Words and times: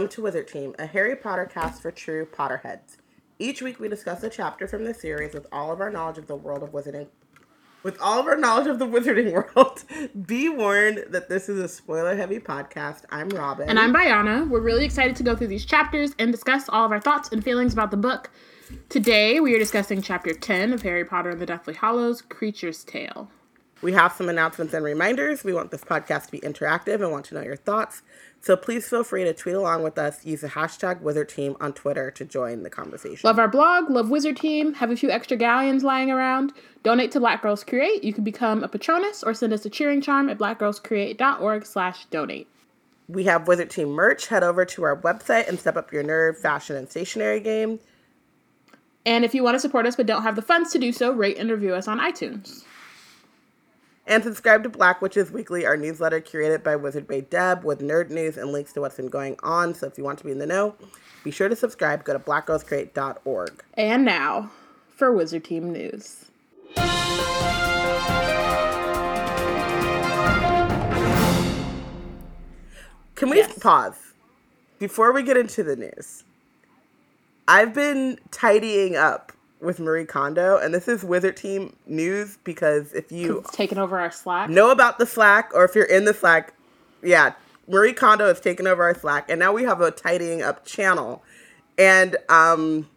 Welcome 0.00 0.14
to 0.14 0.22
Wizard 0.22 0.48
Team, 0.48 0.74
a 0.78 0.86
Harry 0.86 1.14
Potter 1.14 1.44
cast 1.44 1.82
for 1.82 1.90
true 1.90 2.24
Potterheads. 2.24 2.96
Each 3.38 3.60
week 3.60 3.78
we 3.78 3.86
discuss 3.86 4.22
a 4.22 4.30
chapter 4.30 4.66
from 4.66 4.84
the 4.84 4.94
series 4.94 5.34
with 5.34 5.46
all 5.52 5.70
of 5.72 5.80
our 5.82 5.90
knowledge 5.90 6.16
of 6.16 6.26
the 6.26 6.36
world 6.36 6.62
of 6.62 6.70
wizarding. 6.70 7.08
With 7.82 8.00
all 8.00 8.18
of 8.20 8.26
our 8.26 8.38
knowledge 8.38 8.66
of 8.66 8.78
the 8.78 8.86
wizarding 8.86 9.30
world, 9.54 9.84
be 10.26 10.48
warned 10.48 11.04
that 11.10 11.28
this 11.28 11.50
is 11.50 11.58
a 11.58 11.68
spoiler-heavy 11.68 12.38
podcast. 12.38 13.02
I'm 13.10 13.28
Robyn, 13.28 13.68
And 13.68 13.78
I'm 13.78 13.92
Bayana. 13.92 14.48
We're 14.48 14.62
really 14.62 14.86
excited 14.86 15.16
to 15.16 15.22
go 15.22 15.36
through 15.36 15.48
these 15.48 15.66
chapters 15.66 16.14
and 16.18 16.32
discuss 16.32 16.70
all 16.70 16.86
of 16.86 16.92
our 16.92 17.00
thoughts 17.00 17.28
and 17.30 17.44
feelings 17.44 17.74
about 17.74 17.90
the 17.90 17.98
book. 17.98 18.30
Today, 18.88 19.38
we 19.38 19.54
are 19.54 19.58
discussing 19.58 20.00
Chapter 20.00 20.32
10 20.32 20.72
of 20.72 20.80
Harry 20.80 21.04
Potter 21.04 21.28
and 21.28 21.42
the 21.42 21.44
Deathly 21.44 21.74
Hallows 21.74 22.22
Kreacher's 22.22 22.84
Tale. 22.84 23.28
We 23.82 23.92
have 23.92 24.12
some 24.12 24.30
announcements 24.30 24.72
and 24.72 24.84
reminders. 24.84 25.44
We 25.44 25.52
want 25.52 25.70
this 25.70 25.84
podcast 25.84 26.26
to 26.26 26.32
be 26.32 26.40
interactive 26.40 27.02
and 27.02 27.10
want 27.10 27.26
to 27.26 27.34
know 27.34 27.42
your 27.42 27.56
thoughts. 27.56 28.02
So 28.42 28.56
please 28.56 28.88
feel 28.88 29.04
free 29.04 29.24
to 29.24 29.34
tweet 29.34 29.54
along 29.54 29.82
with 29.82 29.98
us. 29.98 30.24
Use 30.24 30.40
the 30.40 30.48
hashtag 30.48 31.02
WizardTeam 31.02 31.56
on 31.60 31.74
Twitter 31.74 32.10
to 32.12 32.24
join 32.24 32.62
the 32.62 32.70
conversation. 32.70 33.20
Love 33.26 33.38
our 33.38 33.48
blog, 33.48 33.90
love 33.90 34.08
Wizard 34.08 34.38
Team, 34.38 34.74
have 34.74 34.90
a 34.90 34.96
few 34.96 35.10
extra 35.10 35.36
galleons 35.36 35.84
lying 35.84 36.10
around. 36.10 36.52
Donate 36.82 37.10
to 37.12 37.20
Black 37.20 37.42
Girls 37.42 37.62
Create. 37.62 38.02
You 38.02 38.14
can 38.14 38.24
become 38.24 38.64
a 38.64 38.68
patronus 38.68 39.22
or 39.22 39.34
send 39.34 39.52
us 39.52 39.66
a 39.66 39.70
cheering 39.70 40.00
charm 40.00 40.30
at 40.30 40.38
blackgirlscreate.org 40.38 41.66
slash 41.66 42.06
donate. 42.06 42.48
We 43.08 43.24
have 43.24 43.46
Wizard 43.46 43.70
Team 43.70 43.90
merch. 43.90 44.28
Head 44.28 44.42
over 44.42 44.64
to 44.64 44.82
our 44.84 44.96
website 44.96 45.48
and 45.48 45.58
step 45.58 45.76
up 45.76 45.92
your 45.92 46.04
nerd, 46.04 46.38
fashion, 46.38 46.76
and 46.76 46.88
stationery 46.88 47.40
game. 47.40 47.78
And 49.04 49.24
if 49.24 49.34
you 49.34 49.42
want 49.42 49.56
to 49.56 49.60
support 49.60 49.86
us 49.86 49.96
but 49.96 50.06
don't 50.06 50.22
have 50.22 50.36
the 50.36 50.42
funds 50.42 50.72
to 50.72 50.78
do 50.78 50.92
so, 50.92 51.12
rate 51.12 51.36
and 51.36 51.50
review 51.50 51.74
us 51.74 51.88
on 51.88 51.98
iTunes. 51.98 52.64
And 54.10 54.24
subscribe 54.24 54.64
to 54.64 54.68
Black 54.68 55.00
Witches 55.00 55.30
Weekly, 55.30 55.64
our 55.64 55.76
newsletter 55.76 56.20
curated 56.20 56.64
by 56.64 56.74
Wizard 56.74 57.06
Bay 57.06 57.20
Deb 57.20 57.62
with 57.62 57.78
nerd 57.78 58.10
news 58.10 58.36
and 58.36 58.50
links 58.50 58.72
to 58.72 58.80
what's 58.80 58.96
been 58.96 59.06
going 59.06 59.36
on. 59.44 59.72
So 59.72 59.86
if 59.86 59.96
you 59.96 60.02
want 60.02 60.18
to 60.18 60.24
be 60.24 60.32
in 60.32 60.40
the 60.40 60.46
know, 60.46 60.74
be 61.22 61.30
sure 61.30 61.48
to 61.48 61.54
subscribe. 61.54 62.02
Go 62.02 62.12
to 62.14 62.18
blackgirlscreate.org. 62.18 63.62
And 63.74 64.04
now 64.04 64.50
for 64.96 65.12
Wizard 65.12 65.44
Team 65.44 65.72
news. 65.72 66.24
Can 73.14 73.28
we 73.28 73.38
Yes. 73.38 73.58
pause 73.58 74.12
before 74.78 75.12
we 75.12 75.22
get 75.22 75.36
into 75.36 75.62
the 75.62 75.76
news? 75.76 76.24
I've 77.46 77.74
been 77.74 78.18
tidying 78.30 78.96
up 78.96 79.32
with 79.60 79.78
Marie 79.78 80.04
Kondo, 80.04 80.56
and 80.58 80.72
this 80.72 80.88
is 80.88 81.04
Wizard 81.04 81.36
Team 81.36 81.76
news 81.86 82.38
because 82.44 82.92
if 82.92 83.12
you 83.12 83.40
It's 83.40 83.50
taken 83.50 83.78
over 83.78 83.98
our 83.98 84.10
Slack. 84.10 84.48
know 84.48 84.70
about 84.70 84.98
the 84.98 85.06
Slack 85.06 85.50
or 85.54 85.64
if 85.64 85.74
you're 85.74 85.84
in 85.84 86.04
the 86.04 86.14
Slack, 86.14 86.54
yeah, 87.02 87.34
Marie 87.68 87.92
Kondo 87.92 88.26
has 88.26 88.40
taken 88.40 88.66
over 88.66 88.82
our 88.82 88.94
Slack, 88.94 89.30
and 89.30 89.38
now 89.38 89.52
we 89.52 89.62
have 89.64 89.80
a 89.80 89.90
tidying 89.90 90.42
up 90.42 90.64
channel. 90.64 91.22
And 91.78 92.16
um, 92.28 92.88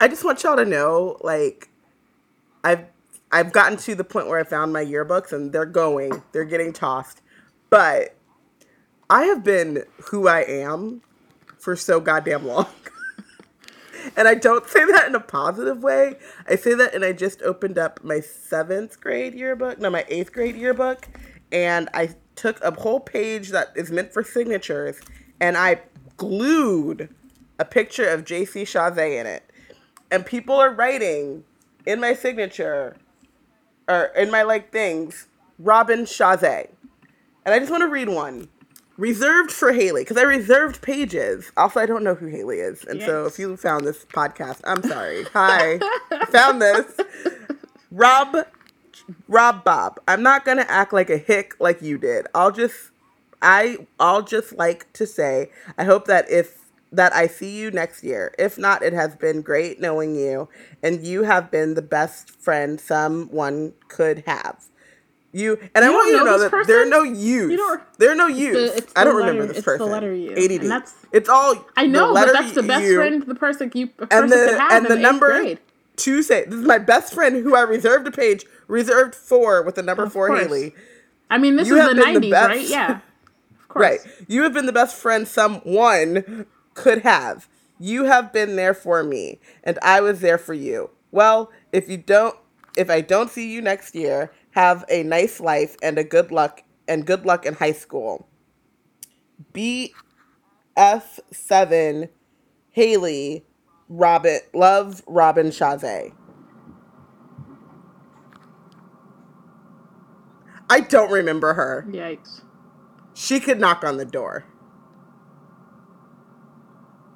I 0.00 0.08
just 0.08 0.24
want 0.24 0.42
y'all 0.42 0.56
to 0.56 0.64
know, 0.64 1.18
like, 1.22 1.68
I've 2.62 2.86
I've 3.32 3.52
gotten 3.52 3.76
to 3.78 3.94
the 3.94 4.04
point 4.04 4.28
where 4.28 4.38
I 4.38 4.44
found 4.44 4.72
my 4.72 4.84
yearbooks, 4.84 5.32
and 5.32 5.52
they're 5.52 5.66
going, 5.66 6.22
they're 6.32 6.44
getting 6.44 6.72
tossed, 6.72 7.20
but 7.70 8.14
I 9.10 9.24
have 9.24 9.42
been 9.42 9.84
who 10.10 10.28
I 10.28 10.40
am 10.42 11.02
for 11.58 11.76
so 11.76 12.00
goddamn 12.00 12.46
long. 12.46 12.66
and 14.16 14.28
I 14.28 14.34
don't 14.34 14.66
say 14.66 14.84
that 14.84 15.08
in 15.08 15.14
a 15.14 15.20
positive 15.20 15.82
way. 15.82 16.16
I 16.48 16.56
say 16.56 16.74
that, 16.74 16.94
and 16.94 17.04
I 17.04 17.12
just 17.12 17.42
opened 17.42 17.78
up 17.78 18.02
my 18.02 18.20
seventh 18.20 19.00
grade 19.00 19.34
yearbook, 19.34 19.78
no, 19.78 19.90
my 19.90 20.04
eighth 20.08 20.32
grade 20.32 20.56
yearbook, 20.56 21.08
and 21.52 21.88
I 21.94 22.10
took 22.36 22.62
a 22.62 22.70
whole 22.70 23.00
page 23.00 23.50
that 23.50 23.72
is 23.76 23.90
meant 23.90 24.12
for 24.12 24.22
signatures, 24.22 25.00
and 25.40 25.56
I 25.56 25.80
glued 26.16 27.08
a 27.58 27.64
picture 27.64 28.08
of 28.08 28.24
JC 28.24 28.62
Chasez 28.62 29.20
in 29.20 29.26
it. 29.26 29.50
And 30.10 30.24
people 30.24 30.56
are 30.56 30.72
writing 30.72 31.44
in 31.86 32.00
my 32.00 32.14
signature, 32.14 32.96
or 33.88 34.06
in 34.16 34.30
my 34.30 34.42
like 34.42 34.72
things, 34.72 35.28
Robyn 35.58 36.02
Chasez. 36.02 36.68
And 37.44 37.54
I 37.54 37.58
just 37.58 37.70
want 37.70 37.82
to 37.82 37.88
read 37.88 38.08
one. 38.08 38.48
Reserved 38.96 39.50
for 39.50 39.72
Haley, 39.72 40.02
because 40.02 40.16
I 40.16 40.22
reserved 40.22 40.80
pages. 40.80 41.50
Also, 41.56 41.80
I 41.80 41.86
don't 41.86 42.04
know 42.04 42.14
who 42.14 42.26
Haley 42.26 42.58
is. 42.58 42.84
And 42.84 43.02
so 43.02 43.26
if 43.26 43.38
you 43.38 43.56
found 43.56 43.84
this 43.84 44.04
podcast, 44.04 44.60
I'm 44.64 44.82
sorry. 44.82 45.24
Hi. 45.32 45.80
found 46.30 46.62
this. 46.62 47.00
Rob 47.90 48.46
Rob 49.28 49.64
Bob. 49.64 50.00
I'm 50.08 50.22
not 50.22 50.44
gonna 50.44 50.66
act 50.68 50.92
like 50.92 51.10
a 51.10 51.18
hick 51.18 51.54
like 51.58 51.82
you 51.82 51.98
did. 51.98 52.26
I'll 52.34 52.52
just 52.52 52.90
I 53.42 53.86
I'll 53.98 54.22
just 54.22 54.56
like 54.56 54.92
to 54.94 55.06
say 55.06 55.50
I 55.76 55.84
hope 55.84 56.06
that 56.06 56.30
if 56.30 56.64
that 56.92 57.12
I 57.12 57.26
see 57.26 57.56
you 57.56 57.70
next 57.70 58.04
year. 58.04 58.34
If 58.38 58.56
not, 58.56 58.82
it 58.82 58.92
has 58.92 59.16
been 59.16 59.42
great 59.42 59.80
knowing 59.80 60.14
you, 60.14 60.48
and 60.82 61.04
you 61.04 61.24
have 61.24 61.50
been 61.50 61.74
the 61.74 61.82
best 61.82 62.30
friend 62.30 62.80
someone 62.80 63.74
could 63.88 64.24
have. 64.26 64.64
You 65.34 65.58
and 65.74 65.84
I 65.84 65.90
want 65.90 66.06
you 66.12 66.18
to 66.20 66.24
know 66.24 66.24
know 66.24 66.38
that 66.38 66.50
this 66.52 66.66
there 66.68 66.80
are 66.80 66.86
no 66.88 67.02
yous. 67.02 67.50
You 67.50 67.56
don't- 67.56 67.80
there 67.98 68.12
are 68.12 68.14
no 68.14 68.28
yous. 68.28 68.76
it's 68.76 68.92
I 68.94 69.00
the 69.04 69.10
don't 69.10 69.16
remember 69.18 69.40
letter- 69.42 69.48
this 69.48 69.56
it's 69.58 69.66
the 69.66 69.70
person. 69.72 69.90
letter 69.90 70.14
U, 70.14 70.30
ADD. 70.32 70.60
and 70.62 70.70
that's- 70.70 70.94
it's 71.10 71.28
all. 71.28 71.66
I 71.76 71.82
the 71.86 71.88
know, 71.92 72.14
but 72.14 72.32
that's 72.32 72.52
the 72.52 72.62
best 72.62 72.84
U 72.84 72.94
friend 72.96 73.22
the 73.26 73.34
person 73.34 73.70
you 73.74 73.90
a 73.98 74.02
and 74.02 74.08
person 74.10 74.28
the 74.30 74.36
could 74.46 74.58
have 74.60 74.72
and 74.72 74.86
in 74.86 74.88
the 74.92 74.94
eighth 74.98 75.02
number 75.02 75.30
grade. 75.40 75.58
two 75.96 76.22
say 76.22 76.44
this 76.44 76.54
is 76.60 76.64
my 76.64 76.78
best 76.78 77.12
friend 77.12 77.34
who 77.42 77.56
I 77.56 77.62
reserved 77.62 78.06
a 78.06 78.12
page 78.12 78.46
reserved 78.68 79.14
for 79.16 79.60
with 79.62 79.74
the 79.74 79.82
number 79.82 80.04
Of 80.04 80.12
four 80.12 80.28
course. 80.28 80.42
Haley. 80.44 80.74
I 81.30 81.38
mean, 81.38 81.56
this 81.56 81.66
You 81.66 81.78
is 81.80 81.88
the 81.88 81.94
'90s, 82.00 82.32
right? 82.32 82.60
Yeah, 82.68 82.90
of 83.60 83.68
course. 83.68 83.82
Right. 83.82 84.00
You 84.28 84.44
have 84.44 84.52
been 84.54 84.66
the 84.66 84.72
best 84.72 84.94
friend 84.94 85.26
someone 85.26 86.46
could 86.74 86.98
have. 87.02 87.48
You 87.80 88.04
have 88.04 88.32
been 88.32 88.54
there 88.54 88.72
for 88.74 89.02
me, 89.02 89.40
and 89.64 89.80
I 89.82 90.00
was 90.00 90.20
there 90.20 90.38
for 90.38 90.54
you. 90.54 90.90
Well, 91.10 91.50
if 91.72 91.88
you 91.88 91.96
don't, 91.96 92.36
if 92.76 92.88
I 92.88 93.00
don't 93.00 93.30
see 93.30 93.50
you 93.52 93.60
next 93.60 93.94
year, 93.96 94.30
have 94.54 94.84
a 94.88 95.02
nice 95.02 95.40
life 95.40 95.76
and 95.82 95.98
a 95.98 96.04
good 96.04 96.30
luck 96.30 96.62
and 96.86 97.04
good 97.04 97.26
luck 97.26 97.44
in 97.44 97.54
high 97.54 97.72
school. 97.72 98.28
BF 99.52 99.90
seven, 101.32 102.08
Haley, 102.70 103.44
Robyn, 103.88 104.40
love 104.52 105.02
Robyn 105.06 105.48
Chasez. 105.48 106.12
I 110.70 110.80
don't 110.80 111.10
remember 111.10 111.54
her. 111.54 111.86
Yikes. 111.90 112.42
She 113.12 113.40
could 113.40 113.60
knock 113.60 113.84
on 113.84 113.96
the 113.96 114.04
door. 114.04 114.44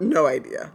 No 0.00 0.26
idea. 0.26 0.72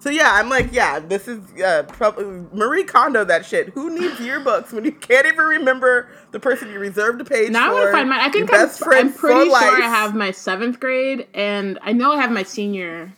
So 0.00 0.08
yeah, 0.08 0.32
I'm 0.32 0.48
like, 0.48 0.72
yeah, 0.72 0.98
this 0.98 1.28
is 1.28 1.40
uh, 1.62 1.82
probably 1.82 2.46
Marie 2.52 2.84
Kondo. 2.84 3.22
That 3.22 3.44
shit. 3.44 3.68
Who 3.68 3.90
needs 3.90 4.14
yearbooks 4.14 4.72
when 4.72 4.84
you 4.86 4.92
can't 4.92 5.26
even 5.26 5.44
remember 5.44 6.08
the 6.30 6.40
person 6.40 6.70
you 6.70 6.78
reserved 6.78 7.20
a 7.20 7.24
page 7.24 7.50
Now 7.50 7.70
for? 7.70 7.80
gonna 7.80 7.92
find 7.92 8.08
my. 8.08 8.24
I 8.24 8.30
think 8.30 8.50
I'm, 8.52 8.68
I'm 8.92 9.12
pretty 9.12 9.50
sure 9.50 9.82
I 9.82 9.86
have 9.86 10.14
my 10.14 10.30
seventh 10.30 10.80
grade, 10.80 11.26
and 11.34 11.78
I 11.82 11.92
know 11.92 12.12
I 12.12 12.16
have 12.16 12.32
my 12.32 12.42
senior, 12.42 13.12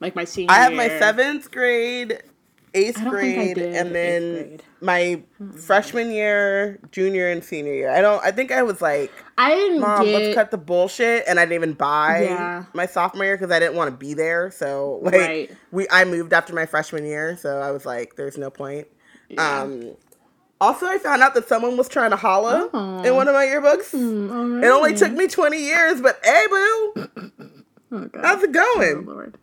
like 0.00 0.16
my 0.16 0.24
senior. 0.24 0.52
I 0.52 0.60
have 0.60 0.72
my 0.72 0.88
seventh 0.88 1.50
grade, 1.50 2.22
eighth 2.74 2.98
I 3.00 3.04
don't 3.04 3.14
think 3.20 3.38
I 3.38 3.52
grade, 3.54 3.58
and 3.76 3.94
then 3.94 4.32
grade. 4.32 4.62
my 4.80 5.22
freshman 5.56 6.10
year, 6.10 6.78
junior, 6.90 7.28
and 7.30 7.42
senior 7.44 7.72
year. 7.74 7.90
I 7.90 8.00
don't. 8.00 8.22
I 8.24 8.30
think 8.30 8.50
I 8.52 8.62
was 8.62 8.80
like, 8.80 9.10
I 9.38 9.54
didn't 9.54 9.80
Mom, 9.80 10.04
get. 10.04 10.20
let's 10.22 10.34
cut 10.34 10.50
the 10.50 10.58
bullshit, 10.58 11.24
and 11.28 11.38
I 11.38 11.44
didn't 11.44 11.54
even 11.54 11.72
buy 11.74 12.22
Yeah. 12.24 12.64
my 12.74 12.86
sophomore 12.86 13.24
year 13.24 13.36
because 13.36 13.50
I 13.50 13.58
didn't 13.58 13.76
want 13.76 13.90
to 13.90 13.96
be 13.96 14.14
there. 14.14 14.50
So 14.50 15.00
like, 15.02 15.14
Right. 15.14 15.50
we 15.70 15.86
I 15.90 16.04
moved 16.04 16.32
after 16.32 16.54
my 16.54 16.66
freshman 16.66 17.04
year, 17.04 17.36
so 17.36 17.60
I 17.60 17.70
was 17.70 17.84
like, 17.86 18.16
there's 18.16 18.38
no 18.38 18.50
point. 18.50 18.86
Yeah. 19.28 19.60
Um. 19.62 19.96
Also, 20.60 20.86
I 20.86 20.96
found 20.98 21.22
out 21.22 21.34
that 21.34 21.48
someone 21.48 21.76
was 21.76 21.88
trying 21.88 22.10
to 22.10 22.16
holla 22.16 22.70
Oh. 22.72 23.02
in 23.02 23.16
one 23.16 23.26
of 23.26 23.34
my 23.34 23.44
yearbooks. 23.46 23.90
Mm, 23.92 24.62
It 24.62 24.68
only 24.68 24.94
took 24.94 25.10
me 25.10 25.26
20 25.26 25.58
years, 25.58 26.00
but 26.00 26.20
hey, 26.22 26.46
boo, 26.48 26.92
Oh, 27.94 28.04
God. 28.06 28.10
how's 28.24 28.42
it 28.44 28.50
Oh, 28.56 28.74
going? 28.76 29.04
Lord. 29.06 29.38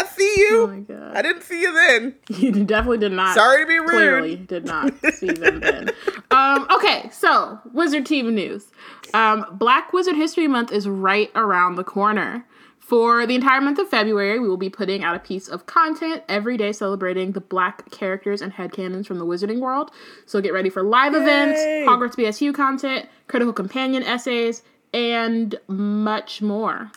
I 0.00 0.06
see 0.06 0.34
you. 0.38 0.62
Oh 0.62 0.66
my 0.66 0.80
God. 0.80 1.16
I 1.16 1.22
didn't 1.22 1.42
see 1.42 1.60
you 1.60 1.72
then. 1.72 2.14
You 2.40 2.64
definitely 2.64 2.98
did 2.98 3.12
not. 3.12 3.34
Sorry 3.34 3.62
to 3.62 3.66
be 3.66 3.78
rude. 3.78 3.90
Clearly 3.90 4.36
did 4.36 4.64
not 4.64 4.92
see 5.14 5.30
them 5.30 5.60
then. 5.60 5.90
Um, 6.30 6.66
okay, 6.70 7.10
so 7.12 7.58
Wizard 7.72 8.06
TV 8.06 8.32
news. 8.32 8.68
Um, 9.12 9.46
Black 9.52 9.92
Wizard 9.92 10.16
History 10.16 10.46
Month 10.46 10.72
is 10.72 10.88
right 10.88 11.30
around 11.34 11.74
the 11.76 11.84
corner. 11.84 12.46
For 12.78 13.24
the 13.24 13.36
entire 13.36 13.60
month 13.60 13.78
of 13.78 13.88
February, 13.88 14.40
we 14.40 14.48
will 14.48 14.56
be 14.56 14.70
putting 14.70 15.04
out 15.04 15.14
a 15.14 15.20
piece 15.20 15.46
of 15.48 15.66
content 15.66 16.24
every 16.28 16.56
day 16.56 16.72
celebrating 16.72 17.32
the 17.32 17.40
black 17.40 17.88
characters 17.92 18.42
and 18.42 18.52
headcanons 18.52 19.06
from 19.06 19.18
the 19.18 19.26
wizarding 19.26 19.60
world. 19.60 19.92
So 20.26 20.40
get 20.40 20.52
ready 20.52 20.70
for 20.70 20.82
live 20.82 21.14
events, 21.14 21.60
Yay! 21.60 21.84
Hogwarts 21.86 22.16
BSU 22.16 22.52
content, 22.52 23.08
critical 23.28 23.52
companion 23.52 24.02
essays, 24.02 24.62
and 24.92 25.54
much 25.68 26.42
more. 26.42 26.90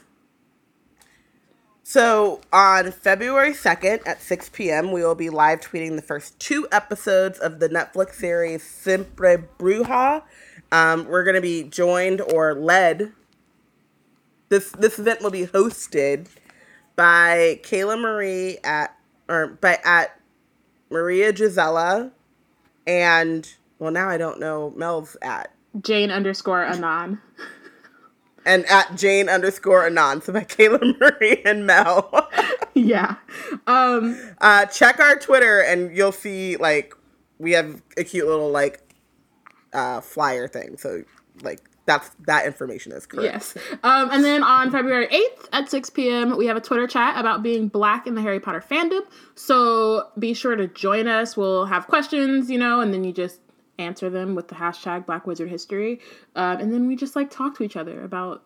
So 1.94 2.42
on 2.52 2.92
February 2.92 3.52
2nd 3.52 4.08
at 4.08 4.20
6 4.20 4.50
p.m., 4.50 4.92
we 4.92 5.04
will 5.04 5.14
be 5.14 5.30
live 5.30 5.62
tweeting 5.62 5.96
the 5.96 6.02
first 6.02 6.40
two 6.40 6.68
episodes 6.72 7.38
of 7.38 7.60
the 7.60 7.70
Netflix 7.70 8.16
series 8.16 8.64
Siempre 8.64 9.48
Bruja. 9.60 10.24
Um, 10.72 11.06
we're 11.06 11.24
going 11.24 11.36
to 11.36 11.42
be 11.42 11.62
joined 11.62 12.20
or 12.20 12.56
led. 12.56 13.14
this 14.50 14.72
this 14.72 14.98
event 14.98 15.22
will 15.22 15.30
be 15.30 15.46
hosted 15.46 16.30
by 16.96 17.60
Kayla 17.62 18.02
Marie 18.02 18.58
at 18.64 18.98
or 19.30 19.50
by 19.62 19.78
at 19.86 20.20
Maria 20.90 21.32
Gisela 21.32 22.12
and 22.88 23.54
well 23.78 23.92
now 23.92 24.10
I 24.10 24.18
don't 24.18 24.40
know 24.40 24.74
Mel's 24.76 25.16
at 25.22 25.54
Jane 25.80 26.10
underscore 26.10 26.66
Anon. 26.66 27.22
and 28.46 28.66
at 28.68 28.96
Jane 28.96 29.30
underscore 29.30 29.86
Anon. 29.86 30.22
So 30.22 30.34
by 30.34 30.42
Kayla 30.44 31.00
Marie 31.00 31.42
and 31.46 31.66
Mel. 31.66 32.30
yeah. 32.74 33.16
Um 33.68 34.20
uh 34.40 34.66
check 34.68 35.00
our 35.00 35.18
Twitter 35.18 35.62
and 35.62 35.96
you'll 35.96 36.12
see 36.12 36.58
like 36.58 36.94
we 37.40 37.52
have 37.52 37.82
a 37.98 38.04
cute 38.04 38.28
little 38.28 38.52
like 38.52 38.82
uh 39.74 40.02
flyer 40.02 40.48
thing. 40.48 40.78
So 40.78 41.04
like 41.42 41.62
that's 41.86 42.12
that 42.28 42.46
information 42.46 42.92
is 42.94 43.06
correct. 43.06 43.56
Yes. 43.56 43.58
Um, 43.84 44.10
and 44.12 44.24
then 44.24 44.44
on 44.44 44.72
February 44.72 45.08
8th 45.08 45.48
at 45.52 45.70
6 45.70 45.90
p.m., 45.90 46.38
we 46.38 46.46
have 46.46 46.56
a 46.56 46.62
Twitter 46.62 46.88
chat 46.88 47.20
about 47.20 47.44
being 47.44 47.68
black 47.68 48.08
in 48.08 48.16
the 48.16 48.22
Harry 48.22 48.40
Potter 48.40 48.64
fandom. 48.68 49.02
So 49.36 50.08
be 50.18 50.34
sure 50.34 50.56
to 50.56 50.68
join 50.68 51.08
us. 51.08 51.36
We'll 51.36 51.66
have 51.66 51.88
questions, 51.88 52.50
you 52.50 52.58
know, 52.58 52.80
and 52.80 52.94
then 52.94 53.04
you 53.04 53.12
just 53.12 53.40
answer 53.78 54.10
them 54.10 54.36
with 54.36 54.48
the 54.48 54.56
hashtag 54.56 55.06
Black 55.06 55.26
Wizard 55.26 55.50
History. 55.50 56.00
Um, 56.36 56.60
and 56.60 56.74
then 56.74 56.88
we 56.88 56.96
just 56.96 57.16
like 57.16 57.30
talk 57.30 57.58
to 57.58 57.64
each 57.64 57.76
other 57.76 58.04
about 58.04 58.44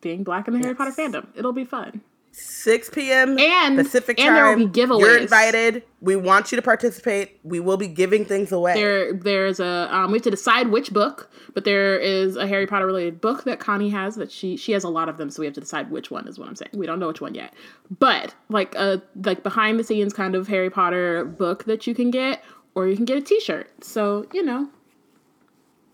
being 0.00 0.24
black 0.24 0.48
in 0.48 0.54
the 0.54 0.60
yes. 0.60 0.64
Harry 0.66 0.76
Potter 0.76 0.92
fandom. 0.92 1.26
It'll 1.34 1.52
be 1.52 1.64
fun. 1.64 2.02
6 2.32 2.90
p.m. 2.90 3.38
and 3.38 3.76
Pacific 3.76 4.18
and 4.20 4.28
time. 4.28 4.34
there 4.34 4.56
will 4.56 4.68
be 4.68 4.80
giveaways. 4.80 5.00
You're 5.00 5.18
invited. 5.18 5.82
We 6.00 6.14
want 6.14 6.52
you 6.52 6.56
to 6.56 6.62
participate. 6.62 7.40
We 7.42 7.58
will 7.58 7.76
be 7.76 7.88
giving 7.88 8.24
things 8.24 8.52
away. 8.52 8.74
There, 8.74 9.12
there's 9.12 9.58
a 9.58 9.88
um, 9.94 10.12
we 10.12 10.18
have 10.18 10.22
to 10.22 10.30
decide 10.30 10.68
which 10.68 10.92
book, 10.92 11.28
but 11.54 11.64
there 11.64 11.98
is 11.98 12.36
a 12.36 12.46
Harry 12.46 12.68
Potter 12.68 12.86
related 12.86 13.20
book 13.20 13.44
that 13.44 13.58
Connie 13.58 13.90
has 13.90 14.14
that 14.14 14.30
she 14.30 14.56
she 14.56 14.72
has 14.72 14.84
a 14.84 14.88
lot 14.88 15.08
of 15.08 15.18
them, 15.18 15.28
so 15.28 15.40
we 15.40 15.46
have 15.46 15.54
to 15.56 15.60
decide 15.60 15.90
which 15.90 16.10
one 16.10 16.28
is 16.28 16.38
what 16.38 16.46
I'm 16.46 16.54
saying. 16.54 16.70
We 16.72 16.86
don't 16.86 17.00
know 17.00 17.08
which 17.08 17.20
one 17.20 17.34
yet, 17.34 17.52
but 17.98 18.32
like 18.48 18.76
a 18.76 19.02
like 19.24 19.42
behind 19.42 19.80
the 19.80 19.84
scenes 19.84 20.12
kind 20.12 20.36
of 20.36 20.46
Harry 20.46 20.70
Potter 20.70 21.24
book 21.24 21.64
that 21.64 21.88
you 21.88 21.94
can 21.96 22.12
get, 22.12 22.44
or 22.74 22.88
you 22.88 22.96
can 22.96 23.04
get 23.04 23.18
a 23.18 23.22
T-shirt. 23.22 23.84
So 23.84 24.26
you 24.32 24.42
know, 24.42 24.68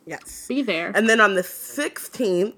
yes, 0.06 0.46
be 0.48 0.62
there. 0.62 0.92
And 0.94 1.08
then 1.08 1.20
on 1.20 1.34
the 1.34 1.42
16th 1.42 2.54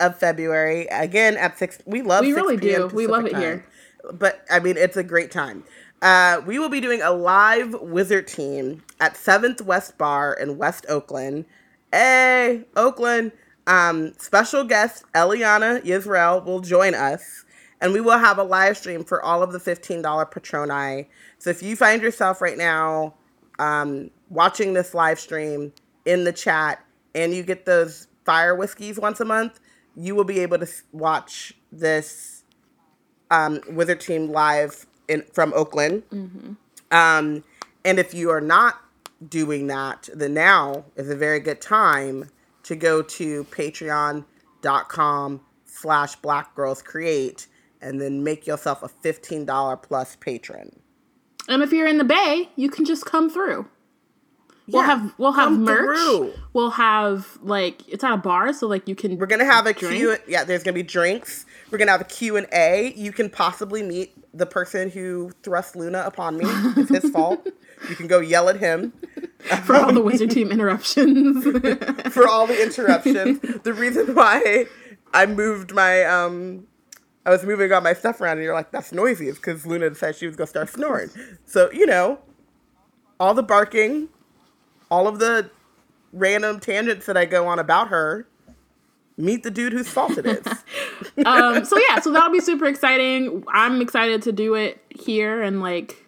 of 0.00 0.18
February. 0.18 0.86
Again 0.86 1.36
at 1.36 1.58
six. 1.58 1.78
We 1.86 2.02
love. 2.02 2.22
We 2.22 2.32
really 2.32 2.56
do. 2.56 2.74
Pacific 2.74 2.92
we 2.92 3.06
love 3.06 3.26
it 3.26 3.32
time. 3.32 3.40
here. 3.40 3.66
But 4.12 4.44
I 4.50 4.60
mean, 4.60 4.76
it's 4.76 4.96
a 4.96 5.04
great 5.04 5.30
time. 5.30 5.64
Uh, 6.02 6.40
we 6.46 6.58
will 6.58 6.70
be 6.70 6.80
doing 6.80 7.02
a 7.02 7.10
live 7.10 7.74
wizard 7.80 8.26
team 8.26 8.82
at 9.00 9.16
Seventh 9.16 9.60
West 9.60 9.98
Bar 9.98 10.32
in 10.34 10.56
West 10.56 10.86
Oakland. 10.88 11.44
Hey, 11.92 12.64
Oakland! 12.76 13.32
Um, 13.66 14.14
special 14.16 14.64
guest 14.64 15.04
Eliana 15.14 15.82
Yisrael 15.82 16.44
will 16.44 16.60
join 16.60 16.94
us, 16.94 17.44
and 17.80 17.92
we 17.92 18.00
will 18.00 18.18
have 18.18 18.38
a 18.38 18.42
live 18.42 18.78
stream 18.78 19.04
for 19.04 19.22
all 19.22 19.42
of 19.42 19.52
the 19.52 19.60
fifteen 19.60 20.00
dollar 20.00 20.24
Patroni. 20.24 21.06
So 21.38 21.50
if 21.50 21.62
you 21.62 21.76
find 21.76 22.00
yourself 22.00 22.40
right 22.40 22.56
now 22.56 23.14
um, 23.60 24.10
watching 24.30 24.72
this 24.72 24.94
live 24.94 25.20
stream 25.20 25.72
in 26.06 26.24
the 26.24 26.32
chat, 26.32 26.84
and 27.14 27.34
you 27.34 27.42
get 27.42 27.66
those 27.66 28.08
fire 28.24 28.54
whiskeys 28.54 28.98
once 28.98 29.20
a 29.20 29.24
month, 29.24 29.60
you 29.94 30.14
will 30.14 30.24
be 30.24 30.40
able 30.40 30.58
to 30.58 30.66
watch 30.92 31.52
this 31.70 32.44
um, 33.30 33.60
Wizard 33.68 34.00
Team 34.00 34.30
live 34.30 34.86
in 35.08 35.22
from 35.32 35.52
Oakland. 35.54 36.02
Mm-hmm. 36.10 36.52
Um, 36.90 37.44
and 37.84 37.98
if 37.98 38.14
you 38.14 38.30
are 38.30 38.40
not 38.40 38.80
doing 39.28 39.66
that, 39.66 40.08
then 40.14 40.34
now 40.34 40.84
is 40.96 41.10
a 41.10 41.16
very 41.16 41.40
good 41.40 41.60
time 41.60 42.30
to 42.62 42.74
go 42.74 43.02
to 43.02 43.44
patreon.com 43.44 45.40
slash 45.64 46.16
black 46.16 46.54
girls 46.54 46.82
create 46.82 47.46
and 47.82 48.00
then 48.00 48.22
make 48.22 48.46
yourself 48.46 48.82
a 48.82 48.88
$15 48.88 49.82
plus 49.82 50.16
patron. 50.16 50.80
And 51.50 51.62
if 51.62 51.72
you're 51.72 51.88
in 51.88 51.98
the 51.98 52.04
Bay, 52.04 52.48
you 52.56 52.70
can 52.70 52.84
just 52.84 53.04
come 53.04 53.28
through. 53.28 53.66
We'll 54.68 54.82
yeah, 54.82 54.86
have 54.86 55.14
we'll 55.18 55.32
have 55.32 55.50
merch. 55.52 55.98
Through. 55.98 56.32
We'll 56.52 56.70
have 56.70 57.38
like 57.42 57.88
it's 57.88 58.04
at 58.04 58.12
a 58.12 58.16
bar, 58.16 58.52
so 58.52 58.68
like 58.68 58.86
you 58.86 58.94
can. 58.94 59.18
We're 59.18 59.26
gonna 59.26 59.44
have 59.44 59.66
a 59.66 59.72
drink. 59.72 59.96
Q. 59.96 60.16
Yeah, 60.28 60.44
there's 60.44 60.62
gonna 60.62 60.74
be 60.74 60.84
drinks. 60.84 61.44
We're 61.70 61.78
gonna 61.78 61.90
have 61.90 62.00
a 62.00 62.04
Q 62.04 62.36
and 62.36 62.46
A. 62.52 62.94
You 62.94 63.10
can 63.10 63.28
possibly 63.28 63.82
meet 63.82 64.14
the 64.32 64.46
person 64.46 64.90
who 64.90 65.32
thrust 65.42 65.74
Luna 65.74 66.04
upon 66.06 66.38
me. 66.38 66.44
It's 66.46 66.88
his 66.88 67.10
fault. 67.12 67.44
You 67.88 67.96
can 67.96 68.06
go 68.06 68.20
yell 68.20 68.48
at 68.48 68.56
him 68.56 68.92
for 69.64 69.74
all 69.74 69.92
the 69.92 70.02
wizard 70.02 70.30
team 70.30 70.52
interruptions. 70.52 71.44
for 72.12 72.28
all 72.28 72.46
the 72.46 72.62
interruptions. 72.62 73.40
The 73.40 73.72
reason 73.72 74.14
why 74.14 74.66
I 75.12 75.26
moved 75.26 75.74
my 75.74 76.04
um 76.04 76.68
I 77.26 77.30
was 77.30 77.44
moving 77.44 77.72
all 77.72 77.80
my 77.80 77.92
stuff 77.92 78.20
around 78.20 78.38
and 78.38 78.44
you're 78.44 78.54
like, 78.54 78.70
that's 78.70 78.92
noisy. 78.92 79.28
It's 79.28 79.38
because 79.38 79.66
Luna 79.66 79.90
decided 79.90 80.16
she 80.16 80.26
was 80.26 80.36
gonna 80.36 80.46
start 80.46 80.70
snoring. 80.70 81.10
So, 81.44 81.70
you 81.70 81.86
know, 81.86 82.18
all 83.18 83.34
the 83.34 83.42
barking, 83.42 84.08
all 84.90 85.06
of 85.06 85.18
the 85.18 85.50
random 86.12 86.60
tangents 86.60 87.06
that 87.06 87.16
I 87.16 87.26
go 87.26 87.46
on 87.46 87.58
about 87.58 87.88
her, 87.88 88.26
meet 89.16 89.42
the 89.42 89.50
dude 89.50 89.72
whose 89.72 89.88
fault 89.88 90.16
it 90.16 90.26
is. 90.26 90.46
um, 91.26 91.64
so 91.64 91.78
yeah, 91.88 92.00
so 92.00 92.10
that'll 92.10 92.32
be 92.32 92.40
super 92.40 92.66
exciting. 92.66 93.44
I'm 93.48 93.80
excited 93.80 94.22
to 94.22 94.32
do 94.32 94.54
it 94.54 94.82
here 94.88 95.42
and 95.42 95.60
like 95.60 96.06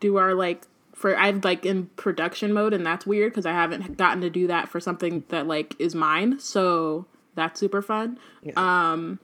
do 0.00 0.16
our 0.16 0.34
like 0.34 0.62
for 0.94 1.16
I've 1.16 1.44
like 1.44 1.66
in 1.66 1.86
production 1.96 2.52
mode 2.52 2.72
and 2.72 2.86
that's 2.86 3.06
weird 3.06 3.32
because 3.32 3.46
I 3.46 3.52
haven't 3.52 3.96
gotten 3.96 4.22
to 4.22 4.30
do 4.30 4.46
that 4.46 4.68
for 4.68 4.80
something 4.80 5.24
that 5.28 5.46
like 5.46 5.74
is 5.78 5.94
mine. 5.94 6.38
So 6.38 7.06
that's 7.34 7.60
super 7.60 7.82
fun. 7.82 8.18
Yeah. 8.42 8.52
Um 8.56 9.18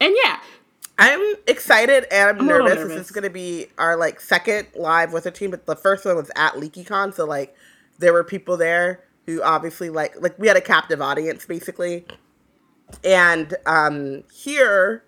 and 0.00 0.14
yeah. 0.24 0.40
I'm 0.98 1.34
excited 1.46 2.06
and 2.10 2.30
I'm, 2.30 2.40
I'm 2.40 2.46
nervous. 2.46 2.74
nervous. 2.74 2.96
This 2.96 3.06
is 3.06 3.12
gonna 3.12 3.30
be 3.30 3.68
our 3.78 3.96
like 3.96 4.20
second 4.20 4.66
live 4.74 5.12
with 5.12 5.26
a 5.26 5.30
team, 5.30 5.50
but 5.50 5.64
the 5.66 5.76
first 5.76 6.04
one 6.04 6.16
was 6.16 6.30
at 6.34 6.54
LeakyCon, 6.54 7.14
so 7.14 7.24
like 7.24 7.54
there 7.98 8.12
were 8.12 8.24
people 8.24 8.56
there 8.56 9.04
who 9.26 9.42
obviously 9.42 9.90
like 9.90 10.20
like 10.20 10.36
we 10.38 10.48
had 10.48 10.56
a 10.56 10.60
captive 10.60 11.00
audience 11.00 11.46
basically. 11.46 12.04
And 13.04 13.54
um 13.66 14.24
here 14.32 15.04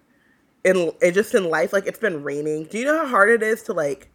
in 0.62 0.92
it 1.00 1.12
just 1.12 1.34
in 1.34 1.50
life 1.50 1.72
like 1.72 1.86
it's 1.86 1.98
been 1.98 2.22
raining. 2.22 2.64
Do 2.64 2.78
you 2.78 2.84
know 2.84 2.98
how 2.98 3.08
hard 3.08 3.30
it 3.30 3.42
is 3.42 3.62
to 3.64 3.72
like 3.72 4.10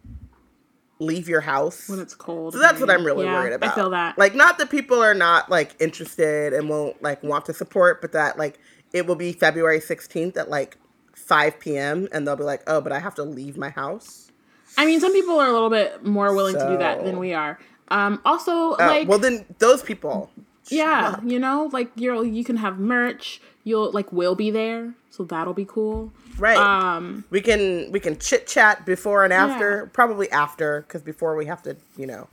leave 0.98 1.28
your 1.28 1.42
house? 1.42 1.90
When 1.90 2.00
it's 2.00 2.14
cold 2.14 2.54
so 2.54 2.58
that's 2.58 2.80
what 2.80 2.88
i'm 2.88 3.04
really 3.04 3.26
yeah, 3.26 3.34
worried 3.34 3.52
about 3.52 3.72
i 3.72 3.74
feel 3.74 3.90
that. 3.90 4.16
Like 4.16 4.34
not 4.34 4.56
that 4.56 4.70
people 4.70 5.02
are 5.02 5.12
not 5.12 5.50
like 5.50 5.74
interested 5.78 6.54
and 6.54 6.70
won't 6.70 7.02
like 7.02 7.22
want 7.22 7.44
to 7.46 7.52
support 7.52 8.00
but 8.00 8.12
that 8.12 8.38
like 8.38 8.58
it 8.94 9.06
will 9.06 9.16
be 9.16 9.32
february 9.34 9.80
16th 9.80 10.38
at 10.38 10.48
like 10.48 10.78
5 11.26 11.60
p.m 11.60 12.08
and 12.12 12.26
they'll 12.26 12.36
be 12.36 12.44
like 12.44 12.62
oh 12.66 12.80
but 12.80 12.92
i 12.92 12.98
have 12.98 13.14
to 13.14 13.22
leave 13.22 13.56
my 13.56 13.70
house 13.70 14.30
i 14.78 14.86
mean 14.86 15.00
some 15.00 15.12
people 15.12 15.38
are 15.38 15.48
a 15.48 15.52
little 15.52 15.70
bit 15.70 16.04
more 16.04 16.34
willing 16.34 16.54
so, 16.54 16.66
to 16.66 16.72
do 16.72 16.78
that 16.78 17.04
than 17.04 17.18
we 17.18 17.34
are 17.34 17.58
um, 17.88 18.20
also, 18.24 18.72
uh, 18.72 18.76
like, 18.78 19.08
well, 19.08 19.18
then 19.18 19.44
those 19.58 19.82
people. 19.82 20.30
Yeah, 20.68 21.20
you 21.24 21.38
know, 21.38 21.70
like 21.72 21.90
you're 21.94 22.24
you 22.24 22.42
can 22.42 22.56
have 22.56 22.78
merch. 22.78 23.40
You'll 23.62 23.92
like 23.92 24.12
will 24.12 24.34
be 24.34 24.50
there, 24.50 24.94
so 25.10 25.22
that'll 25.22 25.54
be 25.54 25.64
cool. 25.64 26.12
Right. 26.38 26.56
Um, 26.56 27.24
we 27.30 27.40
can 27.40 27.92
we 27.92 28.00
can 28.00 28.18
chit 28.18 28.48
chat 28.48 28.84
before 28.84 29.22
and 29.22 29.32
after. 29.32 29.84
Yeah. 29.84 29.90
Probably 29.92 30.30
after, 30.32 30.82
because 30.82 31.02
before 31.02 31.36
we 31.36 31.46
have 31.46 31.62
to, 31.62 31.76
you 31.96 32.06
know. 32.06 32.28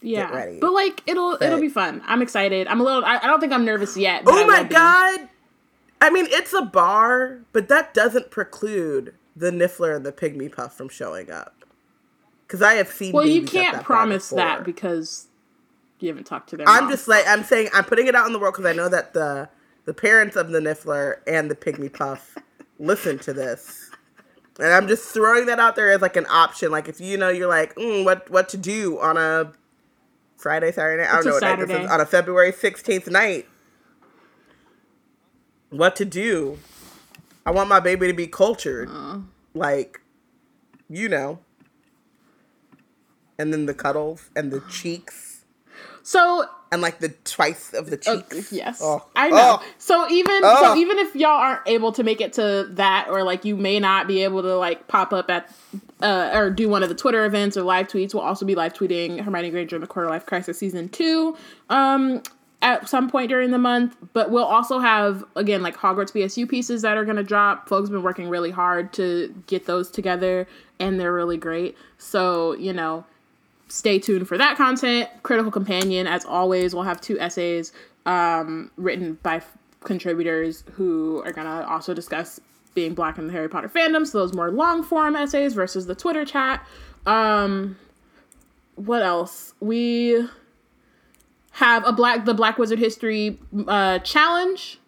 Yeah, 0.00 0.56
but 0.60 0.72
like 0.72 1.02
it'll 1.06 1.32
but, 1.32 1.42
it'll 1.42 1.60
be 1.60 1.68
fun. 1.68 2.02
I'm 2.06 2.22
excited. 2.22 2.68
I'm 2.68 2.80
a 2.80 2.84
little. 2.84 3.04
I, 3.04 3.18
I 3.18 3.26
don't 3.26 3.40
think 3.40 3.52
I'm 3.52 3.66
nervous 3.66 3.96
yet. 3.96 4.22
Oh 4.26 4.46
my 4.46 4.62
god! 4.62 5.28
I 6.04 6.10
mean, 6.10 6.26
it's 6.28 6.52
a 6.52 6.60
bar, 6.60 7.40
but 7.52 7.68
that 7.68 7.94
doesn't 7.94 8.30
preclude 8.30 9.14
the 9.34 9.50
Niffler 9.50 9.96
and 9.96 10.04
the 10.04 10.12
Pygmy 10.12 10.54
Puff 10.54 10.76
from 10.76 10.90
showing 10.90 11.30
up. 11.30 11.64
Because 12.46 12.60
I 12.60 12.74
have 12.74 12.88
seen. 12.88 13.12
Well, 13.12 13.26
you 13.26 13.42
can't 13.42 13.76
that 13.76 13.84
promise 13.84 14.28
that 14.28 14.64
because 14.64 15.28
you 16.00 16.08
haven't 16.08 16.24
talked 16.24 16.50
to 16.50 16.58
them. 16.58 16.68
I'm 16.68 16.90
just 16.90 17.08
like 17.08 17.24
I'm 17.26 17.42
saying 17.42 17.70
I'm 17.72 17.84
putting 17.84 18.06
it 18.06 18.14
out 18.14 18.26
in 18.26 18.34
the 18.34 18.38
world 18.38 18.52
because 18.52 18.66
I 18.66 18.74
know 18.74 18.90
that 18.90 19.14
the 19.14 19.48
the 19.86 19.94
parents 19.94 20.36
of 20.36 20.50
the 20.50 20.60
Niffler 20.60 21.20
and 21.26 21.50
the 21.50 21.54
Pygmy 21.54 21.90
Puff 21.90 22.36
listen 22.78 23.18
to 23.20 23.32
this, 23.32 23.90
and 24.58 24.74
I'm 24.74 24.86
just 24.86 25.08
throwing 25.08 25.46
that 25.46 25.58
out 25.58 25.74
there 25.74 25.90
as 25.90 26.02
like 26.02 26.16
an 26.16 26.26
option. 26.28 26.70
Like 26.70 26.86
if 26.86 27.00
you 27.00 27.16
know 27.16 27.30
you're 27.30 27.48
like 27.48 27.74
mm, 27.76 28.04
what 28.04 28.28
what 28.28 28.50
to 28.50 28.58
do 28.58 29.00
on 29.00 29.16
a 29.16 29.54
Friday 30.36 30.70
Saturday 30.70 31.02
night. 31.02 31.10
I 31.10 31.14
don't 31.16 31.24
know 31.24 31.32
what 31.32 31.42
night 31.42 31.66
this 31.66 31.70
is 31.70 31.90
on 31.90 32.02
a 32.02 32.06
February 32.06 32.52
16th 32.52 33.10
night. 33.10 33.48
What 35.76 35.96
to 35.96 36.04
do? 36.04 36.58
I 37.46 37.50
want 37.50 37.68
my 37.68 37.80
baby 37.80 38.06
to 38.06 38.14
be 38.14 38.26
cultured, 38.26 38.88
uh. 38.90 39.18
like 39.54 40.00
you 40.88 41.08
know 41.08 41.40
and 43.38 43.52
then 43.52 43.66
the 43.66 43.74
cuddles 43.74 44.30
and 44.36 44.52
the 44.52 44.60
cheeks. 44.70 45.44
So 46.02 46.46
and 46.70 46.82
like 46.82 46.98
the 46.98 47.10
twice 47.24 47.72
of 47.72 47.88
the 47.88 47.96
uh, 47.96 48.16
cheeks. 48.16 48.52
Uh, 48.52 48.56
yes, 48.56 48.80
oh. 48.82 49.06
I 49.16 49.30
know. 49.30 49.58
Oh. 49.60 49.66
So 49.78 50.08
even 50.10 50.40
oh. 50.42 50.62
so, 50.62 50.76
even 50.76 50.98
if 50.98 51.14
y'all 51.16 51.30
aren't 51.30 51.66
able 51.66 51.92
to 51.92 52.02
make 52.02 52.20
it 52.20 52.34
to 52.34 52.68
that, 52.72 53.06
or 53.08 53.22
like 53.22 53.44
you 53.44 53.56
may 53.56 53.80
not 53.80 54.06
be 54.06 54.22
able 54.24 54.42
to 54.42 54.56
like 54.56 54.86
pop 54.86 55.12
up 55.12 55.30
at 55.30 55.50
uh, 56.02 56.30
or 56.34 56.50
do 56.50 56.68
one 56.68 56.82
of 56.82 56.88
the 56.88 56.94
Twitter 56.94 57.24
events 57.24 57.56
or 57.56 57.62
live 57.62 57.88
tweets, 57.88 58.12
we'll 58.12 58.22
also 58.22 58.44
be 58.44 58.54
live 58.54 58.74
tweeting 58.74 59.20
Hermione 59.20 59.50
Granger 59.50 59.76
in 59.76 59.80
the 59.80 59.88
Quarter 59.88 60.10
Life 60.10 60.26
Crisis 60.26 60.58
season 60.58 60.88
two. 60.88 61.36
Um, 61.70 62.22
at 62.64 62.88
some 62.88 63.08
point 63.10 63.28
during 63.28 63.50
the 63.52 63.58
month. 63.58 63.96
But 64.12 64.30
we'll 64.30 64.44
also 64.44 64.80
have 64.80 65.22
again 65.36 65.62
like 65.62 65.76
Hogwarts 65.76 66.12
BSU 66.12 66.48
pieces 66.48 66.82
that 66.82 66.96
are 66.96 67.04
gonna 67.04 67.22
drop. 67.22 67.68
Folks 67.68 67.90
been 67.90 68.02
working 68.02 68.28
really 68.28 68.50
hard 68.50 68.92
to 68.94 69.32
get 69.46 69.66
those 69.66 69.90
together, 69.90 70.48
and 70.80 70.98
they're 70.98 71.12
really 71.12 71.36
great. 71.36 71.76
So 71.98 72.54
you 72.54 72.72
know, 72.72 73.04
stay 73.68 74.00
tuned 74.00 74.26
for 74.26 74.36
that 74.38 74.56
content. 74.56 75.08
Critical 75.22 75.52
Companion, 75.52 76.08
as 76.08 76.24
always, 76.24 76.74
we'll 76.74 76.84
have 76.84 77.00
two 77.00 77.20
essays 77.20 77.72
um, 78.06 78.70
written 78.76 79.18
by 79.22 79.36
f- 79.36 79.56
contributors 79.84 80.64
who 80.72 81.22
are 81.24 81.32
gonna 81.32 81.66
also 81.68 81.94
discuss 81.94 82.40
being 82.74 82.94
black 82.94 83.18
in 83.18 83.26
the 83.26 83.32
Harry 83.32 83.48
Potter 83.48 83.68
fandom. 83.68 84.06
So 84.06 84.18
those 84.18 84.32
more 84.32 84.50
long 84.50 84.82
form 84.82 85.14
essays 85.14 85.52
versus 85.54 85.86
the 85.86 85.94
Twitter 85.94 86.24
chat. 86.24 86.66
Um, 87.06 87.76
what 88.76 89.02
else? 89.02 89.52
We 89.60 90.26
have 91.54 91.86
a 91.86 91.92
black 91.92 92.24
the 92.24 92.34
Black 92.34 92.58
Wizard 92.58 92.78
History 92.78 93.38
uh, 93.68 94.00
challenge 94.00 94.80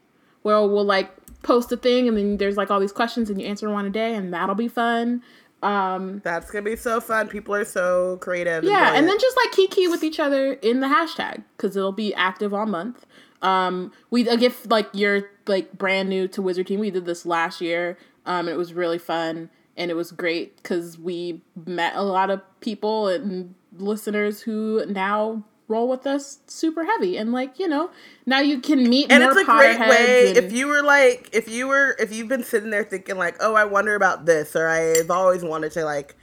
where 0.43 0.61
we'll 0.61 0.85
like 0.85 1.11
post 1.43 1.71
a 1.71 1.77
thing 1.77 2.09
and 2.09 2.17
then 2.17 2.37
there's 2.39 2.57
like 2.57 2.71
all 2.71 2.81
these 2.81 2.93
questions 2.93 3.31
and 3.31 3.41
you 3.41 3.47
answer 3.47 3.71
one 3.71 3.87
a 3.87 3.91
day 3.91 4.15
and 4.15 4.33
that'll 4.33 4.55
be 4.55 4.69
fun. 4.69 5.23
Um, 5.63 6.21
That's 6.25 6.51
gonna 6.51 6.63
be 6.63 6.77
so 6.77 7.01
fun. 7.01 7.29
People 7.29 7.55
are 7.55 7.65
so 7.65 8.19
creative. 8.19 8.65
yeah, 8.65 8.79
and 8.79 9.07
brilliant. 9.07 9.07
then 9.09 9.19
just 9.19 9.37
like 9.37 9.53
kiki 9.53 9.89
with 9.89 10.03
each 10.03 10.19
other 10.19 10.55
in 10.55 10.81
the 10.81 10.89
hashtag 10.89 11.45
because 11.57 11.77
it'll 11.77 11.93
be 11.93 12.13
active 12.15 12.53
all 12.53 12.67
month. 12.67 13.07
Um, 13.43 13.93
we 14.11 14.25
like 14.25 14.43
if 14.43 14.69
like 14.71 14.89
you're 14.93 15.31
like 15.47 15.73
brand 15.79 16.09
new 16.09 16.27
to 16.29 16.43
Wizard 16.43 16.67
Team, 16.67 16.81
we 16.81 16.91
did 16.91 17.07
this 17.07 17.25
last 17.25 17.61
year. 17.61 17.97
Um, 18.25 18.49
and 18.49 18.49
it 18.49 18.57
was 18.57 18.75
really 18.75 18.99
fun 18.99 19.51
and 19.77 19.89
it 19.89 19.95
was 19.95 20.11
great 20.11 20.57
because 20.57 20.99
we 20.99 21.43
met 21.65 21.95
a 21.95 22.03
lot 22.03 22.29
of 22.29 22.41
people 22.61 23.07
and 23.07 23.55
listeners 23.79 24.43
who 24.43 24.85
now 24.89 25.45
roll 25.69 25.89
with 25.89 26.07
us 26.07 26.41
super 26.47 26.85
heavy. 26.85 27.17
And 27.17 27.33
like 27.33 27.59
you 27.59 27.69
know 27.69 27.91
now 28.25 28.41
you 28.41 28.61
can 28.61 28.89
meet 28.89 29.11
and 29.11 29.23
it's 29.23 29.37
a 29.37 29.45
great 29.45 29.79
way 29.79 30.29
and- 30.29 30.37
if 30.37 30.53
you 30.53 30.67
were 30.67 30.83
like 30.83 31.31
if 31.33 31.49
you 31.49 31.69
were 31.69 31.97
if 31.99 32.15
you've 32.15 32.29
been 32.29 32.45
sitting 32.45 32.71
there 32.71 32.85
thinking 32.85 33.17
like 33.17 33.37
oh 33.41 33.55
i 33.55 33.65
wonder 33.65 33.95
about 33.95 34.27
this 34.27 34.55
or 34.57 34.69
i've 34.69 35.11
always 35.11 35.43
wanted 35.43 35.73
to 35.73 35.85
like 35.85 36.17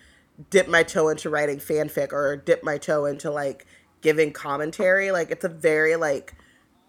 dip 0.50 0.68
my 0.68 0.84
toe 0.84 1.10
into 1.10 1.30
writing 1.30 1.58
fanfic 1.58 2.12
or 2.12 2.36
dip 2.36 2.64
my 2.64 2.78
toe 2.78 3.06
into 3.06 3.30
like 3.32 3.66
giving 4.02 4.32
commentary 4.32 5.12
like 5.12 5.32
it's 5.32 5.44
a 5.46 5.50
very 5.50 5.96
like 5.96 6.34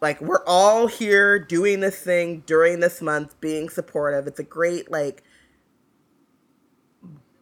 like 0.05 0.21
we're 0.21 0.45
all 0.47 0.87
here 0.87 1.39
doing 1.39 1.81
this 1.81 1.99
thing 1.99 2.43
during 2.45 2.81
this 2.81 3.01
month 3.01 3.41
being 3.41 3.71
supportive. 3.71 4.27
It's 4.27 4.39
a 4.39 4.45
great 4.45 4.91
like 4.91 5.23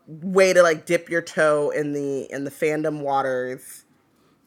way 0.07 0.53
to 0.53 0.63
like 0.63 0.87
dip 0.87 1.09
your 1.11 1.23
toe 1.23 1.71
in 1.71 1.93
the 1.93 2.31
in 2.31 2.45
the 2.45 2.53
fandom 2.53 3.01
waters 3.01 3.82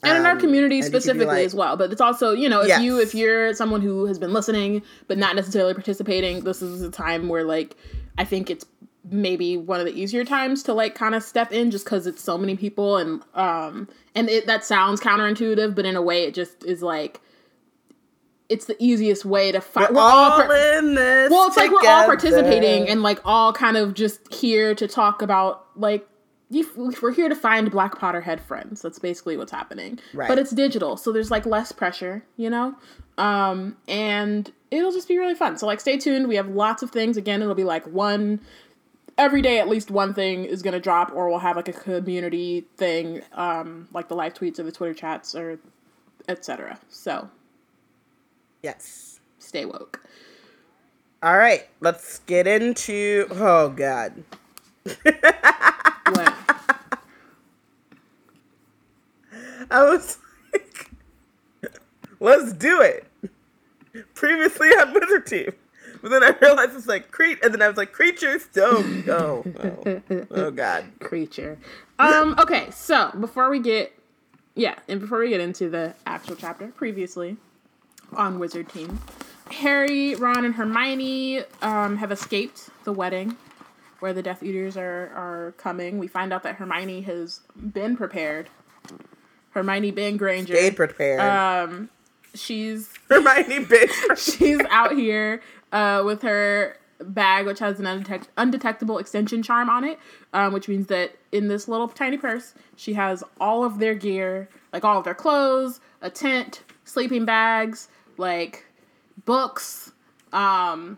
and 0.06 0.18
in 0.18 0.26
our 0.26 0.34
Um, 0.34 0.40
community 0.40 0.76
and 0.76 0.84
you 0.86 0.90
could 0.90 0.94
be 0.94 1.00
specifically 1.00 1.36
like- 1.38 1.46
as 1.46 1.56
well 1.56 1.76
but 1.78 1.92
it's 1.92 2.02
also 2.02 2.32
you 2.32 2.48
know 2.50 2.62
if 2.62 2.68
Yes. 2.68 2.82
you 2.82 3.00
if 3.00 3.14
you're 3.16 3.54
someone 3.54 3.82
who 3.82 4.06
has 4.06 4.18
been 4.20 4.34
listening 4.34 4.82
but 5.08 5.18
not 5.18 5.36
necessarily 5.36 5.74
participating 5.74 6.44
this 6.44 6.62
is 6.62 6.82
a 6.82 6.90
time 6.92 7.28
where 7.30 7.44
like 7.44 7.76
i 8.18 8.24
think 8.24 8.50
it's 8.50 8.66
maybe 9.12 9.56
one 9.56 9.80
of 9.80 9.86
the 9.86 9.94
easier 9.94 10.24
times 10.26 10.64
to 10.64 10.74
like 10.74 10.96
kind 10.96 11.14
of 11.14 11.22
step 11.22 11.52
in 11.52 11.70
just 11.70 11.86
because 11.86 12.08
it's 12.08 12.24
so 12.24 12.38
many 12.38 12.56
people 12.56 12.98
and 12.98 13.22
um 13.36 13.88
and 14.16 14.30
it 14.30 14.48
that 14.48 14.66
sounds 14.66 15.00
counterintuitive 15.00 15.76
but 15.76 15.86
in 15.86 15.96
a 15.96 16.02
way 16.02 16.24
it 16.24 16.34
just 16.34 16.64
is 16.66 16.82
like 16.82 17.22
it's 18.48 18.66
the 18.66 18.76
easiest 18.80 19.26
way 19.26 19.52
to 19.52 19.60
find 19.62 19.96
we're 19.96 20.02
all 20.02 20.40
in 20.42 20.94
this 20.96 21.32
well 21.32 21.48
it's 21.48 21.58
like 21.58 21.72
we're 21.72 21.88
all 21.90 22.06
participating 22.06 22.88
and 22.90 23.02
like 23.04 23.20
all 23.26 23.52
kind 23.54 23.76
of 23.78 23.94
just 23.94 24.32
here 24.34 24.76
to 24.76 24.88
talk 24.88 25.22
about 25.22 25.66
like 25.76 26.08
we're 26.75 27.14
here 27.14 27.28
to 27.28 27.36
find 27.36 27.70
black 27.72 27.96
potterhead 27.96 28.40
friends. 28.40 28.82
That's 28.82 29.00
basically 29.00 29.38
what's 29.38 29.52
happening. 29.52 30.00
Right. 30.14 30.28
but 30.28 30.38
it's 30.40 30.52
digital 30.52 30.98
so 30.98 31.12
there's 31.12 31.32
like 31.32 31.46
less 31.46 31.72
pressure 31.72 32.24
you 32.38 32.50
know? 32.50 32.75
Um 33.18 33.78
and 33.88 34.52
it'll 34.72 34.92
just 34.92 35.08
be 35.08 35.18
really 35.18 35.36
fun. 35.36 35.58
So 35.58 35.66
like 35.66 35.80
stay 35.80 35.98
tuned. 35.98 36.28
We 36.28 36.36
have 36.36 36.50
lots 36.50 36.84
of 36.84 36.92
things. 36.92 37.18
Again 37.18 37.42
it'll 37.42 37.56
be 37.56 37.64
like 37.64 37.86
one 37.88 38.42
every 39.18 39.42
day 39.42 39.60
at 39.60 39.70
least 39.70 39.90
one 39.90 40.14
thing 40.14 40.44
is 40.44 40.62
going 40.62 40.74
to 40.74 40.80
drop 40.80 41.10
or 41.14 41.30
we'll 41.30 41.40
have 41.40 41.56
like 41.56 41.70
a 41.70 41.74
community 41.74 42.66
thing 42.75 43.22
um 43.32 43.88
like 43.94 44.10
the 44.10 44.14
live 44.14 44.34
tweets 44.34 44.60
or 44.60 44.64
the 44.64 44.74
twitter 44.74 44.94
chats 44.94 45.34
or 45.34 45.58
etc 46.28 46.78
so 46.90 47.30
yes. 48.66 49.20
stay 49.40 49.66
woke. 49.66 50.02
All 51.24 51.38
right, 51.38 51.68
let's 51.80 52.20
get 52.20 52.46
into. 52.48 53.28
Oh 53.32 53.70
God, 53.70 54.24
what 55.04 56.34
I 59.72 59.84
was 59.84 60.18
like, 60.54 60.92
let's 62.20 62.54
do 62.54 62.82
it. 62.82 63.06
Previously 64.14 64.70
on 64.70 64.94
Wizard 64.94 65.26
Team, 65.26 65.54
but 66.02 66.10
then 66.12 66.24
I 66.24 66.36
realized 66.42 66.76
it's 66.76 66.88
like 66.88 67.12
Crete, 67.12 67.40
and 67.44 67.54
then 67.54 67.62
I 67.62 67.68
was 67.70 67.78
like, 67.78 67.94
creatures 67.94 68.48
don't 68.54 69.06
go. 69.06 69.44
Oh, 69.86 70.02
oh 70.32 70.52
God. 70.52 70.86
creature. 71.00 71.58
Um, 71.98 72.36
okay, 72.40 72.70
so 72.72 73.12
before 73.20 73.50
we 73.50 73.60
get 73.60 73.98
yeah, 74.56 74.76
and 74.88 75.00
before 75.00 75.20
we 75.20 75.30
get 75.30 75.42
into 75.42 75.70
the 75.70 75.94
actual 76.06 76.36
chapter, 76.36 76.68
previously 76.68 77.38
on 78.14 78.40
Wizard 78.40 78.70
Team, 78.70 79.00
Harry, 79.52 80.16
Ron, 80.16 80.46
and 80.46 80.56
Hermione 80.56 81.44
um, 81.62 81.98
have 81.98 82.12
escaped 82.12 82.70
the 82.84 82.94
wedding 82.94 83.38
where 84.00 84.14
the 84.14 84.22
Death 84.22 84.44
Eaters 84.44 84.78
are 84.78 85.12
are 85.16 85.54
coming. 85.58 85.98
We 86.00 86.08
find 86.08 86.34
out 86.34 86.44
that 86.44 86.56
Hermione 86.56 87.02
has 87.02 87.42
been 87.56 87.96
prepared. 87.98 88.50
Hermione 89.56 89.90
Ben 89.92 90.18
Granger. 90.18 90.54
Stayed 90.56 90.76
prepared. 90.76 91.20
Um, 91.22 91.90
she's 92.36 92.90
Hermione 93.10 93.66
bitch. 93.66 94.18
she's 94.38 94.60
out 94.70 94.92
here 94.96 95.42
uh, 95.72 96.04
with 96.06 96.22
her 96.22 96.78
bag, 97.00 97.46
which 97.46 97.60
has 97.60 97.80
an 97.80 97.86
undetect- 97.86 98.28
undetectable 98.38 98.98
extension 99.00 99.42
charm 99.42 99.70
on 99.70 99.84
it, 99.86 99.98
um, 100.34 100.54
which 100.54 100.68
means 100.68 100.88
that 100.88 101.16
in 101.32 101.48
this 101.48 101.68
little 101.68 101.88
tiny 101.88 102.18
purse, 102.18 102.54
she 102.76 102.94
has 102.94 103.24
all 103.40 103.64
of 103.64 103.80
their 103.80 103.96
gear, 103.96 104.50
like 104.74 104.84
all 104.84 104.98
of 104.98 105.06
their 105.06 105.16
clothes, 105.16 105.80
a 106.02 106.10
tent, 106.10 106.64
sleeping 106.84 107.24
bags, 107.26 107.88
like 108.18 108.66
books, 109.26 109.94
um, 110.34 110.98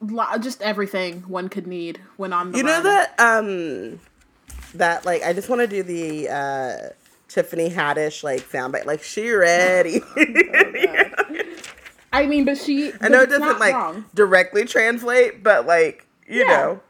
lo- 0.00 0.38
just 0.40 0.60
everything 0.62 1.22
one 1.22 1.48
could 1.48 1.66
need 1.68 2.00
when 2.16 2.32
on 2.32 2.50
the 2.52 2.58
You 2.58 2.64
know 2.64 2.82
that 2.82 3.14
um, 3.20 4.00
that 4.74 5.04
like 5.04 5.22
I 5.22 5.32
just 5.32 5.48
want 5.48 5.60
to 5.60 5.66
do 5.66 5.82
the 5.82 6.28
uh 6.28 6.76
Tiffany 7.28 7.70
Haddish 7.70 8.22
like 8.22 8.42
soundbite. 8.50 8.84
Like 8.86 9.02
she 9.02 9.30
ready. 9.30 10.02
I 12.12 12.26
mean, 12.26 12.44
but 12.44 12.58
she. 12.58 12.92
I 13.00 13.08
know 13.08 13.22
it 13.22 13.30
doesn't 13.30 13.58
like 13.58 13.74
Wrong. 13.74 14.04
directly 14.14 14.64
translate, 14.66 15.42
but 15.42 15.66
like 15.66 16.06
you 16.28 16.40
Yeah. 16.40 16.46
know, 16.46 16.80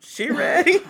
she 0.00 0.30
ready. 0.32 0.80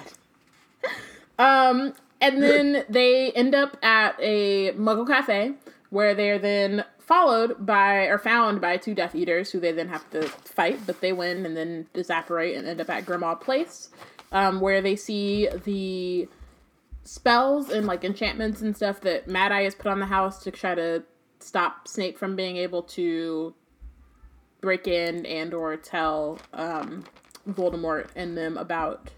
Um, 1.38 1.94
and 2.20 2.42
then 2.42 2.84
they 2.88 3.32
end 3.32 3.54
up 3.54 3.76
at 3.82 4.16
a 4.20 4.72
Muggle 4.72 5.06
cafe 5.06 5.54
where 5.90 6.14
they're 6.14 6.38
then 6.38 6.84
followed 6.98 7.66
by 7.66 8.04
or 8.06 8.18
found 8.18 8.60
by 8.62 8.76
two 8.78 8.94
Death 8.94 9.14
Eaters 9.14 9.50
who 9.50 9.60
they 9.60 9.72
then 9.72 9.88
have 9.88 10.08
to 10.10 10.22
fight, 10.22 10.80
but 10.86 11.00
they 11.02 11.12
win 11.12 11.44
and 11.44 11.54
then 11.56 11.86
disapparate 11.92 12.56
and 12.56 12.66
end 12.66 12.80
up 12.80 12.88
at 12.88 13.04
Grimmauld 13.04 13.40
Place, 13.42 13.90
um, 14.34 14.60
where 14.60 14.82
they 14.82 14.96
see 14.96 15.48
the 15.64 16.28
spells 17.04 17.70
and 17.70 17.86
like 17.86 18.04
enchantments 18.04 18.60
and 18.60 18.76
stuff 18.76 19.00
that 19.02 19.28
Mad 19.28 19.52
Eye 19.52 19.62
has 19.62 19.74
put 19.74 19.86
on 19.86 20.00
the 20.00 20.06
house 20.06 20.42
to 20.42 20.50
try 20.50 20.74
to 20.74 21.04
stop 21.38 21.86
Snape 21.86 22.18
from 22.18 22.34
being 22.34 22.56
able 22.56 22.82
to 22.82 23.54
break 24.60 24.88
in 24.88 25.24
and 25.24 25.54
or 25.54 25.76
tell 25.76 26.38
um, 26.52 27.04
Voldemort 27.48 28.08
and 28.16 28.36
them 28.36 28.58
about 28.58 29.10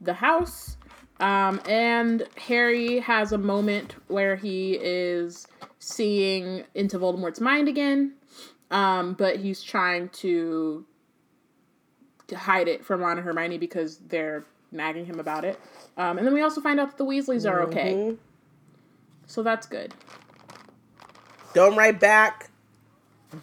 the 0.00 0.14
house. 0.14 0.76
Um, 1.20 1.60
and 1.68 2.22
Harry 2.36 3.00
has 3.00 3.32
a 3.32 3.38
moment 3.38 3.96
where 4.06 4.36
he 4.36 4.78
is 4.80 5.46
seeing 5.80 6.64
into 6.74 6.98
Voldemort's 6.98 7.40
mind 7.40 7.68
again, 7.68 8.14
um, 8.70 9.14
but 9.14 9.40
he's 9.40 9.62
trying 9.62 10.08
to 10.10 10.86
to 12.28 12.36
hide 12.36 12.68
it 12.68 12.84
from 12.84 13.00
Ron 13.00 13.18
and 13.18 13.26
Hermione 13.26 13.58
because 13.58 13.98
they're 14.08 14.44
nagging 14.70 15.06
him 15.06 15.18
about 15.18 15.44
it. 15.44 15.58
Um, 15.96 16.18
and 16.18 16.26
then 16.26 16.34
we 16.34 16.42
also 16.42 16.60
find 16.60 16.78
out 16.78 16.88
that 16.90 16.98
the 16.98 17.04
Weasleys 17.04 17.50
are 17.50 17.62
okay, 17.62 17.94
Mhm. 17.94 18.18
so 19.26 19.42
that's 19.42 19.66
good. 19.66 19.94
Don't 21.54 21.74
write 21.76 21.98
back. 21.98 22.50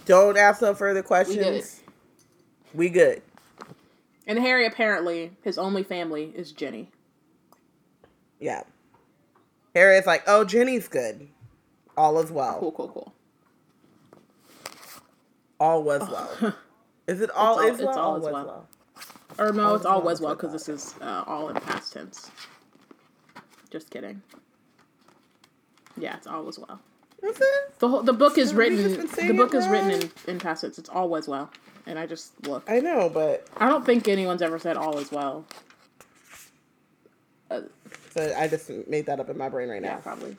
Don't 0.05 0.37
ask 0.37 0.61
no 0.61 0.73
further 0.73 1.03
questions. 1.03 1.37
it. 1.83 1.89
We 2.73 2.89
good. 2.89 3.21
And 4.27 4.39
Harry 4.39 4.65
apparently 4.65 5.31
his 5.43 5.57
only 5.57 5.83
family 5.83 6.31
is 6.35 6.51
Ginny. 6.51 6.89
Yeah. 8.39 8.63
Harry 9.73 9.97
is 9.97 10.05
like, 10.05 10.23
oh, 10.27 10.43
Ginny's 10.45 10.87
good. 10.87 11.27
All 11.97 12.19
is 12.19 12.31
well. 12.31 12.59
Cool, 12.59 12.71
cool, 12.71 12.87
cool. 12.89 13.13
All 15.59 15.83
was 15.83 16.01
well. 16.41 16.55
Is 17.07 17.21
it 17.21 17.29
all 17.31 17.59
all- 17.59 17.67
is 17.67 17.79
it's 17.79 17.87
all 17.97 18.15
All 18.15 18.19
well. 18.19 18.33
well. 18.33 18.67
Or 19.37 19.51
no, 19.51 19.67
All 19.69 19.75
it's 19.75 19.85
all 19.85 20.01
was 20.01 20.21
well 20.21 20.35
because 20.35 20.51
this 20.53 20.69
is 20.69 20.95
uh, 21.01 21.23
all 21.27 21.49
in 21.49 21.55
past 21.55 21.93
tense. 21.93 22.31
Just 23.69 23.89
kidding. 23.89 24.21
Yeah, 25.97 26.15
it's 26.17 26.27
all 26.27 26.43
was 26.43 26.57
well. 26.59 26.79
Is 27.23 27.37
it? 27.39 27.79
The 27.79 27.87
whole, 27.89 28.03
the 28.03 28.13
book 28.13 28.37
is 28.37 28.53
written. 28.53 28.77
just 28.77 28.97
been 28.97 29.07
saying 29.09 29.27
The 29.29 29.33
book 29.33 29.53
is 29.53 29.67
written 29.67 29.89
wrong. 29.89 30.01
in, 30.01 30.11
in 30.27 30.39
past 30.39 30.61
tense. 30.61 30.77
It's 30.77 30.89
all 30.89 31.09
was 31.09 31.27
well, 31.27 31.49
and 31.85 31.97
I 31.99 32.05
just 32.05 32.31
look. 32.47 32.63
I 32.69 32.79
know, 32.79 33.09
but 33.09 33.47
I 33.57 33.67
don't 33.67 33.85
think 33.85 34.07
anyone's 34.07 34.41
ever 34.41 34.59
said 34.59 34.77
all 34.77 34.97
is 34.99 35.11
well. 35.11 35.45
Uh, 37.51 37.61
so 38.11 38.33
I 38.37 38.47
just 38.47 38.69
made 38.87 39.05
that 39.07 39.19
up 39.19 39.29
in 39.29 39.37
my 39.37 39.49
brain 39.49 39.69
right 39.69 39.81
yeah, 39.81 39.95
now. 39.95 39.97
probably. 39.97 40.37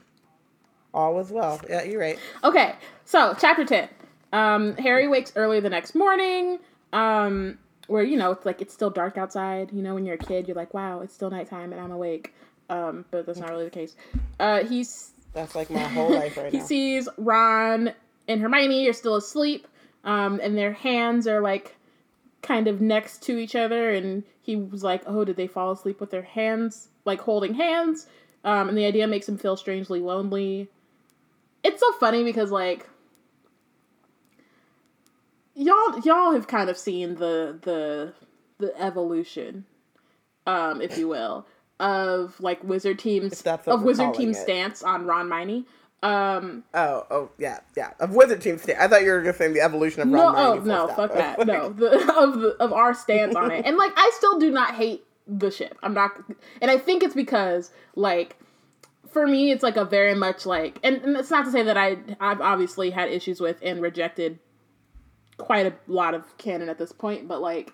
All 0.94 1.14
was 1.14 1.30
well. 1.30 1.60
Yeah, 1.68 1.82
you're 1.82 2.00
right. 2.00 2.18
Okay, 2.42 2.74
so 3.04 3.34
chapter 3.38 3.64
10. 3.64 3.88
Um, 4.32 4.76
Harry 4.76 5.06
wakes 5.08 5.32
early 5.36 5.60
the 5.60 5.68
next 5.70 5.94
morning, 5.94 6.58
um, 6.92 7.58
where, 7.86 8.02
you 8.02 8.16
know, 8.16 8.32
it's 8.32 8.46
like 8.46 8.60
it's 8.60 8.74
still 8.74 8.90
dark 8.90 9.16
outside. 9.18 9.72
You 9.72 9.82
know, 9.82 9.94
when 9.94 10.04
you're 10.04 10.16
a 10.16 10.18
kid, 10.18 10.48
you're 10.48 10.56
like, 10.56 10.74
wow, 10.74 11.00
it's 11.00 11.14
still 11.14 11.30
nighttime 11.30 11.72
and 11.72 11.80
I'm 11.80 11.90
awake. 11.90 12.34
Um, 12.68 13.04
but 13.10 13.26
that's 13.26 13.38
not 13.38 13.50
really 13.50 13.64
the 13.64 13.70
case. 13.70 13.94
Uh, 14.40 14.64
he's, 14.64 15.12
That's 15.32 15.54
like 15.54 15.70
my 15.70 15.80
whole 15.80 16.10
life 16.10 16.36
right 16.36 16.46
he 16.50 16.58
now. 16.58 16.62
He 16.62 16.68
sees 16.68 17.08
Ron 17.16 17.92
and 18.28 18.40
Hermione 18.40 18.88
are 18.88 18.92
still 18.92 19.16
asleep, 19.16 19.68
um, 20.04 20.40
and 20.42 20.56
their 20.58 20.72
hands 20.72 21.26
are 21.26 21.40
like 21.40 21.76
kind 22.42 22.68
of 22.68 22.80
next 22.80 23.22
to 23.24 23.38
each 23.38 23.54
other. 23.54 23.90
And 23.90 24.24
he 24.42 24.56
was 24.56 24.82
like, 24.82 25.02
oh, 25.06 25.24
did 25.24 25.36
they 25.36 25.46
fall 25.46 25.72
asleep 25.72 26.00
with 26.00 26.10
their 26.10 26.22
hands, 26.22 26.88
like 27.04 27.20
holding 27.20 27.54
hands? 27.54 28.06
Um, 28.44 28.68
and 28.68 28.78
the 28.78 28.86
idea 28.86 29.06
makes 29.06 29.28
him 29.28 29.38
feel 29.38 29.56
strangely 29.56 30.00
lonely. 30.00 30.68
It's 31.64 31.80
so 31.80 31.92
funny 31.92 32.22
because, 32.22 32.50
like, 32.52 32.88
y'all 35.56 35.98
y'all 36.00 36.32
have 36.32 36.46
kind 36.46 36.70
of 36.70 36.76
seen 36.78 37.14
the 37.16 37.58
the 37.62 38.12
the 38.58 38.80
evolution 38.80 39.64
um 40.46 40.80
if 40.80 40.96
you 40.98 41.08
will 41.08 41.46
of 41.80 42.38
like 42.40 42.62
wizard 42.64 42.98
teams 42.98 43.32
If 43.32 43.42
that's 43.42 43.66
what 43.66 43.74
of 43.74 43.82
wizard 43.82 44.14
team 44.14 44.30
it. 44.30 44.34
stance 44.34 44.82
on 44.82 45.04
Romione 45.06 45.64
um 46.02 46.62
Oh, 46.74 47.06
oh, 47.10 47.30
yeah, 47.38 47.60
yeah. 47.74 47.92
Of 48.00 48.14
Wizard 48.14 48.42
Team 48.42 48.58
stance. 48.58 48.78
I 48.78 48.86
thought 48.86 49.02
you 49.02 49.10
were 49.10 49.22
just 49.24 49.38
saying 49.38 49.54
the 49.54 49.62
evolution 49.62 50.02
of 50.02 50.08
no 50.08 50.24
Ron 50.24 50.36
oh 50.36 50.54
no 50.62 50.86
stop. 50.86 50.96
fuck 50.96 51.12
that 51.14 51.38
like- 51.38 51.48
no 51.48 51.68
the 51.72 52.14
of 52.18 52.38
the 52.40 52.56
of 52.60 52.72
our 52.72 52.92
stance 52.94 53.34
on 53.34 53.50
it 53.50 53.64
and 53.64 53.76
like 53.78 53.92
i 53.96 54.10
still 54.14 54.38
do 54.38 54.50
not 54.50 54.74
hate 54.74 55.04
the 55.26 55.50
ship 55.50 55.76
i'm 55.82 55.94
not 55.94 56.12
and 56.60 56.70
i 56.70 56.76
think 56.78 57.02
it's 57.02 57.14
because 57.14 57.70
like 57.94 58.36
for 59.10 59.26
me 59.26 59.50
it's 59.50 59.62
like 59.62 59.76
a 59.76 59.84
very 59.86 60.14
much 60.14 60.44
like 60.46 60.78
and, 60.84 60.96
and 61.02 61.16
it's 61.16 61.30
not 61.30 61.44
to 61.46 61.50
say 61.50 61.62
that 61.62 61.76
i 61.78 61.96
i've 62.20 62.40
obviously 62.42 62.90
had 62.90 63.08
issues 63.10 63.40
with 63.40 63.56
and 63.62 63.80
rejected 63.82 64.38
quite 65.38 65.66
a 65.66 65.74
lot 65.86 66.14
of 66.14 66.36
canon 66.38 66.68
at 66.68 66.78
this 66.78 66.92
point 66.92 67.28
but 67.28 67.40
like 67.40 67.72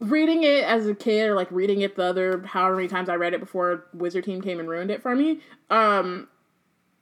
reading 0.00 0.42
it 0.42 0.64
as 0.64 0.86
a 0.86 0.94
kid 0.94 1.28
or 1.30 1.34
like 1.36 1.50
reading 1.52 1.82
it 1.82 1.94
the 1.94 2.02
other 2.02 2.42
however 2.46 2.76
many 2.76 2.88
times 2.88 3.08
i 3.08 3.14
read 3.14 3.32
it 3.32 3.40
before 3.40 3.86
wizard 3.94 4.24
team 4.24 4.40
came 4.42 4.58
and 4.58 4.68
ruined 4.68 4.90
it 4.90 5.00
for 5.00 5.14
me 5.14 5.40
um 5.70 6.26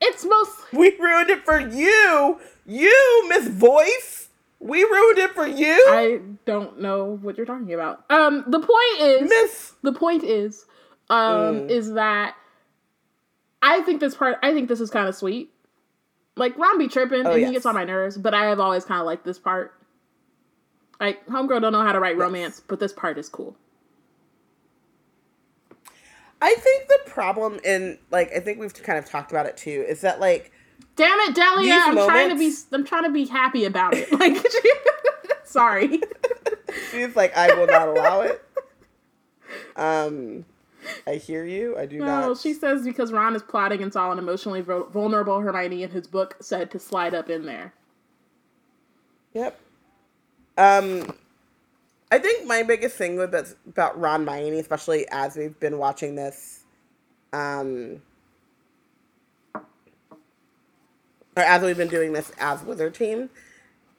it's 0.00 0.25
most 0.26 0.52
We 0.75 0.95
ruined 0.99 1.30
it 1.30 1.42
for 1.42 1.59
you. 1.59 2.38
You, 2.66 3.25
Miss 3.30 3.49
Voice. 3.49 4.28
We 4.61 4.85
ruined 4.85 5.18
it 5.18 5.30
for 5.35 5.47
you. 5.47 5.73
I 5.88 6.21
don't 6.45 6.80
know 6.80 7.18
what 7.23 7.38
you're 7.38 7.47
talking 7.47 7.73
about. 7.73 8.04
Um, 8.11 8.45
the 8.47 8.59
point 8.61 9.00
is, 9.00 9.28
Miss. 9.30 9.73
the 9.83 9.92
point 9.92 10.23
is, 10.23 10.66
um, 11.09 11.61
Mm. 11.61 11.71
is 11.71 11.95
that 11.95 12.35
I 13.62 13.80
think 13.83 14.00
this 14.00 14.14
part, 14.14 14.37
I 14.42 14.52
think 14.52 14.68
this 14.68 14.80
is 14.83 14.90
kind 14.90 15.09
of 15.09 15.14
sweet. 15.14 15.50
Like 16.37 16.57
Ron 16.59 16.78
be 16.78 16.88
tripping 16.88 17.21
and 17.21 17.28
Oh, 17.28 17.35
yes. 17.35 17.49
he 17.49 17.52
gets 17.55 17.66
on 17.66 17.75
my 17.75 17.85
nerves, 17.85 18.16
but 18.19 18.35
I 18.35 18.47
have 18.47 18.61
always 18.61 18.85
kind 18.85 19.00
of 19.00 19.07
liked 19.07 19.25
this 19.25 19.38
part. 19.38 19.73
Like 21.00 21.26
homegirl 21.26 21.61
don't 21.61 21.73
know 21.73 21.83
how 21.83 21.93
to 21.93 22.00
write 22.00 22.16
romance, 22.16 22.61
but 22.66 22.79
this 22.81 22.92
part 22.92 23.18
is 23.18 23.29
cool. 23.29 23.57
I 26.40 26.55
think 26.55 26.88
the 26.88 26.99
problem 27.07 27.59
in 27.64 27.99
like 28.11 28.31
I 28.35 28.40
think 28.40 28.59
we've 28.61 28.75
kind 28.75 28.99
of 28.99 29.07
talked 29.07 29.31
about 29.31 29.46
it 29.46 29.57
too 29.57 29.85
is 29.88 30.03
that 30.03 30.20
like 30.20 30.53
Damn 30.94 31.18
it, 31.20 31.35
Delia! 31.35 31.75
I'm 31.75 31.94
trying 31.94 32.31
to 32.31 32.37
be, 32.37 32.53
I'm 32.72 32.85
trying 32.85 33.05
to 33.05 33.11
be 33.11 33.27
happy 33.27 33.64
about 33.66 33.92
it. 33.94 34.11
Like, 34.18 34.37
sorry. 35.44 36.01
she's 36.90 37.14
like 37.16 37.37
I 37.37 37.55
will 37.55 37.66
not 37.66 37.88
allow 37.88 38.20
it. 38.22 38.42
Um, 39.77 40.44
I 41.07 41.14
hear 41.16 41.44
you. 41.44 41.77
I 41.79 41.87
do 41.87 42.01
No, 42.01 42.05
not. 42.05 42.37
she 42.37 42.55
says 42.55 42.85
because 42.85 43.12
Ron 43.12 43.37
is 43.37 43.42
plotting 43.42 43.83
and 43.83 43.92
saw 43.92 44.12
an 44.12 44.18
emotionally 44.18 44.62
vulnerable 44.62 45.40
Hermione 45.40 45.83
in 45.85 45.90
his 45.90 46.07
book 46.07 46.37
said 46.40 46.70
to 46.72 46.79
slide 46.79 47.14
up 47.14 47.31
in 47.31 47.46
there. 47.46 47.75
Yep. 49.35 49.61
Um, 50.59 51.14
I 52.11 52.18
think 52.18 52.46
my 52.46 52.62
biggest 52.62 52.96
thing 52.96 53.16
with 53.16 53.33
this 53.33 53.57
about 53.68 53.99
Ron 54.01 54.27
Hermione, 54.27 54.61
especially 54.61 55.07
as 55.11 55.37
we've 55.37 55.59
been 55.61 55.79
watching 55.79 56.14
this, 56.16 56.64
um, 57.33 58.03
or 61.37 61.42
as 61.42 61.62
we've 61.62 61.77
been 61.77 61.88
doing 61.88 62.12
this 62.12 62.33
as 62.38 62.62
Wizard 62.64 62.94
Team, 62.94 63.31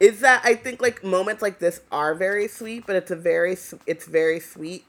is 0.00 0.20
that 0.20 0.42
I 0.44 0.54
think 0.54 0.80
like 0.82 1.04
moments 1.04 1.42
like 1.42 1.58
this 1.60 1.80
are 1.92 2.14
very 2.14 2.48
sweet, 2.48 2.86
but 2.86 2.96
it's 2.96 3.10
a 3.10 3.16
very 3.16 3.56
it's 3.86 4.06
very 4.06 4.40
sweet, 4.40 4.84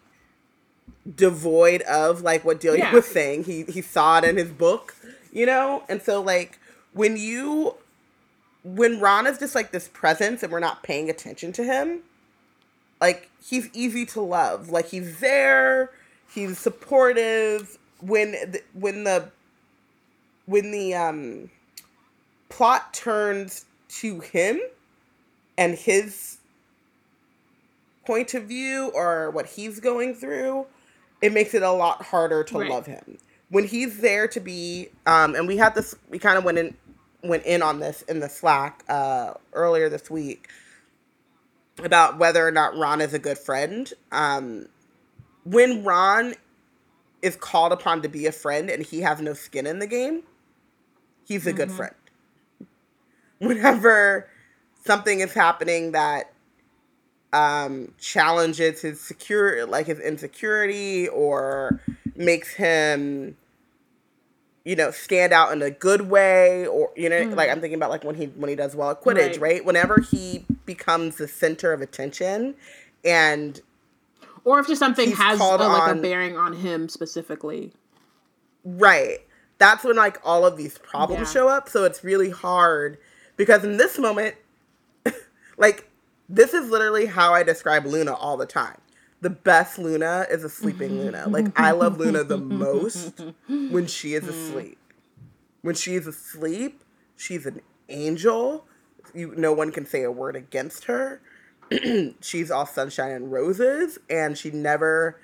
devoid 1.15 1.81
of 1.83 2.21
like 2.21 2.43
what 2.45 2.59
Delia 2.59 2.79
Yeah. 2.85 2.93
was 2.93 3.05
saying. 3.05 3.43
He 3.45 3.63
he 3.63 3.81
saw 3.81 4.17
it 4.19 4.23
in 4.23 4.37
his 4.37 4.49
book, 4.51 4.95
you 5.31 5.45
know, 5.45 5.83
and 5.89 6.01
so 6.01 6.21
like 6.21 6.59
when 6.93 7.17
you 7.17 7.75
when 8.63 8.99
Ron 8.99 9.25
is 9.27 9.37
just 9.37 9.55
like 9.55 9.71
this 9.71 9.87
presence 9.87 10.43
and 10.43 10.51
we're 10.51 10.59
not 10.59 10.83
paying 10.83 11.09
attention 11.09 11.51
to 11.53 11.63
him, 11.63 12.01
like 12.99 13.29
he's 13.43 13.69
easy 13.73 14.05
to 14.07 14.21
love. 14.21 14.69
Like 14.69 14.87
he's 14.89 15.19
there, 15.19 15.91
he's 16.33 16.57
supportive. 16.57 17.77
When 18.01 18.31
the, 18.31 18.61
when 18.73 19.03
the 19.03 19.29
when 20.45 20.71
the 20.71 20.93
um 20.95 21.49
plot 22.49 22.93
turns 22.93 23.65
to 23.89 24.19
him 24.19 24.59
and 25.57 25.75
his 25.75 26.37
point 28.05 28.33
of 28.33 28.43
view 28.43 28.91
or 28.95 29.29
what 29.31 29.45
he's 29.45 29.79
going 29.79 30.15
through, 30.15 30.65
it 31.21 31.33
makes 31.33 31.53
it 31.53 31.63
a 31.63 31.71
lot 31.71 32.01
harder 32.03 32.43
to 32.45 32.59
Right. 32.59 32.69
love 32.69 32.85
him. 32.85 33.17
When 33.49 33.65
he's 33.65 33.99
there 33.99 34.27
to 34.27 34.39
be, 34.39 34.89
um, 35.05 35.35
and 35.35 35.47
we 35.47 35.57
had 35.57 35.75
this, 35.75 35.95
we 36.09 36.19
kind 36.19 36.37
of 36.37 36.43
went 36.43 36.57
in, 36.59 36.75
went 37.23 37.43
in 37.45 37.61
on 37.61 37.79
this 37.79 38.03
in 38.03 38.19
the 38.19 38.29
Slack 38.29 38.83
uh, 38.87 39.33
earlier 39.53 39.89
this 39.89 40.09
week 40.09 40.47
about 41.83 42.17
whether 42.17 42.45
or 42.47 42.51
not 42.51 42.77
Ron 42.77 43.01
is 43.01 43.13
a 43.13 43.19
good 43.19 43.37
friend. 43.37 43.91
Um, 44.11 44.67
when 45.45 45.83
Ron 45.83 46.35
is 47.21 47.35
called 47.35 47.71
upon 47.71 48.01
to 48.03 48.09
be 48.09 48.25
a 48.27 48.31
friend 48.31 48.69
and 48.69 48.83
he 48.83 49.01
has 49.01 49.19
no 49.21 49.33
skin 49.33 49.65
in 49.67 49.79
the 49.79 49.87
game, 49.87 50.23
he's 51.25 51.47
a 51.47 51.53
good 51.53 51.71
friend. 51.71 51.95
Whenever 53.39 54.29
something 54.85 55.21
is 55.21 55.33
happening 55.33 55.91
that 55.93 56.31
um, 57.33 57.93
challenges 57.99 58.81
his 58.81 58.99
secure, 59.01 59.65
like 59.65 59.85
his 59.87 59.99
insecurity, 59.99 61.07
or 61.07 61.79
makes 62.15 62.53
him, 62.55 63.37
you 64.65 64.75
know, 64.75 64.91
stand 64.91 65.31
out 65.33 65.51
in 65.51 65.61
a 65.61 65.71
good 65.71 66.09
way, 66.09 66.65
or 66.67 66.91
you 66.95 67.09
know, 67.09 67.29
like 67.35 67.49
I'm 67.49 67.61
thinking 67.61 67.77
about 67.77 67.89
like 67.89 68.03
when 68.03 68.15
he 68.15 68.25
when 68.25 68.49
he 68.49 68.55
does 68.55 68.75
well 68.75 68.91
at 68.91 69.01
Quidditch, 69.01 69.31
Right. 69.33 69.41
right? 69.41 69.65
Whenever 69.65 69.99
he 69.99 70.45
becomes 70.65 71.17
the 71.17 71.27
center 71.27 71.71
of 71.73 71.81
attention, 71.81 72.55
and 73.03 73.61
Or 74.43 74.59
if 74.59 74.67
just 74.67 74.79
something 74.79 75.11
has 75.11 75.39
a, 75.39 75.55
like 75.57 75.97
a 75.97 76.01
bearing 76.01 76.37
on 76.37 76.53
him 76.53 76.89
specifically. 76.89 77.73
Right. 78.63 79.19
That's 79.57 79.83
when 79.83 79.95
like 79.95 80.19
all 80.23 80.45
of 80.45 80.57
these 80.57 80.77
problems 80.77 81.27
Yeah. 81.29 81.33
show 81.33 81.49
up. 81.49 81.69
So 81.69 81.83
it's 81.83 82.03
really 82.03 82.29
hard 82.29 82.97
because 83.37 83.63
in 83.63 83.77
this 83.77 83.97
moment, 83.97 84.35
like 85.57 85.88
this 86.29 86.53
is 86.53 86.69
literally 86.69 87.07
how 87.07 87.33
I 87.33 87.43
describe 87.43 87.85
Luna 87.85 88.13
all 88.13 88.37
the 88.37 88.45
time. 88.45 88.77
The 89.21 89.31
best 89.31 89.79
Luna 89.79 90.27
is 90.29 90.43
a 90.43 90.49
sleeping 90.49 90.91
mm-hmm. 90.91 90.99
Luna. 90.99 91.27
Like 91.27 91.59
I 91.59 91.71
love 91.71 91.99
Luna 91.99 92.23
the 92.23 92.37
most 92.37 93.21
when 93.47 93.87
she 93.87 94.13
is 94.13 94.23
mm. 94.23 94.29
asleep. 94.29 94.77
When 95.61 95.75
she 95.75 95.95
is 95.95 96.07
asleep, 96.07 96.83
she's 97.17 97.45
an 97.45 97.61
angel. 97.89 98.65
You 99.13 99.33
no 99.35 99.51
one 99.51 99.71
can 99.71 99.85
say 99.85 100.03
a 100.03 100.11
word 100.11 100.35
against 100.35 100.85
her. 100.85 101.21
she's 102.21 102.49
all 102.49 102.65
sunshine 102.65 103.11
and 103.11 103.31
roses 103.31 103.99
and 104.09 104.37
she 104.37 104.51
never 104.51 105.19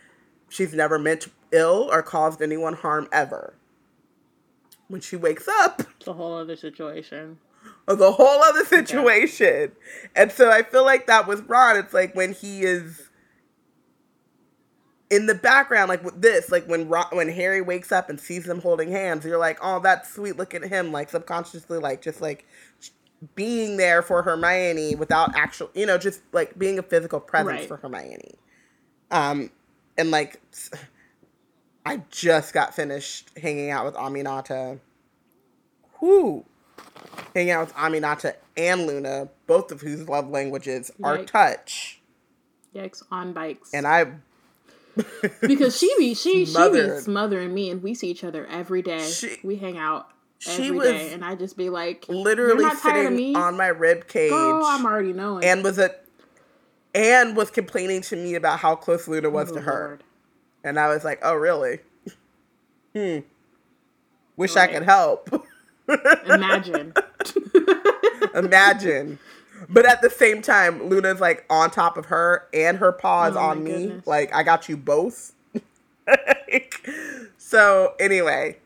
she's 0.50 0.74
never 0.74 1.00
meant 1.00 1.28
ill 1.52 1.90
or 1.92 2.04
caused 2.04 2.42
anyone 2.42 2.74
harm 2.74 3.08
ever. 3.12 3.54
When 4.88 5.02
she 5.02 5.16
wakes 5.16 5.48
up, 5.48 5.82
It's 5.98 6.08
a 6.08 6.14
whole 6.14 6.36
other 6.38 6.56
situation. 6.56 7.40
It's 7.88 8.02
a 8.02 8.12
whole 8.12 8.44
other 8.44 8.66
situation. 8.68 9.72
And 10.16 10.32
so 10.32 10.50
I 10.52 10.64
feel 10.64 10.84
like 10.86 11.08
that 11.08 11.28
with 11.28 11.48
Ron, 11.48 11.78
it's 11.78 11.94
like 11.94 12.16
when 12.16 12.34
he 12.34 12.62
is 12.62 13.10
in 15.10 15.28
the 15.28 15.36
background, 15.36 15.90
like 15.90 16.04
with 16.04 16.22
this, 16.22 16.52
like 16.52 16.66
when 16.68 16.88
Ron, 16.90 17.06
when 17.12 17.30
Harry 17.30 17.62
wakes 17.62 17.92
up 17.92 18.10
and 18.10 18.20
sees 18.20 18.46
them 18.46 18.62
holding 18.62 18.92
hands, 18.92 19.26
you're 19.26 19.38
like, 19.38 19.60
oh, 19.62 19.80
that's 19.80 20.14
sweet. 20.14 20.38
Look 20.38 20.54
at 20.54 20.64
him, 20.64 20.92
like 20.92 21.10
subconsciously, 21.10 21.78
like 21.78 22.02
just 22.02 22.22
like 22.22 22.46
being 23.36 23.78
there 23.78 24.02
for 24.02 24.24
Hermione 24.24 24.96
without 24.96 25.36
actual, 25.36 25.70
you 25.74 25.86
know, 25.86 25.98
just 25.98 26.22
like 26.34 26.58
being 26.58 26.80
a 26.80 26.84
physical 26.84 27.20
presence 27.20 27.60
Right. 27.60 27.68
for 27.68 27.78
Hermione. 27.78 28.36
Um, 29.12 29.52
and 29.98 30.12
like, 30.12 30.42
I 31.86 32.02
just 32.10 32.54
got 32.54 32.76
finished 32.76 33.30
hanging 33.38 33.70
out 33.70 33.86
with 33.86 33.94
Aminata 33.96 34.80
whoo, 36.02 36.46
hanging 37.34 37.52
out 37.52 37.68
with 37.68 37.76
Aminata 37.76 38.36
and 38.58 38.88
Luna, 38.88 39.30
both 39.48 39.72
of 39.72 39.82
whose 39.82 40.08
love 40.08 40.30
languages 40.30 40.92
are 41.04 41.18
Yikes. 41.20 41.28
touch. 41.28 42.02
Yikes 42.76 43.04
on 43.12 43.34
bikes. 43.34 43.74
And 43.74 43.86
I 43.88 44.06
because 45.42 45.78
she 45.78 45.92
be 45.98 46.14
she 46.14 46.32
she 46.32 46.40
be 46.40 46.46
Smothered. 46.46 47.04
smothering 47.04 47.54
me, 47.54 47.70
and 47.70 47.84
we 47.84 47.94
see 47.94 48.10
each 48.10 48.24
other 48.24 48.46
every 48.48 48.82
day. 48.82 49.00
She- 49.06 49.38
we 49.44 49.58
hang 49.58 49.78
out 49.78 50.10
was 50.48 50.84
day, 50.88 51.12
and 51.14 51.24
I 51.26 51.36
just 51.36 51.58
be 51.58 51.70
like, 51.70 52.06
literally 52.08 52.64
You're 52.64 52.74
not 52.74 52.82
tired 52.82 53.08
of 53.08 53.18
sitting 53.18 53.36
on 53.36 53.58
my 53.58 53.68
rib 53.68 54.08
cage 54.08 54.30
Girl, 54.32 54.64
I'm 54.66 54.86
already 54.86 55.12
knowing. 55.14 55.44
and 55.44 55.64
was 55.64 55.78
a 55.80 55.92
and 56.94 57.36
was 57.36 57.50
complaining 57.52 58.02
to 58.04 58.16
me 58.16 58.36
about 58.36 58.60
how 58.60 58.76
close 58.76 59.08
Luna 59.08 59.30
was 59.30 59.52
Oh, 59.52 59.56
to 59.56 59.62
her. 59.62 59.88
Lord. 59.88 60.04
And 60.64 60.80
I 60.80 60.88
was 60.90 61.04
like, 61.04 61.20
"Oh, 61.24 61.34
really? 61.36 61.80
Hmm. 62.96 63.20
Wish 64.38 64.56
I 64.56 64.68
could 64.68 64.84
help." 64.84 65.30
Imagine. 66.26 66.94
Imagine. 68.36 69.20
But 69.70 69.86
at 69.86 70.02
the 70.02 70.10
same 70.10 70.42
time, 70.42 70.90
Luna's 70.90 71.20
like 71.22 71.46
on 71.50 71.72
top 71.72 71.98
of 71.98 72.08
her 72.08 72.48
and 72.54 72.78
her 72.78 72.92
paws 72.92 73.36
Oh 73.36 73.40
on 73.40 73.64
me. 73.64 73.86
goodness. 73.86 74.08
Like, 74.08 74.34
I 74.34 74.44
got 74.44 74.70
you 74.70 74.78
both. 74.78 75.34
so, 77.38 77.94
anyway, 78.00 78.58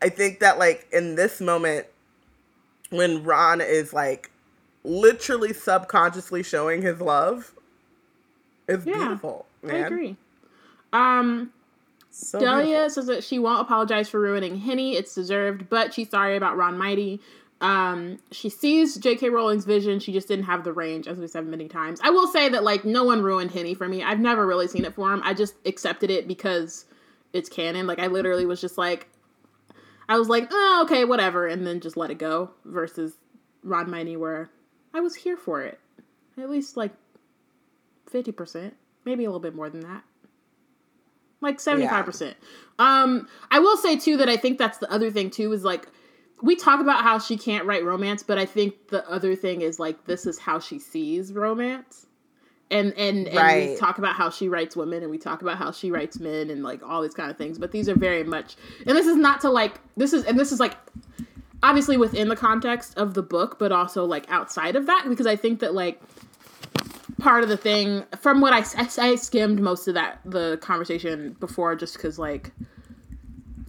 I 0.00 0.08
think 0.08 0.40
that, 0.40 0.58
like, 0.58 0.86
in 0.92 1.16
this 1.16 1.40
moment, 1.40 1.86
when 2.90 3.22
Ron 3.22 3.60
is 3.60 3.92
like 3.92 4.30
literally 4.84 5.52
subconsciously 5.52 6.42
showing 6.42 6.82
his 6.82 7.00
love, 7.00 7.52
it's 8.66 8.84
Yeah, 8.84 8.94
beautiful. 8.98 9.46
I 9.68 9.74
agree. 9.76 10.16
Um, 10.92 11.52
So 12.20 12.40
Delia 12.40 12.64
beautiful. 12.64 12.90
says 12.90 13.06
that 13.06 13.22
she 13.22 13.38
won't 13.38 13.60
apologize 13.60 14.08
for 14.08 14.18
ruining 14.20 14.56
Hinny. 14.56 14.96
It's 14.96 15.14
deserved, 15.14 15.68
but 15.68 15.94
she's 15.94 16.10
sorry 16.10 16.36
about 16.36 16.56
Romione. 16.56 17.20
Um, 17.60 18.18
she 18.32 18.48
sees 18.48 18.96
J.K. 18.96 19.30
Rowling's 19.30 19.64
vision. 19.64 20.00
She 20.00 20.12
just 20.12 20.26
didn't 20.26 20.46
have 20.46 20.64
the 20.64 20.72
range, 20.72 21.06
as 21.06 21.18
we 21.18 21.28
said 21.28 21.46
many 21.46 21.68
times. 21.68 22.00
I 22.02 22.10
will 22.10 22.26
say 22.26 22.48
that 22.48 22.64
like 22.64 22.84
no 22.84 23.04
one 23.04 23.22
ruined 23.22 23.52
Hinny 23.52 23.72
for 23.74 23.86
me. 23.88 24.02
I've 24.02 24.18
never 24.18 24.46
really 24.46 24.66
seen 24.66 24.84
it 24.84 24.94
for 24.94 25.12
him. 25.12 25.22
I 25.24 25.32
just 25.32 25.54
accepted 25.64 26.10
it 26.10 26.26
because 26.26 26.86
it's 27.32 27.48
canon. 27.48 27.86
Like 27.86 28.00
I 28.00 28.08
literally 28.08 28.46
was 28.46 28.60
just 28.60 28.76
like, 28.76 29.08
I 30.08 30.18
was 30.18 30.28
like, 30.28 30.48
oh, 30.50 30.82
okay, 30.86 31.04
whatever, 31.04 31.46
and 31.46 31.64
then 31.64 31.78
just 31.80 31.96
let 31.96 32.10
it 32.10 32.18
go. 32.18 32.50
Versus 32.64 33.14
Romione, 33.64 34.18
where 34.18 34.50
I 34.92 34.98
was 35.00 35.14
here 35.14 35.36
for 35.36 35.62
it, 35.62 35.78
at 36.36 36.50
least 36.50 36.76
like 36.76 36.92
fifty 38.10 38.32
percent, 38.32 38.74
maybe 39.04 39.24
a 39.24 39.28
little 39.28 39.38
bit 39.38 39.54
more 39.54 39.70
than 39.70 39.82
that 39.82 40.02
like 41.40 41.58
75%. 41.58 42.34
Um 42.78 43.28
I 43.50 43.58
will 43.58 43.76
say 43.76 43.96
too 43.96 44.16
that 44.18 44.28
I 44.28 44.36
think 44.36 44.58
that's 44.58 44.78
the 44.78 44.90
other 44.90 45.10
thing 45.10 45.30
too 45.30 45.52
is 45.52 45.64
like 45.64 45.88
we 46.42 46.56
talk 46.56 46.80
about 46.80 47.02
how 47.02 47.18
she 47.18 47.36
can't 47.36 47.64
write 47.66 47.84
romance, 47.84 48.22
but 48.22 48.38
I 48.38 48.46
think 48.46 48.88
the 48.88 49.08
other 49.10 49.34
thing 49.34 49.62
is 49.62 49.78
like 49.78 50.04
this 50.06 50.26
is 50.26 50.38
how 50.38 50.60
she 50.60 50.78
sees 50.78 51.32
romance. 51.32 52.06
And 52.70 52.92
and 52.98 53.26
and 53.28 53.70
we 53.70 53.76
talk 53.76 53.98
about 53.98 54.14
how 54.14 54.28
she 54.30 54.48
writes 54.48 54.76
women 54.76 55.02
and 55.02 55.10
we 55.10 55.18
talk 55.18 55.40
about 55.40 55.56
how 55.56 55.72
she 55.72 55.90
writes 55.90 56.20
men 56.20 56.50
and 56.50 56.62
like 56.62 56.82
all 56.82 57.02
these 57.02 57.14
kind 57.14 57.30
of 57.30 57.38
things, 57.38 57.58
but 57.58 57.72
these 57.72 57.88
are 57.88 57.94
very 57.94 58.24
much 58.24 58.56
and 58.86 58.96
this 58.96 59.06
is 59.06 59.16
not 59.16 59.40
to 59.40 59.50
like 59.50 59.80
this 59.96 60.12
is 60.12 60.24
and 60.24 60.38
this 60.38 60.52
is 60.52 60.60
like 60.60 60.76
obviously 61.62 61.96
within 61.96 62.28
the 62.28 62.36
context 62.36 62.96
of 62.98 63.14
the 63.14 63.22
book, 63.22 63.58
but 63.58 63.72
also 63.72 64.04
like 64.04 64.30
outside 64.30 64.76
of 64.76 64.86
that 64.86 65.06
because 65.08 65.26
I 65.26 65.34
think 65.34 65.60
that 65.60 65.74
like 65.74 66.00
part 67.18 67.42
of 67.42 67.48
the 67.48 67.56
thing 67.56 68.04
from 68.18 68.40
what 68.40 68.52
I, 68.52 68.60
I, 68.80 69.10
I 69.10 69.14
skimmed 69.16 69.60
most 69.60 69.88
of 69.88 69.94
that 69.94 70.20
the 70.24 70.58
conversation 70.62 71.36
before 71.40 71.74
just 71.74 71.94
because 71.94 72.18
like 72.18 72.52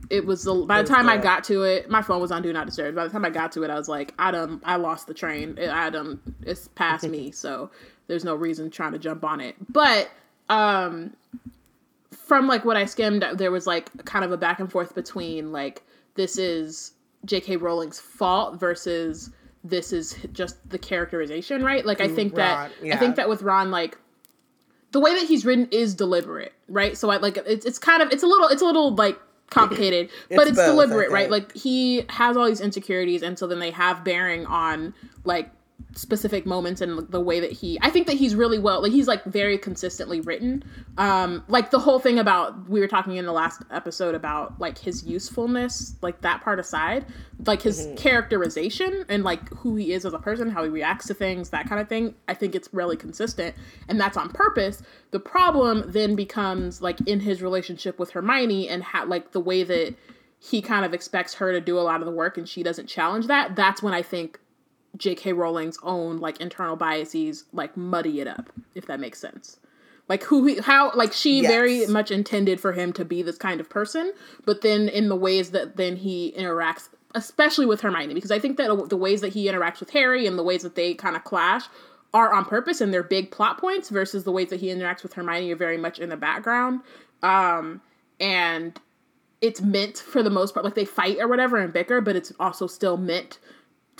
it 0.10 0.26
was 0.26 0.44
the 0.44 0.54
by 0.54 0.82
the 0.82 0.88
time 0.88 1.10
I 1.10 1.18
got 1.18 1.44
to 1.46 1.64
it 1.64 1.90
my 1.90 2.02
phone 2.02 2.22
was 2.22 2.32
on 2.32 2.42
do 2.42 2.54
not 2.54 2.66
disturb. 2.66 2.96
By 2.96 3.06
the 3.06 3.10
time 3.12 3.26
I 3.26 3.30
got 3.30 3.52
to 3.54 3.64
it 3.64 3.70
I 3.70 3.76
was 3.76 3.90
like 3.90 4.14
I 4.20 4.32
done 4.32 4.62
I 4.64 4.76
lost 4.76 5.08
the 5.08 5.14
train. 5.14 5.58
I 5.60 5.90
done 5.90 6.20
it's 6.44 6.68
past 6.70 7.08
me 7.08 7.32
so 7.32 7.72
there's 8.08 8.24
no 8.24 8.36
reason 8.36 8.70
trying 8.70 8.94
to 8.94 9.00
jump 9.00 9.24
on 9.24 9.42
it. 9.42 9.56
But 9.70 10.10
um 10.50 11.16
from 12.12 12.48
like 12.48 12.66
what 12.66 12.78
I 12.78 12.86
skimmed 12.86 13.26
there 13.36 13.52
was 13.52 13.66
like 13.66 14.06
kind 14.06 14.24
of 14.24 14.32
a 14.32 14.38
back 14.38 14.60
and 14.60 14.72
forth 14.72 14.94
between 14.94 15.52
like 15.52 15.84
this 16.16 16.38
is 16.38 16.94
J.K. 17.26 17.58
Rowling's 17.58 18.00
fault 18.00 18.60
versus 18.60 19.32
this 19.64 19.92
is 19.92 20.16
just 20.34 20.58
the 20.70 20.78
characterization, 20.78 21.64
right? 21.64 21.86
Like 21.86 22.02
I 22.02 22.08
mm, 22.08 22.16
think 22.16 22.36
that 22.36 22.72
Ron, 22.82 22.92
I 22.92 22.98
think 22.98 23.16
that 23.18 23.30
with 23.30 23.42
Ron, 23.42 23.72
like 23.72 23.98
the 24.92 25.00
way 25.00 25.14
that 25.16 25.28
he's 25.28 25.46
written 25.46 25.68
is 25.72 25.94
deliberate, 25.94 26.54
right? 26.68 26.98
So 26.98 27.10
I 27.10 27.18
like 27.18 27.38
it's 27.38 27.66
it's 27.66 27.80
kind 27.80 28.02
of 28.02 28.12
it's 28.12 28.24
a 28.24 28.28
little 28.28 28.48
it's 28.48 28.62
a 28.62 28.66
little 28.66 28.96
like 28.96 29.20
complicated, 29.50 30.10
but 30.30 30.42
It's 30.42 30.52
it's 30.52 30.58
both, 30.58 30.68
deliberate, 30.68 31.12
right? 31.12 31.30
Like 31.30 31.56
he 31.56 32.06
has 32.10 32.38
all 32.38 32.46
these 32.48 32.62
insecurities, 32.62 33.22
and 33.22 33.38
so 33.38 33.48
then 33.48 33.60
they 33.60 33.72
have 33.72 34.04
bearing 34.04 34.46
on 34.46 34.94
like 35.26 35.52
specific 36.00 36.46
moments 36.46 36.80
and 36.80 37.00
the 37.10 37.20
way 37.20 37.42
that 37.42 37.52
he 37.52 37.78
I 37.82 37.90
think 37.90 38.08
that 38.08 38.16
he's 38.16 38.34
really 38.34 38.58
well 38.58 38.82
like 38.82 38.94
he's 38.94 39.08
like 39.08 39.24
very 39.26 39.58
consistently 39.58 40.22
written. 40.22 40.64
Um 40.98 41.44
like 41.50 41.72
the 41.72 41.80
whole 41.80 42.00
thing 42.00 42.18
about 42.18 42.70
we 42.70 42.80
were 42.80 42.88
talking 42.88 43.18
in 43.18 43.26
the 43.26 43.34
last 43.34 43.62
episode 43.70 44.16
about 44.16 44.58
like 44.62 44.78
his 44.78 45.04
usefulness, 45.06 45.96
like 46.02 46.22
that 46.22 46.42
part 46.42 46.60
aside, 46.60 47.06
like 47.46 47.62
his 47.62 47.80
Mm-hmm. 47.80 47.96
characterization 47.96 49.06
and 49.10 49.24
like 49.24 49.50
who 49.56 49.76
he 49.76 49.92
is 49.94 50.06
as 50.06 50.14
a 50.14 50.20
person, 50.20 50.50
how 50.50 50.64
he 50.64 50.70
reacts 50.70 51.08
to 51.08 51.14
things, 51.14 51.50
that 51.50 51.68
kind 51.68 51.82
of 51.82 51.90
thing. 51.90 52.16
I 52.28 52.34
think 52.34 52.56
it's 52.56 52.70
really 52.74 52.96
consistent 52.96 53.56
and 53.88 54.00
that's 54.00 54.16
on 54.18 54.30
purpose. 54.30 54.82
The 55.12 55.20
problem 55.20 55.84
then 55.88 56.16
becomes 56.16 56.82
like 56.82 57.02
in 57.02 57.20
his 57.20 57.42
relationship 57.42 58.00
with 58.00 58.12
Hermione 58.12 58.70
and 58.70 58.84
how 58.84 59.06
like 59.06 59.32
the 59.32 59.40
way 59.42 59.64
that 59.64 59.96
he 60.40 60.62
kind 60.62 60.86
of 60.86 60.94
expects 60.94 61.34
her 61.36 61.52
to 61.52 61.60
do 61.60 61.78
a 61.78 61.82
lot 61.82 62.00
of 62.00 62.06
the 62.06 62.14
work 62.14 62.38
and 62.38 62.48
she 62.48 62.64
doesn't 62.64 62.88
challenge 62.88 63.28
that. 63.28 63.58
That's 63.58 63.84
when 63.84 63.94
I 63.94 64.02
think 64.02 64.40
J.K. 65.00 65.34
Rowling's 65.34 65.80
own 65.82 66.18
like 66.18 66.40
internal 66.40 66.76
biases 66.76 67.46
like 67.52 67.76
muddy 67.76 68.22
it 68.22 68.28
up, 68.28 68.52
if 68.76 68.86
that 68.86 69.00
makes 69.00 69.20
sense. 69.20 69.58
Like 70.08 70.24
who 70.24 70.46
he, 70.46 70.60
how 70.60 70.92
like 70.96 71.14
she 71.14 71.42
Yes. 71.42 71.52
very 71.52 71.88
much 71.88 72.12
intended 72.12 72.60
for 72.60 72.74
him 72.74 72.94
to 72.94 73.06
be 73.06 73.22
this 73.22 73.38
kind 73.38 73.60
of 73.60 73.70
person, 73.70 74.14
but 74.46 74.62
then 74.62 74.90
in 74.90 75.08
the 75.10 75.16
ways 75.16 75.52
that 75.52 75.78
then 75.78 75.96
he 75.98 76.34
interacts, 76.38 76.90
especially 77.16 77.66
with 77.66 77.82
Hermione, 77.82 78.14
because 78.14 78.32
I 78.32 78.40
think 78.40 78.58
that 78.58 78.90
the 78.90 78.98
ways 78.98 79.22
that 79.22 79.34
he 79.34 79.48
interacts 79.48 79.80
with 79.80 79.92
Harry 79.92 80.26
and 80.28 80.38
the 80.38 80.44
ways 80.44 80.64
that 80.64 80.76
they 80.76 80.94
kind 80.94 81.16
of 81.16 81.24
clash 81.24 81.66
are 82.14 82.34
on 82.34 82.44
purpose 82.46 82.82
and 82.82 82.92
they're 82.92 83.04
big 83.04 83.30
plot 83.30 83.60
points 83.60 83.90
versus 83.90 84.24
the 84.24 84.32
ways 84.32 84.50
that 84.50 84.60
he 84.60 84.68
interacts 84.68 85.04
with 85.04 85.14
Hermione 85.14 85.52
are 85.52 85.56
very 85.56 85.78
much 85.78 86.00
in 86.00 86.10
the 86.10 86.18
background. 86.18 86.82
Um, 87.22 87.82
and 88.20 88.80
it's 89.42 89.62
meant 89.62 89.98
for 90.00 90.24
the 90.24 90.32
most 90.32 90.56
part, 90.56 90.66
like 90.66 90.74
they 90.74 90.86
fight 90.86 91.18
or 91.20 91.28
whatever 91.28 91.58
and 91.58 91.72
bicker, 91.72 92.02
but 92.02 92.16
it's 92.16 92.34
also 92.40 92.66
still 92.66 92.98
meant 92.98 93.38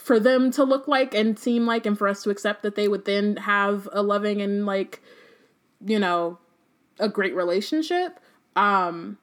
for 0.10 0.20
them 0.20 0.50
to 0.50 0.64
look 0.64 0.88
like 0.88 1.14
and 1.14 1.38
seem 1.38 1.68
like 1.68 1.86
and 1.86 1.96
for 1.96 2.08
us 2.08 2.24
to 2.24 2.32
accept 2.32 2.64
that 2.64 2.74
they 2.74 2.88
would 2.88 3.06
then 3.06 3.36
have 3.36 3.88
a 3.92 4.02
loving 4.02 4.42
and 4.42 4.66
like 4.66 5.04
you 5.86 6.00
know 6.00 6.40
a 6.98 7.08
great 7.08 7.36
relationship 7.36 8.20
um 8.56 9.20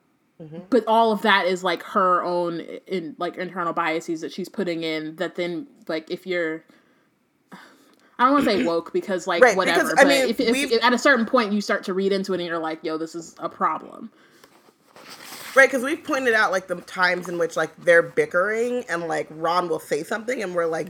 but 0.71 0.85
all 0.87 1.11
of 1.11 1.23
that 1.23 1.45
is 1.45 1.65
like 1.65 1.83
her 1.83 2.23
own 2.23 2.61
in 2.87 3.17
like 3.19 3.37
internal 3.37 3.73
biases 3.73 4.21
that 4.21 4.31
she's 4.33 4.49
putting 4.49 4.85
in 4.85 5.17
that 5.17 5.35
then 5.35 5.67
like 5.89 6.09
if 6.09 6.25
you're 6.25 6.63
I 7.51 8.27
don't 8.27 8.35
want 8.35 8.45
to 8.45 8.51
say 8.53 8.65
woke 8.69 8.93
because 8.93 9.27
like 9.27 9.43
Right, 9.43 9.57
whatever, 9.57 9.83
because, 9.83 9.99
I 9.99 10.05
but 10.05 10.09
mean, 10.09 10.29
if, 10.29 10.39
if, 10.39 10.71
if 10.71 10.85
at 10.85 10.93
a 10.93 10.99
certain 10.99 11.27
point 11.27 11.53
you 11.53 11.61
start 11.61 11.83
to 11.87 11.95
read 11.95 12.13
into 12.13 12.33
it 12.33 12.39
and 12.39 12.47
you're 12.47 12.59
like, 12.61 12.85
yo, 12.85 12.97
this 12.97 13.17
is 13.17 13.35
a 13.41 13.49
problem. 13.49 14.13
Right, 15.57 15.71
because 15.71 15.83
we've 15.83 16.05
pointed 16.05 16.35
out 16.35 16.53
like 16.53 16.67
the 16.67 16.77
times 16.83 17.31
in 17.31 17.39
which 17.39 17.57
like 17.57 17.75
they're 17.83 18.03
bickering 18.03 18.85
and 18.91 19.09
like 19.09 19.27
Ron 19.31 19.71
will 19.71 19.81
say 19.81 20.03
something 20.03 20.43
and 20.43 20.55
we're 20.55 20.67
like, 20.67 20.89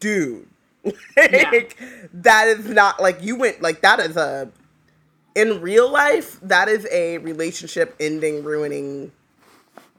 dude, 0.00 0.48
like, 1.16 1.78
that 2.12 2.48
is 2.48 2.66
not 2.66 3.00
like 3.00 3.22
you 3.22 3.36
went 3.36 3.62
like 3.62 3.82
that 3.82 4.00
is 4.00 4.16
a 4.16 4.50
in 5.36 5.60
real 5.60 5.88
life 5.88 6.40
that 6.42 6.66
is 6.68 6.88
a 6.90 7.18
relationship 7.18 7.94
ending 8.00 8.42
ruining 8.42 9.12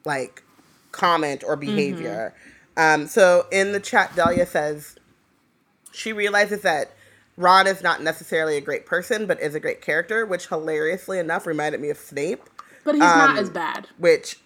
like 0.04 0.44
comment 0.92 1.42
or 1.48 1.56
behavior. 1.56 2.34
Um, 2.76 3.08
so 3.08 3.46
in 3.50 3.72
the 3.72 3.80
chat, 3.80 4.14
Delia 4.14 4.46
says 4.46 4.98
she 5.94 6.12
realizes 6.12 6.64
that 6.64 6.92
Ron 7.38 7.66
is 7.66 7.82
not 7.82 8.02
necessarily 8.02 8.58
a 8.58 8.62
great 8.62 8.86
person, 8.86 9.26
but 9.26 9.40
is 9.40 9.56
a 9.56 9.60
great 9.60 9.82
character, 9.82 10.26
which 10.26 10.48
hilariously 10.48 11.18
enough 11.18 11.46
reminded 11.46 11.80
me 11.80 11.90
of 11.90 11.98
Snape 11.98 12.44
But 12.84 12.96
he's 12.96 13.02
not 13.02 13.32
Um, 13.32 13.38
as 13.38 13.50
bad. 13.50 13.88
which 13.98 14.38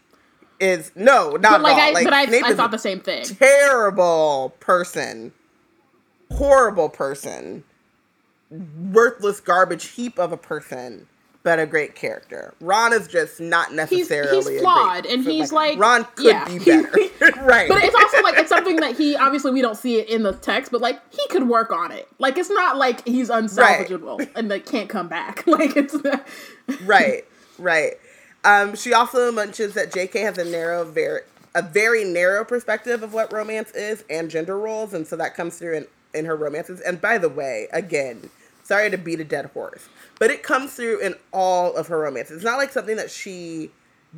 is 0.59 0.91
no, 0.95 1.31
not 1.31 1.41
But 1.41 1.61
like. 1.61 1.95
I, 1.95 2.03
but 2.03 2.13
I, 2.13 2.25
Snape 2.27 2.45
I 2.45 2.53
thought 2.53 2.71
the 2.71 2.77
same 2.77 2.99
thing. 3.01 3.25
terrible 3.25 4.53
person, 4.59 5.31
horrible 6.31 6.89
person, 6.89 7.63
worthless 8.91 9.39
garbage 9.39 9.87
heap 9.89 10.17
of 10.19 10.31
a 10.31 10.37
person, 10.37 11.07
but 11.43 11.59
a 11.59 11.65
great 11.65 11.93
character. 11.95 12.53
Ron 12.61 12.93
is 12.93 13.07
just 13.07 13.39
not 13.39 13.73
necessarily. 13.73 14.37
a 14.39 14.43
great- 14.43 14.59
flawed, 14.61 15.05
and 15.05 15.23
he's 15.23 15.51
like- 15.51 15.77
Ron 15.77 16.05
could 16.15 16.25
yeah. 16.25 16.47
be 16.47 16.59
better, 16.59 16.89
right? 17.43 17.67
But 17.67 17.83
it's 17.83 17.95
also 17.95 18.21
like 18.23 18.37
it's 18.37 18.49
something 18.49 18.77
that 18.77 18.95
he 18.97 19.15
obviously 19.15 19.51
we 19.51 19.61
don't 19.61 19.77
see 19.77 19.99
it 19.99 20.09
in 20.09 20.23
the 20.23 20.33
text, 20.33 20.71
but 20.71 20.81
like 20.81 20.99
he 21.13 21.27
could 21.27 21.47
work 21.47 21.71
on 21.71 21.91
it. 21.91 22.07
Like 22.17 22.37
it's 22.37 22.49
not 22.49 22.77
like 22.77 23.05
he's 23.07 23.29
unsalvageable 23.29 24.27
and 24.35 24.47
like 24.49 24.65
can't 24.65 24.89
come 24.89 25.07
back. 25.07 25.43
Like 25.55 25.75
it's 25.77 25.95
right, 26.83 27.23
right. 27.59 27.93
Um, 28.45 28.75
she 28.75 28.93
also 28.93 29.31
mentions 29.31 29.73
that 29.73 29.91
J.K. 29.91 30.21
has 30.21 30.37
a 30.37 30.45
narrow, 30.45 30.85
very 30.85 31.21
a 31.55 31.63
very 31.63 32.03
narrow 32.03 32.45
perspective 32.45 33.01
of 33.01 33.13
what 33.13 33.33
romance 33.33 33.71
is 33.71 34.03
and 34.09 34.29
gender 34.29 34.57
roles, 34.59 34.93
and 34.93 35.07
so 35.07 35.15
that 35.15 35.35
comes 35.35 35.57
through 35.57 35.77
in, 35.77 35.87
in 36.13 36.25
her 36.25 36.35
romances. 36.35 36.79
And 36.81 37.01
by 37.01 37.17
the 37.17 37.29
way, 37.29 37.67
again, 37.73 38.29
sorry 38.63 38.91
to 38.91 38.97
beat 38.97 39.19
a 39.19 39.23
dead 39.23 39.47
horse, 39.47 39.89
but 40.19 40.29
it 40.29 40.43
comes 40.43 40.75
through 40.75 40.99
in 40.99 41.15
all 41.33 41.75
of 41.75 41.87
her 41.87 41.99
romances. 41.99 42.37
It's 42.37 42.45
not 42.45 42.57
like 42.57 42.71
something 42.71 42.97
that 42.97 43.09
she 43.09 43.71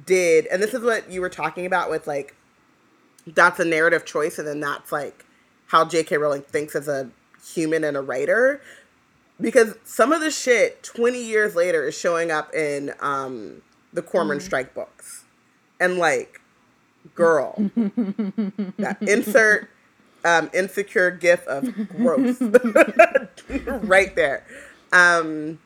did, 0.05 0.45
and 0.47 0.61
this 0.61 0.73
is 0.73 0.81
what 0.81 1.09
you 1.09 1.21
were 1.21 1.29
talking 1.29 1.65
about 1.65 1.89
with 1.89 2.05
like 2.05 2.35
that's 3.25 3.59
a 3.59 3.65
narrative 3.65 4.05
choice, 4.05 4.37
and 4.37 4.47
then 4.47 4.59
that's 4.59 4.91
like 4.91 5.25
how 5.67 5.85
J.K. 5.85 6.17
Rowling 6.17 6.41
thinks 6.41 6.75
as 6.75 6.89
a 6.89 7.09
human 7.53 7.85
and 7.85 7.95
a 7.95 8.01
writer. 8.01 8.61
Because 9.39 9.75
some 9.83 10.11
of 10.11 10.19
the 10.19 10.31
shit 10.31 10.81
20 10.81 11.23
years 11.23 11.55
later 11.55 11.87
is 11.87 11.95
showing 11.97 12.31
up 12.31 12.53
in 12.55 12.91
um, 12.99 13.61
the 13.97 14.03
Cormoran 14.03 14.37
mm. 14.37 14.43
Strike 14.43 14.75
books. 14.75 15.25
And 15.79 15.97
like, 15.97 16.39
girl, 17.15 17.55
that 18.77 18.97
insert 19.01 19.69
um, 20.23 20.49
insecure 20.53 21.11
gif 21.11 21.45
of 21.47 21.73
gross 21.89 22.39
right 23.65 24.15
there. 24.15 24.45
Um, 24.93 25.59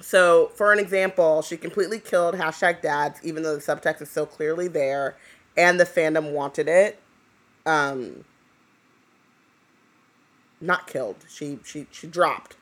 so, 0.00 0.52
for 0.54 0.72
an 0.72 0.78
example, 0.78 1.42
she 1.42 1.56
completely 1.56 1.98
killed 1.98 2.36
hashtag 2.36 2.80
dads, 2.80 3.18
even 3.24 3.42
though 3.42 3.56
the 3.56 3.62
subtext 3.62 4.00
is 4.00 4.10
so 4.10 4.24
clearly 4.24 4.68
there 4.68 5.16
and 5.56 5.80
the 5.80 5.84
fandom 5.84 6.30
wanted 6.30 6.68
it. 6.68 7.00
Um, 7.66 8.24
not 10.60 10.86
killed. 10.86 11.16
She 11.28 11.58
she 11.64 11.86
she 11.90 12.06
dropped. 12.06 12.56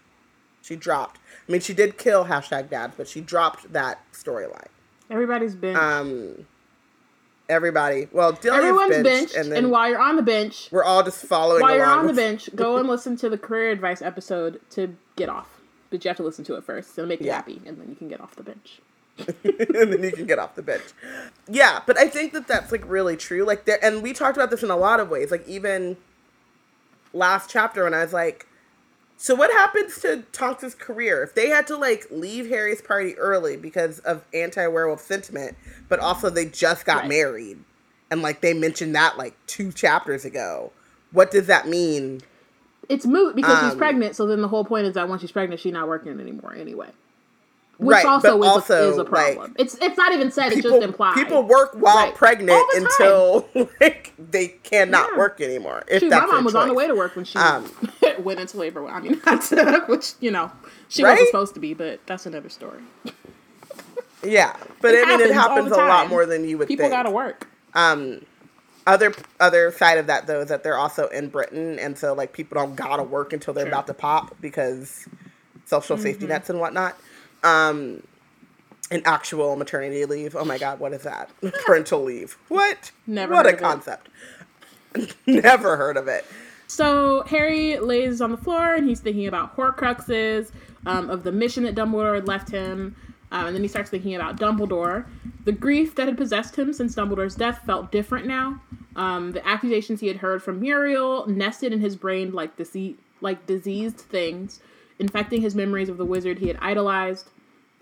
She 0.63 0.75
dropped. 0.75 1.21
I 1.47 1.53
mean, 1.53 1.61
she 1.61 1.75
did 1.75 1.99
kill 1.99 2.25
hashtag 2.25 2.71
dads, 2.71 2.95
but 2.97 3.07
she 3.07 3.21
dropped 3.21 3.73
that 3.73 4.01
storyline. 4.13 4.69
Everybody's 5.11 5.55
been. 5.55 5.77
Um, 5.77 6.47
everybody. 7.49 8.09
Well, 8.13 8.33
Delia's 8.33 8.65
everyone's 8.65 9.03
benched, 9.03 9.35
and, 9.35 9.53
and, 9.53 9.71
while 9.71 9.89
you're 9.89 10.01
on 10.01 10.17
the 10.17 10.23
bench, 10.23 10.69
we're 10.71 10.85
all 10.85 11.03
just 11.03 11.25
following. 11.25 11.63
While 11.63 11.77
you're 11.77 11.87
on 11.87 12.07
the 12.07 12.13
bench, 12.13 12.51
go 12.57 12.77
and 12.77 12.89
listen 12.89 13.17
to 13.19 13.29
the 13.29 13.39
career 13.39 13.71
advice 13.71 14.03
episode 14.03 14.61
to 14.71 14.97
get 15.17 15.29
off. 15.29 15.61
But 15.91 16.05
you 16.05 16.09
have 16.09 16.17
to 16.17 16.23
listen 16.23 16.45
to 16.47 16.57
it 16.57 16.65
first. 16.65 16.99
It'll 16.99 17.09
make 17.09 17.21
you 17.21 17.27
yeah. 17.27 17.37
happy, 17.37 17.61
and 17.65 17.79
then 17.81 17.89
you 17.89 17.95
can 17.95 18.09
get 18.09 18.21
off 18.21 18.35
the 18.37 18.43
bench. 18.43 18.81
and 19.19 19.93
then 19.93 20.03
you 20.03 20.13
can 20.13 20.27
get 20.27 20.39
off 20.39 20.55
the 20.57 20.63
bench. 20.63 20.85
Yeah, 21.49 21.81
but 21.87 21.97
I 21.97 22.09
think 22.09 22.33
that 22.33 22.47
that's 22.49 22.73
like 22.73 22.83
really 22.87 23.17
true. 23.17 23.45
Like 23.45 23.65
there, 23.65 23.83
and 23.83 24.03
we 24.03 24.13
talked 24.13 24.37
about 24.37 24.51
this 24.51 24.63
in 24.63 24.71
a 24.71 24.77
lot 24.77 25.01
of 25.01 25.09
ways. 25.09 25.31
Like 25.31 25.47
even 25.49 25.97
last 27.13 27.49
chapter, 27.49 27.85
when 27.85 27.95
I 27.95 28.03
was 28.03 28.13
like, 28.13 28.46
so 29.17 29.35
what 29.35 29.51
happens 29.51 30.01
to 30.01 30.25
Tonks's 30.33 30.75
career 30.75 31.23
if 31.23 31.35
they 31.35 31.49
had 31.49 31.67
to 31.69 31.77
like 31.77 32.07
leave 32.11 32.49
Harry's 32.49 32.83
party 32.83 33.17
early 33.17 33.57
because 33.57 33.99
of 34.01 34.25
anti-werewolf 34.35 35.01
sentiment, 35.01 35.57
but 35.89 36.01
also 36.01 36.29
they 36.29 36.47
just 36.47 36.85
got 36.85 37.01
right. 37.01 37.09
married, 37.09 37.59
and 38.11 38.23
like 38.23 38.41
they 38.41 38.53
mentioned 38.53 38.95
that 38.95 39.17
like 39.17 39.35
two 39.47 39.73
chapters 39.73 40.25
ago. 40.25 40.73
What 41.13 41.31
does 41.31 41.47
that 41.47 41.67
mean? 41.67 42.21
It's 42.89 43.07
moot 43.07 43.35
because 43.35 43.63
um, 43.63 43.71
she's 43.71 43.79
pregnant. 43.79 44.17
So 44.17 44.27
then 44.27 44.43
the 44.43 44.49
whole 44.49 44.65
point 44.65 44.87
is 44.87 44.95
that 44.95 45.09
once 45.09 45.23
she's 45.23 45.33
pregnant, 45.33 45.61
she's 45.61 45.73
not 45.73 45.89
working 45.89 46.21
anymore 46.21 46.55
anyway. 46.55 46.91
Which 47.79 47.93
right, 47.93 48.07
also, 48.07 48.39
is, 48.41 48.47
also 48.47 48.89
a, 48.89 48.93
is, 48.93 48.99
a, 48.99 49.05
problem. 49.05 49.51
Like, 49.51 49.61
it's 49.61 49.77
it's 49.83 49.99
not 49.99 50.13
even 50.15 50.31
said; 50.31 50.55
people, 50.55 50.59
it's 50.59 50.69
just 50.77 50.83
implied. 50.83 51.15
People 51.15 51.43
work 51.43 51.75
while 51.75 52.07
right. 52.07 52.15
pregnant 52.15 52.65
until 52.75 53.47
like 53.81 54.15
they 54.19 54.49
cannot 54.49 55.11
yeah. 55.13 55.19
work 55.19 55.43
anymore. 55.43 55.85
If 55.87 56.01
Shoot, 56.01 56.11
my 56.11 56.25
mom 56.25 56.45
was 56.45 56.55
choice. 56.55 56.63
on 56.63 56.69
the 56.69 56.75
way 56.75 56.87
to 56.87 56.95
work 56.95 57.15
when 57.15 57.27
she 57.27 57.39
um, 57.39 57.71
went 58.21 58.41
into 58.41 58.57
labor. 58.57 58.89
I 58.89 59.01
mean, 59.01 59.21
which 59.89 60.15
you 60.21 60.31
know 60.31 60.51
she 60.89 61.05
right? 61.05 61.11
wasn't 61.11 61.29
supposed 61.29 61.55
to 61.55 61.61
be, 61.61 61.75
but 61.75 62.01
that's 62.07 62.25
another 62.25 62.49
story. 62.49 62.81
yeah, 64.25 64.57
but 64.81 64.95
it 64.95 65.07
I 65.07 65.11
mean, 65.19 65.29
it 65.29 65.35
happens 65.35 65.71
a 65.71 65.77
lot 65.77 66.09
more 66.09 66.25
than 66.25 66.49
you 66.49 66.57
would. 66.57 66.69
Think. 66.69 66.81
People 66.81 66.91
got 66.91 67.03
to 67.03 67.11
work. 67.11 67.47
Um, 67.75 68.23
other 68.87 69.13
other 69.39 69.71
side 69.71 69.99
of 69.99 70.07
that 70.07 70.27
though 70.27 70.41
is 70.41 70.49
that 70.49 70.63
they're 70.63 70.79
also 70.79 71.09
in 71.09 71.29
Britain, 71.29 71.79
and 71.79 71.99
so 71.99 72.15
like 72.15 72.33
people 72.33 72.55
don't 72.55 72.75
gotta 72.75 73.03
work 73.03 73.35
until 73.35 73.53
they're 73.53 73.65
sure. 73.65 73.73
about 73.73 73.87
to 73.89 73.95
pop 73.95 74.35
because 74.41 75.07
social 75.67 75.97
mm-hmm. 75.97 76.05
safety 76.05 76.27
nets 76.27 76.49
and 76.49 76.59
whatnot. 76.59 76.97
Um, 77.43 78.03
an 78.91 79.03
actual 79.05 79.57
maternity 79.57 80.05
leave. 80.05 80.37
Oh 80.37 80.45
my 80.45 80.59
god, 80.59 80.79
what 80.79 80.93
is 80.93 81.03
that? 81.03 81.31
Parental 81.65 82.03
leave. 82.05 82.37
What? 82.49 82.93
Never. 83.07 83.35
What 83.35 83.47
a 83.47 83.53
concept. 83.55 84.09
Never 85.27 85.77
heard 85.77 85.97
of 85.97 86.09
it. 86.09 86.25
So 86.69 87.23
Harry 87.29 87.79
lays 87.79 88.21
on 88.21 88.31
the 88.31 88.37
floor 88.37 88.75
and 88.75 88.89
he's 88.89 89.01
thinking 89.01 89.27
about 89.27 89.57
Horcruxes, 89.57 90.51
um, 90.85 91.11
of 91.11 91.23
the 91.23 91.33
mission 91.33 91.65
that 91.65 91.75
Dumbledore 91.75 92.15
had 92.15 92.27
left 92.27 92.51
him, 92.51 92.97
um, 93.31 93.47
and 93.47 93.55
then 93.55 93.63
he 93.63 93.69
starts 93.69 93.91
thinking 93.91 94.15
about 94.15 94.37
Dumbledore. 94.37 95.07
The 95.45 95.53
grief 95.53 95.95
that 95.97 96.07
had 96.07 96.17
possessed 96.17 96.57
him 96.57 96.73
since 96.73 96.95
Dumbledore's 96.95 97.35
death 97.35 97.63
felt 97.67 97.93
different 97.93 98.27
now. 98.27 98.61
Um, 98.95 99.33
the 99.33 99.47
accusations 99.47 100.01
he 100.01 100.09
had 100.09 100.17
heard 100.19 100.43
from 100.43 100.61
Muriel 100.61 101.27
nested 101.29 101.73
in 101.73 101.81
his 101.81 101.97
brain 101.97 102.33
like 102.33 102.57
dise- 102.57 102.97
like 103.21 103.47
diseased 103.47 103.99
things 103.99 104.61
infecting 104.99 105.43
his 105.43 105.55
memories 105.55 105.89
of 105.89 105.97
the 105.97 106.05
wizard 106.05 106.39
he 106.39 106.49
had 106.49 106.59
idolized. 106.61 107.29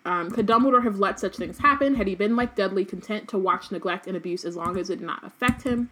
Um, 0.05 0.31
could 0.31 0.47
Dumbledore 0.47 0.83
have 0.83 0.99
let 0.99 1.19
such 1.19 1.37
things 1.37 1.59
happen? 1.59 1.95
Had 1.95 2.07
he 2.07 2.15
been 2.15 2.37
like 2.37 2.57
Dudley, 2.57 2.85
content 2.85 3.29
to 3.31 3.39
watch 3.39 3.71
neglect 3.71 4.07
and 4.07 4.17
abuse 4.17 4.45
as 4.45 4.57
long 4.57 4.77
as 4.77 4.91
it 4.91 4.97
did 4.97 5.07
not 5.07 5.25
affect 5.25 5.63
him? 5.63 5.91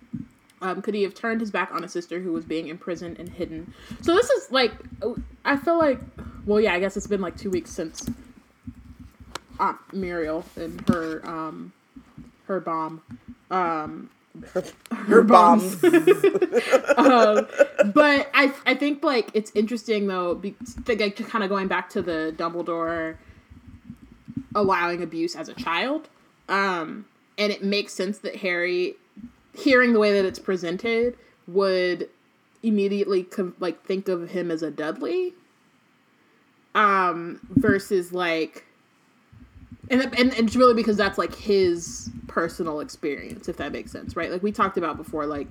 Um, 0.61 0.82
could 0.82 0.94
he 0.94 1.02
have 1.02 1.14
turned 1.14 1.40
his 1.40 1.50
back 1.50 1.72
on 1.72 1.82
a 1.82 1.88
sister 1.88 2.20
who 2.20 2.32
was 2.32 2.44
being 2.44 2.68
imprisoned 2.68 3.18
and 3.18 3.28
hidden? 3.28 3.72
So 4.00 4.14
this 4.14 4.30
is 4.30 4.50
like, 4.52 4.72
I 5.44 5.56
feel 5.56 5.78
like, 5.78 5.98
well, 6.46 6.61
yeah, 6.61 6.74
I 6.74 6.78
guess 6.78 6.96
it's 6.96 7.06
been 7.06 7.20
like 7.20 7.37
two 7.37 7.50
weeks 7.50 7.70
since 7.70 8.08
Aunt 9.58 9.78
Muriel 9.92 10.44
and 10.56 10.80
her 10.88 11.20
um, 11.24 11.72
her 12.46 12.61
bomb 12.61 13.02
um, 13.50 14.11
her, 14.52 14.64
her 14.90 15.22
bombs. 15.22 15.82
um, 16.96 17.46
but 17.94 18.30
I 18.34 18.52
I 18.66 18.74
think 18.74 19.02
like 19.02 19.30
it's 19.34 19.52
interesting 19.54 20.06
though, 20.06 20.34
be, 20.34 20.54
like 20.86 21.16
kind 21.28 21.44
of 21.44 21.50
going 21.50 21.68
back 21.68 21.90
to 21.90 22.02
the 22.02 22.34
Dumbledore 22.36 23.16
allowing 24.54 25.02
abuse 25.02 25.34
as 25.34 25.48
a 25.48 25.54
child, 25.54 26.08
um, 26.48 27.06
and 27.38 27.52
it 27.52 27.62
makes 27.62 27.92
sense 27.92 28.18
that 28.18 28.36
Harry, 28.36 28.94
hearing 29.54 29.92
the 29.92 29.98
way 29.98 30.12
that 30.12 30.24
it's 30.24 30.38
presented, 30.38 31.16
would 31.46 32.08
immediately 32.62 33.24
com- 33.24 33.56
like 33.60 33.84
think 33.84 34.08
of 34.08 34.30
him 34.30 34.50
as 34.50 34.62
a 34.62 34.70
Dudley, 34.70 35.34
um, 36.74 37.40
versus 37.50 38.12
like 38.12 38.64
and, 39.90 40.02
and, 40.02 40.14
and 40.34 40.46
it's 40.46 40.56
really 40.56 40.74
because 40.74 40.96
that's 40.96 41.18
like 41.18 41.34
his 41.34 42.10
personal 42.28 42.80
experience 42.80 43.48
if 43.48 43.56
that 43.56 43.72
makes 43.72 43.92
sense 43.92 44.16
right? 44.16 44.30
Like 44.30 44.42
we 44.42 44.52
talked 44.52 44.76
about 44.76 44.96
before 44.96 45.26
like 45.26 45.48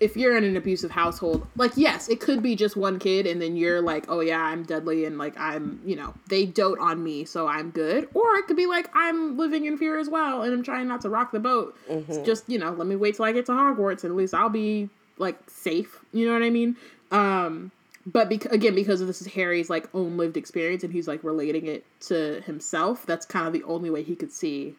if 0.00 0.16
you're 0.16 0.36
in 0.36 0.44
an 0.44 0.56
abusive 0.56 0.90
household 0.90 1.46
like 1.56 1.72
yes 1.76 2.08
it 2.08 2.20
could 2.20 2.42
be 2.42 2.56
just 2.56 2.76
one 2.76 2.98
kid 2.98 3.26
and 3.26 3.40
then 3.40 3.56
you're 3.56 3.80
like 3.80 4.04
oh 4.08 4.20
yeah 4.20 4.40
i'm 4.40 4.64
Dudley 4.64 5.04
and 5.04 5.18
like 5.18 5.38
i'm 5.38 5.80
you 5.84 5.94
know 5.94 6.14
they 6.28 6.44
dote 6.46 6.78
on 6.80 7.02
me 7.02 7.24
so 7.24 7.46
i'm 7.46 7.70
good. 7.70 8.08
Or 8.12 8.34
it 8.36 8.46
could 8.46 8.56
be 8.56 8.66
like 8.66 8.90
i'm 8.94 9.36
living 9.36 9.66
in 9.66 9.78
fear 9.78 9.98
as 9.98 10.08
well 10.08 10.42
and 10.42 10.52
i'm 10.52 10.62
trying 10.62 10.88
not 10.88 11.00
to 11.02 11.08
rock 11.08 11.32
the 11.32 11.40
boat. 11.40 11.76
Mm-hmm. 11.88 12.24
just 12.24 12.48
you 12.48 12.58
know 12.58 12.72
let 12.72 12.86
me 12.86 12.96
wait 12.96 13.16
till 13.16 13.24
i 13.24 13.32
get 13.32 13.46
to 13.46 13.52
hogwarts 13.52 14.02
and 14.02 14.10
at 14.10 14.16
least 14.16 14.34
i'll 14.34 14.48
be 14.48 14.88
like 15.16 15.38
safe. 15.48 16.00
You 16.12 16.26
know 16.26 16.32
what 16.32 16.42
i 16.42 16.50
mean? 16.50 16.76
Um 17.10 17.70
but 18.06 18.28
bec- 18.28 18.46
again 18.46 18.74
because 18.74 19.00
this 19.00 19.20
is 19.20 19.28
harry's 19.28 19.70
like 19.70 19.88
own 19.94 20.16
lived 20.16 20.36
experience 20.36 20.84
and 20.84 20.92
he's 20.92 21.08
like 21.08 21.22
relating 21.24 21.66
it 21.66 21.84
to 22.00 22.40
himself 22.42 23.06
that's 23.06 23.24
kind 23.24 23.46
of 23.46 23.52
the 23.52 23.62
only 23.64 23.90
way 23.90 24.02
he 24.02 24.14
could 24.14 24.32
see 24.32 24.74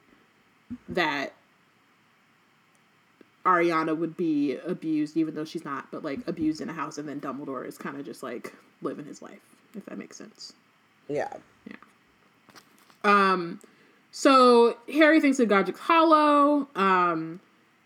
that 0.89 1.33
ariana 3.45 3.95
would 3.95 4.17
be 4.17 4.57
abused 4.65 5.15
even 5.17 5.35
though 5.35 5.45
she's 5.45 5.65
not 5.65 5.89
but 5.91 6.03
like 6.03 6.19
abused 6.27 6.61
in 6.61 6.69
a 6.69 6.73
house 6.73 6.97
and 6.97 7.07
then 7.07 7.19
dumbledore 7.19 7.65
is 7.65 7.77
kind 7.77 7.97
of 7.97 8.05
just 8.05 8.23
like 8.23 8.53
living 8.81 9.05
his 9.05 9.21
life 9.21 9.39
if 9.75 9.85
that 9.85 9.97
makes 9.97 10.17
sense. 10.17 10.53
Yeah. 11.07 11.33
Yeah. 11.67 11.75
Um 13.03 13.59
so 14.11 14.77
harry 14.91 15.19
thinks 15.19 15.38
that 15.38 15.47
godric's 15.47 15.79
hollow 15.79 16.67
um 16.75 17.39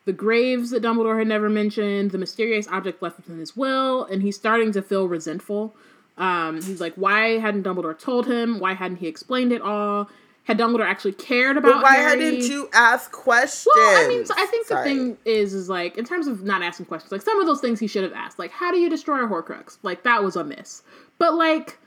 the 0.09 0.13
graves 0.13 0.71
that 0.71 0.81
Dumbledore 0.81 1.19
had 1.19 1.27
never 1.27 1.49
mentioned, 1.49 2.09
the 2.09 2.17
mysterious 2.17 2.67
object 2.69 2.99
left 3.03 3.17
within 3.17 3.37
his 3.37 3.55
will, 3.55 4.05
and 4.05 4.23
he's 4.23 4.35
starting 4.35 4.71
to 4.71 4.81
feel 4.81 5.07
resentful. 5.07 5.75
Um, 6.17 6.55
he's 6.55 6.81
like, 6.81 6.95
why 6.95 7.37
hadn't 7.37 7.61
Dumbledore 7.61 7.95
told 7.95 8.25
him? 8.25 8.59
Why 8.59 8.73
hadn't 8.73 8.97
he 8.97 9.07
explained 9.07 9.51
it 9.51 9.61
all? 9.61 10.09
Had 10.45 10.57
Dumbledore 10.57 10.87
actually 10.87 11.11
cared 11.11 11.57
about? 11.57 11.73
But 11.73 11.83
why 11.83 11.97
Harry? 11.97 12.23
hadn't 12.23 12.49
you 12.49 12.71
ask 12.73 13.11
questions? 13.11 13.71
Well, 13.75 14.03
I 14.03 14.07
mean, 14.07 14.25
so 14.25 14.33
I 14.35 14.47
think 14.47 14.65
Sorry. 14.65 14.89
the 14.89 14.95
thing 14.95 15.17
is, 15.25 15.53
is 15.53 15.69
like 15.69 15.95
in 15.95 16.05
terms 16.05 16.25
of 16.25 16.41
not 16.41 16.63
asking 16.63 16.87
questions, 16.87 17.11
like 17.11 17.21
some 17.21 17.39
of 17.39 17.45
those 17.45 17.61
things 17.61 17.79
he 17.79 17.85
should 17.85 18.01
have 18.01 18.13
asked, 18.13 18.39
like 18.39 18.49
how 18.49 18.71
do 18.71 18.79
you 18.79 18.89
destroy 18.89 19.23
a 19.23 19.27
Horcrux? 19.27 19.77
Like 19.83 20.01
that 20.05 20.23
was 20.23 20.35
a 20.35 20.43
miss. 20.43 20.81
But 21.19 21.35
like, 21.35 21.77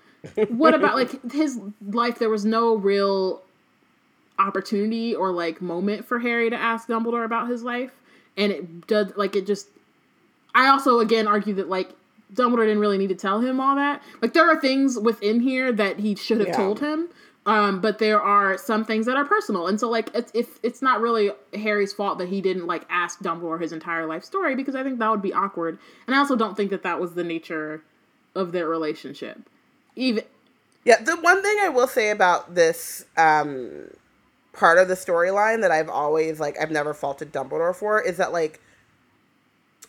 what 0.47 0.75
about 0.75 0.95
like 0.95 1.33
his 1.33 1.59
life? 1.89 2.21
There 2.21 2.31
was 2.31 2.45
no 2.45 2.77
real 2.77 3.43
opportunity 4.39 5.13
or 5.13 5.33
like 5.33 5.61
moment 5.61 6.05
for 6.05 6.21
Harry 6.21 6.51
to 6.51 6.57
ask 6.57 6.87
Dumbledore 6.87 7.25
about 7.25 7.49
his 7.49 7.65
life 7.65 7.91
and 8.37 8.53
it 8.53 8.87
does 8.87 9.13
like 9.17 9.37
it 9.37 9.47
just. 9.47 9.69
I 10.55 10.69
also 10.69 11.01
again 11.01 11.27
argue 11.27 11.55
that 11.55 11.69
like 11.69 11.91
Dumbledore 12.35 12.65
didn't 12.67 12.81
really 12.81 12.99
need 12.99 13.09
to 13.09 13.15
tell 13.15 13.41
him 13.41 13.61
all 13.61 13.77
that. 13.77 14.03
Like 14.21 14.35
there 14.35 14.49
are 14.51 14.61
things 14.61 14.99
within 14.99 15.41
here 15.41 15.73
that 15.73 15.99
he 15.99 16.15
should 16.15 16.39
have 16.39 16.49
yeah. 16.49 16.57
told 16.57 16.81
him. 16.81 17.09
Um, 17.45 17.81
but 17.81 17.99
there 17.99 18.23
are 18.23 18.57
some 18.57 18.85
things 18.85 19.07
that 19.07 19.17
are 19.17 19.25
personal, 19.25 19.67
and 19.67 19.81
so 19.81 19.91
like 19.91 20.11
it's 20.15 20.31
if 20.33 20.61
it's 20.63 20.81
not 20.81 21.01
really 21.01 21.33
Harry's 21.53 21.93
fault 21.93 22.19
that 22.19 22.29
he 22.29 22.41
didn't 22.41 22.69
like 22.69 22.87
ask 22.89 23.19
Dumbledore 23.19 23.61
his 23.61 23.73
entire 23.73 24.07
life 24.07 24.23
story 24.23 24.55
because 24.55 24.77
I 24.77 24.85
think 24.85 25.01
that 25.01 25.11
would 25.11 25.23
be 25.23 25.33
awkward, 25.33 25.79
and 26.07 26.15
I 26.15 26.21
also 26.21 26.37
don't 26.37 26.57
think 26.57 26.71
that 26.71 26.85
that 26.85 27.01
was 27.01 27.15
the 27.15 27.25
nature 27.25 27.83
of 28.37 28.53
their 28.53 28.69
relationship. 28.69 29.41
Even 29.97 30.23
yeah, 30.85 31.03
the 31.03 31.17
one 31.17 31.43
thing 31.43 31.57
I 31.61 31.69
will 31.69 31.89
say 31.89 32.11
about 32.11 32.55
this 32.55 33.07
um, 33.17 33.91
part 34.53 34.79
of 34.79 34.89
the 34.89 34.95
storyline 34.95 35.63
that 35.63 35.71
I've 35.71 35.89
always 35.89 36.39
like 36.39 36.57
I've 36.61 36.71
never 36.71 36.95
faulted 36.95 37.33
Dumbledore 37.33 37.75
for 37.75 38.01
is 38.01 38.19
that 38.19 38.33
like 38.33 38.61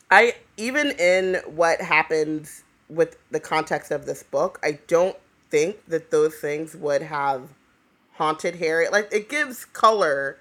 I 0.10 0.36
even 0.58 0.92
in 0.92 1.42
what 1.46 1.82
happens 1.82 2.64
with 2.90 3.18
the 3.32 3.40
context 3.40 3.92
of 3.92 4.06
this 4.06 4.24
book, 4.24 4.60
I 4.64 4.80
don't 4.88 5.18
think 5.50 5.86
that 5.88 6.12
those 6.12 6.36
things 6.36 6.76
would 6.76 7.02
have 7.02 7.50
haunted 8.14 8.56
Harry. 8.58 8.88
Like 8.90 9.10
it 9.12 9.30
gives 9.30 9.66
color 9.66 10.38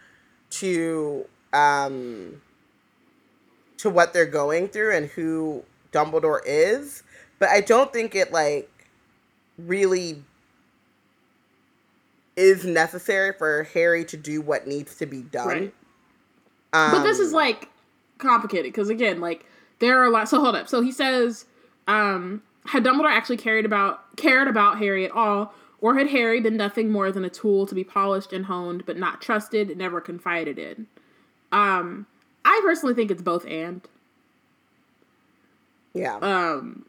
to 0.51 1.27
um 1.53 2.43
to 3.79 3.91
what 3.91 4.13
they're 4.13 4.27
going 4.27 4.69
through 4.69 4.95
and 4.97 5.11
who 5.11 5.65
Dumbledore 5.91 6.41
is, 6.47 7.03
but 7.39 7.49
I 7.49 7.61
don't 7.61 7.93
think 7.93 8.15
it 8.15 8.33
like 8.33 8.69
really 9.59 10.23
is 12.37 12.65
necessary 12.65 13.33
for 13.33 13.65
Harry 13.75 14.05
to 14.07 14.17
do 14.17 14.41
what 14.41 14.67
needs 14.67 14.97
to 14.97 15.07
be 15.07 15.23
done. 15.23 15.49
Right. 15.49 15.75
Um, 16.73 16.93
but 16.93 17.03
this 17.03 17.19
is 17.19 17.33
like 17.33 17.69
complicated 18.19 18.73
because 18.73 18.89
again, 18.89 19.21
like 19.21 19.45
there 19.79 20.01
are 20.01 20.05
a 20.05 20.11
lot. 20.11 20.29
So 20.29 20.41
hold 20.41 20.55
up. 20.55 20.69
So 20.69 20.81
he 20.81 20.93
says 20.93 21.45
um 21.87 22.43
had 22.67 22.85
Dumbledore 22.85 23.11
actually 23.11 23.37
cared 23.37 23.65
about 23.65 24.17
cared 24.17 24.49
about 24.49 24.79
Harry 24.79 25.05
at 25.05 25.11
all, 25.11 25.53
or 25.81 25.97
had 25.97 26.09
Harry 26.09 26.41
been 26.41 26.57
nothing 26.57 26.91
more 26.91 27.11
than 27.13 27.25
a 27.25 27.31
tool 27.31 27.67
to 27.67 27.75
be 27.75 27.85
polished 27.85 28.33
and 28.33 28.47
honed, 28.47 28.87
but 28.87 28.97
not 28.97 29.21
trusted, 29.21 29.77
never 29.77 30.01
confided 30.01 30.59
in? 30.59 30.87
Um, 31.51 32.07
I 32.45 32.61
personally 32.63 32.95
think 32.95 33.11
it's 33.11 33.23
both 33.23 33.47
and. 33.47 33.83
Yeah. 35.93 36.17
Um, 36.17 36.87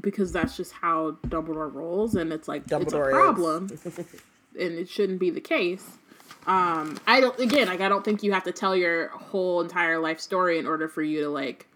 because 0.00 0.32
that's 0.32 0.56
just 0.56 0.72
how 0.72 1.18
Dumbledore 1.26 1.72
rolls, 1.72 2.14
and 2.14 2.32
it's 2.32 2.48
like 2.48 2.66
Dumbledore 2.66 2.82
it's 2.82 2.92
a 2.94 3.10
problem, 3.10 3.68
and 4.58 4.78
it 4.78 4.88
shouldn't 4.88 5.18
be 5.18 5.30
the 5.30 5.40
case. 5.40 5.98
Um, 6.46 6.98
I 7.06 7.20
don't. 7.20 7.38
Again, 7.38 7.68
like 7.68 7.80
I 7.80 7.88
don't 7.88 8.04
think 8.04 8.22
you 8.22 8.32
have 8.32 8.44
to 8.44 8.52
tell 8.52 8.74
your 8.74 9.08
whole 9.08 9.60
entire 9.60 9.98
life 9.98 10.20
story 10.20 10.58
in 10.58 10.66
order 10.66 10.88
for 10.88 11.02
you 11.02 11.22
to 11.22 11.28
like 11.28 11.66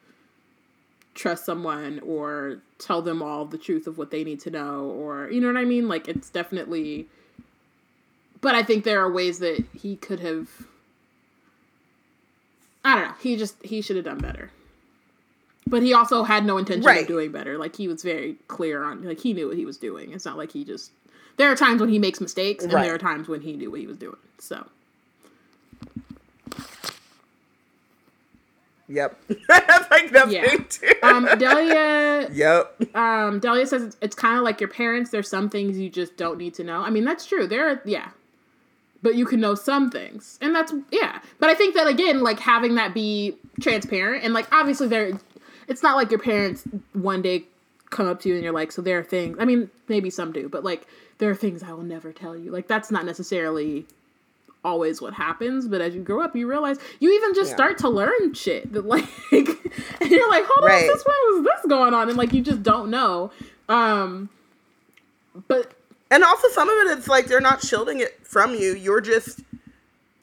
trust 1.15 1.45
someone 1.45 2.01
or 2.01 2.59
tell 2.79 3.01
them 3.01 3.23
all 3.23 3.47
the 3.47 3.59
truth 3.59 3.87
of 3.87 3.97
what 3.97 4.11
they 4.11 4.23
need 4.23 4.39
to 4.41 4.51
know 4.51 4.85
or 4.85 5.31
you 5.31 5.41
know 5.41 5.47
what 5.47 5.57
I 5.57 5.65
mean? 5.65 5.89
Like 5.89 6.09
it's 6.09 6.31
definitely 6.31 7.07
but 8.41 8.55
I 8.55 8.63
think 8.63 8.85
there 8.85 9.01
are 9.01 9.11
ways 9.11 9.39
that 9.39 9.65
he 9.75 9.97
could 9.97 10.21
have 10.21 10.49
I 12.85 12.95
don't 12.95 13.09
know. 13.09 13.15
He 13.21 13.37
just 13.37 13.57
he 13.65 13.81
should 13.81 13.97
have 13.97 14.05
done 14.05 14.19
better. 14.19 14.51
But 15.67 15.83
he 15.83 15.95
also 15.95 16.23
had 16.23 16.47
no 16.47 16.59
intention 16.59 16.87
right. 16.87 17.01
of 17.01 17.09
doing 17.09 17.33
better. 17.33 17.59
Like 17.59 17.75
he 17.75 17.89
was 17.89 18.03
very 18.03 18.37
clear 18.47 18.85
on 18.85 19.03
like 19.03 19.19
he 19.19 19.33
knew 19.33 19.49
what 19.49 19.57
he 19.57 19.67
was 19.67 19.79
doing. 19.79 20.13
It's 20.13 20.25
not 20.25 20.37
like 20.37 20.53
he 20.53 20.65
just 20.65 20.93
there 21.37 21.51
are 21.51 21.57
times 21.57 21.81
when 21.81 21.91
he 21.91 21.99
makes 21.99 22.21
mistakes 22.21 22.65
and 22.65 22.73
right. 22.73 22.85
there 22.85 22.95
are 22.95 22.99
times 22.99 23.29
when 23.29 23.41
he 23.41 23.53
knew 23.55 23.71
what 23.71 23.81
he 23.81 23.87
was 23.87 23.97
doing. 23.97 24.17
So 24.39 24.67
Yep. 28.89 29.21
That's 29.49 29.91
like 29.91 30.13
the 30.13 30.27
yeah. 30.29 30.49
thing 30.49 30.67
too. 30.69 30.93
um, 31.03 31.29
Delia. 31.39 32.29
Yep. 32.33 32.97
Um, 32.97 33.41
Delia 33.41 33.67
says 33.67 33.83
it's, 33.83 33.97
it's 34.01 34.15
kind 34.15 34.37
of 34.37 34.45
like 34.45 34.61
your 34.61 34.69
parents. 34.69 35.11
There's 35.11 35.29
some 35.29 35.49
things 35.49 35.79
you 35.79 35.89
just 35.89 36.17
don't 36.17 36.39
need 36.39 36.55
to 36.55 36.65
know. 36.65 36.81
I 36.81 36.91
mean, 36.91 37.05
that's 37.05 37.25
true. 37.25 37.47
There, 37.47 37.69
are, 37.69 37.83
yeah, 37.85 38.11
but 39.03 39.15
you 39.15 39.27
can 39.27 39.41
know 39.41 39.55
some 39.55 39.91
things, 39.91 40.39
and 40.41 40.55
that's 40.55 40.73
yeah. 40.91 41.21
But 41.39 41.51
I 41.51 41.55
think 41.55 41.75
that 41.75 41.87
again, 41.87 42.23
like 42.23 42.41
having 42.41 42.75
that 42.77 42.95
be 42.95 43.37
transparent 43.61 44.25
and 44.25 44.35
like 44.35 44.53
obviously 44.53 44.89
there, 44.89 45.13
it's 45.69 45.83
not 45.83 45.97
like 45.97 46.11
your 46.11 46.21
parents 46.21 46.65
one 46.95 47.23
day 47.23 47.45
come 47.91 48.07
up 48.07 48.21
to 48.23 48.29
you 48.29 48.35
and 48.35 48.45
you're 48.45 48.53
like, 48.53 48.73
so 48.73 48.83
there 48.83 48.99
are 48.99 49.05
things. 49.05 49.37
I 49.41 49.45
mean, 49.45 49.71
maybe 49.89 50.11
some 50.11 50.33
do, 50.33 50.49
but 50.49 50.65
like 50.65 50.87
there 51.19 51.31
are 51.31 51.35
things 51.35 51.63
I 51.63 51.73
will 51.73 51.83
never 51.83 52.13
tell 52.13 52.37
you. 52.37 52.51
Like 52.51 52.69
that's 52.69 52.91
not 52.91 53.05
necessarily 53.05 53.87
always 54.65 55.01
what 55.01 55.15
happens, 55.15 55.69
but 55.69 55.81
as 55.81 55.95
you 55.95 56.03
grow 56.03 56.23
up, 56.23 56.35
you 56.35 56.49
realize 56.49 56.79
you 56.99 57.13
even 57.13 57.35
just 57.35 57.51
yeah. 57.51 57.57
start 57.57 57.79
to 57.79 57.89
learn 57.89 58.35
shit 58.35 58.73
that 58.73 58.85
like, 58.87 59.07
and 59.33 60.11
you're 60.11 60.29
like, 60.29 60.45
hold 60.47 60.67
right. 60.69 60.83
on, 60.83 60.87
this 60.89 61.03
why 61.05 61.33
was 61.35 61.45
this 61.45 61.71
going 61.71 61.95
on, 61.95 62.09
and 62.09 62.19
like 62.19 62.33
you 62.33 62.43
just 62.43 62.63
don't 62.63 62.91
know. 62.91 63.31
Um, 63.69 64.29
but 65.49 65.73
and 66.11 66.23
also 66.25 66.49
some 66.49 66.69
of 66.69 66.87
it, 66.87 66.99
it's 66.99 67.09
like 67.09 67.27
they're 67.27 67.41
not 67.41 67.63
shielding 67.63 68.01
it 68.01 68.27
from 68.27 68.55
you. 68.55 68.75
You're 68.75 69.01
just 69.01 69.41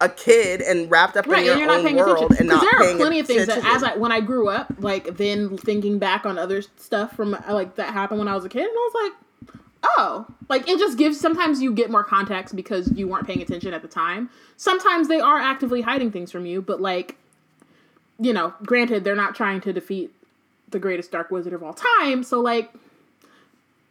a 0.04 0.10
kid 0.10 0.62
and 0.62 0.92
wrapped 0.92 1.16
up 1.16 1.26
right, 1.26 1.40
in 1.40 1.46
your 1.46 1.54
and 1.54 1.62
you're 1.62 1.72
own 1.72 1.84
not 1.84 1.96
world 1.96 2.32
attention. 2.32 2.38
and 2.40 2.50
not 2.50 2.62
there 2.62 2.94
are 2.94 2.96
plenty 2.98 3.20
of 3.20 3.28
things 3.28 3.48
that 3.48 3.64
as 3.64 3.84
I 3.84 3.96
when 3.96 4.12
I 4.12 4.20
grew 4.20 4.50
up, 4.50 4.74
like 4.80 5.16
then 5.18 5.58
thinking 5.58 5.98
back 5.98 6.26
on 6.26 6.38
other 6.38 6.62
stuff 6.62 7.16
from 7.16 7.38
like 7.50 7.76
that 7.76 7.94
happened 7.94 8.20
when 8.20 8.28
I 8.28 8.36
was 8.36 8.44
a 8.44 8.50
kid, 8.50 8.64
and 8.64 8.72
I 8.72 8.90
was 8.92 9.12
like, 9.12 9.62
oh, 9.84 10.26
like 10.50 10.68
it 10.68 10.78
just 10.78 10.98
gives 10.98 11.20
sometimes 11.20 11.62
you 11.62 11.74
get 11.74 11.90
more 11.90 12.04
context 12.04 12.56
because 12.56 12.92
you 12.92 13.08
weren't 13.08 13.26
paying 13.26 13.42
attention 13.42 13.74
at 13.74 13.82
the 13.82 13.88
time. 13.88 14.30
Sometimes 14.58 15.08
they 15.08 15.22
are 15.22 15.38
actively 15.38 15.82
hiding 15.82 16.12
things 16.12 16.32
from 16.32 16.46
you, 16.46 16.62
but 16.62 16.82
like 16.82 17.16
you 18.20 18.34
know, 18.34 18.54
granted 18.64 19.04
they're 19.04 19.16
not 19.16 19.36
trying 19.36 19.62
to 19.62 19.74
defeat 19.74 20.14
the 20.70 20.80
greatest 20.80 21.12
dark 21.12 21.32
wizard 21.32 21.54
of 21.54 21.64
all 21.64 21.74
time, 21.74 22.24
so 22.24 22.42
like 22.42 22.74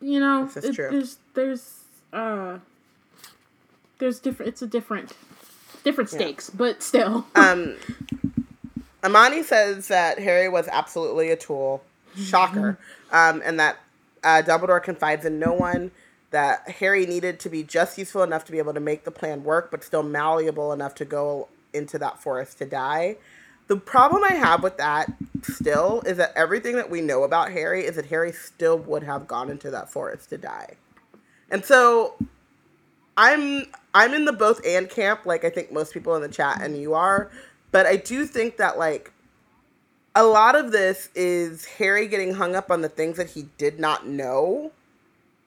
you 0.03 0.21
know, 0.21 0.51
it, 0.57 0.77
there's 0.77 1.19
there's 1.35 1.85
uh 2.13 2.59
there's 3.99 4.19
different 4.19 4.49
it's 4.51 4.61
a 4.61 4.67
different 4.67 5.15
different 5.85 6.11
stakes, 6.11 6.51
yeah. 6.53 6.59
but 6.59 6.83
still. 6.83 7.27
um 7.35 7.77
Amani 9.05 9.43
says 9.43 9.89
that 9.89 10.19
Harry 10.19 10.49
was 10.49 10.69
absolutely 10.69 11.31
a 11.31 11.37
tool. 11.37 11.83
Shocker. 12.17 12.79
Mm-hmm. 13.11 13.37
Um, 13.37 13.43
and 13.45 13.59
that 13.59 13.79
uh, 14.23 14.43
Dumbledore 14.45 14.83
confides 14.83 15.25
in 15.25 15.39
no 15.39 15.53
one 15.53 15.91
that 16.31 16.69
Harry 16.71 17.05
needed 17.05 17.39
to 17.41 17.51
be 17.51 17.63
just 17.63 17.99
useful 17.99 18.23
enough 18.23 18.45
to 18.47 18.53
be 18.53 18.59
able 18.59 18.75
to 18.75 18.81
make 18.81 19.05
the 19.05 19.11
plan 19.11 19.45
work, 19.45 19.71
but 19.71 19.85
still 19.85 20.03
malleable 20.03 20.73
enough 20.73 20.95
to 20.97 21.05
go 21.05 21.49
into 21.75 21.99
that 21.99 22.23
forest 22.23 22.59
to 22.59 22.67
die. 22.67 23.17
The 23.69 23.77
problem 23.77 24.23
I 24.25 24.35
have 24.35 24.63
with 24.63 24.77
that 24.79 25.13
still 25.43 26.03
is 26.07 26.17
that 26.17 26.33
everything 26.37 26.77
that 26.77 26.91
we 26.91 27.01
know 27.01 27.23
about 27.23 27.53
Harry 27.53 27.85
is 27.85 27.97
that 27.97 28.07
Harry 28.07 28.33
still 28.33 28.79
would 28.79 29.03
have 29.03 29.27
gone 29.27 29.51
into 29.51 29.71
that 29.71 29.91
forest 29.91 30.31
to 30.31 30.39
die. 30.39 30.77
And 31.51 31.65
so 31.65 32.15
I'm 33.17 33.67
I'm 33.95 34.15
in 34.15 34.25
the 34.25 34.33
both 34.33 34.61
and 34.67 34.89
camp, 34.89 35.27
like 35.27 35.45
I 35.45 35.51
think 35.51 35.73
most 35.73 35.93
people 35.93 36.15
in 36.17 36.23
the 36.23 36.29
chat 36.29 36.61
and 36.63 36.77
you 36.77 36.95
are, 36.95 37.31
but 37.71 37.87
I 37.87 37.97
do 37.97 38.27
think 38.27 38.57
that 38.57 38.79
like 38.79 39.13
a 40.15 40.25
lot 40.25 40.55
of 40.55 40.73
this 40.73 41.09
is 41.15 41.65
Harry 41.65 42.07
getting 42.07 42.35
hung 42.35 42.55
up 42.55 42.71
on 42.71 42.83
the 42.83 42.89
things 42.89 43.17
that 43.17 43.31
he 43.31 43.49
did 43.57 43.81
not 43.81 44.07
know 44.07 44.73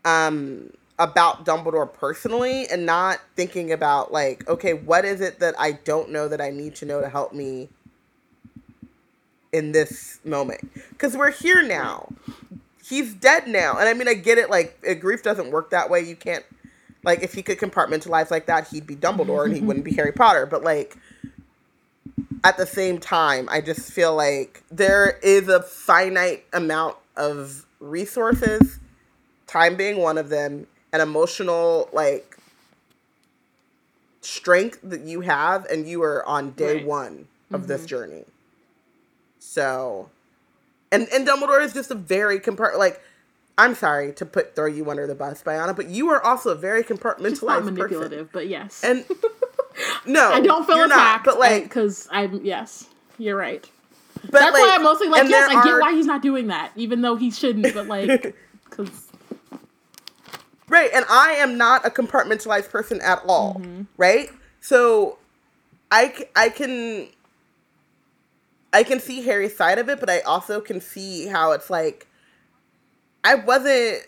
um, 0.04 0.72
about 0.98 1.46
Dumbledore 1.46 1.92
personally 1.92 2.68
and 2.68 2.86
not 2.86 3.20
thinking 3.36 3.72
about, 3.72 4.12
like, 4.12 4.48
okay, 4.48 4.74
what 4.74 5.06
is 5.06 5.22
it 5.22 5.40
that 5.40 5.56
I 5.60 5.74
don't 5.74 6.10
know 6.12 6.28
that 6.28 6.42
I 6.42 6.50
need 6.50 6.76
to 6.76 6.86
know 6.86 7.02
to 7.02 7.10
help 7.10 7.34
me 7.34 7.70
in 9.52 9.72
this 9.72 10.20
moment? 10.24 10.72
Because 10.90 11.16
we're 11.16 11.32
here 11.32 11.62
now. 11.62 12.12
He's 12.84 13.14
dead 13.14 13.48
now. 13.48 13.78
And 13.78 13.90
I 13.90 13.94
mean, 13.94 14.08
I 14.08 14.14
get 14.14 14.38
it, 14.38 14.50
like, 14.50 14.80
grief 15.00 15.22
doesn't 15.22 15.52
work 15.52 15.72
that 15.72 15.90
way. 15.90 16.02
You 16.02 16.16
can't, 16.16 16.46
like, 17.06 17.24
if 17.24 17.34
he 17.34 17.42
could 17.42 17.58
compartmentalize 17.58 18.32
like 18.32 18.48
that, 18.48 18.68
he'd 18.68 18.86
be 18.86 18.96
Dumbledore 18.96 19.46
and 19.46 19.56
he 19.56 19.62
wouldn't 19.62 19.86
be 19.86 19.94
Harry 19.94 20.12
Potter. 20.12 20.46
But, 20.46 20.64
like, 20.64 20.98
at 22.44 22.58
the 22.58 22.66
same 22.66 23.00
time, 23.00 23.48
I 23.50 23.62
just 23.62 23.92
feel 23.92 24.16
like 24.16 24.64
there 24.70 25.18
is 25.24 25.48
a 25.48 25.62
finite 25.62 26.46
amount 26.54 26.98
of 27.16 27.66
resources, 27.80 28.80
time 29.48 29.76
being 29.76 29.98
one 29.98 30.18
of 30.18 30.30
them, 30.30 30.68
and 30.94 31.02
emotional 31.02 31.90
like 31.92 32.38
strength 34.22 34.80
that 34.84 35.02
you 35.02 35.22
have, 35.22 35.66
and 35.66 35.88
you 35.88 36.04
are 36.04 36.26
on 36.26 36.52
day 36.52 36.76
right. 36.76 36.86
one 36.86 37.28
of 37.52 37.62
mm-hmm. 37.62 37.68
this 37.68 37.86
journey. 37.86 38.26
So, 39.40 40.10
and 40.92 41.08
and 41.14 41.28
Dumbledore 41.28 41.64
is 41.64 41.74
just 41.74 41.92
a 41.92 41.96
very 41.96 42.40
compart 42.40 42.78
like. 42.78 43.02
I'm 43.58 43.76
sorry 43.76 44.12
to 44.14 44.26
put 44.26 44.56
throw 44.56 44.66
you 44.66 44.90
under 44.90 45.08
the 45.08 45.16
bus, 45.16 45.42
Bayana, 45.42 45.76
but 45.76 45.88
you 45.88 46.10
are 46.10 46.24
also 46.24 46.50
a 46.50 46.56
very 46.56 46.84
compartmentalized 46.84 47.44
not 47.44 47.66
manipulative, 47.66 48.10
person. 48.10 48.30
but 48.34 48.48
yes. 48.48 48.84
And 48.84 49.06
no, 50.06 50.32
I 50.32 50.42
don't 50.42 50.66
feel 50.66 50.84
attacked, 50.84 50.90
not, 50.90 51.24
but 51.24 51.40
like 51.40 51.64
because 51.64 52.08
I'm 52.12 52.44
yes, 52.44 52.90
you're 53.18 53.38
right. 53.38 53.66
But 54.24 54.32
That's 54.32 54.54
like, 54.54 54.62
why 54.62 54.76
I'm 54.76 54.84
mostly 54.84 55.08
like 55.08 55.30
yes, 55.30 55.50
I 55.50 55.64
get 55.64 55.80
why 55.80 55.94
he's 55.94 56.06
not 56.06 56.22
doing 56.22 56.48
that, 56.48 56.72
even 56.76 57.02
though 57.02 57.16
he 57.16 57.32
shouldn't. 57.32 57.74
But 57.74 57.88
like, 57.88 58.36
because 58.70 59.08
right, 60.68 60.90
and 60.94 61.06
I 61.10 61.32
am 61.38 61.58
not 61.58 61.86
a 61.86 61.90
compartmentalized 61.90 62.70
person 62.70 63.00
at 63.02 63.22
all. 63.26 63.56
Mm-hmm. 63.56 63.84
Right, 63.98 64.30
so 64.60 65.18
I 65.92 66.28
I 66.36 66.50
can 66.50 67.08
I 68.74 68.84
can 68.84 69.00
see 69.00 69.22
Harry's 69.22 69.56
side 69.56 69.80
of 69.80 69.88
it, 69.88 70.02
but 70.02 70.10
I 70.10 70.20
also 70.22 70.60
can 70.60 70.82
see 70.82 71.28
how 71.28 71.52
it's 71.52 71.70
like 71.70 72.08
I 73.26 73.36
wasn't 73.36 74.04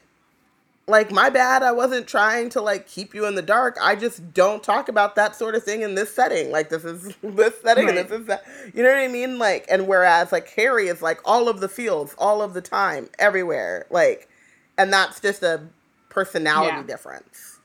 like 0.90 1.12
my 1.12 1.30
bad 1.30 1.64
i 1.64 1.72
wasn't 1.74 2.08
trying 2.08 2.48
to 2.50 2.62
like 2.62 2.88
keep 2.88 3.14
you 3.14 3.26
in 3.26 3.36
the 3.36 3.42
dark 3.42 3.76
i 3.82 3.94
just 3.94 4.34
don't 4.34 4.64
talk 4.64 4.88
about 4.88 5.16
that 5.16 5.36
sort 5.36 5.54
of 5.54 5.62
thing 5.62 5.82
in 5.82 5.96
this 5.96 6.14
setting 6.16 6.50
like 6.50 6.70
this 6.70 6.86
is 6.86 7.14
this 7.22 7.54
setting 7.62 7.88
Right. 7.88 7.98
and 7.98 8.10
this 8.10 8.22
is 8.22 8.26
that 8.28 8.46
you 8.74 8.82
know 8.84 8.90
what 8.90 8.98
i 9.00 9.10
mean 9.10 9.38
like 9.38 9.66
and 9.70 9.86
whereas 9.86 10.32
like 10.32 10.48
harry 10.52 10.88
is 10.88 11.02
like 11.02 11.20
all 11.26 11.50
of 11.50 11.60
the 11.60 11.68
fields 11.68 12.16
all 12.18 12.42
of 12.42 12.54
the 12.54 12.62
time 12.62 13.10
everywhere 13.20 13.86
like 13.90 14.30
and 14.78 14.94
that's 14.94 15.20
just 15.20 15.44
a 15.44 15.62
personality 16.08 16.78
Yeah. 16.78 16.84
difference 16.84 17.60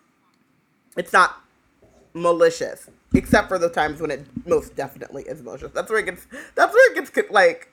it's 0.97 1.13
not 1.13 1.41
malicious 2.15 2.91
except 3.15 3.47
for 3.47 3.59
the 3.59 3.69
times 3.69 4.01
when 4.01 4.11
it 4.11 4.27
most 4.47 4.75
definitely 4.75 5.23
is 5.25 5.43
malicious 5.43 5.71
that's 5.71 5.91
where 5.91 6.01
it 6.01 6.07
gets 6.07 6.27
that's 6.57 6.75
where 6.75 6.93
it 6.93 7.15
gets 7.15 7.31
like 7.31 7.72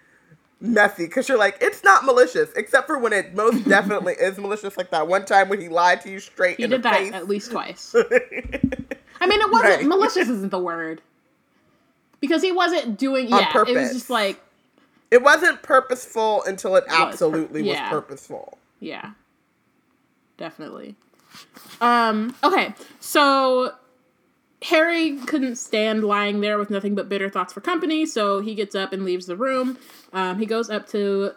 messy 0.62 1.06
because 1.06 1.30
you're 1.30 1.38
like 1.38 1.58
it's 1.62 1.84
not 1.86 2.04
malicious 2.04 2.50
except 2.56 2.86
for 2.86 2.98
when 3.00 3.14
it 3.14 3.34
most 3.34 3.64
definitely 3.68 4.14
is 4.14 4.38
malicious 4.38 4.78
like 4.78 4.92
that 4.92 5.08
one 5.08 5.24
time 5.26 5.48
when 5.48 5.62
he 5.62 5.70
lied 5.70 6.02
to 6.02 6.10
you 6.10 6.20
straight 6.20 6.58
He 6.58 6.68
did 6.68 6.84
that 6.84 6.98
face 6.98 7.14
at 7.14 7.28
least 7.30 7.52
twice. 7.52 7.96
I 9.22 9.28
mean, 9.28 9.42
it 9.42 9.52
wasn't 9.52 9.76
Right. 9.78 9.86
malicious. 9.88 10.28
Isn't 10.30 10.50
the 10.50 10.60
word 10.60 11.02
because 12.22 12.42
he 12.42 12.52
wasn't 12.52 12.98
doing. 12.98 13.32
On 13.32 13.40
yeah, 13.40 13.64
it 13.68 13.76
was 13.76 13.94
just 13.94 14.10
like 14.10 14.40
it 15.12 15.22
wasn't 15.24 15.62
purposeful 15.62 16.44
until 16.44 16.76
it 16.76 16.84
Was 16.88 16.96
pur- 16.96 17.04
absolutely 17.04 17.64
was 17.64 17.80
purposeful 17.90 18.58
Yeah. 18.80 19.12
Definitely. 20.38 20.96
Um, 21.82 22.36
okay, 22.44 22.74
so 23.00 23.74
Harry 24.64 25.16
couldn't 25.18 25.56
stand 25.56 26.04
lying 26.04 26.42
there 26.42 26.58
with 26.58 26.70
nothing 26.70 26.94
but 26.96 27.08
bitter 27.08 27.30
thoughts 27.30 27.54
for 27.54 27.62
company, 27.62 28.06
so 28.06 28.42
he 28.42 28.56
gets 28.56 28.76
up 28.76 28.92
and 28.92 29.06
leaves 29.06 29.26
the 29.26 29.36
room. 29.36 29.78
Um, 30.12 30.38
he 30.38 30.46
goes 30.46 30.70
up 30.70 30.88
to 30.90 31.32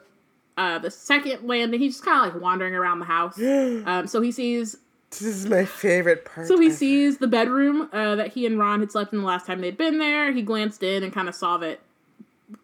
uh, 0.57 0.79
the 0.79 0.91
second 0.91 1.47
landing. 1.47 1.81
He's 1.81 1.95
just 1.95 2.05
kind 2.05 2.27
of 2.27 2.35
like 2.35 2.43
wandering 2.43 2.75
around 2.75 2.99
the 2.99 3.07
house. 3.07 3.39
Um, 3.87 4.07
so 4.07 4.21
he 4.21 4.33
sees 4.33 4.77
this 5.11 5.23
is 5.23 5.47
my 5.47 5.67
favorite 5.67 6.25
part 6.25 6.47
so 6.47 6.59
he 6.59 6.67
ever. 6.67 6.75
sees 6.75 7.19
the 7.19 7.27
bedroom 7.27 7.89
uh, 7.93 8.15
that 8.17 8.33
he 8.33 8.47
and 8.47 8.59
Ron 8.59 8.81
had 8.81 8.91
slept 8.91 9.13
in 9.13 9.21
the 9.21 9.27
last 9.27 9.47
time 9.47 9.61
they'd 9.61 9.77
been 9.77 9.99
there. 9.99 10.33
He 10.33 10.41
glanced 10.43 10.83
in 10.83 11.03
and 11.03 11.13
kind 11.13 11.29
of 11.29 11.35
saw 11.35 11.59
that 11.59 11.81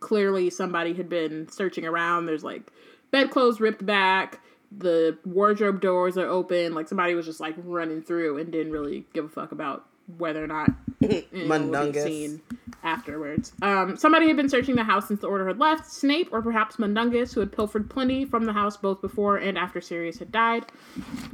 clearly 0.00 0.48
somebody 0.48 0.94
had 0.94 1.08
been 1.08 1.48
searching 1.50 1.84
around. 1.84 2.26
There's 2.26 2.44
like 2.44 2.62
bedclothes 3.10 3.60
ripped 3.60 3.84
back, 3.84 4.40
the 4.76 5.18
wardrobe 5.24 5.80
doors 5.80 6.16
are 6.16 6.26
open. 6.26 6.74
Like 6.74 6.88
somebody 6.88 7.14
was 7.14 7.26
just 7.26 7.40
like 7.40 7.54
running 7.64 8.02
through 8.02 8.38
and 8.38 8.50
didn't 8.50 8.72
really 8.72 9.04
give 9.12 9.26
a 9.26 9.28
fuck 9.28 9.52
about 9.52 9.84
whether 10.16 10.42
or 10.42 10.46
not 10.46 10.70
what 10.98 11.10
he'd 11.12 11.32
Mundungus. 11.32 12.04
seen 12.04 12.40
afterwards. 12.82 13.52
Um, 13.62 13.96
somebody 13.96 14.28
had 14.28 14.36
been 14.36 14.48
searching 14.48 14.76
the 14.76 14.84
house 14.84 15.08
since 15.08 15.20
the 15.20 15.26
order 15.26 15.46
had 15.48 15.58
left. 15.58 15.90
Snape 15.90 16.28
or 16.32 16.42
perhaps 16.42 16.78
Mundungus, 16.78 17.34
who 17.34 17.40
had 17.40 17.52
pilfered 17.52 17.90
plenty 17.90 18.24
from 18.24 18.44
the 18.44 18.52
house 18.52 18.76
both 18.76 19.00
before 19.00 19.36
and 19.36 19.58
after 19.58 19.80
Sirius 19.80 20.18
had 20.18 20.32
died. 20.32 20.64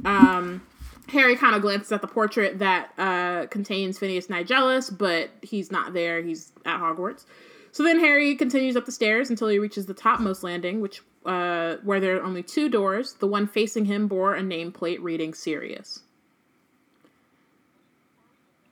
Um, 0.03 0.61
Harry 1.09 1.35
kind 1.35 1.55
of 1.55 1.61
glances 1.61 1.91
at 1.91 2.01
the 2.01 2.07
portrait 2.07 2.59
that 2.59 2.91
uh, 2.97 3.45
contains 3.47 3.99
Phineas 3.99 4.27
Nigellus, 4.27 4.95
but 4.95 5.29
he's 5.41 5.71
not 5.71 5.93
there. 5.93 6.21
He's 6.21 6.51
at 6.65 6.79
Hogwarts. 6.79 7.25
So 7.71 7.83
then 7.83 7.99
Harry 7.99 8.35
continues 8.35 8.75
up 8.75 8.85
the 8.85 8.91
stairs 8.91 9.29
until 9.29 9.49
he 9.49 9.59
reaches 9.59 9.85
the 9.85 9.93
topmost 9.93 10.43
landing, 10.43 10.81
which 10.81 11.01
uh, 11.25 11.75
where 11.83 11.99
there 11.99 12.17
are 12.17 12.23
only 12.23 12.41
two 12.41 12.69
doors. 12.69 13.13
The 13.15 13.27
one 13.27 13.47
facing 13.47 13.85
him 13.85 14.07
bore 14.07 14.35
a 14.35 14.41
nameplate 14.41 14.99
reading 15.01 15.33
Sirius. 15.33 16.01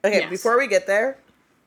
Okay 0.04 0.20
yes. 0.20 0.30
before 0.30 0.58
we 0.58 0.68
get 0.68 0.88
there 0.88 1.18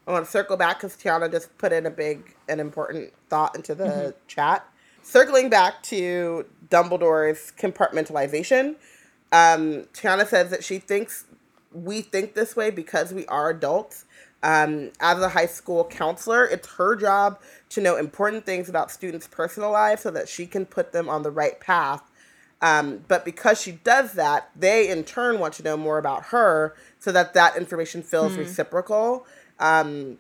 i 0.07 0.13
want 0.13 0.25
to 0.25 0.31
circle 0.31 0.57
back 0.57 0.79
because 0.79 0.97
tiana 0.97 1.31
just 1.31 1.57
put 1.59 1.73
in 1.73 1.87
a 1.87 1.91
big 1.91 2.35
and 2.49 2.61
important 2.61 3.13
thought 3.29 3.55
into 3.57 3.75
the 3.75 3.85
Mm-hmm. 3.85 4.11
chat 4.29 4.67
circling 5.03 5.49
back 5.49 5.83
to 5.85 6.47
dumbledore's 6.71 7.53
compartmentalization 7.59 8.77
um, 9.33 9.85
tiana 9.95 10.27
says 10.27 10.51
that 10.51 10.65
she 10.65 10.79
thinks 10.79 11.25
we 11.73 12.01
think 12.03 12.35
this 12.35 12.57
way 12.57 12.71
because 12.71 13.13
we 13.13 13.27
are 13.27 13.51
adults 13.51 14.05
um, 14.43 14.93
as 15.01 15.19
a 15.21 15.31
high 15.31 15.47
school 15.47 15.85
counselor, 15.85 16.45
it's 16.45 16.69
her 16.75 16.95
job 16.97 17.41
to 17.71 17.81
know 17.81 17.97
important 17.97 18.47
things 18.47 18.69
about 18.69 18.91
students' 18.93 19.27
personal 19.27 19.73
lives 19.73 20.03
so 20.03 20.11
that 20.13 20.29
she 20.29 20.47
can 20.47 20.67
put 20.67 20.93
them 20.93 21.09
on 21.09 21.23
the 21.25 21.31
right 21.31 21.59
path. 21.61 22.03
Um, 22.63 23.05
but 23.07 23.25
because 23.25 23.61
she 23.61 23.73
does 23.73 24.15
that, 24.15 24.51
they 24.57 24.89
in 24.89 25.05
turn 25.05 25.39
want 25.39 25.55
to 25.55 25.63
know 25.63 25.77
more 25.77 25.99
about 25.99 26.27
her 26.27 26.75
so 26.99 27.13
that 27.13 27.35
that 27.35 27.57
information 27.57 28.03
feels 28.03 28.37
reciprocal. 28.37 29.27
Um, 29.59 30.19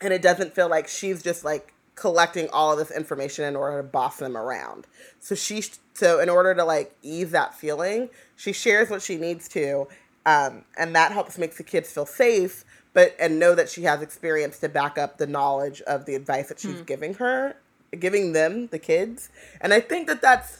and 0.00 0.12
it 0.12 0.22
doesn't 0.22 0.54
feel 0.54 0.68
like 0.68 0.88
she's 0.88 1.22
just 1.22 1.44
like 1.44 1.72
collecting 1.94 2.48
all 2.52 2.72
of 2.72 2.78
this 2.78 2.90
information 2.90 3.44
in 3.44 3.54
order 3.54 3.76
to 3.76 3.82
boss 3.82 4.16
them 4.16 4.36
around. 4.36 4.86
So 5.20 5.34
she, 5.34 5.62
so 5.94 6.18
in 6.18 6.28
order 6.28 6.54
to 6.54 6.64
like 6.64 6.96
ease 7.02 7.30
that 7.32 7.54
feeling, 7.54 8.08
she 8.36 8.52
shares 8.52 8.90
what 8.90 9.02
she 9.02 9.16
needs 9.16 9.48
to, 9.50 9.86
um, 10.26 10.64
and 10.78 10.94
that 10.96 11.12
helps 11.12 11.38
make 11.38 11.56
the 11.56 11.62
kids 11.62 11.92
feel 11.92 12.06
safe, 12.06 12.64
but 12.94 13.14
and 13.20 13.38
know 13.38 13.54
that 13.54 13.68
she 13.68 13.82
has 13.82 14.02
experience 14.02 14.58
to 14.60 14.68
back 14.68 14.98
up 14.98 15.18
the 15.18 15.26
knowledge 15.26 15.82
of 15.82 16.06
the 16.06 16.14
advice 16.14 16.48
that 16.48 16.58
she's 16.58 16.80
giving 16.82 17.14
her, 17.14 17.54
giving 17.98 18.32
them, 18.32 18.68
the 18.68 18.78
kids. 18.78 19.30
And 19.60 19.72
I 19.72 19.80
think 19.80 20.06
that 20.06 20.22
that's 20.22 20.59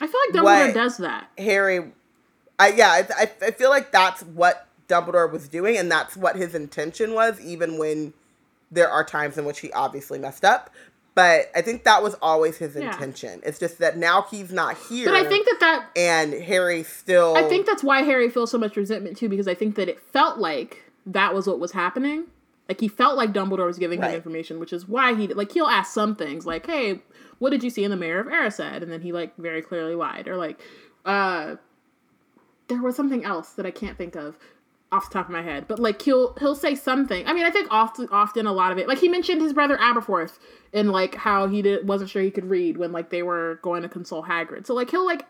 I 0.00 0.06
feel 0.06 0.20
like 0.28 0.34
Dumbledore 0.42 0.66
What? 0.68 0.74
does 0.74 0.96
that. 0.98 1.28
Harry. 1.38 1.92
I 2.58 2.68
yeah, 2.68 2.88
I, 2.88 3.06
I, 3.16 3.30
I 3.46 3.50
feel 3.52 3.70
like 3.70 3.90
that's 3.92 4.22
what 4.22 4.66
Dumbledore 4.88 5.30
was 5.30 5.48
doing, 5.48 5.76
and 5.76 5.90
that's 5.90 6.16
what 6.16 6.36
his 6.36 6.54
intention 6.54 7.14
was, 7.14 7.40
even 7.40 7.78
when 7.78 8.12
there 8.70 8.88
are 8.90 9.04
times 9.04 9.36
in 9.38 9.44
which 9.44 9.60
he 9.60 9.72
obviously 9.72 10.18
messed 10.18 10.44
up. 10.44 10.70
But 11.14 11.50
I 11.56 11.62
think 11.62 11.84
that 11.84 12.02
was 12.02 12.14
always 12.22 12.56
his 12.58 12.76
Yeah. 12.76 12.92
intention. 12.92 13.40
It's 13.44 13.58
just 13.58 13.78
that 13.78 13.96
now 13.98 14.26
he's 14.30 14.52
not 14.52 14.76
here. 14.88 15.06
But 15.06 15.16
I 15.16 15.24
think 15.28 15.44
that 15.46 15.56
that 15.60 15.86
and 15.96 16.32
Harry 16.34 16.82
still. 16.84 17.36
I 17.36 17.42
think 17.48 17.66
that's 17.66 17.82
why 17.82 18.02
Harry 18.02 18.30
feels 18.30 18.50
so 18.50 18.58
much 18.58 18.76
resentment 18.76 19.16
too, 19.16 19.28
because 19.28 19.48
I 19.48 19.54
think 19.54 19.74
that 19.74 19.88
it 19.88 20.00
felt 20.12 20.38
like 20.38 20.84
that 21.06 21.34
was 21.34 21.46
what 21.46 21.58
was 21.58 21.72
happening. 21.72 22.26
Like 22.70 22.78
he 22.78 22.86
felt 22.86 23.16
like 23.16 23.32
Dumbledore 23.32 23.66
was 23.66 23.80
giving 23.80 23.98
Right. 23.98 24.10
him 24.10 24.14
information, 24.14 24.60
which 24.60 24.72
is 24.72 24.86
why 24.88 25.12
he 25.16 25.26
like 25.26 25.50
he'll 25.50 25.66
ask 25.66 25.92
some 25.92 26.14
things 26.14 26.46
like, 26.46 26.66
"Hey, 26.66 27.02
what 27.40 27.50
did 27.50 27.64
you 27.64 27.68
see 27.68 27.82
in 27.82 27.90
the 27.90 27.96
Mirror 27.96 28.20
of 28.20 28.26
Erised?" 28.28 28.80
And 28.80 28.92
then 28.92 29.00
he 29.00 29.10
like 29.10 29.36
very 29.38 29.60
clearly 29.60 29.96
lied, 29.96 30.28
or 30.28 30.36
like, 30.36 30.60
uh, 31.04 31.56
there 32.68 32.80
was 32.80 32.94
something 32.94 33.24
else 33.24 33.54
that 33.54 33.66
I 33.66 33.72
can't 33.72 33.98
think 33.98 34.14
of 34.14 34.38
off 34.92 35.08
the 35.08 35.14
top 35.14 35.26
of 35.26 35.32
my 35.32 35.42
head, 35.42 35.66
but 35.66 35.80
like 35.80 36.00
he'll 36.02 36.34
he'll 36.34 36.54
say 36.54 36.76
something. 36.76 37.26
I 37.26 37.32
mean, 37.32 37.44
I 37.44 37.50
think 37.50 37.66
often 37.72 38.06
often 38.12 38.46
a 38.46 38.52
lot 38.52 38.70
of 38.70 38.78
it, 38.78 38.86
like 38.86 38.98
he 38.98 39.08
mentioned 39.08 39.42
his 39.42 39.52
brother 39.52 39.76
Aberforth 39.76 40.38
and 40.72 40.92
like 40.92 41.16
how 41.16 41.48
he 41.48 41.62
did 41.62 41.88
wasn't 41.88 42.10
sure 42.10 42.22
he 42.22 42.30
could 42.30 42.48
read 42.48 42.76
when 42.76 42.92
like 42.92 43.10
they 43.10 43.24
were 43.24 43.58
going 43.62 43.82
to 43.82 43.88
console 43.88 44.22
Hagrid. 44.22 44.64
So 44.64 44.74
like 44.74 44.92
he'll 44.92 45.04
like 45.04 45.26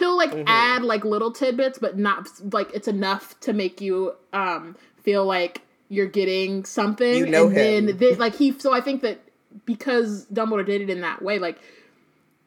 he'll 0.00 0.16
like 0.16 0.32
add 0.48 0.82
like 0.82 1.04
little 1.04 1.30
tidbits, 1.30 1.78
but 1.78 1.96
not 1.96 2.28
like 2.52 2.74
it's 2.74 2.88
enough 2.88 3.38
to 3.40 3.52
make 3.52 3.80
you 3.80 4.14
um 4.32 4.76
feel 5.00 5.24
like 5.24 5.62
you're 5.88 6.06
getting 6.06 6.64
something. 6.64 7.14
You 7.16 7.26
know 7.26 7.48
and 7.48 7.56
him. 7.56 7.86
then 7.86 7.96
they, 7.98 8.14
like 8.16 8.34
he. 8.34 8.58
So 8.58 8.72
I 8.72 8.80
think 8.80 9.02
that 9.02 9.20
because 9.64 10.26
Dumbledore 10.26 10.66
did 10.66 10.80
it 10.82 10.90
in 10.90 11.00
that 11.02 11.22
way, 11.22 11.38
like. 11.38 11.58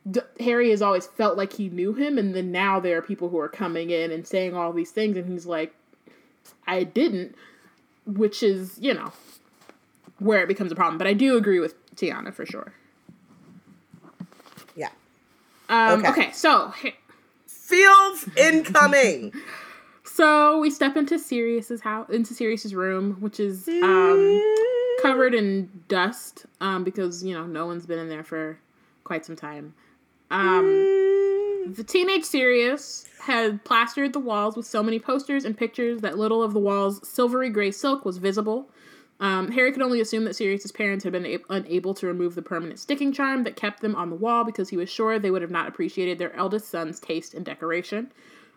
D- 0.09 0.21
Harry 0.39 0.71
has 0.71 0.81
always 0.81 1.05
felt 1.05 1.37
like 1.37 1.53
he 1.53 1.69
knew 1.69 1.93
him, 1.93 2.17
and 2.17 2.33
then 2.33 2.51
now 2.51 2.79
there 2.79 2.97
are 2.97 3.01
people 3.01 3.29
who 3.29 3.37
are 3.37 3.49
coming 3.49 3.89
in 3.91 4.11
and 4.11 4.25
saying 4.25 4.55
all 4.55 4.71
these 4.71 4.89
things, 4.91 5.17
and 5.17 5.29
he's 5.29 5.45
like, 5.45 5.75
I 6.65 6.83
didn't, 6.85 7.35
which 8.07 8.41
is, 8.41 8.77
you 8.79 8.93
know, 8.93 9.11
where 10.17 10.41
it 10.41 10.47
becomes 10.47 10.71
a 10.71 10.75
problem. 10.75 10.97
But 10.97 11.05
I 11.05 11.13
do 11.13 11.35
agree 11.37 11.59
with 11.59 11.75
Tiana 11.95 12.33
for 12.33 12.45
sure. 12.45 12.73
yeah. 14.75 14.89
Um, 15.67 15.99
Okay. 15.99 16.09
okay. 16.09 16.31
so 16.31 16.73
Fields 17.45 18.27
incoming. 18.37 19.33
so 20.19 20.59
we 20.59 20.69
step 20.69 20.97
into 20.97 21.17
Sirius's 21.17 21.79
house, 21.79 22.09
into 22.09 22.33
Sirius's 22.33 22.75
room, 22.75 23.13
which 23.21 23.39
is 23.39 23.69
um, 23.69 24.55
covered 25.01 25.33
in 25.33 25.69
dust 25.87 26.45
um, 26.59 26.83
because 26.83 27.23
you 27.23 27.33
know 27.33 27.45
no 27.45 27.65
one's 27.65 27.85
been 27.85 27.99
in 27.99 28.09
there 28.09 28.25
for 28.25 28.59
quite 29.05 29.25
some 29.25 29.37
time. 29.37 29.73
Um, 30.29 31.73
the 31.73 31.85
teenage 31.87 32.25
Sirius 32.25 33.07
had 33.21 33.63
plastered 33.63 34.11
the 34.11 34.19
walls 34.19 34.57
with 34.57 34.65
so 34.67 34.83
many 34.83 34.99
posters 34.99 35.45
and 35.45 35.57
pictures 35.57 36.01
that 36.01 36.17
little 36.17 36.43
of 36.43 36.51
the 36.51 36.59
wall's 36.59 37.07
silvery 37.07 37.49
gray 37.49 37.71
silk 37.71 38.03
was 38.03 38.17
visible. 38.17 38.69
Um, 39.21 39.51
Harry 39.51 39.71
could 39.71 39.81
only 39.81 40.01
assume 40.01 40.25
that 40.25 40.35
Sirius's 40.35 40.73
parents 40.73 41.05
had 41.05 41.13
been 41.13 41.25
a- 41.25 41.39
unable 41.49 41.93
to 41.93 42.07
remove 42.07 42.35
the 42.35 42.41
permanent 42.41 42.77
sticking 42.79 43.13
charm 43.13 43.45
that 43.45 43.55
kept 43.55 43.81
them 43.81 43.95
on 43.95 44.09
the 44.09 44.17
wall 44.17 44.43
because 44.43 44.67
he 44.67 44.75
was 44.75 44.89
sure 44.89 45.17
they 45.17 45.31
would 45.31 45.41
have 45.41 45.49
not 45.49 45.69
appreciated 45.69 46.19
their 46.19 46.35
eldest 46.35 46.67
son's 46.67 46.99
taste 46.99 47.33
in 47.33 47.43
decoration. 47.43 48.11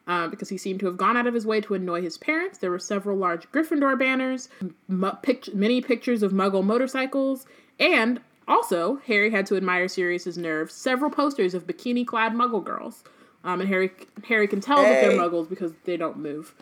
Uh, 0.09 0.27
because 0.27 0.49
he 0.49 0.59
seemed 0.59 0.81
to 0.81 0.87
have 0.87 0.97
gone 0.97 1.17
out 1.17 1.29
of 1.29 1.35
his 1.35 1.47
way 1.47 1.61
to 1.61 1.75
annoy 1.75 2.03
his 2.03 2.19
parents. 2.19 2.59
There 2.59 2.73
were 2.73 2.81
several 2.81 3.17
large 3.17 3.49
Gryffindor 3.53 3.97
banners, 3.97 4.49
mu- 4.89 5.13
pict- 5.23 5.55
many 5.55 5.81
pictures 5.81 6.25
of 6.25 6.33
Muggle 6.33 6.65
motorcycles, 6.65 7.47
and 7.79 8.21
also 8.49 8.97
Harry 9.07 9.31
had 9.31 9.47
to 9.47 9.57
admire 9.57 9.87
Sirius's 9.87 10.37
nerve. 10.37 10.73
Several 10.73 11.09
posters 11.09 11.55
of 11.55 11.69
bikini-clad 11.69 12.33
Muggle 12.33 12.65
girls, 12.65 13.05
um, 13.45 13.61
and 13.61 13.69
Harry 13.69 13.93
Harry 14.27 14.49
can 14.49 14.61
tell 14.61 14.83
that 14.83 15.01
they're 15.03 15.19
Muggles 15.19 15.49
because 15.49 15.73
they 15.85 15.97
don't 15.97 16.19
move. 16.19 16.53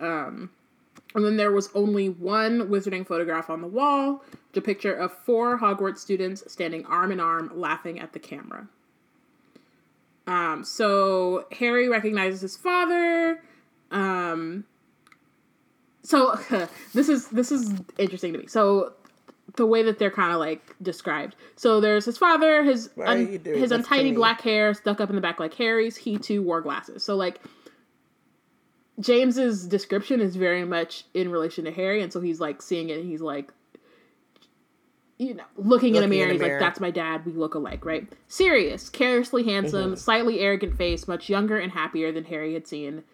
Um, 0.00 0.50
and 1.14 1.24
then 1.24 1.36
there 1.36 1.52
was 1.52 1.70
only 1.76 2.08
one 2.08 2.68
wizarding 2.68 3.06
photograph 3.06 3.48
on 3.48 3.60
the 3.60 3.68
wall, 3.68 4.24
a 4.56 4.60
picture 4.60 4.92
of 4.92 5.12
four 5.12 5.56
Hogwarts 5.58 5.98
students 5.98 6.42
standing 6.52 6.84
arm 6.86 7.12
in 7.12 7.20
arm, 7.20 7.52
laughing 7.54 8.00
at 8.00 8.12
the 8.12 8.18
camera. 8.18 8.66
Um, 10.28 10.62
so 10.62 11.46
Harry 11.58 11.88
recognizes 11.88 12.42
his 12.42 12.56
father. 12.56 13.40
Um, 13.90 14.64
so 16.02 16.38
this 16.94 17.08
is 17.08 17.28
this 17.28 17.50
is 17.50 17.72
interesting 17.96 18.34
to 18.34 18.38
me. 18.40 18.46
So 18.46 18.92
the 19.56 19.66
way 19.66 19.82
that 19.82 19.98
they're 19.98 20.10
kind 20.10 20.32
of 20.32 20.38
like 20.38 20.76
described. 20.82 21.34
So 21.56 21.80
there's 21.80 22.04
his 22.04 22.18
father, 22.18 22.62
his 22.62 22.90
un- 23.02 23.40
his 23.42 23.72
untidy 23.72 24.12
black 24.12 24.42
hair 24.42 24.74
stuck 24.74 25.00
up 25.00 25.08
in 25.08 25.16
the 25.16 25.22
back 25.22 25.40
like 25.40 25.54
Harry's. 25.54 25.96
He 25.96 26.18
too 26.18 26.42
wore 26.42 26.60
glasses. 26.60 27.02
So 27.02 27.16
like 27.16 27.40
James's 29.00 29.66
description 29.66 30.20
is 30.20 30.36
very 30.36 30.64
much 30.64 31.04
in 31.14 31.30
relation 31.30 31.64
to 31.64 31.70
Harry, 31.72 32.02
and 32.02 32.12
so 32.12 32.20
he's 32.20 32.38
like 32.38 32.60
seeing 32.60 32.90
it. 32.90 32.98
and 32.98 33.08
He's 33.08 33.22
like, 33.22 33.50
you 35.18 35.34
know, 35.34 35.44
looking, 35.56 35.68
looking 35.68 35.94
in 35.96 36.02
a 36.04 36.08
mirror. 36.08 36.28
In 36.28 36.32
he's 36.34 36.40
mirror. 36.40 36.52
like, 36.54 36.60
"That's 36.60 36.80
my 36.80 36.90
dad. 36.90 37.26
We 37.26 37.32
look 37.32 37.54
alike, 37.54 37.84
right?" 37.84 38.06
Sirius, 38.28 38.88
carelessly 38.88 39.44
handsome, 39.44 39.92
mm-hmm. 39.92 39.94
slightly 39.96 40.40
arrogant 40.40 40.76
face, 40.76 41.08
much 41.08 41.28
younger 41.28 41.58
and 41.58 41.72
happier 41.72 42.12
than 42.12 42.24
Harry 42.24 42.54
had 42.54 42.66
seen 42.66 43.04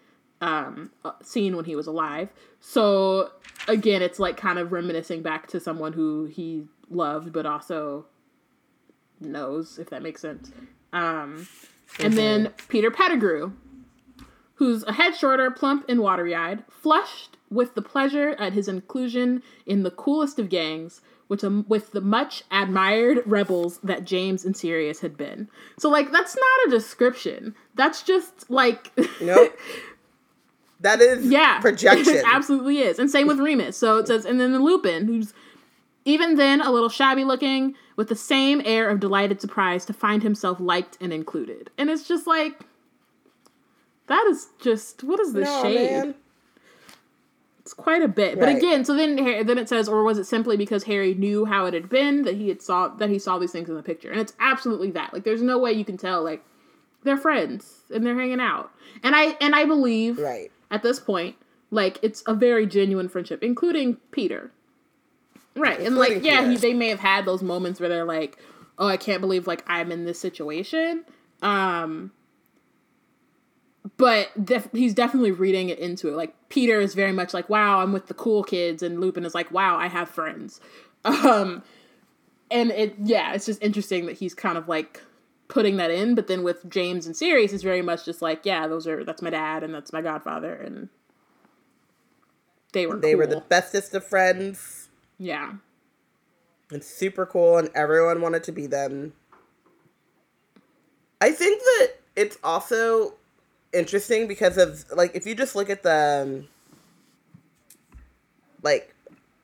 um 0.40 0.90
uh, 1.04 1.12
seen 1.22 1.56
when 1.56 1.64
he 1.64 1.74
was 1.74 1.86
alive. 1.86 2.28
So 2.60 3.30
again, 3.68 4.02
it's 4.02 4.18
like 4.18 4.36
kind 4.36 4.58
of 4.58 4.72
reminiscing 4.72 5.22
back 5.22 5.46
to 5.48 5.60
someone 5.60 5.94
who 5.94 6.26
he 6.26 6.66
loved, 6.90 7.32
but 7.32 7.46
also 7.46 8.06
knows 9.20 9.78
if 9.78 9.90
that 9.90 10.02
makes 10.02 10.20
sense. 10.20 10.52
Um, 10.92 11.48
and 11.98 12.12
mm-hmm. 12.12 12.16
then 12.16 12.52
Peter 12.68 12.90
Pettigrew, 12.90 13.52
who's 14.56 14.84
a 14.84 14.92
head 14.92 15.16
shorter, 15.16 15.50
plump, 15.50 15.86
and 15.88 16.00
watery 16.00 16.34
eyed, 16.34 16.64
flushed 16.68 17.36
with 17.50 17.74
the 17.74 17.82
pleasure 17.82 18.30
at 18.38 18.52
his 18.52 18.68
inclusion 18.68 19.42
in 19.66 19.82
the 19.82 19.90
coolest 19.90 20.38
of 20.38 20.48
gangs, 20.48 21.00
which 21.34 21.42
um, 21.42 21.64
with 21.68 21.90
the 21.90 22.00
much 22.00 22.44
admired 22.52 23.20
rebels 23.26 23.78
that 23.82 24.04
James 24.04 24.44
and 24.44 24.56
Sirius 24.56 25.00
had 25.00 25.16
been. 25.16 25.48
So 25.80 25.88
like 25.88 26.12
that's 26.12 26.36
not 26.36 26.68
a 26.68 26.70
description. 26.70 27.56
That's 27.74 28.04
just 28.04 28.48
like 28.48 28.92
Nope. 29.20 29.58
That 30.78 31.00
is 31.00 31.26
yeah, 31.26 31.58
projection. 31.60 32.14
It 32.14 32.24
absolutely 32.24 32.78
is. 32.78 33.00
And 33.00 33.10
same 33.10 33.26
with 33.26 33.40
Remus. 33.40 33.76
So 33.76 33.98
it 33.98 34.06
says 34.06 34.24
and 34.24 34.40
then 34.40 34.52
the 34.52 34.60
Lupin, 34.60 35.06
who's 35.06 35.34
even 36.04 36.36
then 36.36 36.60
a 36.60 36.70
little 36.70 36.88
shabby 36.88 37.24
looking, 37.24 37.74
with 37.96 38.08
the 38.08 38.14
same 38.14 38.62
air 38.64 38.88
of 38.88 39.00
delighted 39.00 39.40
surprise 39.40 39.84
to 39.86 39.92
find 39.92 40.22
himself 40.22 40.60
liked 40.60 40.96
and 41.00 41.12
included. 41.12 41.70
And 41.76 41.90
it's 41.90 42.06
just 42.06 42.28
like 42.28 42.60
that 44.06 44.24
is 44.30 44.50
just 44.60 45.02
what 45.02 45.18
is 45.18 45.32
this 45.32 45.48
no, 45.48 45.62
shade? 45.62 45.90
Man. 45.90 46.14
Quite 47.76 48.02
a 48.02 48.08
bit. 48.08 48.38
Right. 48.38 48.40
But 48.40 48.48
again, 48.56 48.84
so 48.84 48.94
then 48.94 49.16
then 49.16 49.58
it 49.58 49.68
says, 49.68 49.88
or 49.88 50.04
was 50.04 50.18
it 50.18 50.24
simply 50.24 50.56
because 50.56 50.84
Harry 50.84 51.14
knew 51.14 51.44
how 51.44 51.66
it 51.66 51.74
had 51.74 51.88
been 51.88 52.22
that 52.22 52.36
he 52.36 52.48
had 52.48 52.62
saw 52.62 52.88
that 52.88 53.10
he 53.10 53.18
saw 53.18 53.38
these 53.38 53.52
things 53.52 53.68
in 53.68 53.74
the 53.74 53.82
picture? 53.82 54.10
And 54.10 54.20
it's 54.20 54.34
absolutely 54.38 54.92
that. 54.92 55.12
Like, 55.12 55.24
there's 55.24 55.42
no 55.42 55.58
way 55.58 55.72
you 55.72 55.84
can 55.84 55.96
tell. 55.96 56.22
Like, 56.22 56.44
they're 57.02 57.16
friends 57.16 57.82
and 57.92 58.04
they're 58.04 58.18
hanging 58.18 58.40
out. 58.40 58.70
And 59.02 59.14
I 59.14 59.36
and 59.40 59.54
I 59.54 59.64
believe 59.64 60.18
right 60.18 60.50
at 60.70 60.82
this 60.82 61.00
point, 61.00 61.36
like 61.70 61.98
it's 62.02 62.22
a 62.26 62.34
very 62.34 62.66
genuine 62.66 63.08
friendship, 63.08 63.42
including 63.42 63.96
Peter. 64.10 64.50
Right, 65.56 65.80
and 65.80 65.96
like 65.96 66.24
yeah, 66.24 66.48
he, 66.48 66.56
they 66.56 66.74
may 66.74 66.88
have 66.88 67.00
had 67.00 67.24
those 67.24 67.42
moments 67.42 67.78
where 67.78 67.88
they're 67.88 68.04
like, 68.04 68.38
"Oh, 68.78 68.88
I 68.88 68.96
can't 68.96 69.20
believe 69.20 69.46
like 69.46 69.62
I'm 69.68 69.92
in 69.92 70.04
this 70.04 70.18
situation." 70.18 71.04
Um, 71.42 72.10
but 73.96 74.44
def- 74.44 74.72
he's 74.72 74.94
definitely 74.94 75.32
reading 75.32 75.68
it 75.68 75.78
into 75.78 76.08
it. 76.08 76.16
Like 76.16 76.34
Peter 76.48 76.80
is 76.80 76.94
very 76.94 77.12
much 77.12 77.34
like, 77.34 77.48
"Wow, 77.48 77.80
I'm 77.80 77.92
with 77.92 78.06
the 78.06 78.14
cool 78.14 78.42
kids," 78.42 78.82
and 78.82 79.00
Lupin 79.00 79.24
is 79.24 79.34
like, 79.34 79.50
"Wow, 79.50 79.76
I 79.76 79.88
have 79.88 80.08
friends." 80.08 80.60
Um, 81.06 81.62
and 82.50 82.70
it, 82.70 82.94
yeah, 83.02 83.34
it's 83.34 83.44
just 83.44 83.62
interesting 83.62 84.06
that 84.06 84.14
he's 84.16 84.32
kind 84.32 84.56
of 84.56 84.68
like 84.68 85.02
putting 85.48 85.76
that 85.76 85.90
in. 85.90 86.14
But 86.14 86.28
then 86.28 86.42
with 86.42 86.66
James 86.70 87.06
and 87.06 87.14
Sirius, 87.14 87.52
it's 87.52 87.62
very 87.62 87.82
much 87.82 88.06
just 88.06 88.22
like, 88.22 88.46
yeah, 88.46 88.66
those 88.66 88.86
are 88.86 89.04
that's 89.04 89.20
my 89.20 89.28
dad 89.28 89.62
and 89.62 89.74
that's 89.74 89.92
my 89.92 90.00
godfather, 90.00 90.54
and 90.54 90.88
they 92.72 92.86
were 92.86 92.96
they 92.96 93.10
cool. 93.10 93.18
were 93.18 93.26
the 93.26 93.42
bestest 93.42 93.94
of 93.94 94.02
friends. 94.02 94.88
Yeah, 95.18 95.54
it's 96.70 96.86
super 96.86 97.26
cool, 97.26 97.58
and 97.58 97.68
everyone 97.74 98.22
wanted 98.22 98.44
to 98.44 98.52
be 98.52 98.66
them. 98.66 99.12
I 101.20 101.32
think 101.32 101.60
that 101.60 101.92
it's 102.16 102.38
also 102.42 103.14
interesting 103.74 104.26
because 104.26 104.56
of 104.56 104.84
like 104.92 105.14
if 105.14 105.26
you 105.26 105.34
just 105.34 105.54
look 105.56 105.68
at 105.68 105.82
the 105.82 106.22
um, 106.22 106.48
like 108.62 108.94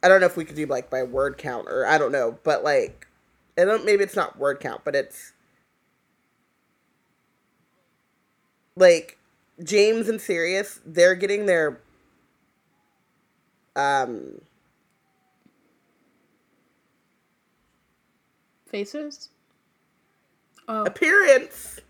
I 0.03 0.09
don't 0.09 0.21
know 0.21 0.27
if 0.27 0.37
we 0.37 0.45
could 0.45 0.57
do 0.57 0.67
like 0.67 0.91
by 0.91 1.03
word 1.03 1.37
count 1.39 1.69
or 1.69 1.87
I 1.87 1.99
don't 1.99 2.13
know, 2.13 2.39
but 2.45 2.65
like 2.65 3.07
I 3.59 3.65
don't 3.65 3.85
maybe 3.85 4.03
it's 4.03 4.17
not 4.17 4.39
word 4.39 4.61
count, 4.61 4.83
but 4.85 4.95
it's 4.95 5.33
like 8.77 9.19
James 9.63 10.09
and 10.09 10.21
Sirius, 10.21 10.81
they're 10.87 11.15
getting 11.15 11.47
their 11.47 11.81
um 13.77 14.41
faces 18.67 19.29
oh. 20.69 20.85
appearance 20.85 21.81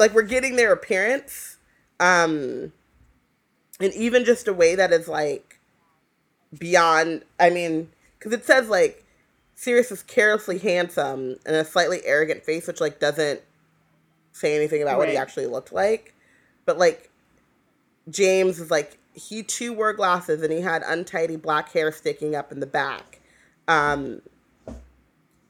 like 0.00 0.14
we're 0.14 0.22
getting 0.22 0.56
their 0.56 0.72
appearance 0.72 1.58
um 2.00 2.72
and 3.78 3.92
even 3.94 4.24
just 4.24 4.48
a 4.48 4.52
way 4.52 4.74
that 4.74 4.92
is 4.92 5.06
like 5.06 5.60
beyond 6.58 7.22
i 7.38 7.50
mean 7.50 7.88
because 8.18 8.32
it 8.32 8.44
says 8.44 8.68
like 8.68 9.04
sirius 9.54 9.92
is 9.92 10.02
carelessly 10.02 10.58
handsome 10.58 11.36
and 11.46 11.54
a 11.54 11.64
slightly 11.64 12.00
arrogant 12.04 12.42
face 12.42 12.66
which 12.66 12.80
like 12.80 12.98
doesn't 12.98 13.40
say 14.32 14.56
anything 14.56 14.82
about 14.82 14.92
right. 14.92 14.98
what 14.98 15.08
he 15.08 15.16
actually 15.16 15.46
looked 15.46 15.72
like 15.72 16.14
but 16.64 16.78
like 16.78 17.10
james 18.08 18.58
is 18.58 18.70
like 18.70 18.98
he 19.12 19.42
too 19.42 19.72
wore 19.72 19.92
glasses 19.92 20.40
and 20.42 20.52
he 20.52 20.62
had 20.62 20.82
untidy 20.86 21.36
black 21.36 21.70
hair 21.72 21.92
sticking 21.92 22.34
up 22.34 22.50
in 22.50 22.60
the 22.60 22.66
back 22.66 23.20
um 23.68 24.22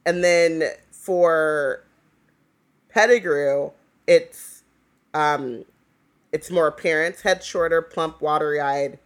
and 0.04 0.24
then 0.24 0.64
for 0.90 1.84
pettigrew 2.88 3.70
it's 4.10 4.64
um 5.14 5.64
it's 6.32 6.50
more 6.50 6.66
appearance, 6.66 7.22
head 7.22 7.42
shorter, 7.42 7.80
plump, 7.80 8.20
watery 8.20 8.60
eyed. 8.60 8.98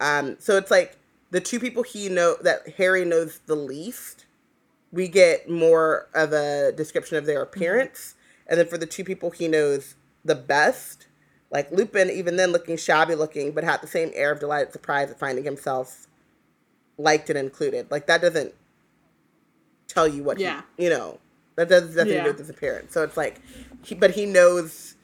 Um, 0.00 0.36
so 0.38 0.56
it's 0.56 0.70
like 0.70 0.98
the 1.30 1.40
two 1.40 1.58
people 1.58 1.82
he 1.82 2.08
know 2.08 2.36
that 2.42 2.68
Harry 2.76 3.04
knows 3.04 3.40
the 3.46 3.54
least, 3.54 4.26
we 4.92 5.08
get 5.08 5.48
more 5.48 6.08
of 6.14 6.32
a 6.32 6.72
description 6.72 7.16
of 7.16 7.24
their 7.24 7.44
mm-hmm. 7.44 7.58
appearance. 7.58 7.98
Mm-hmm. 7.98 8.48
And 8.48 8.60
then 8.60 8.66
for 8.66 8.78
the 8.78 8.86
two 8.86 9.04
people 9.04 9.30
he 9.30 9.48
knows 9.48 9.94
the 10.24 10.34
best, 10.34 11.06
like 11.50 11.70
Lupin, 11.70 12.10
even 12.10 12.36
then 12.36 12.52
looking 12.52 12.76
shabby 12.76 13.14
looking, 13.14 13.52
but 13.52 13.64
had 13.64 13.80
the 13.80 13.86
same 13.86 14.10
air 14.14 14.32
of 14.32 14.40
delighted 14.40 14.72
surprise 14.72 15.10
at 15.10 15.18
finding 15.18 15.44
himself 15.44 16.06
liked 16.98 17.30
and 17.30 17.38
included. 17.38 17.90
Like 17.90 18.06
that 18.06 18.20
doesn't 18.20 18.54
tell 19.88 20.08
you 20.08 20.22
what 20.22 20.38
yeah. 20.38 20.62
he, 20.76 20.84
you 20.84 20.90
know, 20.90 21.18
that 21.56 21.68
does 21.68 21.96
nothing 21.96 22.12
yeah. 22.12 22.18
to 22.18 22.24
do 22.24 22.30
with 22.30 22.38
his 22.38 22.50
appearance. 22.50 22.92
So 22.92 23.02
it's 23.02 23.16
like, 23.16 23.40
he, 23.82 23.94
but 23.94 24.12
he 24.12 24.26
knows 24.26 24.94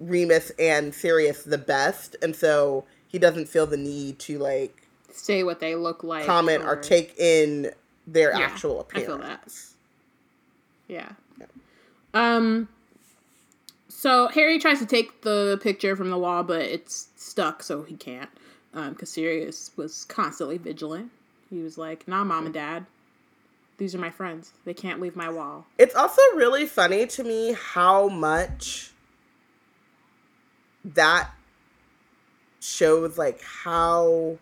Remus 0.00 0.50
and 0.58 0.94
Sirius 0.94 1.44
the 1.44 1.58
best, 1.58 2.16
and 2.22 2.34
so 2.34 2.84
he 3.08 3.18
doesn't 3.18 3.48
feel 3.48 3.66
the 3.66 3.76
need 3.76 4.18
to 4.20 4.38
like 4.38 4.88
say 5.10 5.44
what 5.44 5.60
they 5.60 5.74
look 5.74 6.02
like, 6.04 6.26
comment 6.26 6.64
or, 6.64 6.72
or 6.72 6.76
take 6.76 7.14
in 7.18 7.70
their 8.06 8.32
yeah, 8.32 8.44
actual 8.44 8.80
appearance. 8.80 9.08
I 9.08 9.12
feel 9.12 9.18
that. 9.18 9.52
Yeah. 10.88 11.12
yeah. 11.38 11.46
Um. 12.12 12.68
So 13.88 14.28
Harry 14.28 14.58
tries 14.58 14.80
to 14.80 14.86
take 14.86 15.22
the 15.22 15.58
picture 15.62 15.96
from 15.96 16.10
the 16.10 16.18
wall, 16.18 16.42
but 16.42 16.62
it's 16.62 17.08
stuck, 17.16 17.62
so 17.62 17.82
he 17.84 17.96
can't. 17.96 18.30
Um, 18.74 18.90
because 18.90 19.10
Sirius 19.10 19.70
was 19.76 20.04
constantly 20.04 20.58
vigilant. 20.58 21.12
He 21.48 21.60
was 21.60 21.78
like, 21.78 22.08
"Nah, 22.08 22.24
mom 22.24 22.46
and 22.46 22.54
dad, 22.54 22.86
these 23.76 23.94
are 23.94 23.98
my 23.98 24.10
friends. 24.10 24.52
They 24.64 24.74
can't 24.74 25.00
leave 25.00 25.16
my 25.16 25.28
wall. 25.28 25.66
It's 25.78 25.94
also 25.94 26.22
really 26.34 26.66
funny 26.66 27.06
to 27.06 27.24
me 27.24 27.56
how 27.58 28.08
much 28.08 28.92
that 30.84 31.30
shows 32.60 33.18
like 33.18 33.40
how 33.42 34.38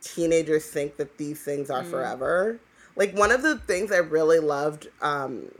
teenagers 0.00 0.66
think 0.66 0.96
that 0.96 1.18
these 1.18 1.42
things 1.42 1.70
are 1.70 1.82
mm. 1.82 1.90
forever. 1.90 2.60
Like 2.96 3.16
one 3.16 3.30
of 3.30 3.42
the 3.42 3.58
things 3.58 3.92
I 3.92 3.98
really 3.98 4.38
loved, 4.38 4.88
um, 5.02 5.50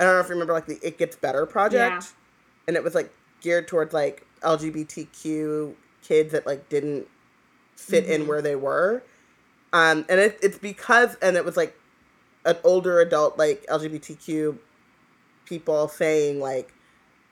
I 0.00 0.04
don't 0.04 0.14
know 0.14 0.20
if 0.20 0.26
you 0.26 0.34
remember 0.34 0.52
like 0.52 0.66
the 0.66 0.78
It 0.82 0.98
Gets 0.98 1.16
Better 1.16 1.46
project. 1.46 2.04
Yeah. 2.04 2.10
And 2.68 2.76
it 2.76 2.84
was 2.84 2.94
like 2.94 3.12
geared 3.40 3.68
towards 3.68 3.92
like 3.92 4.26
LGBTQ 4.42 5.74
kids 6.02 6.32
that 6.32 6.46
like 6.46 6.68
didn't 6.68 7.06
fit 7.76 8.04
mm-hmm. 8.04 8.12
in 8.22 8.26
where 8.26 8.42
they 8.42 8.56
were. 8.56 9.02
Um, 9.72 10.04
and 10.08 10.20
it, 10.20 10.38
it's 10.42 10.58
because, 10.58 11.16
and 11.16 11.36
it 11.36 11.44
was 11.44 11.56
like 11.56 11.76
an 12.44 12.56
older 12.64 13.00
adult, 13.00 13.38
like 13.38 13.64
LGBTQ 13.66 14.58
people 15.46 15.88
saying, 15.88 16.40
like, 16.40 16.72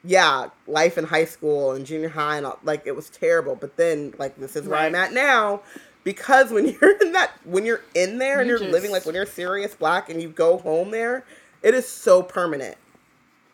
yeah, 0.03 0.49
life 0.67 0.97
in 0.97 1.05
high 1.05 1.27
school 1.27 1.73
and 1.73 1.85
junior 1.85 2.09
high, 2.09 2.39
and 2.39 2.47
all, 2.47 2.59
like, 2.65 2.87
it 2.87 2.97
was 2.97 3.11
terrible. 3.11 3.55
But 3.55 3.77
then, 3.77 4.15
like, 4.19 4.37
this 4.37 4.57
is 4.57 4.67
where 4.67 4.79
I'm 4.79 4.95
at 4.95 5.13
now. 5.13 5.61
Because 6.05 6.51
when 6.51 6.67
you're 6.81 6.97
in 6.99 7.13
that, 7.13 7.33
when 7.45 7.67
you're 7.67 7.83
in 7.95 8.19
there 8.19 8.41
and 8.41 8.49
you 8.49 8.57
are 8.57 8.61
living, 8.61 8.91
like, 8.91 9.05
when 9.05 9.15
you're 9.15 9.27
Sirius 9.27 9.75
Black 9.75 10.09
and 10.09 10.23
you 10.23 10.31
go 10.31 10.59
home 10.59 10.91
there, 10.91 11.25
it 11.63 11.75
is 11.75 11.87
so 11.87 12.23
permanent. 12.23 12.77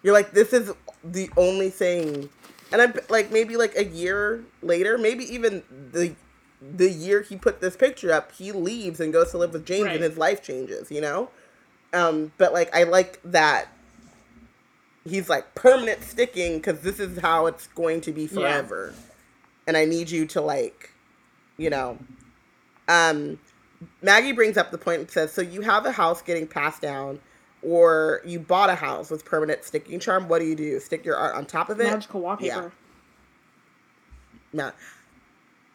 You're 0.03 0.14
like, 0.14 0.30
this 0.30 0.53
is 0.53 0.72
the 1.03 1.28
only 1.37 1.70
thing. 1.70 2.28
And 2.72 2.82
I'm 2.82 2.95
like, 3.09 3.32
maybe 3.32 3.57
like 3.57 3.76
a 3.76 3.84
year 3.84 4.45
later, 4.62 4.99
maybe 4.99 5.24
even 5.32 5.62
the 5.93 6.14
the 6.61 6.91
year 6.91 7.23
he 7.23 7.37
put 7.37 7.61
this 7.61 7.77
picture 7.77 8.13
up, 8.13 8.33
he 8.33 8.53
leaves 8.53 9.01
and 9.01 9.13
goes 9.13 9.31
to 9.33 9.39
live 9.39 9.53
with 9.53 9.67
James, 9.67 9.85
Right. 9.87 9.95
and 9.97 10.05
his 10.05 10.17
life 10.17 10.43
changes. 10.43 10.91
You 10.91 11.01
know. 11.01 11.31
Um, 11.93 12.33
but 12.39 12.53
like, 12.53 12.75
I 12.75 12.83
like 12.83 13.21
that 13.25 13.69
he's 15.09 15.29
like 15.29 15.55
permanent 15.55 16.03
sticking 16.03 16.57
because 16.57 16.81
this 16.81 16.99
is 16.99 17.19
how 17.21 17.47
it's 17.47 17.69
going 17.69 18.01
to 18.03 18.13
be 18.13 18.27
forever, 18.27 18.93
and 19.67 19.77
I 19.77 19.85
need 19.85 20.11
you 20.11 20.27
to 20.27 20.41
like, 20.41 20.91
you 21.57 21.71
know, 21.71 21.97
um, 22.89 23.39
Maggie 24.03 24.33
brings 24.33 24.57
up 24.57 24.71
the 24.73 24.79
point 24.79 25.01
and 25.03 25.11
says, 25.11 25.33
"So 25.33 25.43
you 25.43 25.61
have 25.63 25.87
a 25.87 25.93
house 25.93 26.23
getting 26.23 26.47
passed 26.49 26.83
down, 26.83 27.21
or 27.63 28.21
you 28.25 28.41
bought 28.41 28.69
a 28.69 28.75
house 28.75 29.11
with 29.11 29.25
permanent 29.25 29.63
sticking 29.65 30.01
charm. 30.01 30.29
What 30.29 30.41
do 30.41 30.45
you 30.45 30.57
do? 30.57 30.81
Stick 30.81 31.05
your 31.05 31.17
art 31.17 31.37
on 31.37 31.47
top 31.47 31.71
of 31.71 31.81
it? 31.81 31.85
Magical 31.85 32.21
wallpaper. 32.21 32.73
No. 34.53 34.73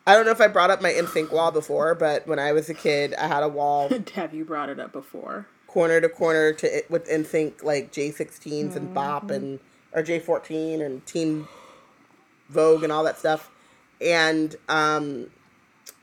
I 0.07 0.15
don't 0.15 0.25
know 0.25 0.31
if 0.31 0.41
I 0.41 0.47
brought 0.47 0.71
up 0.71 0.81
my 0.81 0.91
NSYNC 0.91 1.31
wall 1.31 1.51
before, 1.51 1.93
but 1.93 2.25
when 2.27 2.39
I 2.39 2.51
was 2.53 2.69
a 2.69 2.73
kid, 2.73 3.13
I 3.15 3.27
had 3.27 3.43
a 3.43 3.47
wall 3.47 3.89
Have 4.15 4.33
you 4.33 4.43
brought 4.45 4.69
it 4.69 4.79
up 4.79 4.91
before? 4.91 5.47
corner 5.67 6.01
to 6.01 6.09
corner 6.09 6.51
to 6.51 6.77
it 6.79 6.89
with 6.91 7.07
NSYNC 7.07 7.63
like 7.63 7.93
J16s 7.93 8.75
and 8.75 8.93
Bop 8.93 9.23
Mm-hmm. 9.23 9.31
and 9.33 9.59
or 9.93 10.03
J14 10.03 10.85
and 10.85 11.05
Teen 11.05 11.47
Vogue 12.49 12.83
and 12.83 12.91
all 12.91 13.03
that 13.05 13.17
stuff. 13.19 13.49
And 14.01 14.55
um, 14.67 15.27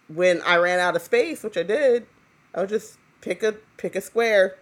when 0.09 0.41
I 0.43 0.57
ran 0.57 0.79
out 0.79 0.95
of 0.97 1.03
space, 1.03 1.43
which 1.43 1.57
I 1.59 1.63
did, 1.65 2.07
I 2.55 2.61
would 2.61 2.69
just 2.71 2.97
pick 3.21 3.43
a 3.43 3.53
pick 3.77 3.95
a 3.97 4.01
square. 4.01 4.57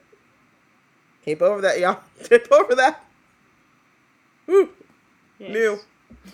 Tape 1.25 1.43
over 1.43 1.61
that, 1.61 1.79
y'all. 1.79 2.01
Tape 2.25 2.51
over 2.51 2.75
that. 2.77 3.05
Woo. 4.47 4.71
Yes. 5.39 5.53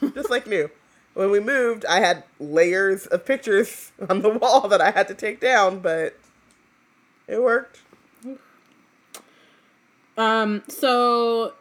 New. 0.00 0.10
Just 0.14 0.30
like 0.30 0.46
new. 0.46 0.70
When 1.14 1.30
we 1.30 1.40
moved, 1.40 1.84
I 1.84 2.00
had 2.00 2.24
layers 2.40 3.06
of 3.06 3.26
pictures 3.26 3.92
on 4.08 4.22
the 4.22 4.30
wall 4.30 4.68
that 4.68 4.80
I 4.80 4.90
had 4.90 5.08
to 5.08 5.14
take 5.14 5.40
down, 5.40 5.80
but 5.80 6.18
it 7.28 7.42
worked. 7.42 7.80
Um, 10.16 10.62
so 10.68 11.54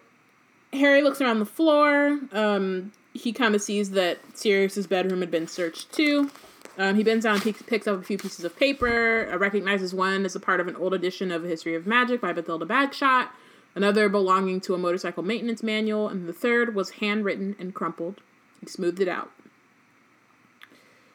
Harry 0.74 1.02
looks 1.02 1.22
around 1.22 1.40
the 1.40 1.46
floor. 1.46 2.20
Um, 2.32 2.92
he 3.14 3.34
kind 3.34 3.56
of 3.56 3.62
sees 3.62 3.92
that 3.92 4.20
Sirius's 4.38 4.88
bedroom 4.88 5.22
had 5.22 5.32
been 5.32 5.48
searched 5.48 5.92
too. 5.92 6.32
Um, 6.78 6.96
he 6.96 7.04
bends 7.04 7.26
down 7.26 7.36
and 7.36 7.44
picks, 7.44 7.62
picks 7.62 7.88
up 7.88 8.00
a 8.00 8.04
few 8.04 8.18
pieces 8.18 8.46
of 8.46 8.56
paper. 8.58 9.30
Uh, 9.32 9.38
recognizes 9.38 9.94
one 9.94 10.26
as 10.26 10.36
a 10.36 10.40
part 10.40 10.60
of 10.60 10.68
an 10.68 10.76
old 10.78 10.94
edition 10.94 11.32
of 11.32 11.44
A 11.44 11.48
History 11.48 11.76
of 11.76 11.86
Magic 11.86 12.22
by 12.22 12.32
Bathilda 12.32 12.66
Bagshot, 12.66 13.30
another 13.76 14.08
belonging 14.08 14.62
to 14.62 14.74
a 14.74 14.78
motorcycle 14.78 15.24
maintenance 15.24 15.62
manual, 15.62 16.08
and 16.08 16.28
the 16.28 16.34
third 16.34 16.74
was 16.74 16.92
handwritten 16.92 17.56
and 17.60 17.74
crumpled. 17.74 18.22
He 18.62 18.68
smoothed 18.68 19.02
it 19.02 19.10
out. 19.10 19.32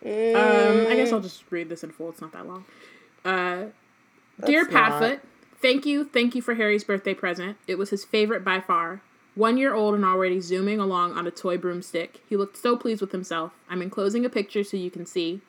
Um, 0.07 0.87
I 0.87 0.95
guess 0.95 1.13
I'll 1.13 1.21
just 1.21 1.45
read 1.51 1.69
this 1.69 1.83
in 1.83 1.91
full. 1.91 2.11
It's 2.11 2.21
not 2.21 2.33
that 2.33 2.47
long. 2.47 2.65
Uh, 3.25 3.67
Dear 4.45 4.65
That's 4.65 4.73
not- 4.75 5.03
Padfoot, 5.03 5.21
thank 5.61 5.87
you, 5.87 6.05
thank 6.05 6.35
you 6.35 6.43
for 6.43 6.55
Harry's 6.55 6.85
birthday 6.85 7.15
present. 7.15 7.57
It 7.67 7.77
was 7.79 7.91
his 7.91 8.05
favorite 8.05 8.45
by 8.45 8.61
far. 8.61 9.01
One 9.35 9.59
year 9.59 9.75
old 9.75 9.95
and 9.95 10.05
already 10.05 10.41
zooming 10.41 10.79
along 10.81 11.13
on 11.13 11.27
a 11.27 11.31
toy 11.31 11.59
broomstick. 11.59 12.21
He 12.29 12.37
looked 12.37 12.57
so 12.57 12.77
pleased 12.77 13.01
with 13.01 13.13
himself. 13.13 13.53
I'm 13.69 13.83
enclosing 13.83 14.25
a 14.25 14.31
picture 14.31 14.65
so 14.65 14.77
you 14.77 14.91
can 14.91 15.05
see. 15.07 15.41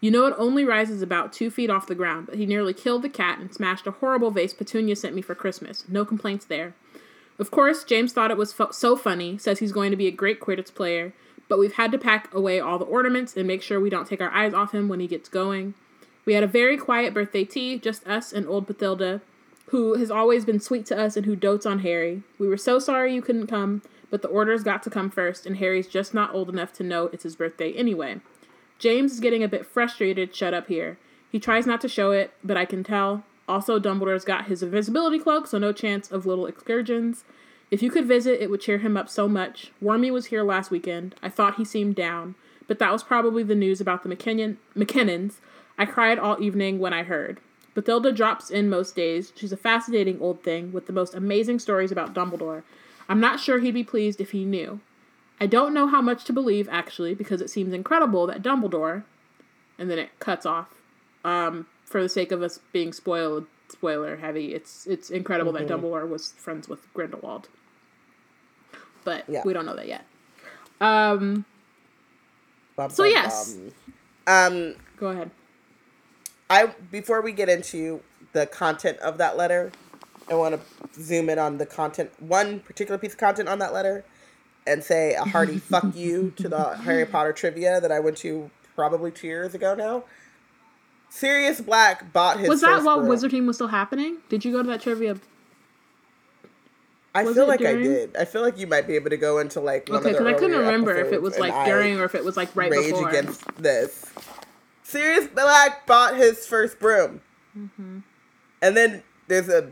You 0.00 0.10
know 0.10 0.26
it 0.26 0.34
only 0.38 0.64
rises 0.64 1.02
about 1.02 1.32
two 1.32 1.50
feet 1.50 1.70
off 1.70 1.86
the 1.86 1.94
ground, 1.94 2.26
but 2.26 2.36
he 2.36 2.46
nearly 2.46 2.72
killed 2.74 3.02
the 3.02 3.08
cat 3.08 3.38
and 3.38 3.52
smashed 3.52 3.86
a 3.86 3.90
horrible 3.90 4.30
vase 4.30 4.54
Petunia 4.54 4.96
sent 4.96 5.14
me 5.14 5.22
for 5.22 5.34
Christmas. 5.34 5.84
No 5.88 6.04
complaints 6.04 6.44
there. 6.44 6.74
Of 7.38 7.50
course, 7.50 7.84
James 7.84 8.12
thought 8.12 8.30
it 8.30 8.36
was 8.36 8.54
so 8.72 8.96
funny, 8.96 9.38
says 9.38 9.58
he's 9.58 9.72
going 9.72 9.90
to 9.90 9.96
be 9.96 10.06
a 10.06 10.10
great 10.12 10.40
Quidditch 10.40 10.74
player, 10.74 11.12
but 11.54 11.60
we've 11.60 11.74
had 11.74 11.92
to 11.92 11.98
pack 11.98 12.34
away 12.34 12.58
all 12.58 12.80
the 12.80 12.84
ornaments 12.84 13.36
and 13.36 13.46
make 13.46 13.62
sure 13.62 13.78
we 13.78 13.88
don't 13.88 14.08
take 14.08 14.20
our 14.20 14.32
eyes 14.32 14.52
off 14.52 14.74
him 14.74 14.88
when 14.88 14.98
he 14.98 15.06
gets 15.06 15.28
going. 15.28 15.72
We 16.24 16.34
had 16.34 16.42
a 16.42 16.48
very 16.48 16.76
quiet 16.76 17.14
birthday 17.14 17.44
tea, 17.44 17.78
just 17.78 18.04
us 18.08 18.32
and 18.32 18.44
old 18.48 18.66
Bathilda, 18.66 19.20
who 19.66 19.94
has 19.94 20.10
always 20.10 20.44
been 20.44 20.58
sweet 20.58 20.84
to 20.86 20.98
us 20.98 21.16
and 21.16 21.26
who 21.26 21.36
dotes 21.36 21.64
on 21.64 21.78
Harry. 21.78 22.24
We 22.40 22.48
were 22.48 22.56
so 22.56 22.80
sorry 22.80 23.14
you 23.14 23.22
couldn't 23.22 23.46
come, 23.46 23.82
but 24.10 24.20
the 24.20 24.26
orders 24.26 24.64
got 24.64 24.82
to 24.82 24.90
come 24.90 25.10
first, 25.10 25.46
and 25.46 25.58
Harry's 25.58 25.86
just 25.86 26.12
not 26.12 26.34
old 26.34 26.48
enough 26.48 26.72
to 26.72 26.82
know 26.82 27.08
it's 27.12 27.22
his 27.22 27.36
birthday 27.36 27.72
anyway. 27.74 28.20
James 28.80 29.12
is 29.12 29.20
getting 29.20 29.44
a 29.44 29.48
bit 29.48 29.64
frustrated 29.64 30.34
shut 30.34 30.54
up 30.54 30.66
here. 30.66 30.98
He 31.30 31.38
tries 31.38 31.66
not 31.66 31.80
to 31.82 31.88
show 31.88 32.10
it, 32.10 32.32
but 32.42 32.56
I 32.56 32.64
can 32.64 32.82
tell. 32.82 33.22
Also, 33.46 33.78
Dumbledore's 33.78 34.24
got 34.24 34.46
his 34.46 34.64
invisibility 34.64 35.20
cloak, 35.20 35.46
so 35.46 35.58
no 35.58 35.70
chance 35.72 36.10
of 36.10 36.26
little 36.26 36.46
excursions. 36.46 37.22
If 37.74 37.82
you 37.82 37.90
could 37.90 38.06
visit, 38.06 38.40
it 38.40 38.50
would 38.50 38.60
cheer 38.60 38.78
him 38.78 38.96
up 38.96 39.08
so 39.08 39.26
much. 39.26 39.72
Wormy 39.80 40.08
was 40.08 40.26
here 40.26 40.44
last 40.44 40.70
weekend. 40.70 41.16
I 41.20 41.28
thought 41.28 41.56
he 41.56 41.64
seemed 41.64 41.96
down, 41.96 42.36
but 42.68 42.78
that 42.78 42.92
was 42.92 43.02
probably 43.02 43.42
the 43.42 43.56
news 43.56 43.80
about 43.80 44.04
the 44.04 44.08
McKinnon- 44.08 44.58
McKinnons. 44.76 45.38
I 45.76 45.84
cried 45.84 46.16
all 46.16 46.40
evening 46.40 46.78
when 46.78 46.92
I 46.92 47.02
heard. 47.02 47.40
Bathilda 47.74 48.14
drops 48.14 48.48
in 48.48 48.70
most 48.70 48.94
days. 48.94 49.32
She's 49.34 49.50
a 49.50 49.56
fascinating 49.56 50.20
old 50.20 50.40
thing 50.44 50.72
with 50.72 50.86
the 50.86 50.92
most 50.92 51.16
amazing 51.16 51.58
stories 51.58 51.90
about 51.90 52.14
Dumbledore. 52.14 52.62
I'm 53.08 53.18
not 53.18 53.40
sure 53.40 53.58
he'd 53.58 53.74
be 53.74 53.82
pleased 53.82 54.20
if 54.20 54.30
he 54.30 54.44
knew. 54.44 54.78
I 55.40 55.46
don't 55.46 55.74
know 55.74 55.88
how 55.88 56.00
much 56.00 56.22
to 56.26 56.32
believe, 56.32 56.68
actually, 56.70 57.12
because 57.16 57.40
it 57.40 57.50
seems 57.50 57.72
incredible 57.72 58.28
that 58.28 58.40
Dumbledore, 58.40 59.02
and 59.80 59.90
then 59.90 59.98
it 59.98 60.16
cuts 60.20 60.46
off. 60.46 60.80
Um, 61.24 61.66
for 61.84 62.00
the 62.00 62.08
sake 62.08 62.30
of 62.30 62.40
us 62.40 62.60
being 62.70 62.92
spoiled, 62.92 63.46
spoiler 63.68 64.18
heavy, 64.18 64.54
it's 64.54 64.86
it's 64.86 65.10
incredible 65.10 65.50
that 65.54 65.66
Dumbledore 65.66 66.08
was 66.08 66.34
friends 66.36 66.68
with 66.68 66.86
Grindelwald, 66.94 67.48
but 69.04 69.24
Yeah. 69.28 69.42
we 69.44 69.52
don't 69.52 69.66
know 69.66 69.76
that 69.76 69.86
yet. 69.88 70.04
Um, 70.80 71.44
Bum, 72.76 72.90
So 72.90 73.04
bum, 73.04 73.12
yes. 73.12 73.54
bum. 73.54 73.72
Um, 74.26 74.74
go 74.98 75.08
ahead. 75.08 75.30
I 76.50 76.66
before 76.90 77.20
we 77.22 77.32
get 77.32 77.48
into 77.48 78.00
the 78.32 78.46
content 78.46 78.98
of 78.98 79.18
that 79.18 79.36
letter, 79.36 79.70
I 80.30 80.34
want 80.34 80.54
to 80.60 81.00
zoom 81.02 81.28
in 81.28 81.38
on 81.38 81.58
the 81.58 81.66
content, 81.66 82.10
one 82.20 82.60
particular 82.60 82.98
piece 82.98 83.12
of 83.12 83.18
content 83.18 83.48
on 83.48 83.58
that 83.60 83.72
letter, 83.72 84.04
and 84.66 84.82
say 84.82 85.14
a 85.14 85.24
hearty 85.24 85.58
fuck 85.70 85.94
you 85.94 86.32
to 86.36 86.48
the 86.48 86.76
Harry 86.78 87.06
Potter 87.06 87.32
trivia 87.32 87.80
that 87.80 87.92
I 87.92 88.00
went 88.00 88.16
to 88.18 88.50
probably 88.74 89.10
two 89.12 89.26
years 89.28 89.54
ago 89.54 89.74
now. 89.74 90.04
Sirius 91.10 91.60
Black 91.60 92.12
bought 92.12 92.40
his. 92.40 92.48
Was 92.48 92.60
that 92.62 92.82
while 92.82 92.96
broom. 92.98 93.08
Wizard 93.08 93.30
Team 93.30 93.46
was 93.46 93.56
still 93.56 93.68
happening? 93.68 94.18
Did 94.28 94.44
you 94.44 94.50
go 94.50 94.62
to 94.62 94.68
that 94.68 94.80
trivia? 94.80 95.16
I 97.14 97.22
was 97.22 97.36
feel 97.36 97.46
like 97.46 97.60
I 97.62 97.74
did. 97.74 98.16
I 98.16 98.24
feel 98.24 98.42
like 98.42 98.58
you 98.58 98.66
might 98.66 98.86
be 98.86 98.94
able 98.96 99.10
to 99.10 99.16
go 99.16 99.38
into 99.38 99.60
like 99.60 99.88
one 99.88 100.00
Okay, 100.00 100.12
because 100.12 100.26
I 100.26 100.32
couldn't 100.32 100.58
remember 100.58 100.96
if 100.96 101.12
it 101.12 101.22
was 101.22 101.38
like 101.38 101.52
I 101.52 101.66
during 101.66 102.00
or 102.00 102.04
if 102.04 102.14
it 102.14 102.24
was 102.24 102.36
like 102.36 102.54
right 102.56 102.70
before. 102.70 102.84
rage 102.84 102.92
before. 102.92 103.08
against 103.08 103.56
this. 103.56 104.06
Sirius 104.82 105.28
Black 105.28 105.86
bought 105.86 106.16
his 106.16 106.46
first 106.46 106.78
broom. 106.78 107.20
Mm-hmm. 107.56 108.00
And 108.62 108.76
then 108.76 109.02
there's 109.28 109.48
a 109.48 109.70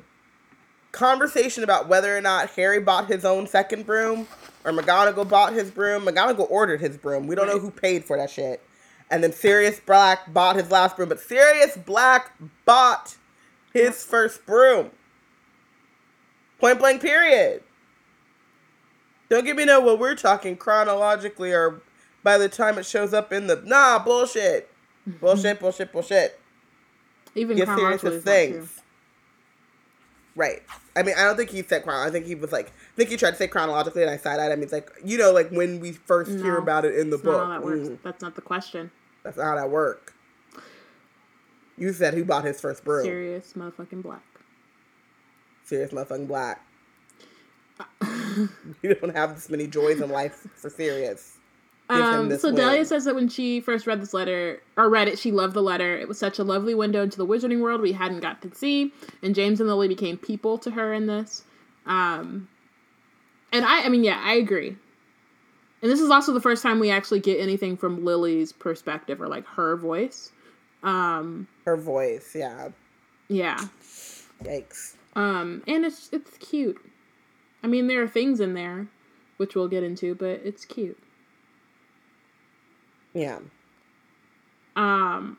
conversation 0.92 1.64
about 1.64 1.88
whether 1.88 2.16
or 2.16 2.20
not 2.20 2.50
Harry 2.50 2.80
bought 2.80 3.08
his 3.08 3.24
own 3.24 3.46
second 3.46 3.86
broom 3.86 4.28
or 4.64 4.72
McGonagall 4.72 5.28
bought 5.28 5.52
his 5.52 5.70
broom. 5.70 6.06
McGonagall 6.06 6.50
ordered 6.50 6.80
his 6.80 6.96
broom. 6.96 7.26
We 7.26 7.34
don't 7.34 7.46
know 7.46 7.58
who 7.58 7.70
paid 7.70 8.04
for 8.04 8.16
that 8.16 8.30
shit. 8.30 8.62
And 9.10 9.22
then 9.22 9.32
Sirius 9.32 9.80
Black 9.80 10.32
bought 10.32 10.56
his 10.56 10.70
last 10.70 10.96
broom, 10.96 11.08
but 11.08 11.20
Sirius 11.20 11.76
Black 11.76 12.32
bought 12.64 13.16
his 13.72 14.04
first 14.04 14.46
broom. 14.46 14.90
Point 16.62 16.78
blank 16.78 17.02
period. 17.02 17.64
Don't 19.28 19.44
give 19.44 19.56
me 19.56 19.64
no 19.64 19.80
well 19.80 19.98
we're 19.98 20.14
talking 20.14 20.56
chronologically 20.56 21.50
or 21.52 21.82
by 22.22 22.38
the 22.38 22.48
time 22.48 22.78
it 22.78 22.86
shows 22.86 23.12
up 23.12 23.32
in 23.32 23.48
the 23.48 23.56
nah 23.66 23.98
bullshit. 23.98 24.68
Bullshit, 25.20 25.58
bullshit, 25.58 25.90
bullshit. 25.90 26.38
Even 27.34 27.56
Get 27.56 27.66
serious 27.66 28.00
chronologically 28.00 28.10
with 28.10 28.18
is 28.20 28.24
not 28.24 28.32
true. 28.32 28.52
things. 28.60 28.80
Right. 30.36 30.62
I 30.94 31.02
mean, 31.02 31.16
I 31.18 31.24
don't 31.24 31.36
think 31.36 31.50
he 31.50 31.64
said 31.64 31.82
chrono. 31.82 32.06
I 32.06 32.10
think 32.12 32.26
he 32.26 32.36
was 32.36 32.52
like, 32.52 32.68
I 32.68 32.96
think 32.96 33.08
he 33.10 33.16
tried 33.16 33.32
to 33.32 33.36
say 33.36 33.48
chronologically, 33.48 34.02
and 34.02 34.10
I 34.12 34.16
side 34.16 34.38
eyed 34.38 34.52
him. 34.52 34.60
He's 34.60 34.70
like, 34.72 34.92
you 35.04 35.18
know, 35.18 35.32
like 35.32 35.50
when 35.50 35.80
we 35.80 35.90
first 35.90 36.30
hear 36.30 36.56
about 36.56 36.84
it 36.84 36.94
in 36.94 37.10
the 37.10 37.16
That's 37.16 37.24
not 37.26 37.32
book. 37.32 37.42
how 37.42 37.48
that 37.48 37.64
works. 37.64 37.88
Mm, 37.88 37.98
That's 38.04 38.22
not 38.22 38.36
the 38.36 38.42
question. 38.42 38.92
that's 39.24 39.36
not 39.36 39.44
how 39.44 39.56
that 39.56 39.70
work. 39.70 40.14
You 41.76 41.92
said 41.92 42.14
who 42.14 42.24
bought 42.24 42.44
his 42.44 42.60
first 42.60 42.84
broom? 42.84 43.02
Sirius 43.04 43.54
motherfucking 43.54 44.02
black. 44.04 44.22
Sirius 45.72 45.92
motherfucking 45.92 46.28
black. 46.28 46.62
you 48.82 48.94
don't 48.94 49.16
have 49.16 49.34
this 49.34 49.48
many 49.48 49.66
joys 49.66 50.02
in 50.02 50.10
life 50.10 50.46
for 50.54 50.68
serious. 50.68 51.38
Um, 51.88 52.36
so 52.36 52.48
win. 52.48 52.56
Delia 52.56 52.84
says 52.84 53.06
that 53.06 53.14
when 53.14 53.30
she 53.30 53.58
first 53.62 53.86
read 53.86 54.02
this 54.02 54.12
letter 54.12 54.62
or 54.76 54.90
read 54.90 55.08
it, 55.08 55.18
she 55.18 55.32
loved 55.32 55.54
the 55.54 55.62
letter. 55.62 55.96
It 55.96 56.08
was 56.08 56.18
such 56.18 56.38
a 56.38 56.44
lovely 56.44 56.74
window 56.74 57.02
into 57.02 57.16
the 57.16 57.26
wizarding 57.26 57.60
world 57.60 57.80
we 57.80 57.92
hadn't 57.92 58.20
got 58.20 58.42
to 58.42 58.54
see, 58.54 58.92
and 59.22 59.34
James 59.34 59.60
and 59.60 59.68
Lily 59.68 59.88
became 59.88 60.18
people 60.18 60.58
to 60.58 60.72
her 60.72 60.92
in 60.92 61.06
this. 61.06 61.42
Um, 61.86 62.48
and 63.50 63.64
I, 63.64 63.84
I 63.84 63.88
mean, 63.88 64.04
yeah, 64.04 64.20
I 64.22 64.34
agree. 64.34 64.76
And 65.80 65.90
this 65.90 66.00
is 66.00 66.10
also 66.10 66.34
the 66.34 66.40
first 66.40 66.62
time 66.62 66.80
we 66.80 66.90
actually 66.90 67.20
get 67.20 67.40
anything 67.40 67.78
from 67.78 68.04
Lily's 68.04 68.52
perspective 68.52 69.22
or 69.22 69.28
like 69.28 69.46
her 69.46 69.74
voice. 69.76 70.32
Um, 70.82 71.48
Her 71.64 71.78
voice, 71.78 72.34
yeah. 72.34 72.68
yeah. 73.28 73.58
Yikes. 74.44 74.96
Um, 75.14 75.62
and 75.66 75.84
it's 75.84 76.08
it's 76.12 76.36
cute. 76.38 76.78
I 77.62 77.66
mean, 77.66 77.86
there 77.86 78.02
are 78.02 78.08
things 78.08 78.40
in 78.40 78.54
there, 78.54 78.88
which 79.36 79.54
we'll 79.54 79.68
get 79.68 79.82
into, 79.82 80.14
but 80.14 80.40
it's 80.44 80.64
cute. 80.64 80.98
Yeah. 83.14 83.38
Um, 84.74 85.38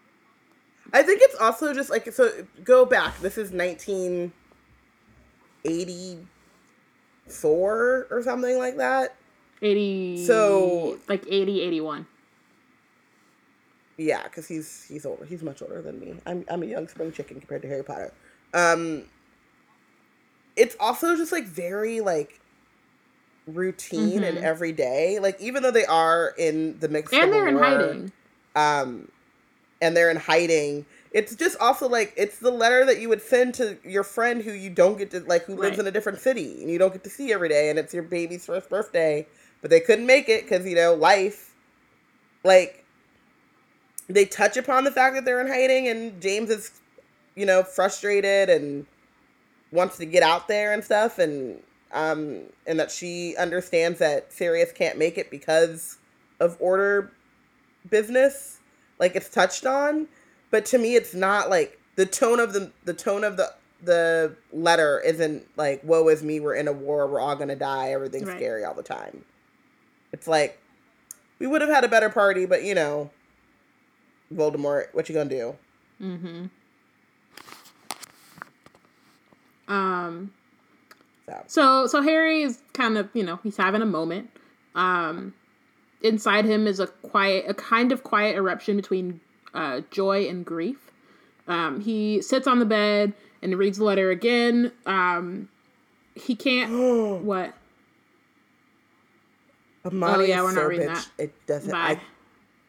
I 0.93 1.01
think 1.01 1.21
it's 1.23 1.35
also 1.39 1.73
just 1.73 1.89
like 1.89 2.11
so. 2.11 2.45
Go 2.63 2.85
back. 2.85 3.19
This 3.19 3.37
is 3.37 3.51
nineteen 3.51 4.31
eighty 5.65 6.19
four 7.27 8.07
or 8.11 8.21
something 8.21 8.57
like 8.57 8.77
that. 8.77 9.15
80 9.61 10.25
So- 10.25 10.99
like 11.07 11.23
80 11.25 11.61
81 11.61 12.05
Yeah, 13.97 14.23
because 14.23 14.45
he's 14.45 14.83
he's 14.89 15.05
older. 15.05 15.23
He's 15.23 15.41
much 15.41 15.61
older 15.61 15.81
than 15.81 16.01
me. 16.01 16.15
I'm 16.25 16.43
I'm 16.49 16.63
a 16.63 16.65
young 16.65 16.89
spring 16.89 17.13
chicken 17.13 17.39
compared 17.39 17.61
to 17.61 17.69
Harry 17.69 17.83
Potter. 17.83 18.11
Um, 18.53 19.03
it's 20.55 20.75
also 20.79 21.15
just 21.15 21.31
like 21.31 21.45
very 21.45 22.01
like 22.01 22.41
routine 23.47 24.23
and 24.23 24.37
Mhm. 24.37 24.43
everyday. 24.43 25.19
Like 25.19 25.39
even 25.41 25.63
though 25.63 25.71
they 25.71 25.85
are 25.85 26.33
in 26.37 26.79
the 26.79 26.87
mix 26.89 27.11
and 27.21 27.31
they're 27.33 27.47
in 27.47 27.55
hiding 27.55 28.11
um, 28.55 29.09
and 29.81 29.95
they're 29.95 30.11
in 30.11 30.17
hiding. 30.17 30.85
It's 31.11 31.35
just 31.35 31.57
also 31.59 31.87
like 31.89 32.13
it's 32.17 32.39
the 32.39 32.51
letter 32.51 32.85
that 32.85 32.99
you 32.99 33.09
would 33.09 33.21
send 33.21 33.55
to 33.55 33.77
your 33.83 34.03
friend 34.03 34.41
who 34.41 34.51
you 34.53 34.69
don't 34.69 34.97
get 34.97 35.11
to 35.11 35.19
like 35.21 35.45
who 35.45 35.55
lives 35.55 35.77
Right. 35.77 35.79
in 35.79 35.87
a 35.87 35.91
different 35.91 36.19
city 36.19 36.61
and 36.61 36.71
you 36.71 36.79
don't 36.79 36.93
get 36.93 37.03
to 37.03 37.09
see 37.09 37.33
every 37.33 37.49
day, 37.49 37.69
and 37.69 37.79
it's 37.79 37.93
your 37.93 38.03
baby's 38.03 38.45
first 38.45 38.69
birthday, 38.69 39.27
but 39.61 39.69
they 39.71 39.79
couldn't 39.79 40.05
make 40.07 40.29
it 40.29 40.43
because 40.43 40.65
you 40.65 40.75
know 40.75 40.93
life. 40.95 41.55
Like 42.43 42.85
they 44.07 44.25
touch 44.25 44.57
upon 44.57 44.83
the 44.83 44.91
fact 44.91 45.15
that 45.15 45.25
they're 45.25 45.41
in 45.41 45.47
hiding, 45.47 45.87
and 45.87 46.21
James 46.21 46.49
is, 46.49 46.81
you 47.35 47.45
know, 47.45 47.63
frustrated 47.63 48.49
and 48.49 48.85
wants 49.73 49.97
to 49.97 50.05
get 50.05 50.23
out 50.23 50.47
there 50.47 50.71
and 50.73 50.83
stuff, 50.83 51.19
and 51.19 51.59
um, 51.91 52.43
and 52.65 52.79
that 52.79 52.91
she 52.91 53.35
understands 53.37 53.99
that 53.99 54.31
Sirius 54.31 54.71
can't 54.71 54.97
make 54.97 55.17
it 55.17 55.29
because 55.29 55.97
of 56.39 56.55
order 56.59 57.11
business 57.89 58.59
like 58.99 59.15
it's 59.15 59.29
touched 59.29 59.65
on. 59.65 60.07
But 60.51 60.65
to 60.67 60.77
me 60.77 60.95
it's 60.95 61.13
not 61.13 61.49
like 61.49 61.79
the 61.95 62.05
tone 62.05 62.39
of 62.39 62.53
the 62.53 62.71
the 62.85 62.93
tone 62.93 63.23
of 63.23 63.37
the 63.37 63.53
the 63.83 64.35
letter 64.53 65.01
isn't 65.01 65.45
like 65.57 65.83
woe 65.83 66.07
is 66.07 66.23
me 66.23 66.39
we're 66.39 66.55
in 66.55 66.67
a 66.69 66.71
war 66.73 67.05
we're 67.05 67.19
all 67.19 67.35
gonna 67.35 67.55
die 67.55 67.91
everything's 67.91 68.27
Right. 68.29 68.37
scary 68.37 68.63
all 68.63 68.73
the 68.73 68.83
time. 68.83 69.25
It's 70.13 70.27
like 70.27 70.59
we 71.39 71.47
would 71.47 71.61
have 71.61 71.69
had 71.69 71.83
a 71.83 71.89
better 71.89 72.09
party 72.09 72.45
but 72.45 72.63
you 72.63 72.73
know 72.75 73.11
voldemort 74.33 74.87
what 74.93 75.09
you 75.09 75.15
gonna 75.15 75.29
do? 75.29 75.55
Mm-hmm 76.01 76.45
um 79.67 80.31
so 81.27 81.33
So 81.47 81.87
so 81.87 82.01
Harry 82.01 82.41
is 82.43 82.61
kind 82.73 82.97
of, 82.97 83.09
you 83.13 83.23
know, 83.23 83.39
he's 83.43 83.57
having 83.57 83.81
a 83.81 83.85
moment. 83.85 84.29
Um 84.75 85.33
inside 86.01 86.45
him 86.45 86.67
is 86.67 86.79
a 86.79 86.87
quiet 86.87 87.45
a 87.47 87.53
kind 87.53 87.91
of 87.91 88.03
quiet 88.03 88.35
eruption 88.35 88.75
between 88.75 89.21
uh 89.53 89.81
joy 89.91 90.27
and 90.27 90.45
grief. 90.45 90.91
Um 91.47 91.81
he 91.81 92.21
sits 92.21 92.47
on 92.47 92.59
the 92.59 92.65
bed 92.65 93.13
and 93.41 93.57
reads 93.57 93.77
the 93.77 93.83
letter 93.83 94.09
again. 94.11 94.71
Um 94.85 95.49
he 96.15 96.35
can't 96.35 96.71
what? 97.23 97.53
Amani 99.85 100.23
Oh, 100.23 100.25
yeah, 100.25 100.41
we're 100.41 100.53
not 100.53 100.55
so 100.55 100.67
reading 100.67 100.87
bitch. 100.89 101.09
that. 101.17 101.23
It 101.23 101.45
doesn't. 101.47 101.71
Bye. 101.71 101.99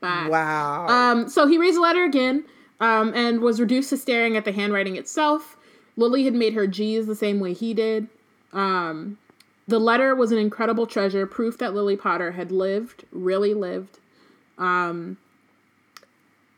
Bye. 0.00 0.28
Wow. 0.28 0.86
Um, 0.88 1.28
so 1.28 1.46
he 1.46 1.58
reads 1.58 1.76
the 1.76 1.80
letter 1.82 2.04
again, 2.04 2.44
um, 2.80 3.12
and 3.14 3.40
was 3.40 3.60
reduced 3.60 3.90
to 3.90 3.96
staring 3.96 4.36
at 4.36 4.44
the 4.44 4.52
handwriting 4.52 4.96
itself. 4.96 5.56
Lily 5.96 6.24
had 6.24 6.34
made 6.34 6.54
her 6.54 6.66
G's 6.66 7.06
the 7.06 7.14
same 7.14 7.40
way 7.40 7.52
he 7.52 7.74
did. 7.74 8.08
Um, 8.52 9.18
the 9.66 9.78
letter 9.78 10.14
was 10.14 10.32
an 10.32 10.38
incredible 10.38 10.86
treasure, 10.86 11.26
proof 11.26 11.58
that 11.58 11.74
Lily 11.74 11.96
Potter 11.96 12.32
had 12.32 12.52
lived, 12.52 13.04
really 13.12 13.54
lived. 13.54 13.98
Um, 14.58 15.16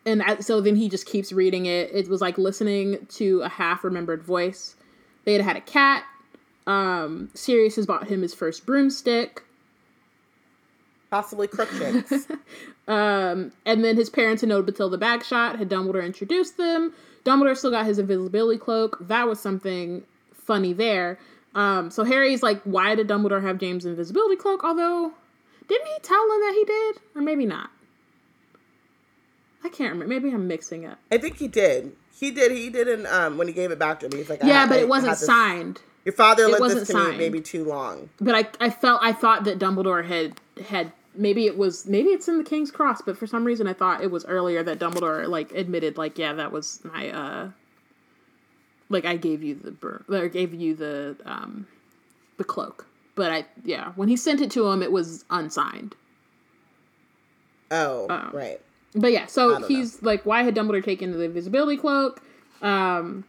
and 0.05 0.23
so 0.41 0.61
then 0.61 0.77
he 0.77 0.89
just 0.89 1.07
keeps 1.07 1.33
reading 1.33 1.67
it. 1.67 1.91
It 1.93 2.09
was 2.09 2.21
like 2.21 2.39
listening 2.39 3.07
to 3.11 3.43
a 3.43 3.49
half 3.49 3.85
remembered 3.85 4.23
voice. 4.23 4.77
They 5.25 5.33
had 5.33 5.43
had 5.43 5.57
a 5.57 5.61
cat. 5.61 6.05
Um, 6.67 7.31
Sirius 7.35 7.77
has 7.77 7.87
bought 7.87 8.09
him 8.09 8.23
his 8.23 8.35
first 8.35 8.67
broomstick. 8.67 9.43
Possibly 11.11 11.47
Crookshanks. 11.47 12.27
Um, 12.89 13.51
and 13.65 13.85
then 13.85 13.97
his 13.97 14.11
parents 14.11 14.43
had 14.43 14.49
known 14.49 14.65
Bathilda 14.65 14.97
Bagshot, 14.97 15.59
had 15.59 15.69
Dumbledore 15.69 16.05
introduced 16.05 16.57
them. 16.57 16.93
Dumbledore 17.27 17.57
still 17.57 17.73
got 17.73 17.85
his 17.87 17.99
invisibility 17.99 18.59
cloak. 18.59 18.97
That 19.01 19.27
was 19.27 19.41
something 19.41 20.05
funny 20.33 20.73
there. 20.73 21.19
Um, 21.55 21.91
so 21.91 22.05
Harry's 22.05 22.43
like, 22.43 22.63
why 22.63 22.95
did 22.95 23.09
Dumbledore 23.09 23.43
have 23.43 23.59
James' 23.59 23.85
invisibility 23.85 24.37
cloak? 24.37 24.63
Although, 24.63 25.13
didn't 25.69 25.87
he 25.87 25.99
tell 26.03 26.23
him 26.23 26.41
that 26.41 26.53
he 26.55 26.65
did? 26.65 26.97
Or 27.17 27.23
maybe 27.23 27.45
not. 27.47 27.71
I 29.65 29.69
can't 29.69 29.93
remember. 29.93 30.07
Maybe 30.07 30.33
I'm 30.33 30.47
mixing 30.47 30.87
up. 30.87 30.99
I 31.11 31.19
think 31.19 31.39
he 31.39 31.49
did. 31.49 31.97
He 32.19 32.31
did. 32.31 32.53
He 32.53 32.71
did. 32.71 32.87
In 32.89 33.07
um, 33.07 33.37
when 33.37 33.49
he 33.49 33.53
gave 33.53 33.71
it 33.73 33.79
back 33.79 34.01
to 34.01 34.09
me, 34.09 34.19
he's 34.19 34.31
like, 34.31 34.41
Yeah, 34.45 34.67
but 34.67 34.79
it 34.79 34.89
wasn't 34.89 35.17
signed. 35.19 35.81
Your 36.05 36.13
father 36.13 36.45
It 36.45 36.51
lent 36.51 36.61
wasn't 36.61 36.81
this 36.83 36.89
to 36.91 36.95
me 36.95 37.05
signed. 37.05 37.19
maybe 37.19 37.41
too 37.41 37.65
long. 37.65 38.09
But 38.21 38.37
I, 38.37 38.67
I 38.67 38.71
felt, 38.71 39.01
I 39.03 39.13
thought 39.13 39.43
that 39.45 39.59
Dumbledore 39.59 40.07
had, 40.07 40.41
had, 40.67 40.93
maybe 41.17 41.47
it 41.47 41.57
was, 41.57 41.87
maybe 41.87 42.11
it's 42.11 42.29
in 42.29 42.39
the 42.39 42.45
King's 42.45 42.71
Cross, 42.71 43.03
but 43.03 43.17
for 43.17 43.27
some 43.27 43.45
reason 43.45 43.67
I 43.67 43.73
thought 43.73 44.03
it 44.03 44.11
was 44.11 44.25
earlier 44.27 44.63
that 44.63 44.79
Dumbledore, 44.79 45.27
like, 45.29 45.53
admitted, 45.53 45.97
like, 45.99 46.19
yeah, 46.19 46.33
that 46.35 46.53
was 46.53 46.81
my, 46.85 47.11
uh, 47.11 47.51
like, 48.89 49.05
I 49.05 49.17
gave 49.17 49.43
you 49.43 49.55
the, 49.55 49.73
bur- 49.73 50.05
or 50.09 50.29
gave 50.29 50.55
you 50.55 50.75
the, 50.75 51.17
um, 51.25 51.67
the 52.39 52.45
cloak. 52.45 52.87
But 53.15 53.33
I, 53.33 53.47
yeah, 53.65 53.93
when 53.97 54.09
he 54.09 54.17
sent 54.17 54.41
it 54.41 54.51
to 54.53 54.67
him, 54.69 54.83
it 54.83 54.93
was 54.93 55.25
unsigned. 55.31 55.95
Oh, 57.71 58.07
Oh. 58.09 58.31
right. 58.33 58.61
But 58.95 59.13
yeah, 59.13 59.27
so 59.27 59.63
he's 59.67 60.03
like, 60.03 60.25
why 60.25 60.43
had 60.43 60.55
Dumbledore 60.55 60.83
taken 60.85 61.13
the 61.13 61.21
invisibility 61.25 61.77
cloak? 61.77 62.23
Um, 62.63 63.25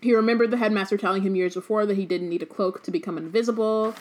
he 0.00 0.14
remembered 0.14 0.52
the 0.52 0.56
headmaster 0.56 0.96
telling 0.96 1.22
him 1.22 1.34
years 1.34 1.54
before 1.54 1.84
that 1.86 1.96
he 1.96 2.06
didn't 2.06 2.28
need 2.28 2.42
a 2.42 2.46
cloak 2.46 2.84
to 2.84 2.92
become 2.92 3.18
invisible. 3.18 3.94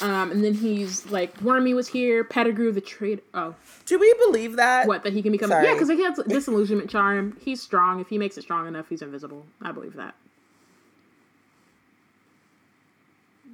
Um, 0.00 0.30
and 0.30 0.42
then 0.42 0.54
he's 0.54 1.10
like, 1.10 1.38
Wormy 1.42 1.74
was 1.74 1.88
here, 1.88 2.24
Pettigrew 2.24 2.72
the 2.72 2.80
traitor. 2.80 3.22
Oh, 3.34 3.54
Do 3.86 3.98
we 3.98 4.14
believe 4.26 4.56
that? 4.56 4.86
what 4.86 5.04
that 5.04 5.12
he 5.12 5.20
can 5.20 5.32
become? 5.32 5.50
Sorry. 5.50 5.66
Yeah, 5.66 5.74
because 5.74 5.88
he 5.88 6.02
has 6.02 6.18
disillusionment 6.26 6.88
charm. 6.88 7.36
He's 7.40 7.60
strong. 7.60 8.00
If 8.00 8.08
he 8.08 8.16
makes 8.16 8.38
it 8.38 8.42
strong 8.42 8.66
enough, 8.66 8.88
he's 8.88 9.02
invisible. 9.02 9.44
I 9.60 9.72
believe 9.72 9.94
that. 9.96 10.14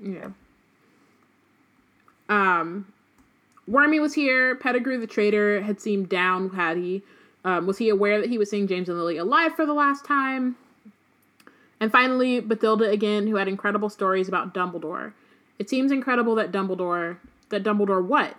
Yeah. 0.03 0.29
Um, 2.29 2.93
Wormy 3.67 3.99
was 4.01 4.15
here. 4.15 4.55
Pettigrew 4.57 4.99
the 5.01 5.07
traitor 5.07 5.63
had 5.63 5.81
seemed 5.81 6.09
down. 6.09 6.51
Had 6.51 6.77
he? 6.77 7.03
Um, 7.45 7.67
was 7.67 7.79
he 7.79 7.89
aware 7.89 8.21
that 8.21 8.29
he 8.31 8.39
was 8.39 8.51
seeing 8.51 8.67
James 8.67 8.89
and 8.89 8.99
Lily 8.99 9.17
alive 9.17 9.55
for 9.55 9.67
the 9.67 9.73
last 9.75 10.05
time? 10.05 10.57
And 11.81 11.93
finally, 11.93 12.41
Bathilda 12.41 12.91
again, 12.91 13.27
who 13.27 13.37
had 13.37 13.49
incredible 13.49 13.89
stories 13.89 14.29
about 14.29 14.55
Dumbledore. 14.55 15.13
It 15.59 15.71
seems 15.71 15.93
incredible 15.93 16.35
that 16.37 16.53
Dumbledore, 16.53 17.17
that 17.49 17.63
Dumbledore 17.63 18.05
what? 18.05 18.37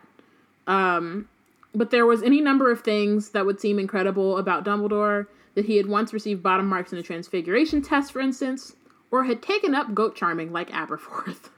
Um, 0.67 1.27
but 1.73 1.91
there 1.91 2.05
was 2.05 2.21
any 2.21 2.41
number 2.41 2.71
of 2.71 2.81
things 2.81 3.29
that 3.29 3.45
would 3.45 3.59
seem 3.59 3.79
incredible 3.79 4.37
about 4.37 4.63
Dumbledore. 4.65 5.27
That 5.55 5.65
he 5.65 5.77
had 5.77 5.87
once 5.87 6.13
received 6.13 6.43
bottom 6.43 6.67
marks 6.67 6.93
in 6.93 6.99
a 6.99 7.03
transfiguration 7.03 7.81
test, 7.81 8.11
for 8.11 8.19
instance, 8.19 8.75
or 9.09 9.23
had 9.23 9.41
taken 9.41 9.73
up 9.73 9.95
goat 9.95 10.15
charming 10.15 10.51
like 10.53 10.69
Aberforth. 10.69 11.49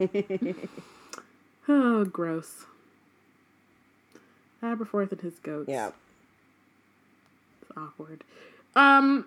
oh, 1.68 2.04
gross. 2.04 2.64
Aberforth 4.62 5.12
and 5.12 5.20
his 5.20 5.38
goats. 5.38 5.68
Yeah. 5.68 5.90
It's 7.62 7.70
awkward. 7.76 8.24
Um 8.74 9.26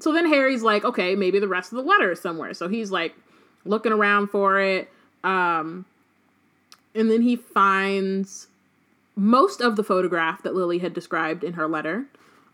so 0.00 0.12
then 0.12 0.26
Harry's 0.26 0.62
like, 0.62 0.84
okay, 0.84 1.14
maybe 1.14 1.38
the 1.38 1.48
rest 1.48 1.72
of 1.72 1.76
the 1.76 1.82
letter 1.82 2.12
is 2.12 2.20
somewhere. 2.20 2.54
So 2.54 2.68
he's 2.68 2.90
like 2.90 3.14
looking 3.64 3.92
around 3.92 4.28
for 4.28 4.60
it. 4.60 4.90
Um 5.24 5.84
and 6.94 7.10
then 7.10 7.22
he 7.22 7.36
finds 7.36 8.48
most 9.14 9.60
of 9.60 9.76
the 9.76 9.84
photograph 9.84 10.42
that 10.42 10.54
Lily 10.54 10.78
had 10.78 10.94
described 10.94 11.44
in 11.44 11.54
her 11.54 11.68
letter. 11.68 12.06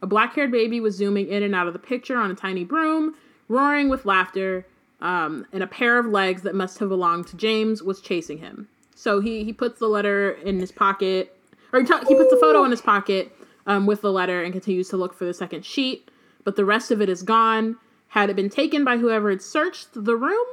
A 0.03 0.07
black-haired 0.07 0.51
baby 0.51 0.81
was 0.81 0.97
zooming 0.97 1.29
in 1.29 1.43
and 1.43 1.55
out 1.55 1.67
of 1.67 1.73
the 1.73 1.79
picture 1.79 2.17
on 2.17 2.31
a 2.31 2.35
tiny 2.35 2.65
broom, 2.65 3.15
roaring 3.49 3.89
with 3.89 4.05
laughter, 4.05 4.67
um, 5.01 5.47
and 5.53 5.63
a 5.63 5.67
pair 5.67 5.99
of 5.99 6.07
legs 6.07 6.43
that 6.43 6.55
must 6.55 6.79
have 6.79 6.89
belonged 6.89 7.27
to 7.29 7.37
James 7.37 7.83
was 7.83 8.01
chasing 8.01 8.39
him. 8.39 8.69
So 8.95 9.21
he 9.21 9.45
he 9.45 9.53
puts 9.53 9.79
the 9.79 9.89
letter 9.89 10.33
in 10.33 10.59
his 10.59 10.73
pocket, 10.73 11.37
or 11.73 11.81
he, 11.81 11.87
t- 11.87 11.95
he 12.09 12.15
puts 12.15 12.31
the 12.31 12.39
photo 12.41 12.65
in 12.65 12.71
his 12.71 12.81
pocket 12.81 13.33
um, 13.67 13.87
with 13.87 14.01
the 14.03 14.13
letter 14.13 14.43
and 14.43 14.53
continues 14.53 14.89
to 14.91 14.97
look 14.97 15.15
for 15.15 15.25
the 15.25 15.35
second 15.35 15.65
sheet. 15.65 16.11
But 16.45 16.57
the 16.57 16.65
rest 16.65 16.91
of 16.91 17.01
it 17.01 17.09
is 17.09 17.23
gone. 17.23 17.77
Had 18.09 18.31
it 18.31 18.37
been 18.37 18.51
taken 18.51 18.85
by 18.85 18.99
whoever 18.99 19.31
had 19.31 19.43
searched 19.43 19.89
the 19.93 20.17
room? 20.17 20.47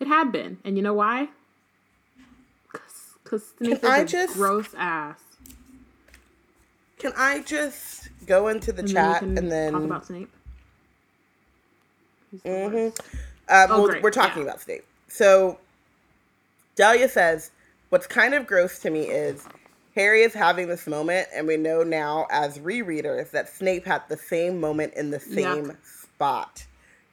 It 0.00 0.08
had 0.08 0.30
been, 0.32 0.58
and 0.64 0.76
you 0.76 0.82
know 0.82 0.94
why? 0.94 1.28
Because 3.24 3.48
Snape 3.58 3.82
is 3.82 3.84
I 3.84 4.04
just- 4.04 4.34
gross 4.34 4.74
ass. 4.76 5.20
Can 6.98 7.12
I 7.16 7.42
just 7.42 8.08
go 8.26 8.48
into 8.48 8.72
the 8.72 8.80
And 8.80 8.88
chat 8.90 9.20
then 9.20 9.36
and 9.38 9.52
then 9.52 9.72
talk 9.74 9.82
about 9.82 10.06
Snape. 10.06 10.30
Mhm. 12.34 12.72
worst. 12.72 13.00
Um, 13.48 13.70
oh, 13.70 13.82
well, 13.88 14.00
we're 14.02 14.10
talking 14.10 14.42
yeah. 14.42 14.48
about 14.48 14.60
Snape. 14.60 14.84
So 15.08 15.58
Delia 16.74 17.08
says, 17.08 17.50
What's 17.90 18.06
kind 18.08 18.34
of 18.34 18.46
gross 18.48 18.80
to 18.80 18.90
me 18.90 19.02
is 19.02 19.46
Harry 19.94 20.22
is 20.22 20.34
having 20.34 20.66
this 20.66 20.86
moment, 20.88 21.28
and 21.32 21.46
we 21.46 21.56
know 21.56 21.84
now 21.84 22.26
as 22.30 22.58
rereaders 22.58 23.30
that 23.30 23.48
Snape 23.48 23.84
had 23.86 24.02
the 24.08 24.16
same 24.16 24.60
moment 24.60 24.94
in 24.94 25.10
the 25.12 25.20
same 25.20 25.66
Yuck. 25.66 25.76
spot. 25.86 26.66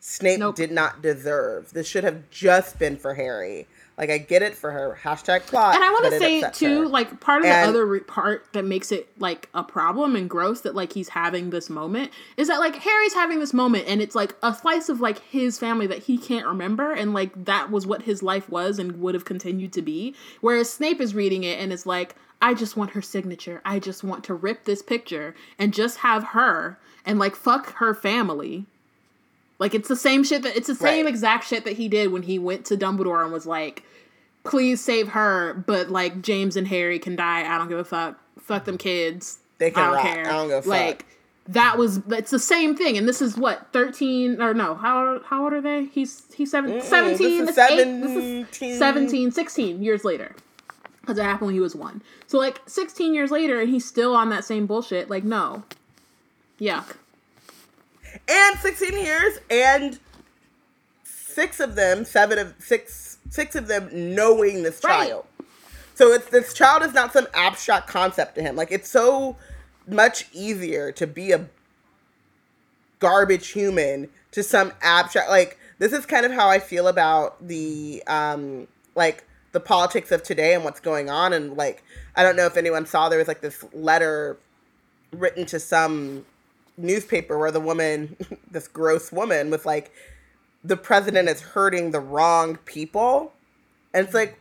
Snape 0.06 0.39
nope. 0.39 0.58
did 0.58 0.70
not 0.70 1.01
deserve. 1.01 1.72
This 1.72 1.88
should 1.88 2.04
have 2.04 2.30
just 2.30 2.78
been 2.78 2.97
for 2.97 3.14
Harry. 3.14 3.68
Like 3.97 4.10
I 4.10 4.18
get 4.18 4.41
it 4.41 4.54
for 4.54 4.70
her 4.70 4.99
hashtag 5.01 5.45
plot. 5.47 5.76
And 5.76 5.84
I 5.84 5.89
want 5.91 6.12
to 6.12 6.20
say 6.20 6.43
too, 6.51 6.82
her. 6.82 6.88
like 6.89 7.22
part 7.22 7.43
of 7.43 7.45
and, 7.45 7.66
the 7.66 7.70
other 7.70 7.86
re- 7.86 7.99
part 8.01 8.45
that 8.51 8.66
makes 8.66 8.91
it 8.91 9.08
like 9.18 9.47
a 9.54 9.64
problem 9.64 10.18
and 10.18 10.30
gross 10.30 10.60
that 10.62 10.76
like 10.76 10.91
he's 10.91 11.08
having 11.08 11.51
this 11.51 11.70
moment 11.70 12.12
is 12.36 12.49
that 12.49 12.60
like 12.60 12.76
Harry's 12.76 13.14
having 13.14 13.39
this 13.39 13.54
moment 13.54 13.86
and 13.88 14.01
it's 14.01 14.14
like 14.14 14.36
a 14.43 14.54
slice 14.54 14.89
of 14.89 14.99
like 14.99 15.20
his 15.20 15.58
family 15.58 15.88
that 15.88 15.99
he 15.99 16.18
can't 16.18 16.47
remember 16.47 16.91
and 16.91 17.14
like 17.14 17.45
that 17.45 17.72
was 17.72 17.88
what 17.88 18.01
his 18.01 18.22
life 18.22 18.49
was 18.49 18.80
and 18.80 18.99
would 18.99 19.16
have 19.16 19.24
continued 19.24 19.72
to 19.72 19.82
be. 19.82 20.14
Whereas 20.41 20.70
Snape 20.70 20.99
is 20.99 21.16
reading 21.16 21.45
it 21.45 21.62
and 21.62 21.72
is 21.72 21.86
like, 21.86 22.14
I 22.41 22.56
just 22.56 22.76
want 22.76 22.91
her 22.91 23.01
signature. 23.01 23.62
I 23.64 23.80
just 23.80 24.04
want 24.04 24.26
to 24.26 24.34
rip 24.34 24.66
this 24.66 24.82
picture 24.82 25.34
and 25.58 25.74
just 25.74 25.99
have 25.99 26.26
her 26.26 26.78
and 27.06 27.20
like 27.20 27.38
fuck 27.38 27.76
her 27.76 27.93
family 27.93 28.66
like 29.64 29.74
it's 29.74 29.88
the 29.88 29.95
same 29.95 30.26
shit 30.26 30.41
that 30.41 30.57
it's 30.57 30.68
the 30.68 30.76
same 30.76 31.05
right. 31.05 31.09
exact 31.09 31.47
shit 31.47 31.64
that 31.64 31.78
he 31.78 31.88
did 31.88 32.11
when 32.11 32.24
he 32.24 32.38
went 32.38 32.66
to 32.66 32.76
Dumbledore 32.76 33.24
and 33.24 33.32
was 33.32 33.45
like, 33.45 33.84
"Please 34.43 34.82
save 34.82 35.07
her," 35.07 35.53
but 35.53 35.89
like 35.89 36.22
James 36.22 36.57
and 36.57 36.68
Harry 36.68 36.99
can 36.99 37.16
die. 37.16 37.49
I 37.49 37.57
don't 37.57 37.70
give 37.70 37.80
a 37.80 37.86
fuck. 37.86 38.20
Fuck 38.41 38.66
them 38.66 38.78
kids. 38.78 39.39
They 39.59 39.72
can 39.72 39.82
I 39.82 39.91
don't 39.93 40.01
care. 40.01 40.28
I 40.28 40.32
don't 40.34 40.49
give 40.49 40.66
a 40.66 40.70
like, 40.70 41.03
fuck. 41.03 41.05
That 41.47 41.78
was 41.78 42.01
it's 42.09 42.32
the 42.32 42.39
same 42.39 42.76
thing, 42.76 42.97
and 42.97 43.07
this 43.07 43.22
is 43.22 43.38
what 43.38 43.72
thirteen 43.72 44.41
or 44.41 44.53
no? 44.53 44.76
How 44.76 45.22
how 45.26 45.45
old 45.45 45.53
are 45.53 45.61
they? 45.61 45.86
He's 45.86 46.24
he's 46.34 46.51
seven, 46.51 46.72
mm 46.72 46.84
17, 46.84 47.45
this, 47.45 47.55
this, 47.55 47.72
eight, 47.72 48.01
this 48.01 48.61
is 48.61 48.80
17, 48.80 49.32
16 49.32 49.82
years 49.82 50.03
later 50.03 50.36
because 50.99 51.18
it 51.18 51.24
happened 51.24 51.45
when 51.47 51.55
he 51.55 51.61
was 51.61 51.74
one. 51.74 52.01
So 52.28 52.38
like 52.38 52.59
16 52.66 53.14
years 53.14 53.32
later, 53.32 53.61
and 53.61 53.70
he's 53.70 53.86
still 53.86 54.14
on 54.14 54.30
that 54.32 54.43
same 54.43 54.66
bullshit. 54.66 55.09
Like 55.09 55.24
no, 55.24 55.64
yuck 56.59 56.97
and 58.28 58.59
16 58.59 58.97
years 58.97 59.39
and 59.49 59.99
six 61.34 61.59
of 61.59 61.76
them 61.76 62.05
seven 62.05 62.38
of 62.38 62.53
six 62.59 63.18
six 63.30 63.55
of 63.55 63.68
them 63.68 63.89
knowing 63.91 64.64
this 64.64 64.82
right. 64.84 65.09
child. 65.09 65.26
So 65.95 66.11
it's 66.11 66.28
this 66.30 66.53
child 66.53 66.84
is 66.84 66.93
not 66.93 67.14
some 67.14 67.28
abstract 67.34 67.88
concept 67.88 68.36
to 68.36 68.41
him. 68.41 68.55
Like 68.55 68.72
it's 68.72 68.89
so 68.89 69.36
much 69.88 70.28
easier 70.32 70.91
to 70.93 71.07
be 71.07 71.32
a 71.32 71.47
garbage 72.99 73.49
human 73.49 74.09
to 74.32 74.41
some 74.41 74.72
abstract 74.82 75.30
like 75.30 75.59
this 75.78 75.91
is 75.91 76.05
kind 76.05 76.26
of 76.26 76.32
how 76.32 76.47
i 76.47 76.57
feel 76.57 76.88
about 76.88 77.45
the 77.45 78.01
um 78.07 78.66
like 78.95 79.26
the 79.51 79.59
politics 79.59 80.09
of 80.09 80.24
today 80.24 80.53
and 80.53 80.64
what's 80.64 80.80
going 80.80 81.09
on. 81.09 81.34
And 81.34 81.57
like 81.57 81.84
i 82.16 82.24
don't 82.24 82.36
know 82.36 82.45
if 82.45 82.57
anyone 82.57 82.86
saw 82.86 83.09
there 83.09 83.20
was 83.20 83.28
like 83.28 83.41
this 83.41 83.66
letter 83.74 84.38
written 85.11 85.45
to 85.47 85.59
some 85.59 86.26
newspaper 86.78 87.38
where 87.38 87.51
the 87.51 87.59
woman, 87.59 88.15
this 88.51 88.67
gross 88.67 89.11
woman, 89.11 89.49
was 89.49 89.65
like, 89.65 89.91
the 90.63 90.78
president 90.78 91.30
is 91.30 91.41
hurting 91.41 91.91
the 91.91 91.99
wrong 91.99 92.57
people. 92.65 93.34
And 93.93 94.05
it's 94.05 94.13
like, 94.13 94.39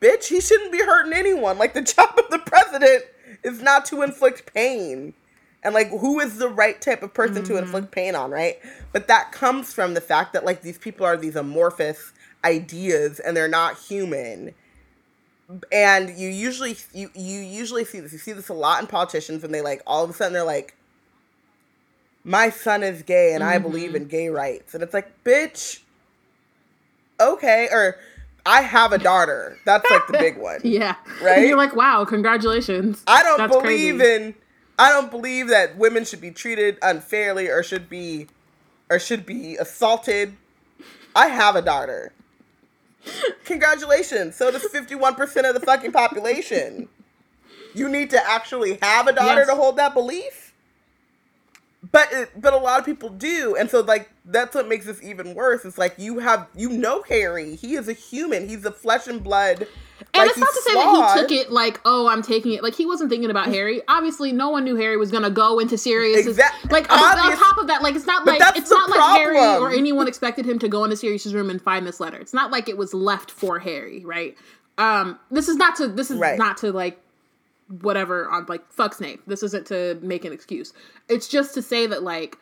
bitch, 0.00 0.26
he 0.28 0.40
shouldn't 0.40 0.72
be 0.72 0.78
hurting 0.78 1.12
anyone. 1.12 1.58
Like, 1.58 1.74
the 1.74 1.82
job 1.96 2.10
of 2.18 2.30
the 2.30 2.38
president 2.38 3.04
is 3.42 3.62
not 3.62 3.84
to 3.86 4.02
inflict 4.02 4.52
pain. 4.52 5.14
And, 5.62 5.74
like, 5.74 5.88
who 5.88 6.20
is 6.20 6.38
the 6.38 6.48
right 6.48 6.80
type 6.80 7.02
of 7.02 7.12
person 7.12 7.42
mm-hmm. 7.42 7.54
to 7.54 7.58
inflict 7.58 7.90
pain 7.90 8.14
on, 8.14 8.30
right? 8.30 8.58
But 8.92 9.08
that 9.08 9.32
comes 9.32 9.72
from 9.72 9.94
the 9.94 10.00
fact 10.00 10.32
that, 10.32 10.44
like, 10.44 10.62
these 10.62 10.78
people 10.78 11.04
are 11.04 11.16
these 11.16 11.36
amorphous 11.36 12.12
ideas 12.44 13.18
and 13.18 13.36
they're 13.36 13.48
not 13.48 13.76
human 13.76 14.54
and 15.72 16.10
you 16.18 16.28
usually 16.28 16.76
you 16.92 17.10
you 17.14 17.40
usually 17.40 17.84
see 17.84 18.00
this 18.00 18.12
you 18.12 18.18
see 18.18 18.32
this 18.32 18.48
a 18.48 18.54
lot 18.54 18.80
in 18.80 18.86
politicians 18.86 19.42
when 19.42 19.50
they 19.50 19.62
like 19.62 19.82
all 19.86 20.04
of 20.04 20.10
a 20.10 20.12
sudden 20.12 20.32
they're 20.32 20.44
like 20.44 20.74
my 22.24 22.50
son 22.50 22.82
is 22.82 23.02
gay 23.02 23.32
and 23.34 23.42
mm-hmm. 23.42 23.52
I 23.52 23.58
believe 23.58 23.94
in 23.94 24.06
gay 24.06 24.28
rights. 24.28 24.74
And 24.74 24.82
it's 24.82 24.94
like, 24.94 25.24
bitch, 25.24 25.80
okay. 27.20 27.68
Or 27.72 27.96
I 28.44 28.62
have 28.62 28.92
a 28.92 28.98
daughter. 28.98 29.58
That's 29.64 29.88
like 29.90 30.06
the 30.06 30.18
big 30.18 30.38
one. 30.38 30.60
yeah. 30.64 30.96
Right? 31.22 31.38
And 31.38 31.48
you're 31.48 31.56
like, 31.56 31.76
wow, 31.76 32.04
congratulations. 32.04 33.02
I 33.06 33.22
don't 33.22 33.38
That's 33.38 33.54
believe 33.54 33.98
crazy. 33.98 34.24
in 34.24 34.34
I 34.78 34.90
don't 34.90 35.10
believe 35.10 35.48
that 35.48 35.76
women 35.76 36.04
should 36.04 36.20
be 36.20 36.30
treated 36.30 36.78
unfairly 36.82 37.48
or 37.48 37.62
should 37.62 37.88
be 37.88 38.28
or 38.88 38.98
should 38.98 39.26
be 39.26 39.56
assaulted. 39.56 40.36
I 41.16 41.28
have 41.28 41.56
a 41.56 41.62
daughter. 41.62 42.12
Congratulations. 43.44 44.36
So 44.36 44.50
does 44.50 44.62
51% 44.62 45.48
of 45.48 45.54
the 45.54 45.60
fucking 45.60 45.92
population. 45.92 46.88
You 47.74 47.88
need 47.88 48.10
to 48.10 48.30
actually 48.30 48.78
have 48.82 49.08
a 49.08 49.12
daughter 49.12 49.40
yes. 49.40 49.48
to 49.48 49.54
hold 49.54 49.76
that 49.76 49.94
belief? 49.94 50.37
But 51.90 52.08
it, 52.12 52.30
but 52.40 52.52
a 52.52 52.56
lot 52.58 52.78
of 52.78 52.86
people 52.86 53.08
do 53.08 53.56
and 53.56 53.70
so 53.70 53.80
like 53.80 54.10
that's 54.24 54.54
what 54.54 54.68
makes 54.68 54.86
this 54.86 55.02
even 55.02 55.34
worse 55.34 55.64
it's 55.64 55.78
like 55.78 55.94
you 55.98 56.18
have 56.18 56.46
you 56.54 56.68
know 56.68 57.02
harry 57.02 57.56
he 57.56 57.74
is 57.74 57.88
a 57.88 57.92
human 57.92 58.48
he's 58.48 58.64
a 58.64 58.72
flesh 58.72 59.06
and 59.06 59.22
blood 59.22 59.66
and 60.14 60.22
like, 60.22 60.30
it's 60.30 60.38
not 60.38 60.48
to 60.48 60.62
say 60.62 60.74
that 60.74 61.14
he 61.14 61.20
took 61.20 61.32
it 61.32 61.52
like, 61.52 61.80
oh, 61.84 62.08
I'm 62.08 62.22
taking 62.22 62.52
it. 62.52 62.62
Like 62.62 62.74
he 62.74 62.86
wasn't 62.86 63.10
thinking 63.10 63.30
about 63.30 63.46
Harry. 63.48 63.82
Obviously, 63.88 64.32
no 64.32 64.48
one 64.48 64.64
knew 64.64 64.76
Harry 64.76 64.96
was 64.96 65.10
gonna 65.10 65.30
go 65.30 65.58
into 65.58 65.76
Sirius. 65.76 66.26
Exactly. 66.26 66.70
Like 66.70 66.90
on, 66.90 67.18
on, 67.18 67.36
top 67.36 67.58
of 67.58 67.66
that, 67.66 67.82
like 67.82 67.94
it's 67.94 68.06
not 68.06 68.24
like 68.24 68.40
it's 68.56 68.70
not 68.70 68.88
problem. 68.88 69.00
like 69.00 69.20
Harry 69.20 69.38
or 69.38 69.70
anyone 69.70 70.08
expected 70.08 70.46
him 70.46 70.58
to 70.60 70.68
go 70.68 70.84
into 70.84 70.96
Sirius's 70.96 71.34
room 71.34 71.50
and 71.50 71.60
find 71.60 71.86
this 71.86 72.00
letter. 72.00 72.18
It's 72.18 72.34
not 72.34 72.50
like 72.50 72.68
it 72.68 72.76
was 72.76 72.94
left 72.94 73.30
for 73.30 73.58
Harry, 73.58 74.04
right? 74.04 74.36
Um, 74.78 75.18
this 75.30 75.48
is 75.48 75.56
not 75.56 75.76
to 75.76 75.88
this 75.88 76.10
is 76.10 76.18
right. 76.18 76.38
not 76.38 76.58
to 76.58 76.72
like 76.72 77.00
whatever 77.80 78.28
on 78.28 78.46
like 78.48 78.70
fuck 78.72 78.94
Snape. 78.94 79.22
This 79.26 79.42
isn't 79.42 79.66
to 79.68 79.98
make 80.02 80.24
an 80.24 80.32
excuse. 80.32 80.72
It's 81.08 81.28
just 81.28 81.54
to 81.54 81.62
say 81.62 81.86
that 81.86 82.02
like 82.02 82.38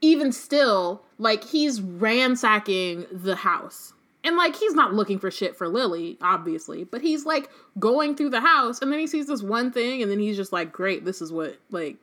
even 0.00 0.32
still, 0.32 1.02
like 1.18 1.44
he's 1.44 1.80
ransacking 1.80 3.06
the 3.10 3.36
house. 3.36 3.92
And 4.22 4.36
like 4.36 4.56
he's 4.56 4.74
not 4.74 4.94
looking 4.94 5.18
for 5.18 5.30
shit 5.30 5.56
for 5.56 5.68
Lily, 5.68 6.16
obviously, 6.22 6.84
but 6.84 7.02
he's 7.02 7.26
like 7.26 7.50
going 7.78 8.16
through 8.16 8.30
the 8.30 8.40
house 8.40 8.80
and 8.80 8.90
then 8.90 8.98
he 8.98 9.06
sees 9.06 9.26
this 9.26 9.42
one 9.42 9.70
thing 9.70 10.02
and 10.02 10.10
then 10.10 10.18
he's 10.18 10.36
just 10.36 10.52
like, 10.52 10.72
Great, 10.72 11.04
this 11.04 11.20
is 11.20 11.32
what 11.32 11.58
like 11.70 11.96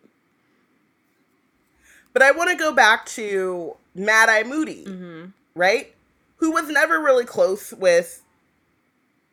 But 2.14 2.22
I 2.22 2.32
want 2.32 2.52
to 2.52 2.56
go 2.56 2.72
back 2.72 3.06
to 3.08 3.76
Mad 3.96 4.30
Eye 4.30 4.44
Moody, 4.44 4.86
mm-hmm. 4.86 5.26
right? 5.56 5.94
Who 6.38 6.52
was 6.52 6.70
never 6.70 7.00
really 7.00 7.26
close 7.26 7.74
with 7.74 8.24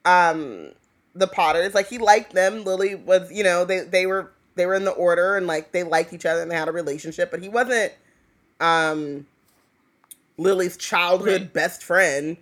um 0.05 0.73
the 1.15 1.27
Potters. 1.27 1.75
Like 1.75 1.89
he 1.89 1.99
liked 1.99 2.33
them. 2.33 2.65
Lily 2.65 2.95
was, 2.95 3.31
you 3.31 3.45
know, 3.45 3.65
they 3.65 3.81
they 3.81 4.07
were 4.07 4.33
they 4.55 4.67
were 4.67 4.75
in 4.75 4.85
the 4.85 4.93
order 4.93 5.37
and 5.37 5.47
like 5.47 5.73
they 5.73 5.83
liked 5.83 6.13
each 6.13 6.27
other 6.27 6.43
and 6.43 6.51
they 6.51 6.57
had 6.57 6.69
a 6.69 6.73
relationship, 6.73 7.31
but 7.31 7.43
he 7.43 7.49
wasn't 7.49 7.93
um 8.61 9.27
Lily's 10.37 10.77
childhood 10.77 11.43
right. 11.43 11.53
best 11.53 11.83
friend. 11.83 12.37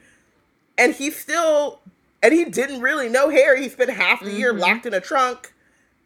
And 0.78 0.94
he 0.94 1.10
still 1.10 1.80
and 2.22 2.32
he 2.32 2.44
didn't 2.44 2.80
really 2.80 3.08
know 3.08 3.30
Harry. 3.30 3.62
He 3.62 3.68
spent 3.68 3.90
half 3.90 4.20
the 4.20 4.26
mm-hmm. 4.26 4.36
year 4.36 4.52
locked 4.52 4.86
in 4.86 4.94
a 4.94 5.00
trunk 5.00 5.52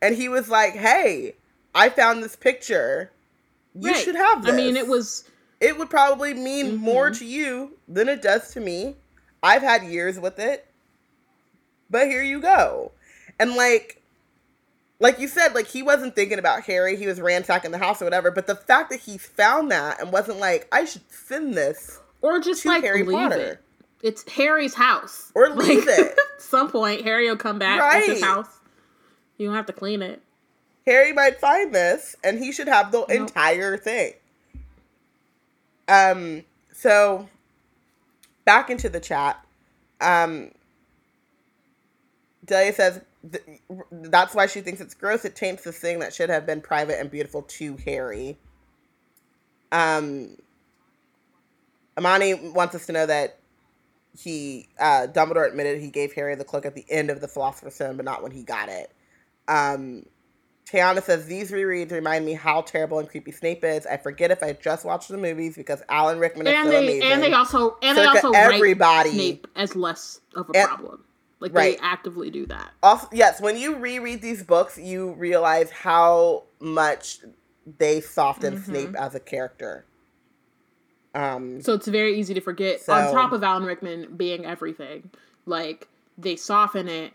and 0.03 0.15
he 0.15 0.29
was 0.29 0.49
like, 0.49 0.75
"Hey, 0.75 1.35
I 1.75 1.89
found 1.89 2.23
this 2.23 2.37
picture. 2.37 3.11
You 3.75 3.93
right. 3.93 4.05
should 4.05 4.15
have 4.15 4.45
this." 4.45 4.53
I 4.53 4.57
mean, 4.57 4.77
it 4.77 4.87
was 4.87 5.25
it 5.61 5.77
would 5.79 5.91
probably 5.91 6.35
mean 6.35 6.67
mm-hmm. 6.67 6.85
more 6.85 7.11
to 7.11 7.25
you 7.25 7.77
than 7.89 8.09
it 8.09 8.23
does 8.23 8.53
to 8.53 8.61
me. 8.61 8.97
I've 9.43 9.63
had 9.63 9.83
years 9.85 10.19
with 10.21 10.39
it 10.39 10.70
but 11.91 12.07
here 12.07 12.23
you 12.23 12.41
go. 12.41 12.93
And 13.39 13.55
like 13.55 14.01
like 15.01 15.19
you 15.19 15.29
said, 15.29 15.55
like 15.55 15.67
he 15.67 15.83
wasn't 15.83 16.15
thinking 16.15 16.39
about 16.39 16.63
Harry, 16.65 16.97
he 16.97 17.07
was 17.07 17.21
ransacking 17.21 17.71
the 17.71 17.79
house 17.79 18.01
or 18.01 18.05
whatever, 18.05 18.31
but 18.31 18.47
the 18.47 18.55
fact 18.55 18.91
that 18.91 19.01
he 19.01 19.19
found 19.19 19.71
that 19.71 20.01
and 20.01 20.13
wasn't 20.13 20.39
like, 20.39 20.69
I 20.71 20.85
should 20.85 21.11
send 21.11 21.55
this 21.55 21.99
or 22.23 22.39
just 22.41 22.65
like 22.67 22.83
Harry 22.83 23.03
leave 23.03 23.17
Potter. 23.17 23.41
It. 23.41 23.61
It's 24.03 24.31
Harry's 24.33 24.75
house. 24.75 25.31
Or 25.35 25.51
leave 25.51 25.87
like, 25.87 25.99
it. 25.99 26.19
At 26.37 26.43
some 26.43 26.71
point, 26.71 27.03
Harry 27.03 27.29
will 27.29 27.37
come 27.37 27.59
back. 27.59 27.81
Right. 27.81 28.03
It's 28.03 28.13
his 28.13 28.23
house. 28.23 28.61
You 29.37 29.47
don't 29.47 29.57
have 29.57 29.67
to 29.67 29.73
clean 29.73 30.03
it. 30.03 30.23
Harry 30.87 31.13
might 31.13 31.39
find 31.39 31.75
this, 31.75 32.17
and 32.25 32.39
he 32.39 32.53
should 32.53 32.69
have 32.69 32.93
the 32.93 33.01
nope. 33.01 33.11
entire 33.11 33.77
thing. 33.77 34.15
Um. 35.89 36.45
So, 36.73 37.29
back 38.45 38.71
into 38.71 38.89
the 38.89 39.01
chat. 39.01 39.45
Um. 40.01 40.53
Delia 42.51 42.73
says 42.73 43.01
that's 43.93 44.35
why 44.35 44.47
she 44.47 44.61
thinks 44.61 44.81
it's 44.81 44.93
gross. 44.95 45.25
It 45.25 45.37
taints 45.37 45.63
this 45.63 45.79
thing 45.79 46.01
that 46.01 46.13
should 46.13 46.29
have 46.31 46.45
been 46.47 46.61
private 46.61 46.99
and 47.01 47.09
beautiful 47.11 47.43
to 47.43 47.77
Harry. 47.87 48.37
Um, 49.71 50.37
Amani 51.97 52.35
wants 52.35 52.75
us 52.75 52.87
to 52.87 52.93
know 52.93 53.07
that 53.07 53.39
he 54.19 54.69
uh, 54.81 55.07
Dumbledore 55.13 55.47
admitted 55.49 55.81
he 55.81 55.91
gave 55.91 56.13
Harry 56.15 56.35
the 56.35 56.45
cloak 56.45 56.67
at 56.67 56.75
the 56.75 56.85
end 56.91 57.09
of 57.09 57.21
the 57.21 57.29
Philosopher's 57.29 57.77
Stone, 57.77 57.97
but 57.97 58.05
not 58.05 58.21
when 58.23 58.33
he 58.33 58.43
got 58.43 58.69
it. 58.69 58.91
Um, 59.47 60.05
Tiana 60.69 61.01
says 61.03 61.27
these 61.27 61.53
rereads 61.53 61.93
remind 61.93 62.27
me 62.27 62.33
how 62.33 62.63
terrible 62.63 62.99
and 62.99 63.09
creepy 63.09 63.31
Snape 63.31 63.63
is. 63.65 63.87
I 63.87 63.97
forget 63.97 64.33
if 64.33 64.43
I 64.43 64.55
just 64.55 64.85
watched 64.85 65.09
the 65.09 65.19
movies 65.19 65.55
because 65.57 65.83
Alan 65.89 66.19
Rickman 66.19 66.49
is 66.49 66.55
and 66.55 66.65
so 66.67 66.71
they 66.71 66.79
amazing. 66.85 67.03
and 67.13 67.23
they 67.23 67.33
also 67.33 67.77
and 67.83 67.97
they 67.97 68.07
also 68.07 68.33
write 68.33 68.55
everybody- 68.55 69.11
Snape 69.11 69.47
as 69.55 69.77
less 69.77 70.21
of 70.35 70.51
a 70.51 70.59
And- 70.59 70.69
problem. 70.69 71.05
Like 71.41 71.55
right. 71.55 71.79
they 71.79 71.83
actively 71.85 72.31
do 72.31 72.47
that. 72.47 72.71
also, 72.83 73.09
yes, 73.13 73.41
when 73.41 73.57
you 73.57 73.77
reread 73.77 74.21
these 74.23 74.43
books, 74.43 74.77
you 74.79 75.13
realize 75.15 75.71
how 75.71 76.45
much 76.61 77.21
they 77.79 78.01
softened 78.01 78.59
Mm-hmm. 78.59 78.71
Snape 78.71 78.95
as 78.97 79.15
a 79.15 79.21
character. 79.21 79.85
Um, 81.15 81.61
So 81.63 81.73
it's 81.75 81.89
very 81.89 82.19
easy 82.19 82.35
to 82.35 82.41
forget. 82.41 82.81
So- 82.83 82.93
on 82.93 83.13
top 83.15 83.33
of 83.33 83.43
Alan 83.43 83.65
Rickman 83.65 84.17
being 84.17 84.45
everything, 84.45 85.11
like 85.47 85.89
they 86.19 86.37
soften 86.37 86.89
it. 86.89 87.13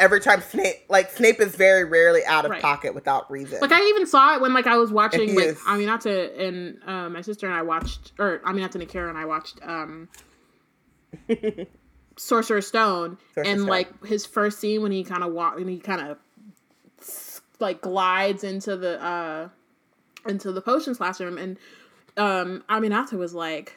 every 0.00 0.20
time 0.20 0.40
Snape, 0.40 0.84
like 0.88 1.10
Snape, 1.10 1.40
is 1.40 1.54
very 1.56 1.84
rarely 1.84 2.24
out 2.24 2.44
of 2.44 2.50
Right. 2.50 2.60
pocket 2.62 2.94
without 2.94 3.30
reason. 3.30 3.60
Like 3.60 3.72
I 3.72 3.80
even 3.90 4.06
saw 4.06 4.34
it 4.34 4.40
when 4.40 4.52
like 4.54 4.66
I 4.66 4.76
was 4.76 4.90
watching 4.92 5.34
like 5.36 5.46
is. 5.46 5.60
I 5.66 5.76
mean 5.78 5.86
not 5.86 6.00
to 6.02 6.36
and 6.46 6.78
uh, 6.86 7.08
my 7.08 7.20
sister 7.20 7.46
and 7.46 7.54
I 7.54 7.62
watched 7.62 8.12
or 8.18 8.40
I 8.44 8.52
mean 8.52 8.62
not 8.62 8.72
to 8.72 8.78
Nikara 8.78 9.08
and 9.08 9.18
I 9.18 9.24
watched 9.24 9.58
um 9.62 10.08
Sorcerer's 12.18 12.66
Stone 12.66 13.18
and 13.36 13.60
Stone. 13.60 13.66
like 13.66 14.04
his 14.04 14.26
first 14.26 14.58
scene 14.58 14.82
when 14.82 14.92
he 14.92 15.04
kind 15.04 15.22
of 15.22 15.32
walk 15.32 15.58
and 15.58 15.68
he 15.68 15.78
kind 15.78 16.00
of 16.00 16.18
like 17.60 17.80
glides 17.80 18.44
into 18.44 18.76
the 18.76 19.02
uh 19.02 19.48
into 20.26 20.52
the 20.52 20.60
potions 20.60 20.98
classroom 20.98 21.38
and 21.38 21.56
um 22.16 22.64
Aminata 22.68 23.12
was 23.12 23.34
like 23.34 23.76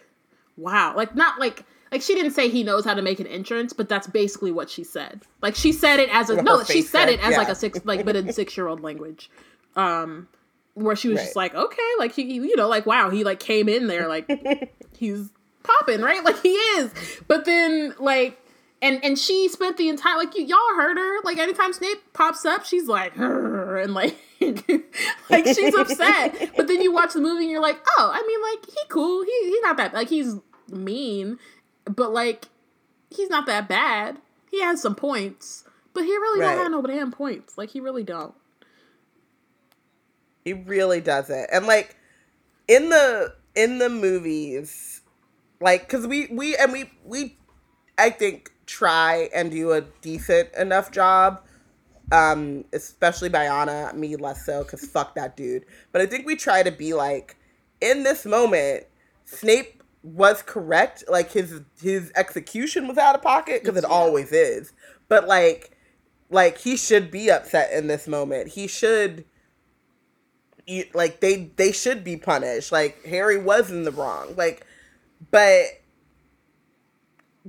wow. 0.57 0.95
Like 0.95 1.15
not 1.15 1.39
like 1.39 1.63
like 1.91 2.01
she 2.01 2.15
didn't 2.15 2.31
say 2.31 2.49
he 2.49 2.63
knows 2.63 2.83
how 2.85 2.93
to 2.93 3.01
make 3.01 3.19
an 3.19 3.27
entrance 3.27 3.73
but 3.73 3.87
that's 3.87 4.07
basically 4.07 4.51
what 4.51 4.69
she 4.69 4.83
said. 4.83 5.21
Like 5.41 5.55
she 5.55 5.71
said 5.71 5.99
it 5.99 6.09
as 6.11 6.29
a 6.29 6.41
no 6.41 6.63
she 6.63 6.81
said 6.81 7.05
said, 7.05 7.09
it 7.09 7.23
as 7.23 7.37
like 7.37 7.49
a 7.49 7.55
six 7.55 7.79
like 7.85 8.05
but 8.05 8.15
in 8.15 8.33
six 8.33 8.57
year 8.57 8.67
old 8.67 8.81
language 8.81 9.29
um 9.75 10.27
where 10.73 10.95
she 10.95 11.09
was 11.09 11.19
just 11.19 11.35
like 11.35 11.53
okay. 11.53 11.89
Like 11.99 12.13
he 12.13 12.23
you 12.23 12.55
know 12.55 12.67
like 12.67 12.85
wow. 12.85 13.09
He 13.11 13.23
like 13.23 13.39
came 13.39 13.69
in 13.69 13.87
there 13.87 14.07
like 14.07 14.73
he's 14.97 15.29
popping 15.63 16.01
right? 16.01 16.23
Like 16.25 16.41
he 16.41 16.49
is. 16.53 16.91
But 17.27 17.45
then 17.45 17.93
like 17.99 18.37
and 18.81 19.03
and 19.03 19.17
she 19.17 19.47
spent 19.49 19.77
the 19.77 19.89
entire 19.89 20.17
like 20.17 20.35
you, 20.35 20.43
y'all 20.45 20.75
heard 20.75 20.97
her? 20.97 21.21
Like 21.23 21.37
anytime 21.37 21.73
Snape 21.73 22.13
pops 22.13 22.45
up 22.45 22.65
she's 22.65 22.87
like 22.87 23.15
and 23.17 23.93
like 23.93 24.17
like 25.29 25.45
she's 25.45 25.75
upset. 25.75 26.51
But 26.57 26.67
then 26.67 26.81
you 26.81 26.91
watch 26.91 27.13
the 27.13 27.21
movie 27.21 27.43
and 27.43 27.51
you're 27.51 27.61
like 27.61 27.79
oh 27.97 28.11
I 28.13 28.21
mean 28.25 28.41
like 28.41 28.65
he 28.65 28.87
cool. 28.89 29.23
He 29.23 29.49
he's 29.49 29.61
not 29.61 29.77
that 29.77 29.93
like 29.93 30.09
he's 30.09 30.35
mean 30.69 31.37
but 31.85 32.11
like 32.11 32.45
he's 33.09 33.29
not 33.29 33.45
that 33.45 33.67
bad. 33.67 34.17
He 34.49 34.61
has 34.61 34.81
some 34.81 34.95
points 34.95 35.63
but 35.93 36.03
he 36.03 36.11
really 36.11 36.39
Right. 36.39 36.55
don't 36.55 36.63
have 36.63 36.71
no 36.71 36.81
damn 36.81 37.11
points. 37.11 37.57
Like 37.57 37.69
he 37.69 37.79
really 37.81 38.03
don't. 38.03 38.33
He 40.43 40.53
really 40.53 41.01
doesn't. 41.01 41.49
And 41.51 41.67
like 41.67 41.95
in 42.67 42.89
the 42.89 43.35
in 43.55 43.77
the 43.79 43.89
movies, 43.89 44.90
like 45.61 45.87
cuz 45.89 46.07
we 46.07 46.27
we 46.31 46.55
and 46.57 46.71
we 46.73 46.91
we 47.05 47.37
I 47.97 48.09
think 48.09 48.51
try 48.65 49.29
and 49.33 49.51
do 49.51 49.71
a 49.71 49.81
decent 50.01 50.53
enough 50.55 50.91
job 50.91 51.41
um 52.11 52.65
especially 52.73 53.29
Bayana, 53.29 53.93
me 53.93 54.15
less 54.15 54.45
so 54.45 54.63
cuz 54.63 54.85
fuck 54.85 55.15
that 55.15 55.37
dude. 55.37 55.65
But 55.91 56.01
I 56.01 56.05
think 56.05 56.25
we 56.25 56.35
try 56.35 56.63
to 56.63 56.71
be 56.71 56.93
like 56.93 57.37
in 57.81 58.03
this 58.03 58.25
moment 58.25 58.85
Snape 59.25 59.81
was 60.03 60.41
correct. 60.41 61.03
Like 61.09 61.31
his 61.31 61.61
his 61.81 62.11
execution 62.15 62.87
was 62.87 62.97
out 62.97 63.15
of 63.15 63.21
pocket 63.21 63.63
cuz 63.63 63.77
it 63.77 63.83
Yeah. 63.83 63.89
always 63.89 64.31
is. 64.31 64.73
But 65.07 65.27
like 65.27 65.71
like 66.29 66.57
he 66.59 66.75
should 66.77 67.11
be 67.11 67.29
upset 67.29 67.71
in 67.71 67.87
this 67.87 68.07
moment. 68.07 68.49
He 68.49 68.67
should 68.67 69.25
like 70.93 71.19
they 71.19 71.51
they 71.55 71.71
should 71.71 72.03
be 72.03 72.17
punished. 72.17 72.71
Like 72.71 73.03
Harry 73.05 73.37
was 73.37 73.71
in 73.71 73.83
the 73.83 73.91
wrong. 73.91 74.35
Like, 74.37 74.65
but 75.29 75.65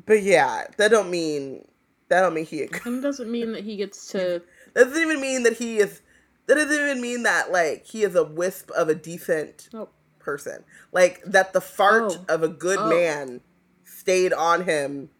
but 0.06 0.22
yeah, 0.22 0.66
that 0.76 0.90
don't 0.90 1.10
mean 1.10 1.66
that 2.08 2.20
don't 2.20 2.34
mean 2.34 2.44
he. 2.46 2.68
and 2.84 3.02
doesn't 3.02 3.30
mean 3.30 3.52
that 3.52 3.64
he 3.64 3.76
gets 3.76 4.08
to 4.08 4.42
That 4.74 4.84
doesn't 4.84 5.02
even 5.02 5.20
mean 5.20 5.42
that 5.44 5.54
he 5.54 5.78
is. 5.78 6.00
That 6.46 6.54
doesn't 6.56 6.74
even 6.74 7.00
mean 7.00 7.22
that 7.24 7.52
like 7.52 7.86
he 7.86 8.02
is 8.02 8.14
a 8.14 8.24
wisp 8.24 8.70
of 8.72 8.88
a 8.88 8.94
decent 8.94 9.68
oh 9.74 9.88
person. 10.18 10.64
Like 10.92 11.22
that 11.24 11.52
the 11.52 11.60
fart 11.60 12.18
Oh. 12.28 12.34
of 12.34 12.42
a 12.42 12.48
good 12.48 12.78
Oh. 12.78 12.88
man 12.88 13.40
stayed 13.84 14.32
on 14.32 14.64
him 14.64 15.10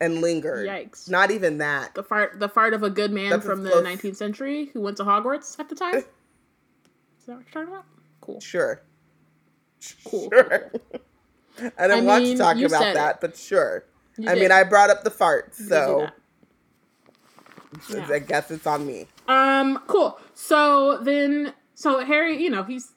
and 0.00 0.20
lingered. 0.20 0.68
Yikes. 0.68 1.08
Not 1.08 1.30
even 1.30 1.58
that. 1.58 1.94
the 1.94 2.02
fart 2.02 2.38
the 2.40 2.48
fart 2.48 2.74
of 2.74 2.82
a 2.82 2.90
good 2.90 3.12
man 3.12 3.30
That's 3.30 3.46
from 3.46 3.62
the 3.62 3.70
19th 3.70 4.16
century 4.16 4.66
who 4.72 4.80
went 4.80 4.96
to 4.98 5.04
Hogwarts 5.04 5.58
at 5.58 5.68
the 5.68 5.74
time. 5.74 5.94
Is 7.20 7.26
that 7.26 7.36
what 7.36 7.44
you're 7.46 7.64
talking 7.64 7.68
about? 7.72 7.84
Cool. 8.20 8.40
Sure. 8.40 8.82
Cool. 10.04 10.28
Sure. 10.32 10.72
I 11.78 11.88
didn't 11.88 11.90
I 11.90 12.00
want 12.02 12.24
mean, 12.24 12.36
to 12.36 12.42
talk 12.42 12.56
about 12.58 12.94
that, 12.94 13.20
but 13.20 13.36
sure. 13.36 13.84
You 14.18 14.28
I 14.28 14.34
did. 14.34 14.42
mean, 14.42 14.52
I 14.52 14.64
brought 14.64 14.90
up 14.90 15.04
the 15.04 15.10
farts, 15.10 15.58
You 15.58 15.68
did 15.68 15.68
do 15.68 16.12
so. 17.82 17.96
Yeah. 17.96 18.08
I 18.10 18.18
guess 18.20 18.50
it's 18.50 18.66
on 18.66 18.86
me. 18.86 19.06
Um, 19.28 19.80
cool. 19.86 20.18
So 20.34 20.98
then, 21.02 21.52
so 21.74 22.04
Harry, 22.04 22.42
you 22.42 22.48
know, 22.50 22.62
he's 22.62 22.92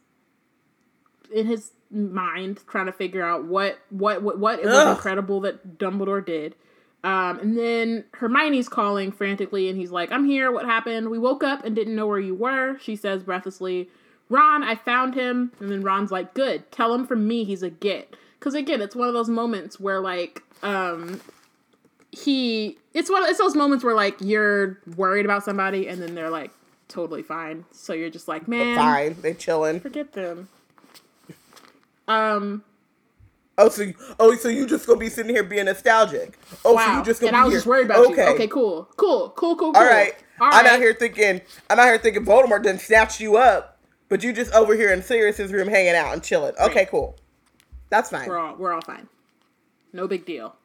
in 1.33 1.47
his 1.47 1.71
mind 1.91 2.61
trying 2.67 2.85
to 2.85 2.91
figure 2.91 3.23
out 3.23 3.45
what 3.45 3.79
what 3.89 4.21
what, 4.21 4.39
what 4.39 4.59
it 4.59 4.65
was 4.65 4.75
Ugh. 4.75 4.95
incredible 4.95 5.41
that 5.41 5.77
Dumbledore 5.77 6.25
did. 6.25 6.55
Um, 7.03 7.39
and 7.39 7.57
then 7.57 8.03
Hermione's 8.13 8.67
calling 8.67 9.11
frantically, 9.11 9.69
and 9.69 9.77
he's 9.77 9.91
like, 9.91 10.11
"I'm 10.11 10.25
here. 10.25 10.51
What 10.51 10.65
happened? 10.65 11.09
We 11.09 11.17
woke 11.17 11.43
up 11.43 11.63
and 11.63 11.75
didn't 11.75 11.95
know 11.95 12.07
where 12.07 12.19
you 12.19 12.35
were." 12.35 12.77
She 12.79 12.95
says 12.95 13.23
breathlessly, 13.23 13.89
"Ron, 14.29 14.63
I 14.63 14.75
found 14.75 15.15
him." 15.15 15.51
And 15.59 15.71
then 15.71 15.81
Ron's 15.81 16.11
like, 16.11 16.33
"Good. 16.33 16.71
Tell 16.71 16.93
him 16.93 17.07
from 17.07 17.27
me 17.27 17.43
he's 17.45 17.63
a 17.63 17.69
git." 17.69 18.15
Because 18.39 18.53
again, 18.53 18.81
it's 18.81 18.95
one 18.95 19.07
of 19.07 19.13
those 19.13 19.29
moments 19.29 19.79
where 19.79 19.99
like, 19.99 20.41
um, 20.63 21.19
he 22.11 22.77
it's 22.93 23.09
one 23.09 23.23
it's 23.27 23.37
those 23.37 23.55
moments 23.55 23.83
where 23.83 23.95
like 23.95 24.15
you're 24.21 24.79
worried 24.97 25.25
about 25.25 25.43
somebody 25.43 25.87
and 25.87 26.01
then 26.01 26.15
they're 26.15 26.29
like 26.29 26.51
totally 26.87 27.21
fine. 27.21 27.65
So 27.71 27.93
you're 27.93 28.09
just 28.09 28.27
like, 28.27 28.47
man, 28.47 28.75
Fine, 28.77 29.17
they 29.21 29.33
chilling. 29.33 29.79
forget 29.79 30.13
them. 30.13 30.47
Um, 32.07 32.63
Oh, 33.61 33.67
so 33.67 33.81
you, 33.81 33.93
oh, 34.21 34.33
so 34.35 34.47
you 34.47 34.65
just 34.65 34.87
gonna 34.87 34.97
be 34.99 35.09
sitting 35.09 35.35
here 35.35 35.43
being 35.43 35.65
nostalgic? 35.65 36.39
Oh, 36.63 36.69
so 36.71 36.75
wow. 36.75 36.97
you 36.99 37.03
just 37.03 37.19
gonna 37.19 37.31
and 37.31 37.35
be 37.35 37.39
I 37.41 37.43
was 37.43 37.51
here. 37.51 37.57
just 37.57 37.67
worried 37.67 37.85
about 37.87 38.05
okay. 38.05 38.23
you. 38.25 38.33
Okay, 38.35 38.47
cool, 38.47 38.87
cool, 38.95 39.31
cool, 39.35 39.55
cool, 39.57 39.73
cool. 39.73 39.81
All 39.81 39.85
right. 39.87 40.13
All 40.39 40.47
I'm 40.47 40.63
right. 40.63 40.73
out 40.75 40.79
here 40.79 40.93
thinking. 40.93 41.41
I'm 41.69 41.77
out 41.77 41.85
here 41.87 41.97
thinking 41.97 42.23
Voldemort 42.25 42.63
didn't 42.63 42.79
snatch 42.79 43.19
you 43.19 43.35
up, 43.35 43.77
but 44.07 44.23
you 44.23 44.31
just 44.31 44.53
over 44.53 44.75
here 44.75 44.93
in 44.93 45.01
Sirius's 45.03 45.51
room 45.51 45.67
hanging 45.67 45.93
out 45.93 46.13
and 46.13 46.23
chilling. 46.23 46.53
Okay, 46.57 46.79
Right. 46.79 46.89
cool. 46.89 47.17
That's 47.89 48.09
fine. 48.09 48.27
We're 48.27 48.37
all 48.37 48.55
we're 48.55 48.73
all 48.73 48.81
fine. 48.81 49.07
No 49.93 50.07
big 50.07 50.25
deal. 50.25 50.55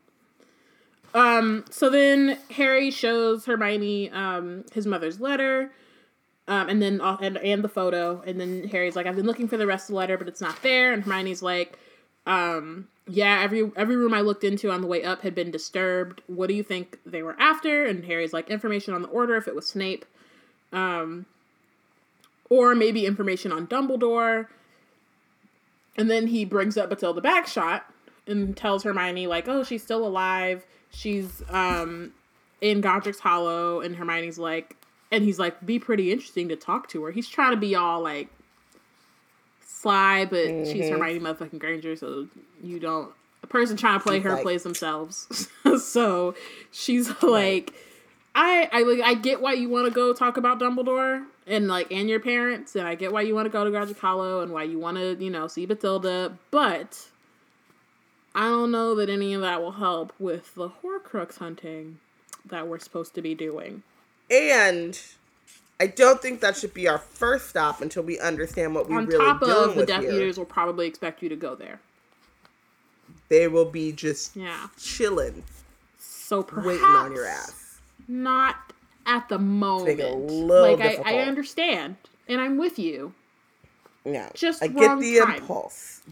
Um, 1.14 1.64
so 1.70 1.90
then 1.90 2.38
Harry 2.50 2.90
shows 2.90 3.46
Hermione 3.46 4.10
um 4.10 4.64
his 4.72 4.86
mother's 4.86 5.20
letter. 5.20 5.70
Um, 6.46 6.68
and 6.68 6.82
then 6.82 7.00
and, 7.00 7.38
and 7.38 7.64
the 7.64 7.70
photo, 7.70 8.22
and 8.26 8.38
then 8.38 8.68
Harry's 8.68 8.96
like, 8.96 9.06
I've 9.06 9.16
been 9.16 9.24
looking 9.24 9.48
for 9.48 9.56
the 9.56 9.66
rest 9.66 9.88
of 9.88 9.94
the 9.94 9.96
letter, 9.96 10.18
but 10.18 10.28
it's 10.28 10.42
not 10.42 10.60
there. 10.62 10.92
And 10.92 11.02
Hermione's 11.02 11.42
like, 11.42 11.78
um, 12.26 12.88
yeah, 13.08 13.40
every 13.42 13.72
every 13.76 13.96
room 13.96 14.12
I 14.12 14.20
looked 14.20 14.44
into 14.44 14.70
on 14.70 14.82
the 14.82 14.86
way 14.86 15.04
up 15.04 15.22
had 15.22 15.34
been 15.34 15.50
disturbed. 15.50 16.20
What 16.26 16.48
do 16.48 16.54
you 16.54 16.62
think 16.62 16.98
they 17.06 17.22
were 17.22 17.34
after? 17.38 17.86
And 17.86 18.04
Harry's 18.04 18.34
like, 18.34 18.50
information 18.50 18.92
on 18.92 19.00
the 19.00 19.08
order 19.08 19.36
if 19.36 19.48
it 19.48 19.54
was 19.54 19.66
Snape, 19.66 20.04
um, 20.70 21.24
or 22.50 22.74
maybe 22.74 23.06
information 23.06 23.50
on 23.50 23.66
Dumbledore. 23.66 24.48
And 25.96 26.10
then 26.10 26.26
he 26.26 26.44
brings 26.44 26.76
up 26.76 26.90
Bathilda 26.90 27.22
Bagshot 27.22 27.82
and 28.26 28.56
tells 28.56 28.82
Hermione 28.82 29.26
like, 29.26 29.46
"Oh, 29.48 29.62
she's 29.64 29.82
still 29.82 30.06
alive. 30.06 30.64
She's 30.90 31.42
um 31.50 32.12
in 32.60 32.80
Godric's 32.80 33.20
Hollow." 33.20 33.80
And 33.80 33.94
Hermione's 33.96 34.38
like, 34.38 34.76
and 35.12 35.22
he's 35.24 35.38
like, 35.38 35.64
"Be 35.64 35.78
pretty 35.78 36.10
interesting 36.12 36.48
to 36.48 36.56
talk 36.56 36.88
to 36.88 37.04
her." 37.04 37.10
He's 37.12 37.28
trying 37.28 37.52
to 37.52 37.56
be 37.56 37.74
all 37.74 38.00
like 38.02 38.28
sly, 39.64 40.24
but 40.24 40.66
she's 40.66 40.88
Hermione 40.88 41.20
motherfucking 41.20 41.58
Granger, 41.58 41.96
so 41.96 42.28
you 42.62 42.78
don't. 42.80 43.12
A 43.42 43.46
person 43.46 43.76
trying 43.76 43.98
to 43.98 44.02
play 44.02 44.16
She's 44.16 44.24
her 44.24 44.32
like- 44.32 44.42
plays 44.42 44.62
themselves. 44.62 45.48
so 45.84 46.34
she's 46.72 47.10
like, 47.22 47.72
I 48.34 48.68
I 48.72 48.82
like 48.82 49.00
I 49.00 49.14
get 49.14 49.40
why 49.42 49.52
you 49.52 49.68
want 49.68 49.86
to 49.86 49.92
go 49.92 50.12
talk 50.14 50.36
about 50.38 50.58
Dumbledore 50.58 51.26
and 51.46 51.68
like 51.68 51.90
and 51.92 52.08
your 52.08 52.20
parents, 52.20 52.74
and 52.76 52.86
I 52.86 52.94
get 52.94 53.12
why 53.12 53.22
you 53.22 53.34
want 53.34 53.46
to 53.46 53.50
go 53.50 53.68
to 53.70 53.94
Hollow 54.00 54.40
and 54.40 54.52
why 54.52 54.62
you 54.64 54.78
want 54.78 54.96
to 54.96 55.16
you 55.22 55.30
know 55.30 55.46
see 55.46 55.66
Bathilda, 55.66 56.36
but 56.50 57.08
I 58.34 58.48
don't 58.48 58.70
know 58.70 58.94
that 58.96 59.08
any 59.08 59.32
of 59.34 59.40
that 59.42 59.62
will 59.62 59.72
help 59.72 60.12
with 60.18 60.54
the 60.54 60.68
Horcrux 60.68 61.38
hunting 61.38 61.98
that 62.46 62.66
we're 62.66 62.78
supposed 62.78 63.14
to 63.14 63.22
be 63.22 63.34
doing. 63.34 63.82
And 64.30 65.00
I 65.80 65.86
don't 65.86 66.20
think 66.20 66.40
that 66.40 66.56
should 66.56 66.74
be 66.74 66.88
our 66.88 66.98
first 66.98 67.48
stop 67.48 67.80
until 67.80 68.02
we 68.02 68.18
understand 68.18 68.74
what 68.74 68.88
we 68.88 68.96
On 68.96 69.06
really 69.06 69.24
top 69.24 69.40
dealing 69.40 69.70
of 69.70 69.76
the 69.76 69.86
Death 69.86 70.02
here. 70.02 70.12
Eaters, 70.12 70.38
will 70.38 70.44
probably 70.44 70.86
expect 70.86 71.22
you 71.22 71.28
to 71.28 71.36
go 71.36 71.54
there. 71.54 71.80
They 73.28 73.48
will 73.48 73.64
be 73.64 73.92
just 73.92 74.34
Yeah. 74.36 74.68
chilling, 74.78 75.44
So 75.98 76.42
perhaps 76.42 76.66
waiting 76.66 76.84
on 76.84 77.12
your 77.12 77.26
ass. 77.26 77.78
not 78.08 78.63
at 79.06 79.28
the 79.28 79.38
moment. 79.38 79.98
like 80.48 80.80
I, 80.80 81.02
I 81.04 81.18
understand, 81.20 81.96
and 82.28 82.40
I'm 82.40 82.56
with 82.58 82.78
you. 82.78 83.12
Yeah. 84.04 84.28
Just 84.34 84.62
I 84.62 84.68
get 84.68 84.98
the 85.00 85.18
time. 85.20 85.34
impulse. 85.36 86.02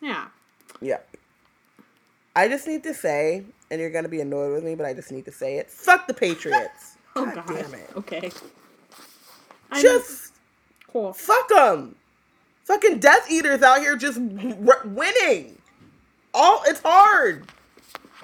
Yeah. 0.00 0.26
Yeah. 0.80 0.98
I 2.34 2.48
just 2.48 2.66
need 2.66 2.82
to 2.84 2.94
say, 2.94 3.44
and 3.70 3.80
you're 3.80 3.90
gonna 3.90 4.08
be 4.08 4.20
annoyed 4.20 4.52
with 4.52 4.64
me, 4.64 4.74
but 4.74 4.86
I 4.86 4.94
just 4.94 5.12
need 5.12 5.24
to 5.26 5.32
say 5.32 5.56
it. 5.58 5.70
Fuck 5.70 6.06
the 6.06 6.14
Patriots. 6.14 6.96
Oh 7.14 7.26
God 7.26 7.46
god. 7.46 7.46
damn 7.48 7.74
it. 7.74 7.90
Okay. 7.94 8.30
I 9.70 9.82
Just 9.82 10.32
cool. 10.90 11.12
fuck 11.12 11.46
them. 11.50 11.94
Fucking 12.64 13.00
Death 13.00 13.30
Eaters 13.30 13.60
out 13.62 13.80
here 13.80 13.96
just 13.96 14.16
w- 14.18 14.56
winning. 14.86 15.58
All 16.32 16.62
it's 16.66 16.80
hard 16.82 17.44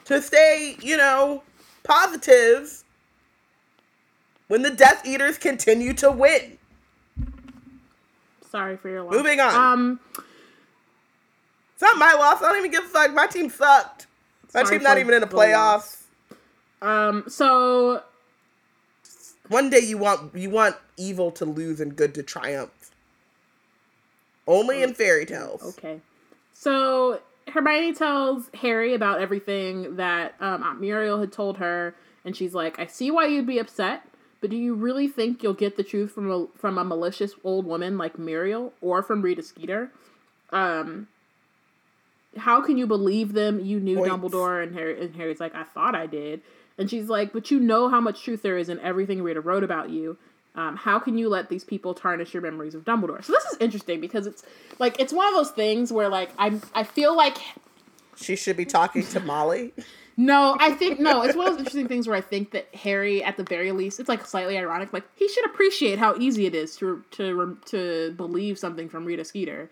to 0.06 0.22
stay, 0.22 0.78
you 0.80 0.96
know, 0.96 1.42
positive 1.84 2.82
when 4.48 4.62
the 4.62 4.70
Death 4.70 5.06
Eaters 5.06 5.38
continue 5.38 5.92
to 5.94 6.10
win. 6.10 6.58
Sorry 8.50 8.76
for 8.76 8.88
your 8.88 9.02
loss. 9.02 9.14
Moving 9.14 9.40
on. 9.40 9.54
Um. 9.54 10.00
It's 11.74 11.82
not 11.82 11.96
my 11.96 12.12
loss. 12.14 12.42
I 12.42 12.48
don't 12.48 12.58
even 12.58 12.72
give 12.72 12.84
a 12.84 12.88
fuck. 12.88 13.14
My 13.14 13.26
team 13.26 13.50
sucked. 13.50 14.08
My 14.52 14.64
team 14.64 14.82
not 14.82 14.98
even 14.98 15.14
in 15.14 15.20
the 15.20 15.26
the 15.26 15.34
playoffs. 15.34 16.02
Um. 16.82 17.24
So 17.28 18.02
One 19.48 19.70
day 19.70 19.80
you 19.80 19.98
want 19.98 20.34
you 20.34 20.50
want 20.50 20.76
evil 20.96 21.30
to 21.32 21.44
lose 21.44 21.80
and 21.80 21.94
good 21.94 22.14
to 22.14 22.22
triumph. 22.22 22.70
Only 24.46 24.82
in 24.82 24.94
fairy 24.94 25.26
tales. 25.26 25.62
Okay. 25.62 26.00
So 26.52 27.20
Hermione 27.48 27.94
tells 27.94 28.50
Harry 28.54 28.94
about 28.94 29.20
everything 29.20 29.96
that 29.96 30.34
um, 30.40 30.62
Aunt 30.62 30.80
Muriel 30.80 31.20
had 31.20 31.32
told 31.32 31.58
her, 31.58 31.94
and 32.24 32.34
she's 32.36 32.54
like, 32.54 32.78
"I 32.78 32.86
see 32.86 33.10
why 33.10 33.26
you'd 33.26 33.46
be 33.46 33.58
upset, 33.58 34.02
but 34.40 34.50
do 34.50 34.56
you 34.56 34.74
really 34.74 35.08
think 35.08 35.42
you'll 35.42 35.54
get 35.54 35.76
the 35.76 35.82
truth 35.82 36.12
from 36.12 36.30
a 36.30 36.46
from 36.56 36.78
a 36.78 36.84
malicious 36.84 37.32
old 37.44 37.66
woman 37.66 37.98
like 37.98 38.18
Muriel 38.18 38.72
or 38.80 39.02
from 39.02 39.22
Rita 39.22 39.42
Skeeter? 39.42 39.90
Um, 40.50 41.08
how 42.36 42.60
can 42.60 42.78
you 42.78 42.86
believe 42.86 43.32
them? 43.32 43.60
You 43.60 43.80
knew 43.80 43.96
Points. 43.96 44.14
Dumbledore." 44.14 44.62
And 44.62 44.74
Harry 44.74 45.00
and 45.00 45.14
Harry's 45.16 45.40
like, 45.40 45.54
"I 45.54 45.64
thought 45.64 45.94
I 45.94 46.06
did." 46.06 46.40
And 46.76 46.88
she's 46.88 47.08
like, 47.08 47.32
"But 47.32 47.50
you 47.50 47.58
know 47.58 47.88
how 47.88 48.00
much 48.00 48.22
truth 48.22 48.42
there 48.42 48.56
is 48.56 48.68
in 48.68 48.78
everything 48.80 49.22
Rita 49.22 49.40
wrote 49.40 49.64
about 49.64 49.90
you." 49.90 50.16
Um, 50.54 50.76
how 50.76 50.98
can 50.98 51.16
you 51.16 51.28
let 51.28 51.48
these 51.50 51.62
people 51.62 51.94
tarnish 51.94 52.34
your 52.34 52.42
memories 52.42 52.74
of 52.74 52.84
Dumbledore? 52.84 53.24
So 53.24 53.32
this 53.32 53.44
is 53.44 53.58
interesting 53.60 54.00
because 54.00 54.26
it's 54.26 54.42
like 54.78 54.98
it's 55.00 55.12
one 55.12 55.28
of 55.28 55.34
those 55.34 55.50
things 55.50 55.92
where 55.92 56.08
like 56.08 56.30
I 56.38 56.60
I 56.74 56.84
feel 56.84 57.16
like 57.16 57.38
She 58.16 58.34
should 58.36 58.56
be 58.56 58.64
talking 58.64 59.04
to 59.06 59.20
Molly. 59.20 59.72
no 60.18 60.56
I 60.58 60.72
think 60.72 60.98
no 60.98 61.22
it's 61.22 61.36
one 61.36 61.46
of 61.46 61.52
those 61.52 61.60
interesting 61.60 61.86
things 61.86 62.08
where 62.08 62.16
I 62.16 62.20
think 62.20 62.50
that 62.50 62.66
Harry 62.74 63.22
at 63.22 63.36
the 63.36 63.44
very 63.44 63.70
least 63.70 64.00
it's 64.00 64.08
like 64.08 64.26
slightly 64.26 64.58
ironic 64.58 64.92
like 64.92 65.04
he 65.14 65.28
should 65.28 65.46
appreciate 65.46 65.98
how 65.98 66.16
easy 66.18 66.44
it 66.44 66.56
is 66.56 66.76
to 66.76 67.04
to 67.12 67.56
to 67.66 68.12
believe 68.16 68.58
something 68.58 68.88
from 68.88 69.04
Rita 69.04 69.24
Skeeter, 69.24 69.70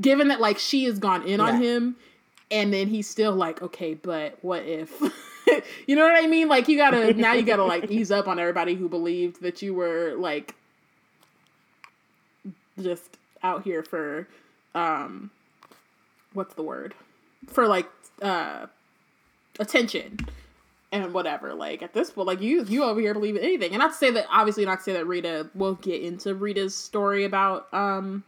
given 0.00 0.28
that 0.28 0.40
like 0.40 0.58
she 0.58 0.84
has 0.84 0.98
gone 0.98 1.22
in 1.22 1.40
on 1.40 1.62
him, 1.62 1.96
and 2.50 2.72
then 2.72 2.88
he's 2.88 3.08
still 3.08 3.32
like 3.32 3.62
okay 3.62 3.94
but 3.94 4.36
what 4.42 4.64
if. 4.64 4.92
you 5.86 5.94
know 5.94 6.02
what 6.02 6.22
I 6.22 6.26
mean? 6.26 6.48
Like 6.48 6.66
you 6.66 6.76
gotta 6.76 7.14
now 7.14 7.32
you 7.34 7.42
gotta 7.42 7.64
like 7.64 7.88
ease 7.88 8.10
up 8.10 8.26
on 8.26 8.40
everybody 8.40 8.74
who 8.74 8.88
believed 8.88 9.40
that 9.42 9.62
you 9.62 9.72
were 9.72 10.14
like 10.18 10.56
just 12.82 13.16
out 13.44 13.62
here 13.62 13.82
for 13.82 14.26
um 14.74 15.30
what's 16.32 16.54
the 16.54 16.62
word 16.62 16.94
for 17.46 17.66
like 17.68 17.88
uh 18.20 18.66
attention 19.58 20.18
and 20.92 21.12
whatever 21.12 21.54
like 21.54 21.82
at 21.82 21.92
this 21.92 22.10
point 22.10 22.26
like 22.26 22.40
you 22.40 22.64
you 22.64 22.84
over 22.84 23.00
here 23.00 23.14
believe 23.14 23.36
in 23.36 23.42
anything. 23.42 23.72
And 23.72 23.80
not 23.80 23.92
to 23.92 23.96
say 23.96 24.10
that 24.12 24.26
obviously 24.30 24.64
not 24.64 24.78
to 24.78 24.84
say 24.84 24.92
that 24.92 25.06
rita 25.06 25.48
will 25.54 25.74
get 25.74 26.02
into 26.02 26.34
rita's 26.34 26.74
story 26.74 27.24
about 27.24 27.72
um 27.72 28.24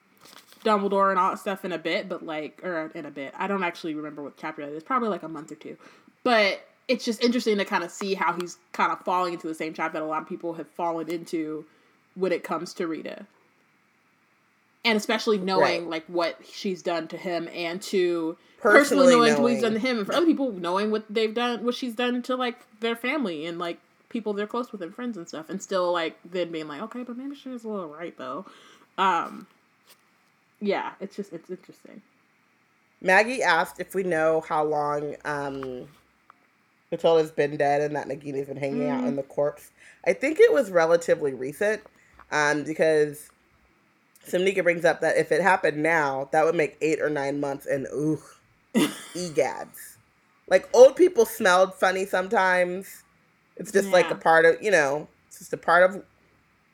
dumbledore 0.65 1.11
and 1.11 1.19
all 1.19 1.31
that 1.31 1.39
stuff 1.39 1.65
in 1.65 1.73
a 1.73 1.79
bit 1.79 2.09
but 2.09 2.25
like 2.25 2.63
or 2.65 2.91
in 2.95 3.07
a 3.07 3.11
bit. 3.11 3.33
I 3.37 3.47
don't 3.47 3.63
actually 3.63 3.95
remember 3.95 4.23
what 4.23 4.37
chapter 4.37 4.65
that 4.65 4.73
is. 4.73 4.83
Probably 4.83 5.09
like 5.09 5.23
a 5.23 5.29
month 5.29 5.53
or 5.53 5.57
two. 5.57 5.77
But 6.25 6.61
it's 6.89 7.05
just 7.05 7.23
interesting 7.23 7.59
to 7.59 7.65
kind 7.65 7.85
of 7.85 7.91
see 7.91 8.15
how 8.15 8.33
he's 8.33 8.57
kind 8.73 8.91
of 8.91 9.01
falling 9.01 9.35
into 9.35 9.47
the 9.47 9.55
same 9.55 9.75
trap 9.75 9.93
that 9.93 10.03
a 10.03 10.07
lot 10.07 10.23
of 10.23 10.29
people 10.29 10.55
have 10.55 10.69
fallen 10.69 11.09
into 11.09 11.65
when 12.15 12.33
it 12.33 12.43
comes 12.43 12.75
to 12.75 12.87
rita 12.87 13.27
and 14.89 14.97
especially 14.97 15.39
knowing 15.39 15.83
Right. 15.83 15.91
like 15.91 16.07
what 16.07 16.39
she's 16.51 16.83
done 16.83 17.09
to 17.09 17.17
him 17.17 17.49
and 17.53 17.81
to 17.83 18.37
Personally 18.61 19.15
personally, 19.15 19.31
knowing, 19.31 19.43
what 19.43 19.53
he's 19.53 19.63
done 19.63 19.73
to 19.75 19.79
him 19.79 19.99
and 19.99 20.07
for 20.07 20.15
other 20.15 20.27
people 20.27 20.51
knowing 20.53 20.91
what 20.91 21.05
they've 21.09 21.35
done 21.35 21.65
what 21.65 21.75
she's 21.75 21.95
done 21.95 22.23
to 22.23 22.35
like 22.37 22.59
their 22.81 22.97
family 22.97 23.47
and 23.47 23.59
like 23.59 23.79
people 24.09 24.33
they're 24.33 24.47
close 24.47 24.73
with 24.73 24.83
and 24.83 24.95
friends 24.95 25.17
and 25.17 25.29
stuff 25.29 25.49
and 25.49 25.63
still 25.63 25.93
like 25.93 26.19
then 26.25 26.51
being 26.51 26.67
like 26.67 26.81
okay 26.83 27.03
but 27.05 27.17
maybe 27.17 27.37
she 27.37 27.49
was 27.49 27.65
a 27.65 27.69
little 27.69 27.89
right 27.89 28.17
though 28.19 28.45
um 28.97 29.47
yeah 30.61 30.93
it's 31.01 31.15
just 31.17 31.33
it's 31.33 31.51
interesting 31.51 32.03
Maggie 33.01 33.43
asked 33.45 33.79
if 33.79 33.95
we 33.95 34.03
know 34.03 34.41
how 34.49 34.65
long 34.65 35.15
um 35.25 35.87
Matilda's 36.91 37.31
been 37.31 37.57
dead 37.57 37.83
and 37.83 37.95
that 37.95 38.09
Nagini's 38.09 38.49
been 38.49 38.57
hanging 38.57 38.89
out 38.89 39.05
in 39.05 39.15
the 39.17 39.23
corpse. 39.23 39.71
I 40.07 40.15
think 40.15 40.41
it 40.41 40.51
was 40.53 40.71
relatively 40.71 41.35
recent, 41.35 41.83
um, 42.33 42.65
because 42.65 43.29
Simnika 44.29 44.63
brings 44.63 44.85
up 44.85 45.01
that 45.01 45.17
if 45.17 45.33
it 45.33 45.41
happened 45.43 45.83
now, 45.83 46.29
that 46.33 46.45
would 46.45 46.55
make 46.55 46.77
eight 46.81 47.01
or 47.01 47.11
nine 47.11 47.41
months 47.41 47.67
and 47.67 47.87
ooh 47.93 48.21
egads. 49.15 49.97
Like 50.49 50.69
old 50.75 50.97
people 50.97 51.27
smelled 51.27 51.75
funny 51.75 52.07
sometimes. 52.07 53.03
It's 53.57 53.73
just 53.73 53.93
like 53.93 54.11
a 54.11 54.15
part 54.15 54.45
of 54.45 54.63
you 54.63 54.71
know, 54.71 55.09
it's 55.29 55.39
just 55.39 55.53
a 55.53 55.59
part 55.59 55.91
of 55.91 56.03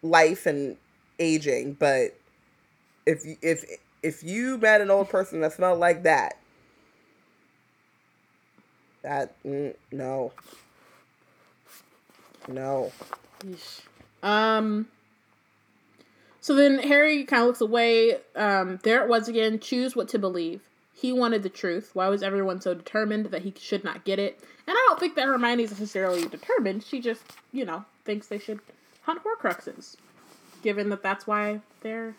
life 0.02 0.46
and 0.46 0.76
aging. 1.18 1.74
But 1.74 2.18
if 3.07 3.24
you- 3.24 3.38
if 3.42 3.64
if 4.02 4.22
you 4.22 4.59
met 4.59 4.80
an 4.82 4.90
old 4.90 5.09
person 5.09 5.40
that 5.40 5.52
smelled 5.55 5.78
like 5.80 6.02
that, 6.05 6.36
that 9.02 9.42
mm, 9.44 9.74
no, 9.92 10.32
no. 12.48 12.92
Um. 14.22 14.88
So 16.45 16.55
then 16.55 16.78
Harry 16.80 17.24
kind 17.24 17.40
of 17.40 17.47
looks 17.47 17.62
away. 17.62 18.18
Um, 18.36 18.78
there 18.82 19.03
it 19.03 19.09
was 19.09 19.28
again. 19.28 19.59
Choose 19.59 19.97
what 19.97 20.11
to 20.11 20.18
believe. 20.18 20.61
He 20.92 21.11
wanted 21.11 21.42
the 21.42 21.49
truth. 21.49 21.92
Why 21.95 22.09
was 22.09 22.22
everyone 22.22 22.61
so 22.61 22.74
determined 22.74 23.24
that 23.30 23.40
he 23.40 23.55
should 23.59 23.82
not 23.82 24.05
get 24.05 24.18
it? 24.18 24.38
And 24.66 24.76
I 24.76 24.86
don't 24.86 25.01
think 25.01 25.14
that 25.14 25.24
Hermione's 25.24 25.70
necessarily 25.70 26.28
determined. 26.28 26.84
She 26.84 27.01
just, 27.01 27.22
you 27.51 27.64
know, 27.64 27.86
thinks 28.05 28.26
they 28.26 28.38
should 28.38 28.61
hunt 29.04 29.22
Horcruxes, 29.25 29.96
given 30.62 30.91
that 30.91 31.03
that's 31.03 31.26
why 31.26 31.61
they're 31.80 32.14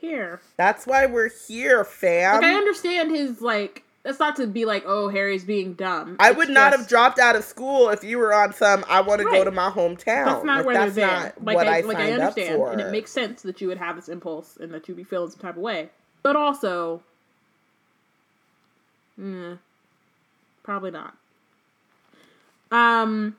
here. 0.00 0.40
That's 0.56 0.86
why 0.86 1.04
we're 1.04 1.28
here, 1.28 1.84
fam. 1.84 2.36
Like 2.36 2.44
I 2.44 2.54
understand 2.54 3.10
his 3.10 3.42
like. 3.42 3.84
That's 4.08 4.18
not 4.20 4.36
to 4.36 4.46
be 4.46 4.64
like, 4.64 4.84
oh, 4.86 5.10
Harry's 5.10 5.44
being 5.44 5.74
dumb. 5.74 6.16
I 6.18 6.30
It's 6.30 6.38
would 6.38 6.48
not 6.48 6.72
have 6.72 6.88
dropped 6.88 7.18
out 7.18 7.36
of 7.36 7.44
school 7.44 7.90
if 7.90 8.02
you 8.02 8.16
were 8.16 8.32
on 8.32 8.54
some. 8.54 8.82
I 8.88 9.02
want 9.02 9.20
to 9.20 9.26
go 9.26 9.44
to 9.44 9.50
my 9.50 9.68
hometown. 9.68 10.24
That's 10.24 10.44
not 10.44 10.56
Like, 10.56 10.64
where 10.64 10.74
that's 10.74 10.94
they're 10.94 11.06
not 11.06 11.44
like 11.44 11.56
what 11.56 11.68
I, 11.68 11.78
I, 11.78 11.80
like 11.82 11.96
I 11.98 12.12
understand, 12.12 12.56
for. 12.56 12.72
and 12.72 12.80
it 12.80 12.90
makes 12.90 13.12
sense 13.12 13.42
that 13.42 13.60
you 13.60 13.68
would 13.68 13.76
have 13.76 13.96
this 13.96 14.08
impulse 14.08 14.56
and 14.56 14.72
that 14.72 14.88
you'd 14.88 14.96
be 14.96 15.04
feeling 15.04 15.28
some 15.28 15.40
type 15.40 15.56
of 15.58 15.62
way. 15.62 15.90
But 16.22 16.36
also, 16.36 17.02
probably 20.62 20.90
not. 20.90 21.14
Um. 22.70 23.36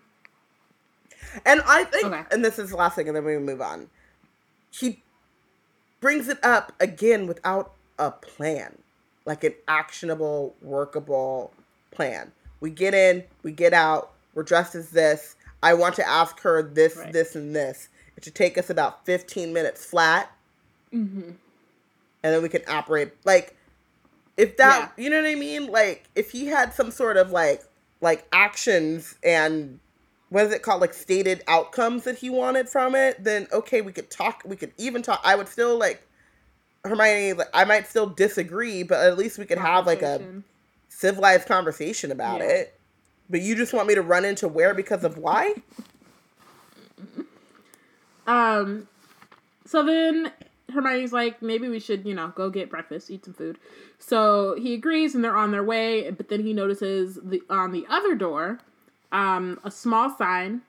And 1.48 1.64
I 1.66 1.84
think, 1.86 2.06
Okay. 2.06 2.22
and 2.32 2.46
this 2.46 2.60
is 2.60 2.70
the 2.70 2.76
last 2.76 2.96
thing, 2.96 3.08
and 3.08 3.18
then 3.18 3.26
we 3.26 3.40
move 3.40 3.60
on. 3.60 3.90
He 4.70 5.02
brings 6.00 6.28
it 6.28 6.38
up 6.44 6.74
again 6.80 7.26
without 7.26 7.74
a 7.98 8.12
plan, 8.12 8.78
like 9.30 9.44
an 9.44 9.54
actionable, 9.68 10.56
workable 10.60 11.54
plan. 11.92 12.32
We 12.62 12.72
get 12.72 12.96
in, 12.96 13.24
we 13.44 13.52
get 13.52 13.74
out, 13.74 14.12
we're 14.34 14.42
dressed 14.42 14.74
as 14.74 14.90
this. 14.90 15.36
I 15.62 15.76
want 15.76 15.96
to 15.96 16.08
ask 16.08 16.40
her 16.42 16.64
this, 16.64 16.98
Right. 16.98 17.14
this, 17.14 17.36
and 17.36 17.56
this. 17.56 17.90
It 18.18 18.26
should 18.26 18.34
take 18.34 18.58
us 18.58 18.72
about 18.72 19.06
15 19.06 19.54
minutes 19.54 19.86
flat, 19.86 20.32
mhm. 20.92 21.36
and 22.24 22.34
then 22.34 22.42
we 22.42 22.50
can 22.50 22.64
operate. 22.68 23.12
Like, 23.24 23.56
if 24.36 24.58
that, 24.58 24.94
you 24.98 25.12
know 25.12 25.22
what 25.22 25.30
I 25.30 25.36
mean? 25.36 25.68
Like, 25.68 26.10
if 26.16 26.32
he 26.32 26.48
had 26.48 26.74
some 26.74 26.90
sort 26.90 27.16
of 27.16 27.30
like, 27.30 27.64
like 28.02 28.26
actions 28.32 29.16
and 29.24 29.80
what 30.30 30.46
is 30.46 30.54
it 30.54 30.64
called 30.64 30.80
like 30.82 30.94
stated 30.94 31.44
outcomes 31.48 32.06
that 32.06 32.18
he 32.18 32.30
wanted 32.30 32.70
from 32.70 32.96
it 32.96 33.22
then 33.22 33.46
okay 33.52 33.82
we 33.82 33.92
could 33.92 34.10
talk 34.10 34.42
we 34.46 34.56
could 34.56 34.72
even 34.78 35.02
talk 35.02 35.20
i 35.26 35.36
would 35.36 35.50
still 35.50 35.78
like 35.78 36.02
hermione 36.86 37.34
like 37.34 37.50
i 37.54 37.66
might 37.66 37.88
still 37.88 38.08
disagree 38.08 38.84
but 38.84 39.00
at 39.00 39.18
least 39.18 39.38
we 39.38 39.46
could 39.46 39.58
have 39.58 39.86
like 39.86 40.02
a 40.02 40.22
civilized 40.88 41.48
conversation 41.48 42.12
about 42.12 42.40
Yeah. 42.40 42.48
it 42.48 42.80
but 43.30 43.42
you 43.42 43.56
just 43.56 43.74
want 43.74 43.88
me 43.88 43.96
to 43.96 44.02
run 44.02 44.26
into 44.26 44.48
where 44.48 44.74
because 44.74 45.04
of 45.04 45.18
why 45.18 45.54
Um. 48.28 48.88
So 49.66 49.84
then 49.84 50.32
Hermione's 50.72 51.12
like, 51.14 51.42
maybe 51.42 51.68
we 51.68 51.80
should, 51.80 52.06
you 52.06 52.14
know, 52.14 52.28
go 52.36 52.50
get 52.52 52.70
breakfast, 52.70 53.10
eat 53.10 53.26
some 53.26 53.34
food. 53.34 53.58
So 53.98 54.56
he 54.56 54.76
agrees, 54.76 55.16
and 55.16 55.24
they're 55.24 55.36
on 55.36 55.52
their 55.52 55.64
way. 55.64 56.12
But 56.12 56.30
then 56.30 56.42
he 56.42 56.54
notices 56.54 57.18
the 57.24 57.42
on 57.50 57.72
the 57.72 57.86
other 57.90 58.14
door, 58.14 58.60
um, 59.12 59.60
a 59.64 59.72
small 59.72 60.16
sign 60.16 60.62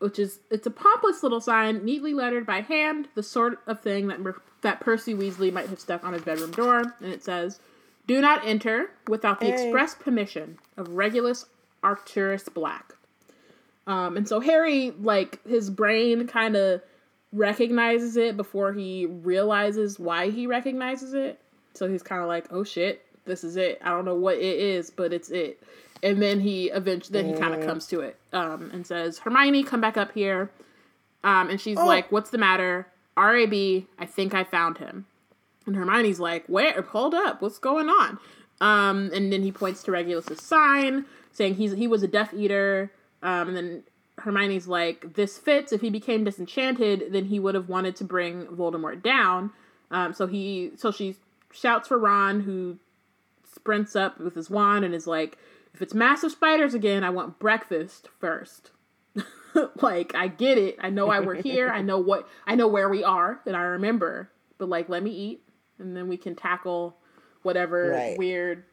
which 0.00 0.18
is 0.18 0.40
it's 0.50 0.66
a 0.66 0.70
pompous 0.70 1.22
little 1.22 1.40
sign, 1.40 1.84
neatly 1.84 2.12
lettered 2.12 2.44
by 2.44 2.60
hand, 2.60 3.06
the 3.14 3.22
sort 3.22 3.60
of 3.68 3.80
thing 3.80 4.08
that 4.08 4.18
that 4.62 4.80
Percy 4.80 5.14
Weasley 5.14 5.52
might 5.52 5.68
have 5.68 5.80
stuck 5.80 6.02
on 6.04 6.12
his 6.12 6.22
bedroom 6.22 6.50
door, 6.52 6.78
and 7.00 7.12
it 7.12 7.22
says, 7.22 7.60
"Do 8.06 8.20
not 8.20 8.44
enter 8.46 8.90
without 9.08 9.38
the 9.40 9.46
Hey. 9.46 9.52
express 9.52 9.94
permission 9.94 10.58
of 10.76 10.88
Regulus 10.88 11.46
Arcturus 11.82 12.48
Black." 12.48 12.94
Um, 13.86 14.16
and 14.16 14.28
so 14.28 14.40
Harry, 14.40 14.92
like 15.00 15.44
his 15.46 15.68
brain, 15.70 16.26
kind 16.28 16.56
of 16.56 16.82
recognizes 17.32 18.16
it 18.16 18.36
before 18.36 18.72
he 18.72 19.06
realizes 19.06 19.98
why 19.98 20.30
he 20.30 20.46
recognizes 20.46 21.14
it. 21.14 21.40
So 21.74 21.88
he's 21.88 22.02
kind 22.02 22.22
of 22.22 22.28
like, 22.28 22.46
"Oh 22.50 22.62
shit, 22.64 23.04
this 23.24 23.42
is 23.42 23.56
it. 23.56 23.80
I 23.82 23.90
don't 23.90 24.04
know 24.04 24.14
what 24.14 24.36
it 24.36 24.42
is, 24.60 24.90
but 24.90 25.12
it's 25.12 25.30
it." 25.30 25.62
And 26.04 26.20
then 26.20 26.40
he 26.40 26.66
eventually, 26.70 27.20
then 27.22 27.32
he 27.32 27.40
kind 27.40 27.54
of 27.54 27.64
comes 27.66 27.86
to 27.88 28.00
it 28.00 28.16
um, 28.32 28.70
and 28.72 28.86
says, 28.86 29.18
"Hermione, 29.20 29.62
come 29.64 29.80
back 29.80 29.96
up 29.96 30.12
here." 30.12 30.50
Um, 31.24 31.48
and 31.50 31.60
she's 31.60 31.78
Oh. 31.78 31.86
like, 31.86 32.10
"What's 32.12 32.30
the 32.30 32.38
matter?" 32.38 32.86
RAB, 33.16 33.52
I 33.98 34.06
think 34.06 34.34
I 34.34 34.44
found 34.44 34.78
him. 34.78 35.06
And 35.66 35.76
Hermione's 35.76 36.20
like, 36.20 36.46
"Where? 36.46 36.82
Hold 36.82 37.14
up, 37.14 37.40
what's 37.40 37.58
going 37.58 37.88
on?" 37.88 38.18
Um, 38.60 39.10
and 39.12 39.32
then 39.32 39.42
he 39.42 39.52
points 39.52 39.82
to 39.84 39.92
Regulus's 39.92 40.40
sign, 40.40 41.04
saying 41.32 41.56
he's 41.56 41.72
he 41.72 41.86
was 41.86 42.02
a 42.02 42.08
Death 42.08 42.34
Eater. 42.34 42.90
Um, 43.22 43.48
and 43.48 43.56
then 43.56 43.82
Hermione's 44.18 44.68
like, 44.68 45.14
"This 45.14 45.38
fits. 45.38 45.72
If 45.72 45.80
he 45.80 45.90
became 45.90 46.24
disenchanted, 46.24 47.12
then 47.12 47.26
he 47.26 47.38
would 47.38 47.54
have 47.54 47.68
wanted 47.68 47.96
to 47.96 48.04
bring 48.04 48.46
Voldemort 48.46 49.02
down." 49.02 49.52
Um, 49.90 50.12
so 50.14 50.26
he, 50.26 50.72
so 50.76 50.90
she 50.90 51.16
shouts 51.52 51.88
for 51.88 51.98
Ron, 51.98 52.40
who 52.40 52.78
sprints 53.54 53.94
up 53.94 54.18
with 54.18 54.34
his 54.34 54.48
wand 54.50 54.84
and 54.84 54.94
is 54.94 55.06
like, 55.06 55.38
"If 55.74 55.82
it's 55.82 55.94
massive 55.94 56.32
spiders 56.32 56.74
again, 56.74 57.04
I 57.04 57.10
want 57.10 57.38
breakfast 57.38 58.08
first. 58.18 58.70
like, 59.82 60.14
I 60.14 60.28
get 60.28 60.58
it. 60.58 60.76
I 60.80 60.90
know 60.90 61.08
I 61.08 61.20
we're 61.20 61.34
here. 61.42 61.68
I 61.70 61.82
know 61.82 61.98
what 61.98 62.28
I 62.46 62.54
know 62.54 62.68
where 62.68 62.88
we 62.88 63.04
are, 63.04 63.40
and 63.46 63.56
I 63.56 63.62
remember. 63.62 64.30
But 64.58 64.68
like, 64.68 64.88
let 64.88 65.02
me 65.02 65.10
eat, 65.10 65.42
and 65.78 65.96
then 65.96 66.08
we 66.08 66.16
can 66.16 66.34
tackle 66.34 66.96
whatever 67.42 67.90
Right. 67.90 68.16
weird 68.18 68.64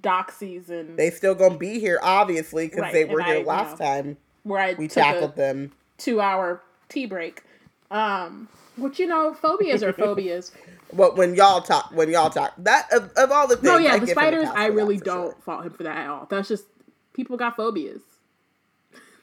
doxies 0.00 0.68
and 0.68 0.98
They 0.98 1.10
still 1.10 1.34
gonna 1.34 1.56
be 1.58 1.78
here, 1.78 1.98
obviously, 2.02 2.66
because 2.66 2.82
Right, 2.82 2.92
they 2.92 3.02
and 3.02 3.12
were 3.12 3.20
I, 3.22 3.26
here 3.26 3.38
you 3.38 3.44
last 3.44 3.78
know, 3.78 3.84
time 3.84 4.16
where 4.42 4.60
I 4.60 4.74
we 4.74 4.88
tackled 4.88 5.36
them. 5.36 5.72
two 5.98 6.20
hour 6.20 6.62
tea 6.88 7.06
break. 7.06 7.42
Um, 7.90 8.48
which 8.76 8.98
you 8.98 9.06
know, 9.06 9.32
phobias 9.34 9.82
are 9.82 9.92
phobias. 9.92 10.52
But 10.92 11.16
when 11.16 11.34
y'all 11.34 11.60
talk, 11.62 11.90
when 11.92 12.10
y'all 12.10 12.30
talk, 12.30 12.52
that 12.58 12.86
of, 12.92 13.10
of 13.16 13.32
all 13.32 13.48
the 13.48 13.56
things, 13.56 13.64
No, 13.66 13.76
yeah, 13.76 13.94
I 13.94 13.98
the 13.98 14.06
give 14.06 14.16
him 14.16 14.22
a 14.22 14.30
spiders. 14.30 14.48
I 14.54 14.66
really 14.66 14.98
don't 14.98 15.32
sure. 15.32 15.36
fault 15.44 15.64
him 15.66 15.72
for 15.72 15.82
that 15.82 15.96
at 15.96 16.08
all. 16.08 16.26
That's 16.30 16.48
just 16.48 16.64
people 17.12 17.36
got 17.36 17.56
phobias, 17.56 18.02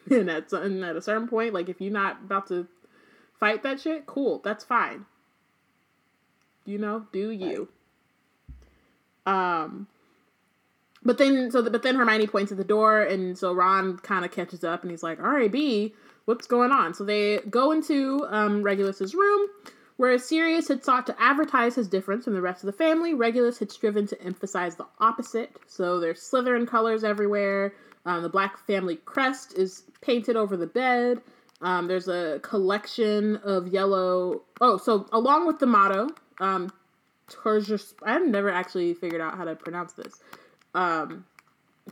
and 0.11 0.30
at 0.30 0.51
and 0.53 0.84
at 0.84 0.95
a 0.95 1.01
certain 1.01 1.27
point, 1.27 1.53
like 1.53 1.69
if 1.69 1.80
you're 1.80 1.91
not 1.91 2.17
about 2.23 2.47
to 2.47 2.67
fight 3.39 3.63
that 3.63 3.80
shit, 3.80 4.05
cool, 4.05 4.39
that's 4.43 4.63
fine. 4.63 5.05
You 6.65 6.77
know, 6.77 7.07
do 7.11 7.30
you? 7.30 7.67
Um. 9.25 9.88
But 11.05 11.17
then, 11.17 11.51
so 11.51 11.61
the, 11.61 11.69
but 11.69 11.84
then 11.84 11.95
Hermione 11.95 12.27
points 12.27 12.53
at 12.53 12.57
the 12.57 12.63
door, 12.63 13.01
and 13.01 13.38
so 13.38 13.51
Ron 13.51 13.97
kind 13.97 14.23
of 14.23 14.31
catches 14.31 14.63
up, 14.63 14.84
and 14.84 14.91
he's 14.91 15.03
like, 15.03 15.19
"All 15.19 15.30
right, 15.31 15.51
B, 15.51 15.93
what's 16.25 16.47
going 16.47 16.71
on?" 16.71 16.93
So 16.93 17.03
they 17.03 17.39
go 17.49 17.71
into 17.73 18.25
um, 18.30 18.63
Regulus's 18.63 19.13
room, 19.13 19.49
where 19.97 20.17
Sirius 20.17 20.69
had 20.69 20.84
sought 20.84 21.05
to 21.07 21.21
advertise 21.21 21.75
his 21.75 21.89
difference 21.89 22.23
from 22.23 22.34
the 22.34 22.41
rest 22.41 22.63
of 22.63 22.67
the 22.67 22.73
family. 22.73 23.13
Regulus 23.13 23.59
had 23.59 23.71
striven 23.71 24.07
to 24.07 24.21
emphasize 24.21 24.75
the 24.75 24.88
opposite. 24.99 25.51
So 25.67 25.99
there's 25.99 26.21
Slytherin 26.21 26.67
colors 26.67 27.03
everywhere. 27.03 27.73
Um, 28.05 28.21
the 28.21 28.30
Black 28.30 28.57
family 28.67 28.97
crest 28.97 29.57
is 29.57 29.84
painted 30.01 30.35
over 30.35 30.57
the 30.57 30.67
bed. 30.67 31.21
Um, 31.61 31.88
there's 31.88 32.09
a 32.09 32.39
collection 32.43 33.38
of 33.38 33.69
yellow. 33.69 34.41
Oh, 34.59 34.77
so 34.77 35.07
along 35.13 35.47
with 35.47 35.59
the 35.59 35.65
motto, 35.65 36.09
um, 36.39 36.71
I've 38.03 38.27
never 38.27 38.49
actually 38.49 38.93
figured 38.93 39.21
out 39.21 39.38
how 39.38 39.45
to 39.45 39.55
pronounce 39.55 39.93
this. 39.93 40.21
Um, 40.75 41.25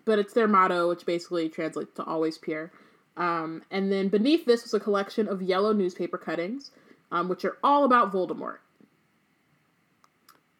but 0.05 0.19
it's 0.19 0.33
their 0.33 0.47
motto, 0.47 0.89
which 0.89 1.05
basically 1.05 1.47
translates 1.49 1.93
to 1.95 2.03
always 2.03 2.37
pure. 2.37 2.71
Um, 3.17 3.63
and 3.71 3.91
then 3.91 4.09
beneath 4.09 4.45
this 4.45 4.63
was 4.63 4.73
a 4.73 4.79
collection 4.79 5.27
of 5.27 5.41
yellow 5.41 5.73
newspaper 5.73 6.17
cuttings, 6.17 6.71
um, 7.11 7.29
which 7.29 7.45
are 7.45 7.57
all 7.63 7.83
about 7.85 8.11
Voldemort. 8.11 8.57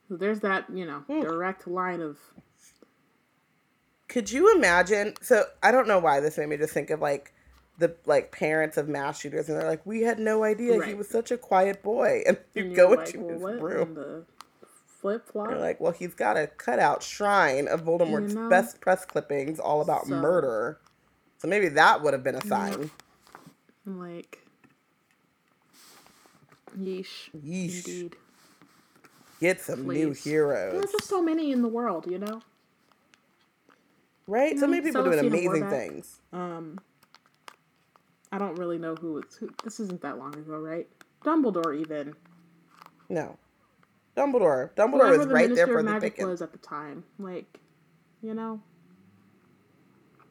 So 0.08 0.18
there's 0.18 0.42
that, 0.42 0.66
you 0.74 0.86
know, 0.86 1.04
direct 1.08 1.68
line 1.68 2.02
of. 2.02 2.18
Could 4.12 4.30
you 4.30 4.54
imagine? 4.56 5.14
So 5.22 5.46
I 5.64 5.72
don't 5.72 5.88
know 5.88 5.98
why 6.00 6.20
this 6.20 6.38
made 6.38 6.50
me 6.50 6.58
just 6.58 6.74
think 6.74 6.90
of 6.90 7.00
like 7.00 7.34
the 7.78 7.96
like 8.06 8.34
parents 8.34 8.76
of 8.76 8.90
mass 8.90 9.22
shooters, 9.22 9.48
and 9.48 9.58
they're 9.58 9.68
like, 9.70 9.86
"We 9.86 10.02
had 10.02 10.20
no 10.20 10.44
idea 10.44 10.84
he 10.86 10.94
was 10.94 11.08
such 11.08 11.32
a 11.32 11.38
quiet 11.38 11.82
boy," 11.82 12.22
and 12.28 12.38
you 12.54 12.66
and 12.66 12.76
go 12.76 12.92
you're 12.92 13.04
into 13.04 13.20
well, 13.20 13.54
his 13.54 13.62
room. 13.62 14.26
flip 14.86 15.26
flop? 15.32 15.50
You're 15.50 15.60
like, 15.60 15.80
well, 15.80 15.94
he's 15.94 16.14
got 16.14 16.36
a 16.36 16.48
cutout 16.48 17.02
shrine 17.02 17.70
of 17.70 17.86
Voldemort's 17.86 18.34
You 18.34 18.42
know? 18.42 18.50
best 18.50 18.82
press 18.82 19.06
clippings 19.06 19.60
all 19.62 19.80
about 19.82 20.06
So- 20.08 20.16
murder. 20.16 20.78
So 21.38 21.48
maybe 21.48 21.70
that 21.70 22.04
would 22.04 22.14
have 22.14 22.24
been 22.24 22.36
a 22.36 22.46
sign. 22.46 22.92
Like, 23.86 24.46
yeesh. 26.78 27.30
Yeesh. 27.36 27.88
Indeed. 27.88 28.16
Get 29.40 29.62
some 29.62 29.88
new 29.88 30.12
heroes. 30.12 30.74
There's 30.74 30.92
just 30.92 31.06
so 31.08 31.22
many 31.24 31.52
in 31.52 31.62
the 31.64 31.68
world, 31.68 32.06
you 32.06 32.20
know? 32.20 32.42
Right? 34.32 34.58
So 34.58 34.66
many 34.66 34.82
people 34.82 35.04
doing 35.04 35.20
amazing 35.20 35.70
things. 35.70 36.22
Um, 36.32 36.80
I 38.32 38.38
don't 38.38 38.58
really 38.58 38.78
know 38.78 38.96
who 38.96 39.18
it's. 39.18 39.36
Who, 39.36 39.50
this 39.66 39.82
isn't 39.82 40.02
that 40.04 40.18
long 40.18 40.34
ago, 40.34 40.58
right? 40.58 40.88
Dumbledore, 41.26 41.78
even. 41.78 42.14
No. 43.10 43.38
Dumbledore. 44.16 44.72
Dumbledore 44.76 44.92
Whoever 44.92 45.18
was 45.18 45.28
the 45.28 45.34
right 45.34 45.54
there 45.54 45.68
for 45.68 45.80
of 45.80 45.86
the 45.86 45.92
Magic 45.92 46.14
picking. 46.14 46.28
was 46.30 46.42
at 46.42 46.54
the 46.54 46.58
time. 46.60 47.04
Like, 47.20 47.60
you 48.22 48.34
know, 48.34 48.62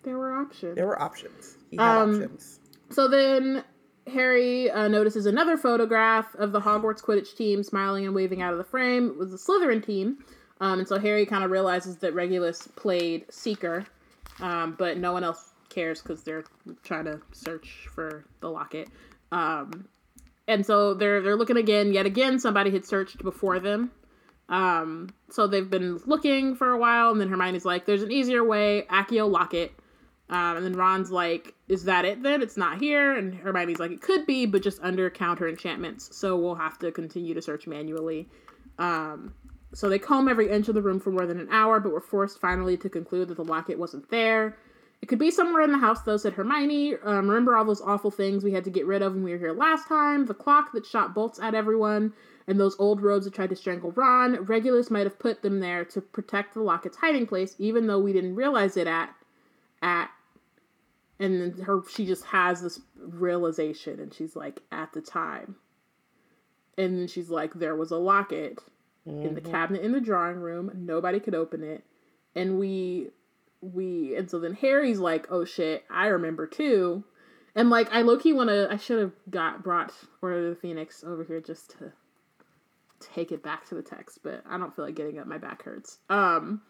there 0.03 0.17
were 0.17 0.33
options. 0.35 0.77
There 0.77 0.87
were 0.87 1.01
options. 1.01 1.59
He 1.71 1.77
had 1.77 1.99
Um, 2.03 2.15
options. 2.15 2.59
So 2.89 3.07
then 3.07 3.65
Harry 4.07 4.71
uh, 4.71 4.89
notices 4.89 5.27
another 5.27 5.59
photograph 5.59 6.35
of 6.37 6.53
the 6.53 6.61
Hogwarts 6.61 7.03
Quidditch 7.05 7.37
team 7.37 7.63
smiling 7.63 8.07
and 8.07 8.15
waving 8.15 8.41
out 8.41 8.53
of 8.53 8.59
the 8.59 8.65
frame. 8.65 9.09
It 9.09 9.19
was 9.19 9.31
the 9.31 9.37
Slytherin 9.37 9.85
team. 9.85 10.25
Um, 10.61 10.81
and 10.81 10.89
so 10.89 10.99
Harry 10.99 11.25
kind 11.25 11.43
of 11.43 11.51
realizes 11.51 11.97
that 11.99 12.15
Regulus 12.15 12.67
played 12.77 13.25
Seeker, 13.33 13.87
um, 14.41 14.75
but 14.79 14.99
no 14.99 15.13
one 15.13 15.25
else 15.25 15.53
cares 15.71 16.03
because 16.03 16.23
they're 16.23 16.45
trying 16.83 17.07
to 17.07 17.21
search 17.33 17.89
for 17.95 18.25
the 18.41 18.51
locket. 18.51 18.89
Um, 19.33 19.89
and 20.47 20.67
so 20.67 20.95
they're 20.95 21.23
they're 21.23 21.37
looking 21.37 21.57
again. 21.57 21.93
Yet 21.93 22.07
again, 22.07 22.39
somebody 22.39 22.71
had 22.71 22.85
searched 22.85 23.23
before 23.23 23.61
them. 23.61 23.93
Um, 24.49 25.11
so 25.31 25.47
they've 25.47 25.71
been 25.71 26.01
looking 26.07 26.57
for 26.57 26.71
a 26.71 26.79
while, 26.79 27.11
and 27.13 27.21
then 27.21 27.29
Hermione's 27.29 27.65
like, 27.65 27.87
"There's 27.87 28.03
an 28.03 28.11
easier 28.11 28.45
way, 28.45 28.87
Accio 28.91 29.31
locket." 29.31 29.73
Um, 30.29 30.57
and 30.57 30.67
then 30.67 30.73
Ron's 30.75 31.11
like, 31.11 31.55
"Is 31.69 31.85
that 31.85 32.05
it? 32.05 32.23
Then 32.23 32.43
it's 32.43 32.57
not 32.57 32.81
here." 32.81 33.17
And 33.17 33.33
Hermione's 33.35 33.79
like, 33.79 33.93
"It 33.93 34.01
could 34.01 34.27
be, 34.27 34.47
but 34.47 34.63
just 34.63 34.81
under 34.83 35.09
counter 35.09 35.49
enchantments. 35.49 36.15
So 36.17 36.37
we'll 36.37 36.57
have 36.57 36.79
to 36.81 36.91
continue 36.91 37.33
to 37.35 37.43
search 37.43 37.69
manually." 37.69 38.29
Um, 38.79 39.35
so 39.73 39.89
they 39.89 39.99
comb 39.99 40.29
every 40.29 40.51
inch 40.51 40.69
of 40.69 40.75
the 40.75 40.83
room 40.83 41.01
for 41.01 41.11
more 41.11 41.27
than 41.27 41.41
an 41.41 41.49
hour, 41.51 41.81
but 41.81 41.93
were 41.93 42.01
forced 42.01 42.41
finally 42.41 42.77
to 42.79 42.89
conclude 42.89 43.29
that 43.29 43.37
the 43.37 43.45
locket 43.45 43.79
wasn't 43.79 44.11
there. 44.11 44.57
It 45.01 45.07
could 45.07 45.19
be 45.19 45.31
somewhere 45.31 45.63
in 45.63 45.73
the 45.73 45.79
house, 45.79 46.03
though," 46.03 46.17
said 46.17 46.35
Hermione. 46.35 46.97
Um, 46.97 47.29
remember 47.29 47.57
all 47.57 47.65
those 47.65 47.81
awful 47.81 48.11
things 48.11 48.45
we 48.45 48.53
had 48.53 48.65
to 48.65 48.71
get 48.71 48.87
rid 48.87 49.01
of 49.01 49.15
when 49.15 49.23
we 49.25 49.33
were 49.33 49.39
here 49.39 49.53
last 49.53 49.89
time? 49.89 50.27
The 50.27 50.35
clock 50.35 50.73
that 50.73 50.85
shot 50.85 51.15
bolts 51.15 51.41
at 51.41 51.55
everyone, 51.55 52.13
and 52.47 52.61
those 52.61 52.77
old 52.79 53.01
robes 53.01 53.25
that 53.25 53.35
tried 53.35 53.51
to 53.51 53.57
strangle 53.57 53.93
Ron. 53.93 54.45
Regulus 54.45 54.91
might 54.91 55.07
have 55.07 55.19
put 55.19 55.43
them 55.43 55.61
there 55.61 55.85
to 55.87 56.01
protect 56.01 56.55
the 56.55 56.63
locket's 56.63 56.99
hiding 56.99 57.27
place, 57.27 57.55
even 57.59 57.87
though 57.87 58.01
we 58.01 58.13
didn't 58.13 58.35
realize 58.35 58.77
it 58.77 58.87
at 58.87 59.15
at 59.83 60.11
and 61.21 61.41
then 61.41 61.65
her 61.65 61.83
she 61.89 62.07
just 62.07 62.25
has 62.25 62.63
this 62.63 62.81
realization 62.99 64.01
and 64.01 64.13
she's 64.13 64.35
like 64.35 64.61
at 64.73 64.93
the 64.93 65.01
time 65.01 65.57
and 66.77 66.99
then 66.99 67.07
she's 67.07 67.31
like 67.31 67.53
there 67.55 67.77
was 67.77 67.91
a 67.91 67.97
locket 67.97 68.59
in 69.07 69.35
the 69.35 69.41
cabinet 69.41 69.83
in 69.83 69.93
the 69.93 70.01
drawing 70.01 70.37
room 70.37 70.71
nobody 70.75 71.19
could 71.19 71.35
open 71.35 71.63
it 71.63 71.85
and 72.35 72.59
we 72.59 73.09
we 73.61 74.15
and 74.17 74.31
so 74.31 74.39
then 74.39 74.55
harry's 74.55 74.99
like 74.99 75.27
oh 75.31 75.45
shit 75.45 75.85
i 75.91 76.07
remember 76.07 76.47
too 76.47 77.03
and 77.55 77.71
like 77.71 77.91
i 77.93 78.03
low-key 78.03 78.33
want 78.33 78.49
to 78.49 78.69
i 78.71 78.77
should 78.77 78.99
have 78.99 79.13
got 79.31 79.63
brought 79.63 79.93
order 80.23 80.47
of 80.47 80.55
the 80.55 80.61
phoenix 80.61 81.03
over 81.03 81.25
here 81.25 81.41
just 81.41 81.71
to 81.71 81.93
take 83.01 83.33
it 83.33 83.43
back 83.43 83.67
to 83.67 83.75
the 83.75 83.83
text 83.83 84.19
but 84.23 84.43
i 84.49 84.59
don't 84.59 84.75
feel 84.77 84.85
like 84.85 84.95
getting 84.95 85.19
up 85.19 85.27
my 85.27 85.39
back 85.39 85.63
hurts 85.63 85.99
um 86.11 86.61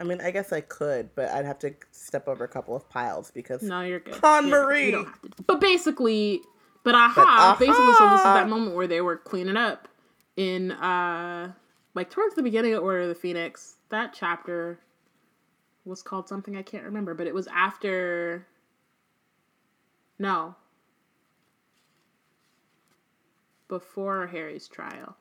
I 0.00 0.04
mean, 0.04 0.20
I 0.20 0.30
guess 0.30 0.52
I 0.52 0.60
could, 0.60 1.12
but 1.16 1.28
I'd 1.30 1.44
have 1.44 1.58
to 1.60 1.74
step 1.90 2.28
over 2.28 2.44
a 2.44 2.48
couple 2.48 2.76
of 2.76 2.88
piles 2.88 3.32
because 3.32 3.62
No, 3.62 3.80
you're 3.80 3.98
good. 3.98 4.14
Con. 4.14 4.48
Marie. 4.48 4.86
You 4.86 4.90
don't 4.92 5.06
have 5.06 5.20
to. 5.22 5.28
But 5.44 5.60
basically, 5.60 6.40
but 6.84 6.94
aha, 6.94 7.56
But 7.58 7.58
basically, 7.66 7.94
so 7.94 8.10
this 8.10 8.20
is 8.20 8.24
that 8.24 8.48
moment 8.48 8.76
where 8.76 8.86
they 8.86 9.00
were 9.00 9.16
cleaning 9.16 9.56
up 9.56 9.88
in, 10.38 10.70
uh, 10.70 11.52
like 11.94 12.10
towards 12.10 12.34
the 12.36 12.42
beginning 12.44 12.72
of 12.74 12.82
Order 12.84 13.00
of 13.02 13.08
the 13.08 13.14
Phoenix. 13.14 13.76
That 13.88 14.14
chapter 14.14 14.78
was 15.84 16.00
called 16.00 16.28
something 16.28 16.56
I 16.56 16.62
can't 16.62 16.84
remember, 16.84 17.12
but 17.12 17.26
it 17.26 17.34
was 17.34 17.48
after. 17.48 18.46
No. 20.18 20.54
Before 23.68 24.26
Harry's 24.28 24.66
trial. 24.68 25.16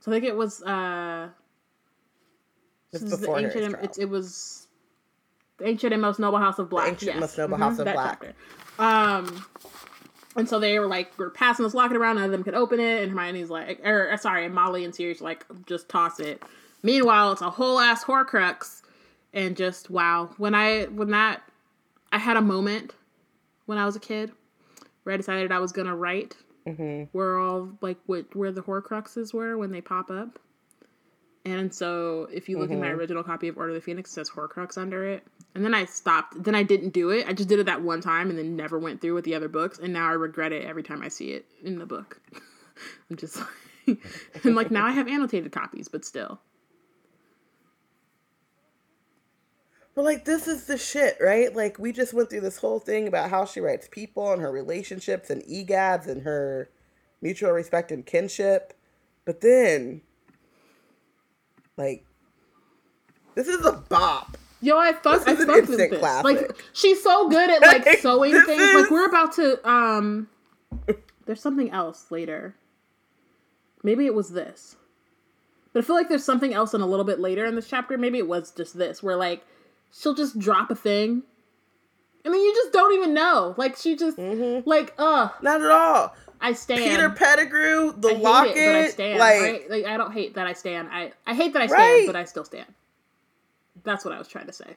So 0.00 0.10
I 0.10 0.14
think 0.14 0.24
it 0.24 0.36
was 0.36 0.62
uh 0.62 1.28
this 2.92 3.02
is 3.02 3.10
the 3.10 3.16
before 3.18 3.38
ancient 3.38 3.52
Harry's 3.54 3.66
and- 3.66 3.74
trial. 3.74 3.84
it, 3.96 3.98
it 4.02 4.08
was 4.08 4.66
the 5.58 5.66
ancient 5.66 5.92
and 5.92 6.02
most 6.02 6.18
noble 6.18 6.38
house 6.38 6.58
of 6.58 6.68
black. 6.68 6.84
The 6.86 6.90
ancient 6.92 7.12
yes. 7.14 7.20
most 7.20 7.38
noble 7.38 7.56
Mhm, 7.56 7.60
house 7.60 7.78
of 7.78 7.84
black. 7.86 8.20
chapter. 8.20 8.34
Um 8.78 9.44
and 10.38 10.48
so 10.48 10.58
they 10.58 10.78
were 10.78 10.86
like, 10.86 11.12
we're 11.18 11.28
passing 11.30 11.64
this 11.64 11.74
locket 11.74 11.96
around, 11.98 12.16
none 12.16 12.24
of 12.24 12.30
them 12.30 12.42
could 12.44 12.54
open 12.54 12.80
it, 12.80 13.02
and 13.02 13.12
Hermione's 13.12 13.50
like, 13.50 13.80
or 13.84 14.10
uh, 14.10 14.16
sorry, 14.16 14.46
and 14.46 14.54
Molly 14.54 14.84
and 14.84 14.94
Sirius 14.94 15.20
like, 15.20 15.44
just 15.66 15.88
toss 15.90 16.18
it. 16.20 16.42
Meanwhile, 16.82 17.32
it's 17.32 17.42
a 17.42 17.50
whole 17.50 17.78
ass 17.78 18.04
Horcrux, 18.04 18.82
and 19.34 19.56
just 19.56 19.90
wow. 19.90 20.30
When 20.38 20.54
I 20.54 20.84
when 20.84 21.10
that, 21.10 21.42
I 22.12 22.18
had 22.18 22.36
a 22.36 22.40
moment 22.40 22.94
when 23.66 23.76
I 23.76 23.84
was 23.84 23.96
a 23.96 24.00
kid 24.00 24.32
where 25.02 25.12
I 25.12 25.16
decided 25.18 25.52
I 25.52 25.58
was 25.58 25.72
gonna 25.72 25.96
write 25.96 26.36
Mm-hmm. 26.66 27.04
where 27.16 27.38
all 27.38 27.70
like 27.80 27.96
what 28.04 28.36
where 28.36 28.52
the 28.52 28.60
Horcruxes 28.60 29.32
were 29.32 29.56
when 29.56 29.70
they 29.72 29.80
pop 29.80 30.10
up. 30.10 30.38
And 31.44 31.72
so, 31.74 32.28
if 32.32 32.48
you 32.48 32.58
look 32.58 32.70
in 32.72 32.80
my 32.80 32.88
Mm-hmm. 32.88 32.98
original 32.98 33.22
copy 33.22 33.48
of 33.48 33.56
Order 33.56 33.70
of 33.70 33.76
the 33.76 33.80
Phoenix, 33.80 34.10
it 34.10 34.14
says 34.14 34.30
Horcrux 34.30 34.76
under 34.78 35.06
it. 35.06 35.26
And 35.54 35.64
then 35.64 35.74
I 35.74 35.86
stopped. 35.86 36.42
Then 36.42 36.54
I 36.54 36.62
didn't 36.62 36.90
do 36.90 37.10
it. 37.10 37.26
I 37.28 37.32
just 37.32 37.48
did 37.48 37.58
it 37.58 37.66
that 37.66 37.82
one 37.82 38.00
time, 38.00 38.30
and 38.30 38.38
then 38.38 38.56
never 38.56 38.78
went 38.78 39.00
through 39.00 39.14
with 39.14 39.24
the 39.24 39.34
other 39.34 39.48
books. 39.48 39.78
And 39.78 39.92
now 39.92 40.08
I 40.08 40.12
regret 40.12 40.52
it 40.52 40.64
every 40.66 40.82
time 40.82 41.02
I 41.02 41.08
see 41.08 41.32
it 41.32 41.46
in 41.64 41.78
the 41.78 41.86
book. 41.86 42.20
I'm 43.10 43.16
just 43.16 43.38
like, 43.86 43.98
and 44.44 44.54
like 44.56 44.70
now 44.70 44.86
I 44.86 44.92
have 44.92 45.08
annotated 45.08 45.52
copies, 45.52 45.88
but 45.88 46.04
still. 46.04 46.40
But 49.94 50.04
like 50.04 50.24
this 50.24 50.46
is 50.46 50.66
the 50.66 50.78
shit, 50.78 51.16
right? 51.20 51.54
Like 51.54 51.78
we 51.78 51.92
just 51.92 52.14
went 52.14 52.30
through 52.30 52.42
this 52.42 52.58
whole 52.58 52.78
thing 52.80 53.08
about 53.08 53.30
how 53.30 53.44
she 53.44 53.60
writes 53.60 53.88
people 53.90 54.32
and 54.32 54.40
her 54.40 54.52
relationships 54.52 55.30
and 55.30 55.42
egads 55.42 56.06
and 56.06 56.22
her 56.22 56.70
mutual 57.20 57.50
respect 57.52 57.90
and 57.90 58.06
kinship. 58.06 58.74
But 59.24 59.40
then 59.40 60.02
like 61.78 62.04
this 63.34 63.48
is 63.48 63.64
a 63.64 63.72
bop. 63.72 64.36
Yo, 64.60 64.76
I 64.76 64.92
fuck, 64.92 65.26
I 65.28 65.32
an 65.32 65.46
with 65.46 65.68
this. 65.68 65.98
classic. 66.00 66.24
Like 66.24 66.56
she's 66.72 67.02
so 67.02 67.28
good 67.28 67.48
at 67.48 67.62
like 67.62 67.88
sewing 68.00 68.32
things. 68.42 68.60
is- 68.60 68.74
Like 68.82 68.90
we're 68.90 69.06
about 69.06 69.32
to 69.36 69.68
um. 69.68 70.28
There's 71.26 71.40
something 71.40 71.70
else 71.70 72.10
later. 72.10 72.56
Maybe 73.82 74.06
it 74.06 74.14
was 74.14 74.30
this, 74.30 74.76
but 75.72 75.84
I 75.84 75.86
feel 75.86 75.94
like 75.94 76.08
there's 76.08 76.24
something 76.24 76.52
else 76.52 76.74
in 76.74 76.80
a 76.80 76.86
little 76.86 77.04
bit 77.04 77.20
later 77.20 77.44
in 77.44 77.54
this 77.54 77.68
chapter. 77.68 77.96
Maybe 77.96 78.18
it 78.18 78.26
was 78.26 78.50
just 78.50 78.76
this, 78.76 79.02
where 79.02 79.14
like 79.14 79.44
she'll 79.92 80.14
just 80.14 80.38
drop 80.38 80.70
a 80.70 80.74
thing, 80.74 81.22
and 82.24 82.34
then 82.34 82.40
you 82.40 82.52
just 82.54 82.72
don't 82.72 82.92
even 82.94 83.14
know. 83.14 83.54
Like 83.56 83.76
she 83.76 83.94
just 83.94 84.18
like 84.18 84.94
uh, 84.98 85.28
Not 85.42 85.60
at 85.62 85.70
all. 85.70 86.14
I 86.40 86.52
stand. 86.52 86.80
Mm-hmm. 86.80 86.90
Peter 86.90 87.10
Pettigrew, 87.10 87.92
the 87.96 88.08
I 88.08 88.14
hate 88.14 88.22
locket, 88.22 88.56
it, 88.56 88.66
but 88.66 88.74
I 88.76 88.88
stand. 88.88 89.18
like? 89.18 89.66
Like 89.70 89.84
I 89.86 89.96
don't 89.96 90.12
hate 90.12 90.34
that 90.34 90.46
I 90.46 90.52
stand. 90.52 90.88
I 90.92 91.12
I 91.26 91.34
hate 91.34 91.52
that 91.54 91.62
I 91.62 91.66
stand, 91.66 91.80
Right. 91.80 92.04
but 92.06 92.16
I 92.16 92.24
still 92.24 92.44
stand. 92.44 92.66
That's 93.84 94.04
what 94.04 94.14
I 94.14 94.18
was 94.18 94.28
trying 94.28 94.46
to 94.46 94.52
say. 94.52 94.76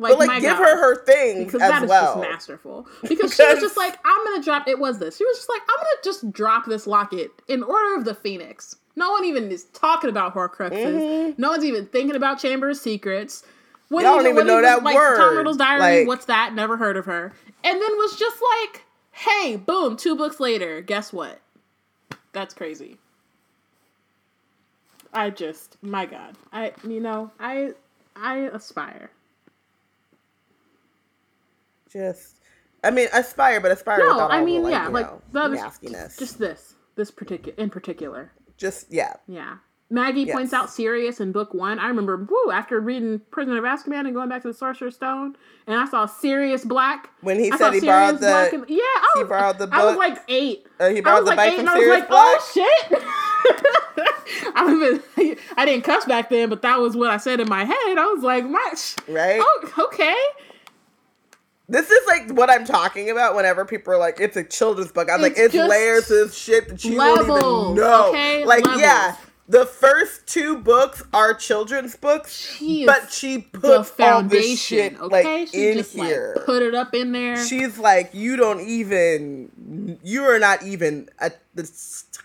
Like, 0.00 0.18
but 0.18 0.26
like 0.26 0.40
give 0.42 0.56
God. 0.56 0.64
her 0.64 0.76
her 0.76 1.04
thing 1.04 1.44
because 1.44 1.62
as 1.62 1.70
that 1.70 1.82
is 1.84 1.88
well. 1.88 2.16
just 2.16 2.28
masterful. 2.28 2.88
Because 3.08 3.34
she 3.34 3.44
was 3.44 3.60
just 3.60 3.76
like, 3.84 3.96
I'm 4.04 4.24
gonna 4.24 4.42
drop. 4.42 4.66
It 4.66 4.78
was 4.78 4.98
this. 4.98 5.16
She 5.16 5.24
was 5.24 5.36
just 5.36 5.48
like, 5.48 5.62
I'm 5.62 5.76
gonna 5.76 5.96
just 6.02 6.32
drop 6.32 6.66
this 6.66 6.86
locket 6.86 7.30
in 7.48 7.62
order 7.62 7.94
of 7.96 8.04
the 8.04 8.14
Phoenix. 8.14 8.76
No 8.96 9.10
one 9.12 9.24
even 9.24 9.50
is 9.52 9.64
talking 9.66 10.10
about 10.10 10.34
Horcruxes. 10.34 11.38
No 11.38 11.50
one's 11.50 11.64
even 11.64 11.86
thinking 11.86 12.16
about 12.16 12.38
Chamber 12.40 12.70
of 12.70 12.76
Secrets. 12.76 13.44
What 13.88 14.00
Mm-hmm. 14.04 14.06
Y'all 14.14 14.22
don't 14.22 14.32
even 14.32 14.46
know 14.46 14.62
that 14.62 14.82
like, 14.82 14.96
word. 14.96 15.16
Tom 15.16 15.36
Riddle's 15.36 15.56
Diary. 15.58 15.80
Like- 16.00 16.08
what's 16.08 16.24
that? 16.26 16.54
Never 16.54 16.76
heard 16.76 16.96
of 16.96 17.04
her. 17.06 17.32
And 17.62 17.80
then 17.80 17.90
was 17.96 18.16
just 18.18 18.36
like, 18.62 18.82
hey, 19.14 19.56
boom, 19.56 19.96
two 19.96 20.16
books 20.16 20.40
later. 20.40 20.80
Guess 20.80 21.12
what? 21.12 21.40
That's 22.32 22.52
crazy. 22.52 22.98
I 25.12 25.30
just, 25.30 25.76
my 25.82 26.06
God, 26.06 26.36
I, 26.52 26.72
you 26.86 27.00
know, 27.00 27.30
I, 27.38 27.72
I 28.16 28.38
aspire. 28.52 29.10
Just 31.88 32.36
I 32.82 32.90
mean 32.90 33.08
aspire, 33.12 33.60
but 33.60 33.70
aspire 33.70 34.00
No, 34.00 34.14
without 34.14 34.32
I 34.32 34.44
mean, 34.44 34.62
the, 34.62 34.68
like, 34.68 34.72
yeah, 34.72 34.88
like 34.88 35.06
know, 35.06 35.22
that 35.32 36.18
just 36.18 36.38
this, 36.40 36.74
this 36.96 37.10
particular, 37.12 37.54
in 37.56 37.70
particular, 37.70 38.32
just 38.56 38.92
yeah. 38.92 39.14
yeah. 39.28 39.58
Maggie 39.94 40.26
points 40.26 40.52
out 40.52 40.70
Sirius 40.70 41.20
in 41.20 41.30
book 41.32 41.54
one. 41.54 41.78
I 41.78 41.86
remember, 41.88 42.16
woo, 42.16 42.50
after 42.52 42.80
reading 42.80 43.20
Prisoner 43.30 43.58
of 43.58 43.64
Azkaban 43.64 44.00
and 44.06 44.14
going 44.14 44.28
back 44.28 44.42
to 44.42 44.48
the 44.48 44.54
Sorcerer's 44.54 44.96
Stone, 44.96 45.36
and 45.66 45.78
I 45.78 45.86
saw 45.86 46.04
Sirius 46.06 46.64
Black. 46.64 47.10
When 47.20 47.38
he 47.38 47.50
I 47.52 47.56
said 47.56 47.72
he 47.74 47.80
Sirius 47.80 47.84
borrowed 47.86 48.14
the 48.16 48.18
Black 48.26 48.52
and- 48.52 48.64
yeah, 48.68 48.78
I 48.82 49.10
he 49.14 49.20
was, 49.22 49.28
borrowed 49.28 49.58
the 49.58 49.68
I 49.72 49.84
was 49.84 49.92
book. 49.94 49.98
like 49.98 50.18
eight. 50.28 50.66
Uh, 50.80 50.88
he 50.90 51.00
borrowed 51.00 51.22
the 51.22 51.26
like 51.30 51.36
bike 51.36 51.50
from 51.52 51.60
and 51.60 51.68
I 51.70 51.74
was 51.74 51.82
Sirius 51.84 52.00
like, 52.00 52.08
Black. 52.08 52.40
oh 52.40 52.50
shit. 52.54 53.02
I 54.56 54.64
was, 54.64 55.38
I 55.56 55.64
didn't 55.64 55.84
cuss 55.84 56.04
back 56.06 56.28
then, 56.30 56.48
but 56.48 56.62
that 56.62 56.80
was 56.80 56.96
what 56.96 57.10
I 57.10 57.16
said 57.18 57.40
in 57.40 57.48
my 57.48 57.64
head. 57.64 57.74
I 57.98 58.10
was 58.14 58.22
like, 58.22 58.44
much. 58.44 58.96
right? 59.08 59.40
Oh, 59.42 59.88
okay. 59.92 60.16
This 61.68 61.90
is 61.90 62.06
like 62.06 62.30
what 62.36 62.50
I'm 62.50 62.64
talking 62.64 63.10
about 63.10 63.34
whenever 63.34 63.64
people 63.64 63.94
are 63.94 63.98
like, 63.98 64.20
it's 64.20 64.36
a 64.36 64.44
children's 64.44 64.92
book. 64.92 65.08
I'm 65.10 65.22
like, 65.22 65.32
It's 65.36 65.54
it's 65.54 65.68
layers 65.70 66.10
of 66.10 66.34
shit 66.34 66.68
that 66.68 66.84
you 66.84 66.98
won't 66.98 67.22
even 67.22 67.74
know. 67.74 68.08
okay? 68.10 68.44
Like, 68.44 68.64
Levels. 68.64 68.82
yeah, 68.82 69.16
the 69.48 69.66
first 69.66 70.26
two 70.26 70.56
books 70.58 71.02
are 71.12 71.34
children's 71.34 71.96
books, 71.96 72.34
She 72.56 72.86
but 72.86 73.10
she 73.10 73.38
put 73.38 73.62
the 73.62 73.78
puts 73.78 74.00
all 74.00 74.22
this 74.22 74.44
foundation. 74.56 74.56
shit 74.56 75.00
okay, 75.00 75.24
like 75.40 75.48
she 75.48 75.68
in 75.68 75.76
just 75.78 75.92
here. 75.92 76.32
like 76.36 76.46
put 76.46 76.62
it 76.62 76.74
up 76.74 76.94
in 76.94 77.12
there. 77.12 77.36
She's 77.44 77.78
like, 77.78 78.14
you 78.14 78.36
don't 78.36 78.60
even, 78.60 79.98
you 80.02 80.22
are 80.24 80.38
not 80.38 80.62
even 80.62 81.08
a, 81.20 81.30
the 81.54 81.70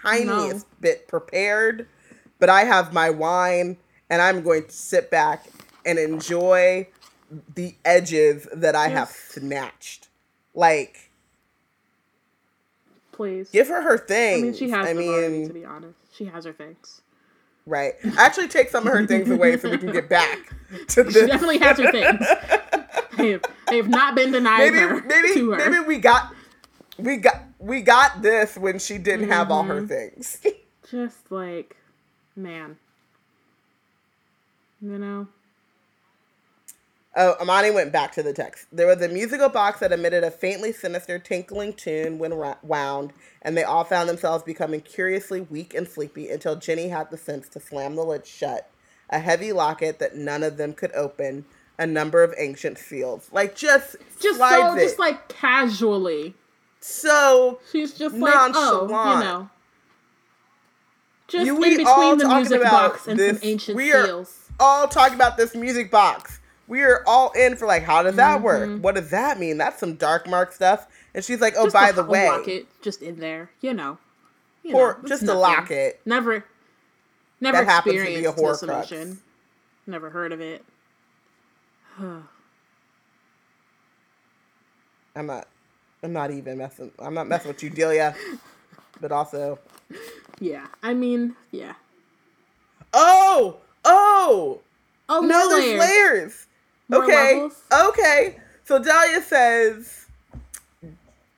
tiniest 0.01 0.65
bit 0.79 1.07
prepared, 1.07 1.87
but 2.39 2.49
I 2.49 2.63
have 2.63 2.93
my 2.93 3.09
wine 3.09 3.77
and 4.09 4.21
I'm 4.21 4.41
going 4.41 4.63
to 4.65 4.71
sit 4.71 5.11
back 5.11 5.45
and 5.85 5.99
enjoy 5.99 6.87
the 7.55 7.75
edges 7.83 8.47
that 8.53 8.75
I 8.75 8.87
have 8.87 9.09
snatched. 9.09 10.07
Like, 10.53 11.11
Please. 13.11 13.49
give 13.49 13.67
her 13.67 13.81
her 13.81 13.97
thing. 13.97 14.39
I 14.39 14.41
mean, 14.43 14.53
she 14.53 14.69
has. 14.69 14.87
I 14.87 14.93
them 14.93 15.03
already, 15.03 15.33
mean, 15.39 15.47
to 15.47 15.53
be 15.53 15.65
honest, 15.65 15.97
she 16.13 16.25
has 16.25 16.45
her 16.45 16.53
things. 16.53 17.01
Right. 17.69 17.93
Actually, 18.17 18.47
take 18.49 18.69
some 18.69 18.85
of 18.87 18.93
her 18.93 19.05
things 19.05 19.29
away 19.29 19.57
so 19.57 19.69
we 19.69 19.77
can 19.77 19.91
get 19.91 20.09
back 20.09 20.37
to 20.89 21.03
She 21.05 21.11
this. 21.11 21.27
definitely 21.27 21.59
has 21.59 21.77
her 21.77 21.91
things. 21.91 22.25
they, 23.17 23.77
have, 23.77 23.87
not 23.89 24.15
been 24.15 24.31
denied 24.31 24.71
maybe 24.73 24.77
her 24.79 25.01
maybe 25.01 25.33
to 25.33 25.51
her. 25.51 25.57
maybe 25.69 25.85
we 25.85 25.97
got 25.99 26.33
we 26.97 27.17
got 27.17 27.41
we 27.59 27.81
got 27.81 28.21
this 28.21 28.55
when 28.57 28.79
she 28.79 28.97
didn't 28.97 29.29
have 29.29 29.51
all 29.51 29.63
Mm-hmm. 29.63 29.71
her 29.81 29.87
things. 29.87 30.41
Just 30.89 31.31
like, 31.31 31.75
man, 32.35 32.77
you 34.81 34.97
know. 34.97 35.27
Oh, 37.15 37.35
Amani 37.41 37.71
went 37.71 37.91
back 37.91 38.11
to 38.13 38.23
the 38.23 38.33
text. 38.33 38.67
There 38.71 38.85
was 38.85 39.01
a 39.01 39.07
musical 39.07 39.49
box 39.49 39.79
that 39.79 39.91
emitted 39.91 40.23
a 40.23 40.29
faintly 40.29 40.71
sinister 40.71 41.17
tinkling 41.17 41.73
tune 41.73 42.19
when 42.19 42.37
wound, 42.61 43.13
and 43.41 43.57
they 43.57 43.63
all 43.63 43.83
found 43.83 44.07
themselves 44.07 44.43
becoming 44.43 44.81
curiously 44.81 45.41
weak 45.41 45.73
and 45.73 45.87
sleepy 45.87 46.29
until 46.29 46.55
Ginny 46.55 46.89
had 46.89 47.09
the 47.09 47.17
sense 47.17 47.49
to 47.49 47.59
slam 47.59 47.95
the 47.95 48.03
lid 48.03 48.27
shut. 48.27 48.69
A 49.09 49.19
heavy 49.19 49.51
locket 49.51 49.97
that 49.99 50.15
none 50.15 50.43
of 50.43 50.57
them 50.57 50.73
could 50.73 50.93
open, 50.93 51.45
a 51.79 51.87
number 51.87 52.21
of 52.21 52.33
ancient 52.37 52.77
seals. 52.77 53.27
Like 53.31 53.55
just 53.55 53.95
Just 54.21 54.37
so, 54.37 54.75
it. 54.75 54.79
just 54.79 54.99
like 54.99 55.27
casually, 55.29 56.35
so 56.79 57.59
she's 57.71 57.93
just 57.97 58.13
like, 58.15 58.33
oh, 58.53 58.83
you 58.83 58.87
Nonchalant. 58.91 59.25
know, 59.25 59.49
just 61.27 61.45
You- 61.47 61.55
in 61.63 61.77
between 61.77 62.17
the 62.19 62.27
music 62.27 62.61
box 62.61 63.07
and 63.07 63.19
this- 63.19 63.39
some 63.39 63.49
ancient 63.49 63.75
we 63.77 63.91
are- 63.93 64.05
seals. 64.05 64.35
all 64.59 64.87
talking 64.87 65.15
about 65.15 65.37
this 65.37 65.55
music 65.55 65.89
box. 65.89 66.38
We 66.69 66.83
are 66.83 67.03
all 67.07 67.31
in 67.31 67.55
for 67.55 67.65
like, 67.65 67.83
how 67.83 68.03
does 68.03 68.15
that 68.15 68.35
Mm-hmm. 68.37 68.43
work? 68.43 68.83
What 68.83 68.95
does 68.95 69.09
that 69.09 69.39
mean? 69.39 69.57
That's 69.57 69.79
some 69.79 69.95
dark 69.95 70.27
mark 70.29 70.51
stuff. 70.53 70.87
And 71.15 71.25
she's 71.25 71.41
like, 71.41 71.55
oh, 71.57 71.65
Just 71.65 71.73
by 71.73 71.91
the 71.91 72.03
way, 72.03 72.27
locket 72.27 72.67
just 72.81 73.01
in 73.01 73.19
there, 73.19 73.49
you 73.59 73.73
know. 73.73 73.97
You 74.63 74.75
Or 74.75 74.93
know, 75.01 75.07
just 75.09 75.23
a 75.23 75.25
nothing. 75.25 75.41
locket. 75.41 75.99
Never, 76.05 76.45
never 77.41 77.57
That 77.57 77.65
happens 77.65 77.95
to 77.95 78.05
be 78.05 78.25
a 78.25 78.31
experienced 78.31 78.35
this 78.67 79.17
Never 79.87 80.11
heard 80.11 80.31
of 80.31 80.41
it. 80.41 80.63
I'm 85.15 85.25
not, 85.25 85.47
I'm 86.03 86.13
not 86.13 86.31
even 86.31 86.57
messing. 86.59 86.91
I'm 86.99 87.15
not 87.15 87.27
messing 87.27 87.47
with 87.49 87.63
you, 87.63 87.71
Delia. 87.71 88.15
But 89.01 89.11
also, 89.11 89.57
Yeah, 90.39 90.67
I 90.83 90.93
mean, 90.93 91.35
yeah. 91.51 91.73
oh, 92.93 93.57
oh, 93.85 94.61
Oh 95.11 95.21
no, 95.21 95.49
there's 95.49 95.79
layers. 95.79 96.45
More 96.89 97.03
okay, 97.03 97.35
levels. 97.35 97.61
okay. 97.71 98.37
So 98.65 98.81
Dahlia 98.81 99.21
says, 99.21 100.05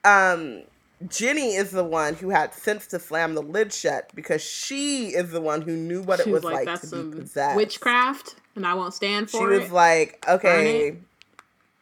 um, 0.04 0.62
Ginny 1.08 1.54
is 1.54 1.70
the 1.70 1.84
one 1.84 2.14
who 2.14 2.30
had 2.30 2.54
sense 2.54 2.86
to 2.88 2.98
slam 2.98 3.34
the 3.34 3.42
lid 3.42 3.72
shut 3.72 4.10
because 4.14 4.42
she 4.42 5.08
is 5.08 5.30
the 5.30 5.40
one 5.40 5.62
who 5.62 5.76
knew 5.76 6.02
what 6.02 6.20
She 6.22 6.30
it 6.30 6.32
was 6.32 6.44
like, 6.44 6.66
that's 6.66 6.90
to 6.90 7.04
be 7.04 7.20
possessed. 7.20 7.56
witchcraft, 7.56 8.36
and 8.54 8.66
I 8.66 8.74
won't 8.74 8.94
stand 8.94 9.30
for 9.30 9.50
it. 9.52 9.56
She 9.56 9.60
was 9.62 9.72
like, 9.72 10.24
okay, 10.28 10.98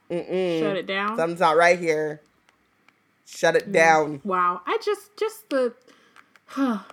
it. 0.09 0.61
Shut 0.61 0.77
it 0.77 0.87
down. 0.87 1.17
Something's 1.17 1.41
not 1.41 1.57
right 1.57 1.79
here. 1.79 2.21
Shut 3.27 3.55
it 3.55 3.71
down. 3.71 4.21
Wow. 4.25 4.61
I 4.67 4.79
just 4.85 5.17
just 5.17 5.49
the 5.51 5.73
huh. 6.47 6.81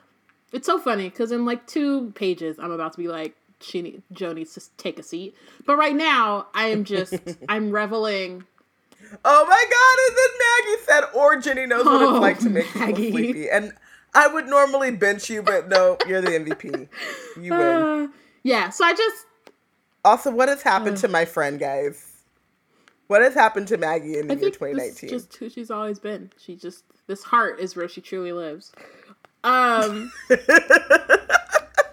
It's 0.53 0.65
so 0.65 0.79
funny 0.79 1.09
because 1.09 1.33
in 1.33 1.43
like 1.43 1.67
two 1.67 2.11
pages 2.11 2.57
I'm 2.57 2.71
about 2.71 2.93
to 2.93 2.97
be 2.97 3.09
like 3.09 3.35
she 3.61 3.81
need, 3.81 4.03
Jo 4.11 4.33
needs 4.33 4.53
to 4.53 4.61
take 4.77 4.99
a 4.99 5.03
seat. 5.03 5.35
But 5.65 5.77
right 5.77 5.95
now 5.95 6.47
I 6.53 6.67
am 6.67 6.83
just 6.83 7.13
I'm 7.49 7.71
reveling 7.71 8.43
Oh 9.23 9.45
my 9.45 9.65
god, 9.69 9.97
and 10.07 10.17
then 10.17 10.31
Maggie 10.39 10.83
said, 10.85 11.19
or 11.19 11.39
Ginny 11.39 11.65
knows 11.65 11.85
what 11.85 12.01
Oh, 12.01 12.15
it's 12.15 12.21
like 12.21 12.39
to 12.39 12.49
make 12.49 12.75
Maggie. 12.75 12.93
people 12.93 13.11
sleepy. 13.11 13.49
And 13.49 13.73
I 14.13 14.27
would 14.27 14.47
normally 14.47 14.91
bench 14.91 15.29
you, 15.29 15.41
but 15.43 15.69
no, 15.69 15.97
you're 16.07 16.21
the 16.21 16.31
MVP. 16.31 16.87
You 17.41 17.51
win. 17.57 17.61
uh, 17.61 18.07
yeah, 18.43 18.69
so 18.69 18.83
I 18.83 18.93
just 18.93 19.25
Also, 20.03 20.31
what 20.31 20.49
has 20.49 20.61
happened 20.61 20.97
to 20.97 21.07
my 21.07 21.25
friend, 21.25 21.59
guys? 21.59 22.03
What 23.07 23.21
has 23.21 23.33
happened 23.33 23.67
to 23.69 23.77
Maggie 23.77 24.17
in 24.17 24.27
the 24.27 24.33
year 24.35 24.49
think 24.51 24.53
this 24.53 24.99
2019? 24.99 25.09
is 25.09 25.11
just 25.11 25.35
who 25.37 25.49
she's 25.49 25.71
always 25.71 25.99
been. 25.99 26.31
She 26.37 26.55
just 26.55 26.83
this 27.07 27.23
heart 27.23 27.59
is 27.59 27.75
where 27.75 27.87
she 27.87 28.01
truly 28.01 28.33
lives. 28.33 28.71
Um 29.43 30.11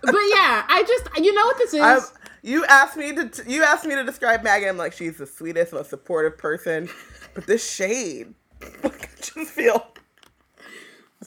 But 0.06 0.14
yeah, 0.30 0.64
I 0.68 0.84
just 0.86 1.08
you 1.24 1.32
know 1.34 1.44
what 1.46 1.58
this 1.58 1.74
is? 1.74 1.80
I'm- 1.80 2.02
you 2.42 2.64
asked 2.66 2.96
me 2.98 3.14
to 3.14 3.30
you 3.46 3.62
asked 3.62 3.86
me 3.86 3.94
to 3.94 4.04
describe 4.04 4.42
Maggie. 4.42 4.66
I'm 4.68 4.76
like, 4.76 4.92
she's 4.92 5.16
the 5.16 5.26
sweetest, 5.26 5.72
most 5.72 5.88
supportive 5.90 6.36
person. 6.36 6.90
But 7.34 7.46
this 7.46 7.68
shade, 7.68 8.34
I 8.84 8.90
just 9.20 9.50
feel. 9.50 9.86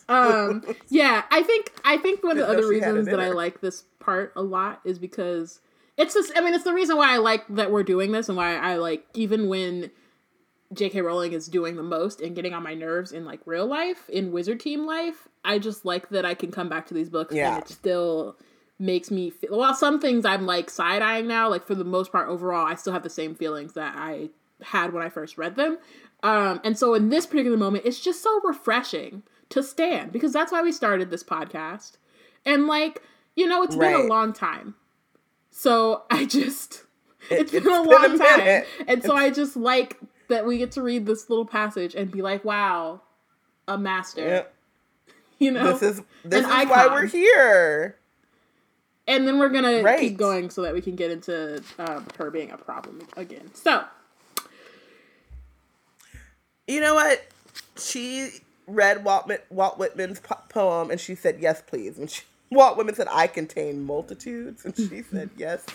um 0.10 0.64
yeah 0.90 1.24
i 1.32 1.42
think 1.44 1.72
i 1.84 1.98
think 1.98 2.24
one 2.24 2.34
of 2.34 2.38
the 2.38 2.48
other 2.48 2.62
she 2.72 2.80
had 2.80 2.90
it 2.90 3.00
reasons 3.00 3.08
that 3.08 3.20
i 3.20 3.30
like 3.30 3.62
this 3.62 3.84
part 4.00 4.32
a 4.36 4.42
lot 4.42 4.80
is 4.86 5.00
because 5.00 5.60
it's 5.98 6.14
just 6.14 6.32
i 6.38 6.42
mean 6.42 6.54
it's 6.54 6.64
the 6.64 6.74
reason 6.74 6.96
why 6.98 7.14
i 7.14 7.18
like 7.18 7.44
that 7.50 7.72
we're 7.72 7.84
doing 7.84 8.12
this 8.12 8.30
and 8.30 8.38
why 8.38 8.56
i 8.58 8.76
like 8.76 9.06
even 9.16 9.48
when 9.50 9.90
jk 10.74 11.04
rowling 11.04 11.34
is 11.34 11.48
doing 11.48 11.76
the 11.76 11.84
most 11.84 12.22
and 12.22 12.36
getting 12.36 12.54
on 12.54 12.62
my 12.62 12.74
nerves 12.76 13.12
in 13.12 13.26
like 13.26 13.40
real 13.46 13.66
life 13.66 14.08
in 14.10 14.32
wizard 14.32 14.60
team 14.60 14.86
life 14.86 15.28
i 15.44 15.58
just 15.58 15.84
like 15.84 16.10
that 16.10 16.24
i 16.26 16.34
can 16.36 16.52
come 16.52 16.70
back 16.70 16.86
to 16.86 16.94
these 16.94 17.10
books 17.10 17.34
Yeah. 17.34 17.56
and 17.56 17.64
it's 17.64 17.74
still 17.74 18.38
makes 18.80 19.10
me 19.10 19.30
feel 19.30 19.58
well 19.58 19.74
some 19.74 20.00
things 20.00 20.24
i'm 20.26 20.46
like 20.46 20.70
side-eyeing 20.70 21.28
now 21.28 21.50
like 21.50 21.66
for 21.66 21.74
the 21.76 21.84
most 21.84 22.12
part 22.12 22.30
overall 22.30 22.66
i 22.66 22.76
still 22.76 22.94
have 22.94 23.02
the 23.04 23.10
same 23.10 23.34
feelings 23.34 23.74
that 23.74 23.96
i 23.98 24.30
had 24.62 24.94
when 24.94 25.02
i 25.04 25.10
first 25.10 25.38
read 25.38 25.56
them. 25.56 25.78
Um 26.24 26.60
and 26.64 26.78
so 26.78 26.94
in 26.96 27.10
this 27.10 27.26
particular 27.28 27.58
moment 27.58 27.86
it's 27.86 28.00
just 28.00 28.22
so 28.24 28.40
refreshing 28.44 29.24
to 29.50 29.62
stand 29.64 30.12
because 30.12 30.34
that's 30.34 30.52
why 30.52 30.62
we 30.62 30.72
started 30.72 31.10
this 31.12 31.24
podcast. 31.24 31.94
And 32.46 32.66
like 32.68 33.02
you 33.36 33.48
know 33.48 33.62
it's 33.64 33.76
been 33.76 33.94
a 33.94 34.04
long 34.04 34.34
time. 34.34 34.76
So 35.52 36.04
i 36.12 36.26
just 36.26 36.84
It- 37.30 37.42
it's 37.42 37.52
been 37.52 37.58
it's 37.60 37.68
a 37.68 37.70
been 37.70 37.86
long 37.86 38.16
a 38.16 38.18
time. 38.18 38.64
and 38.88 39.04
so 39.04 39.16
i 39.16 39.30
just 39.30 39.56
like 39.56 40.00
that 40.30 40.46
we 40.46 40.58
get 40.58 40.72
to 40.74 40.82
read 40.82 41.06
this 41.06 41.30
little 41.30 41.46
passage 41.46 41.94
and 41.96 42.12
be 42.12 42.22
like 42.22 42.44
wow 42.44 43.02
a 43.68 43.78
master. 43.78 44.22
Yep. 44.22 44.54
you 45.40 45.52
know? 45.52 45.74
This 45.74 45.82
is 45.98 46.02
this 46.26 46.46
An 46.46 46.62
is 46.62 46.70
why 46.70 46.88
we're 46.88 47.06
here. 47.06 47.98
And 49.08 49.28
then 49.28 49.40
we're 49.40 49.50
gonna 49.50 49.82
Right. 49.82 50.00
keep 50.00 50.18
going 50.18 50.50
so 50.50 50.62
that 50.64 50.74
we 50.74 50.82
can 50.82 50.96
get 50.96 51.12
into 51.12 51.64
um, 51.80 52.06
her 52.18 52.30
being 52.32 52.52
a 52.52 52.58
problem 52.58 53.02
again. 53.16 53.52
So 53.54 53.84
You 56.68 56.82
know 56.82 56.96
what? 56.96 57.26
She 57.78 58.30
read 58.68 59.04
Walt, 59.06 59.32
Walt 59.50 59.78
Whitman's 59.78 60.20
po- 60.20 60.42
poem 60.50 60.92
and 60.92 61.00
she 61.00 61.16
said, 61.16 61.38
"Yes, 61.40 61.62
please." 61.66 61.98
And 61.98 62.10
she, 62.12 62.24
Walt 62.52 62.76
Whitman 62.78 62.96
said, 62.96 63.08
"I 63.10 63.28
contain 63.28 63.84
multitudes," 63.86 64.66
and 64.66 64.76
she 64.76 65.02
said, 65.12 65.30
"Yes, 65.38 65.66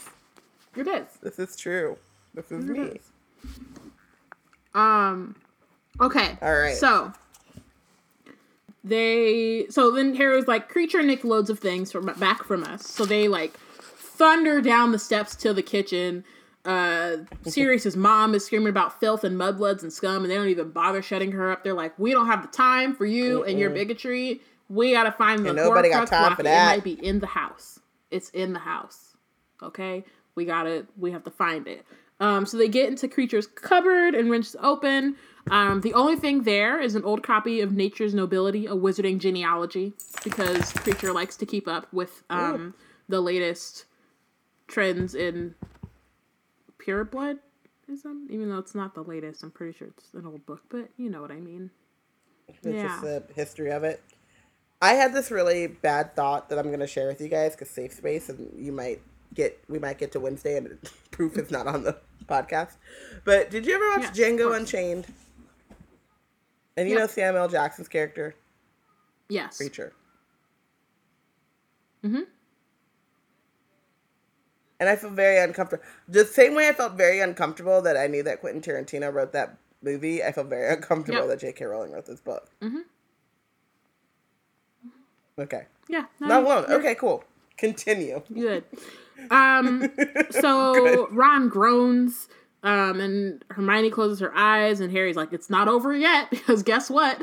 it 0.76 0.86
is. 0.86 1.06
this 1.22 1.38
is 1.38 1.56
true. 1.56 1.96
This 2.34 2.50
is 2.52 2.64
It 2.68 2.72
me." 2.72 2.80
is. 2.80 3.10
Um. 4.74 5.36
Okay. 6.00 6.36
All 6.42 6.54
right. 6.54 6.76
So 6.76 7.12
they. 8.84 9.66
So 9.70 9.90
then 9.90 10.14
Harry's 10.14 10.46
like, 10.46 10.72
"Kreacher 10.72 11.04
Nick 11.04 11.24
loads 11.24 11.50
of 11.50 11.58
things 11.58 11.92
from 11.92 12.06
back 12.18 12.44
from 12.44 12.64
us." 12.64 12.86
So 12.86 13.04
they 13.04 13.28
like 13.28 13.52
thunder 13.54 14.60
down 14.60 14.92
the 14.92 14.98
steps 14.98 15.34
to 15.36 15.52
the 15.52 15.62
kitchen. 15.62 16.24
Uh, 16.64 17.18
Sirius's 17.44 17.96
mom 17.96 18.34
is 18.34 18.44
screaming 18.44 18.68
about 18.68 19.00
filth 19.00 19.24
and 19.24 19.36
mudbloods 19.36 19.82
and 19.82 19.92
scum, 19.92 20.22
and 20.22 20.30
they 20.30 20.36
don't 20.36 20.48
even 20.48 20.70
bother 20.70 21.02
shutting 21.02 21.32
her 21.32 21.50
up. 21.50 21.64
They're 21.64 21.74
like, 21.74 21.98
"We 21.98 22.12
don't 22.12 22.26
have 22.26 22.42
the 22.42 22.48
time 22.48 22.94
for 22.94 23.04
you 23.06 23.42
and 23.44 23.58
your 23.58 23.70
bigotry. 23.70 24.40
We 24.68 24.92
gotta 24.92 25.12
find 25.12 25.44
the 25.44 25.50
And 25.50 25.56
nobody 25.56 25.90
got 25.90 26.08
Horcrux 26.08 26.10
time 26.10 26.36
for 26.36 26.42
that." 26.44 26.72
It 26.72 26.76
might 26.76 26.84
be 26.84 27.04
in 27.04 27.18
the 27.18 27.26
house. 27.26 27.80
It's 28.10 28.30
in 28.30 28.52
the 28.52 28.60
house. 28.60 29.16
Okay, 29.62 30.04
we 30.34 30.44
gotta. 30.44 30.86
We 30.96 31.10
have 31.10 31.24
to 31.24 31.30
find 31.30 31.66
it. 31.66 31.84
Um, 32.20 32.46
so 32.46 32.56
they 32.56 32.68
get 32.68 32.88
into 32.88 33.08
Kreacher's 33.08 33.48
cupboard 33.48 34.14
and 34.14 34.30
wrenches 34.30 34.54
open. 34.60 35.16
Um, 35.50 35.80
the 35.80 35.92
only 35.94 36.16
thing 36.16 36.42
there 36.44 36.80
is 36.80 36.94
an 36.94 37.04
old 37.04 37.22
copy 37.22 37.60
of 37.60 37.72
Nature's 37.72 38.14
Nobility, 38.14 38.66
a 38.66 38.74
wizarding 38.74 39.18
genealogy, 39.18 39.92
because 40.24 40.58
Kreacher 40.72 41.12
likes 41.14 41.36
to 41.38 41.46
keep 41.46 41.66
up 41.68 41.92
with 41.92 42.22
um, 42.30 42.74
the 43.08 43.20
latest 43.20 43.84
trends 44.68 45.14
in 45.14 45.54
pure 46.78 47.04
blood. 47.04 47.38
Ism? 47.90 48.26
Even 48.30 48.48
though 48.48 48.58
it's 48.58 48.74
not 48.74 48.94
the 48.94 49.02
latest, 49.02 49.42
I'm 49.42 49.50
pretty 49.50 49.76
sure 49.76 49.88
it's 49.88 50.14
an 50.14 50.24
old 50.26 50.46
book, 50.46 50.62
but 50.68 50.88
you 50.96 51.10
know 51.10 51.20
what 51.20 51.30
I 51.32 51.40
mean. 51.40 51.70
It's 52.48 52.58
Yeah. 52.64 52.82
just 52.84 53.02
the 53.02 53.22
history 53.34 53.70
of 53.72 53.82
it. 53.84 54.00
I 54.80 54.94
had 54.94 55.12
this 55.12 55.30
really 55.30 55.66
bad 55.66 56.16
thought 56.16 56.48
that 56.48 56.58
I'm 56.58 56.66
going 56.68 56.80
to 56.80 56.86
share 56.86 57.08
with 57.08 57.20
you 57.20 57.28
guys 57.28 57.52
because 57.52 57.70
safe 57.70 57.92
space, 57.92 58.28
and 58.28 58.52
you 58.56 58.72
might 58.72 59.00
get 59.34 59.58
we 59.68 59.78
might 59.78 59.98
get 59.98 60.12
to 60.12 60.20
Wednesday 60.20 60.56
and 60.56 60.78
proof 61.10 61.36
is 61.38 61.50
not 61.50 61.66
on 61.66 61.82
the 61.84 61.96
podcast. 62.26 62.72
But 63.24 63.50
did 63.50 63.66
you 63.66 63.74
ever 63.74 63.88
watch 63.90 64.16
Yes, 64.16 64.18
Django. 64.18 64.56
Unchained? 64.56 65.06
And 66.76 66.88
you 66.88 66.94
Yep. 66.94 67.00
know 67.02 67.06
Samuel 67.06 67.42
L. 67.44 67.48
Jackson's 67.48 67.88
character, 67.88 68.34
Yes. 69.28 69.56
Preacher. 69.58 69.92
Mm 72.04 72.10
hmm. 72.10 72.20
And 74.80 74.88
I 74.88 74.96
feel 74.96 75.10
very 75.10 75.38
uncomfortable. 75.38 75.84
The 76.08 76.24
same 76.24 76.54
way 76.56 76.68
I 76.68 76.72
felt 76.72 76.94
very 76.94 77.20
uncomfortable 77.20 77.80
that 77.82 77.96
I 77.96 78.08
knew 78.08 78.22
that 78.24 78.40
Quentin 78.40 78.60
Tarantino 78.60 79.12
wrote 79.14 79.32
that 79.32 79.56
movie, 79.80 80.24
I 80.24 80.32
feel 80.32 80.42
very 80.44 80.74
uncomfortable 80.74 81.20
Yep. 81.20 81.28
that 81.28 81.40
J.K. 81.40 81.64
Rowling 81.66 81.92
wrote 81.92 82.06
this 82.06 82.20
book. 82.20 82.48
Mm-hmm. 82.60 82.78
Okay. 85.38 85.66
Yeah. 85.88 86.06
no, 86.20 86.26
Not 86.26 86.42
alone. 86.44 86.64
Okay, 86.80 86.94
cool. 86.96 87.22
Continue. 87.56 88.22
Good. 88.32 88.64
Um. 89.30 89.88
So 90.30 91.06
Ron 91.10 91.48
groans. 91.48 92.28
Um, 92.62 93.00
and 93.00 93.44
Hermione 93.50 93.90
closes 93.90 94.20
her 94.20 94.34
eyes, 94.36 94.80
and 94.80 94.92
Harry's 94.92 95.16
like, 95.16 95.32
"It's 95.32 95.50
not 95.50 95.68
over 95.68 95.94
yet 95.94 96.30
because 96.30 96.62
guess 96.62 96.90
what? 96.90 97.20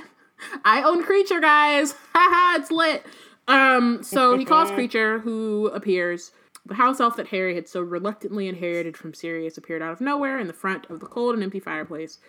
I 0.65 0.83
own 0.83 1.03
Kreacher, 1.03 1.41
guys. 1.41 1.93
Haha, 2.13 2.61
it's 2.61 2.71
lit." 2.71 3.05
Um, 3.47 4.03
so 4.03 4.37
he 4.37 4.45
calls 4.45 4.69
Kreacher, 4.71 5.21
who 5.21 5.67
appears. 5.67 6.31
The 6.65 6.75
house 6.75 6.99
elf 6.99 7.15
that 7.15 7.27
Harry 7.27 7.55
had 7.55 7.67
so 7.67 7.81
reluctantly 7.81 8.47
inherited 8.47 8.95
from 8.95 9.13
Sirius 9.13 9.57
appeared 9.57 9.81
out 9.81 9.93
of 9.93 10.01
nowhere 10.01 10.37
in 10.37 10.45
the 10.45 10.53
front 10.53 10.85
of 10.89 10.99
the 10.99 11.07
cold 11.07 11.33
and 11.33 11.43
empty 11.43 11.59
fireplace. 11.59 12.19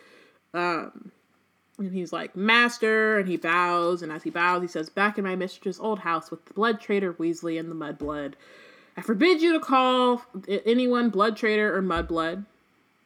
Um, 0.55 1.13
and 1.79 1.93
he's 1.93 2.13
like, 2.13 2.37
Master, 2.37 3.19
and 3.19 3.29
he 3.29 3.37
bows, 3.37 4.03
and 4.03 4.13
as 4.13 4.23
he 4.23 4.31
bows, 4.31 4.63
he 4.63 4.69
says, 4.69 4.89
Back 4.89 5.19
in 5.19 5.25
my 5.25 5.37
mistress's 5.37 5.81
old 5.81 5.99
house 5.99 6.31
with 6.31 6.45
the 6.47 6.55
blood 6.55 6.81
traitor 6.81 7.13
Weasley 7.15 7.59
and 7.59 7.71
the 7.71 7.75
mudblood. 7.75 8.35
I 8.97 9.03
forbid 9.03 9.41
you 9.41 9.53
to 9.55 9.61
call 9.61 10.23
anyone 10.49 11.11
blood 11.11 11.37
traitor 11.37 11.75
or 11.75 11.83
mudblood. 11.83 12.45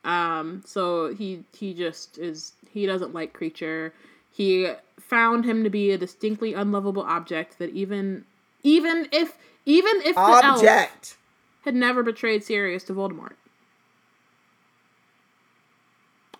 Um, 0.05 0.63
so 0.67 1.15
he 1.15 1.45
he 1.57 1.75
just 1.75 2.19
is 2.19 2.53
he 2.71 2.87
doesn't 2.87 3.15
like 3.15 3.37
Kreacher. 3.39 3.93
He 4.31 4.71
found 4.99 5.45
him 5.45 5.65
to 5.65 5.71
be 5.71 5.91
a 5.93 5.99
distinctly 5.99 6.55
unlovable 6.55 7.03
object 7.03 7.59
that 7.59 7.71
even 7.71 8.25
even 8.63 9.09
if 9.13 9.39
even 9.65 10.01
if 10.05 10.17
Object. 10.17 11.17
had 11.63 11.75
never 11.75 12.03
betrayed 12.03 12.45
Sirius 12.45 12.85
to 12.85 12.93
Voldemort. 12.95 13.33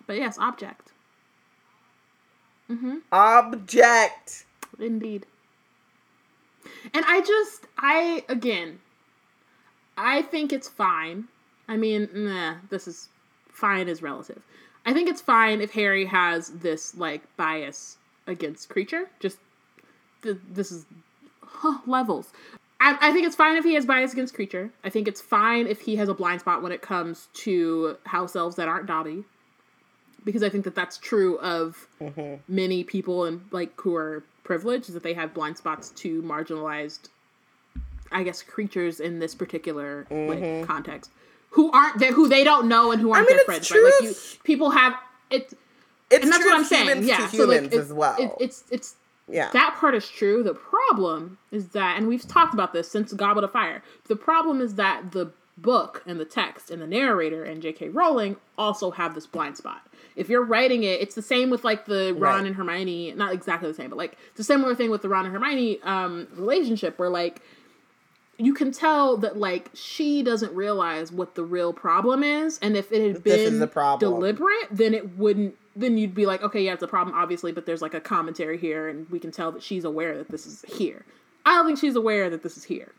But 0.05 0.17
yes, 0.17 0.37
object. 0.37 0.91
Mhm. 2.69 3.01
Object. 3.11 4.45
Indeed. 4.79 5.25
And 6.93 7.05
I 7.07 7.21
just, 7.21 7.65
I, 7.77 8.23
again, 8.29 8.79
I 9.97 10.21
think 10.23 10.51
it's 10.51 10.67
fine. 10.67 11.27
I 11.67 11.77
mean, 11.77 12.09
nah, 12.13 12.55
this 12.69 12.87
is, 12.87 13.09
fine 13.55 13.87
is 13.87 14.01
relative. 14.01 14.41
I 14.85 14.93
think 14.93 15.09
it's 15.09 15.21
fine 15.21 15.61
if 15.61 15.71
Harry 15.73 16.05
has 16.05 16.49
this, 16.49 16.95
like, 16.95 17.23
bias 17.37 17.97
against 18.27 18.69
Kreacher. 18.69 19.05
Just, 19.19 19.37
th- 20.21 20.37
this 20.49 20.71
is 20.71 20.85
huh, 21.41 21.79
levels. 21.87 22.31
I, 22.79 22.97
I 23.01 23.11
think 23.11 23.25
it's 23.25 23.35
fine 23.35 23.55
if 23.55 23.63
he 23.63 23.73
has 23.73 23.85
bias 23.85 24.13
against 24.13 24.35
Kreacher. 24.35 24.69
I 24.83 24.89
think 24.89 25.07
it's 25.07 25.21
fine 25.21 25.65
if 25.65 25.81
he 25.81 25.95
has 25.95 26.09
a 26.09 26.13
blind 26.13 26.41
spot 26.41 26.61
when 26.61 26.71
it 26.71 26.81
comes 26.81 27.29
to 27.33 27.97
house 28.05 28.35
elves 28.35 28.57
that 28.57 28.67
aren't 28.67 28.85
Dobby. 28.85 29.23
Because 30.23 30.43
I 30.43 30.49
think 30.49 30.63
that 30.65 30.75
that's 30.75 30.97
true 30.97 31.37
of 31.39 31.87
mm-hmm. 32.01 32.35
many 32.47 32.83
people 32.83 33.25
and 33.25 33.41
like 33.51 33.79
who 33.79 33.95
are 33.95 34.23
privileged 34.45 34.87
is 34.87 34.93
that 34.93 35.03
they 35.03 35.13
have 35.13 35.33
blind 35.33 35.57
spots 35.57 35.89
to 35.89 36.21
marginalized 36.21 37.09
i 38.11 38.23
guess 38.23 38.41
creatures 38.41 39.01
in 39.01 39.19
this 39.19 39.35
particular 39.35 40.05
like 40.09 40.39
mm-hmm. 40.39 40.65
context 40.65 41.11
who 41.55 41.71
aren't 41.71 41.99
there 41.99 42.11
who 42.13 42.27
they 42.29 42.43
don't 42.43 42.67
know 42.67 42.91
and 42.91 43.01
who 43.01 43.11
aren't 43.13 43.27
mean, 43.27 43.37
their 43.37 43.45
friends 43.45 43.69
right 43.71 43.83
like 43.83 43.93
you 44.01 44.07
truth. 44.09 44.39
people 44.43 44.69
have 44.69 44.93
it's 45.31 45.53
It's 46.11 46.23
and 46.23 46.31
that's 46.31 46.43
true 46.43 46.51
what 46.51 46.59
I'm 46.59 46.65
saying. 46.65 47.03
Yeah, 47.07 47.17
so 47.27 47.45
like 47.45 47.61
humans 47.61 47.73
it- 47.73 47.79
as 47.79 47.91
well. 47.93 48.15
it- 48.19 48.31
it's 48.39 48.63
it's 48.69 48.95
yeah. 49.27 49.49
that 49.53 49.75
part 49.79 49.95
is 49.95 50.07
true. 50.07 50.43
The 50.43 50.53
problem 50.53 51.39
is 51.51 51.69
that, 51.69 51.97
and 51.97 52.07
we've 52.07 52.27
talked 52.27 52.53
about 52.53 52.73
this 52.73 52.87
since 52.91 53.11
Goblet 53.11 53.43
of 53.43 53.51
Fire. 53.51 53.81
The 54.07 54.15
problem 54.15 54.61
is 54.61 54.75
that 54.75 55.13
the 55.13 55.31
book 55.57 56.03
and 56.05 56.19
the 56.19 56.25
text 56.25 56.69
and 56.69 56.79
the 56.79 56.85
narrator 56.85 57.43
and 57.43 57.59
J.K. 57.61 57.89
Rowling 57.89 58.35
also 58.57 58.91
have 58.91 59.15
this 59.15 59.25
blind 59.25 59.57
spot. 59.57 59.81
If 60.15 60.29
you're 60.29 60.43
writing 60.43 60.83
it, 60.83 61.01
it's 61.01 61.15
the 61.15 61.23
same 61.23 61.49
with 61.49 61.63
like 61.63 61.85
the 61.87 62.13
Ron 62.15 62.39
Right. 62.39 62.45
and 62.47 62.55
Hermione. 62.55 63.13
Not 63.13 63.33
exactly 63.33 63.67
the 63.67 63.73
same, 63.73 63.89
but 63.89 63.97
like 63.97 64.15
it's 64.31 64.39
a 64.41 64.43
similar 64.43 64.75
thing 64.75 64.91
with 64.91 65.01
the 65.01 65.09
Ron 65.09 65.25
and 65.25 65.33
Hermione 65.33 65.81
um, 65.81 66.27
relationship, 66.35 66.99
where 66.99 67.09
like 67.09 67.41
you 68.37 68.53
can 68.53 68.71
tell 68.71 69.17
that 69.17 69.37
like 69.37 69.69
she 69.73 70.21
doesn't 70.21 70.53
realize 70.53 71.11
what 71.11 71.35
the 71.35 71.43
real 71.43 71.71
problem 71.73 72.23
is, 72.23 72.59
and 72.61 72.75
if 72.75 72.91
it 72.91 73.01
had 73.01 73.23
been 73.23 73.59
deliberate, 73.99 74.67
then 74.71 74.93
it 74.93 75.17
wouldn't. 75.17 75.55
Then 75.75 75.97
you'd 75.97 76.15
be 76.15 76.25
like, 76.25 76.41
okay, 76.41 76.63
yeah, 76.63 76.73
it's 76.73 76.83
a 76.83 76.87
problem, 76.87 77.15
obviously, 77.15 77.51
but 77.51 77.65
there's 77.65 77.81
like 77.81 77.93
a 77.93 77.99
commentary 78.01 78.57
here, 78.57 78.87
and 78.87 79.09
we 79.09 79.19
can 79.19 79.31
tell 79.31 79.51
that 79.51 79.61
she's 79.63 79.83
aware 79.83 80.17
that 80.17 80.29
this 80.29 80.45
is 80.45 80.63
here. 80.67 81.05
I 81.45 81.55
don't 81.55 81.65
think 81.65 81.79
she's 81.79 81.95
aware 81.95 82.29
that 82.29 82.43
this 82.43 82.57
is 82.57 82.63
here, 82.63 82.91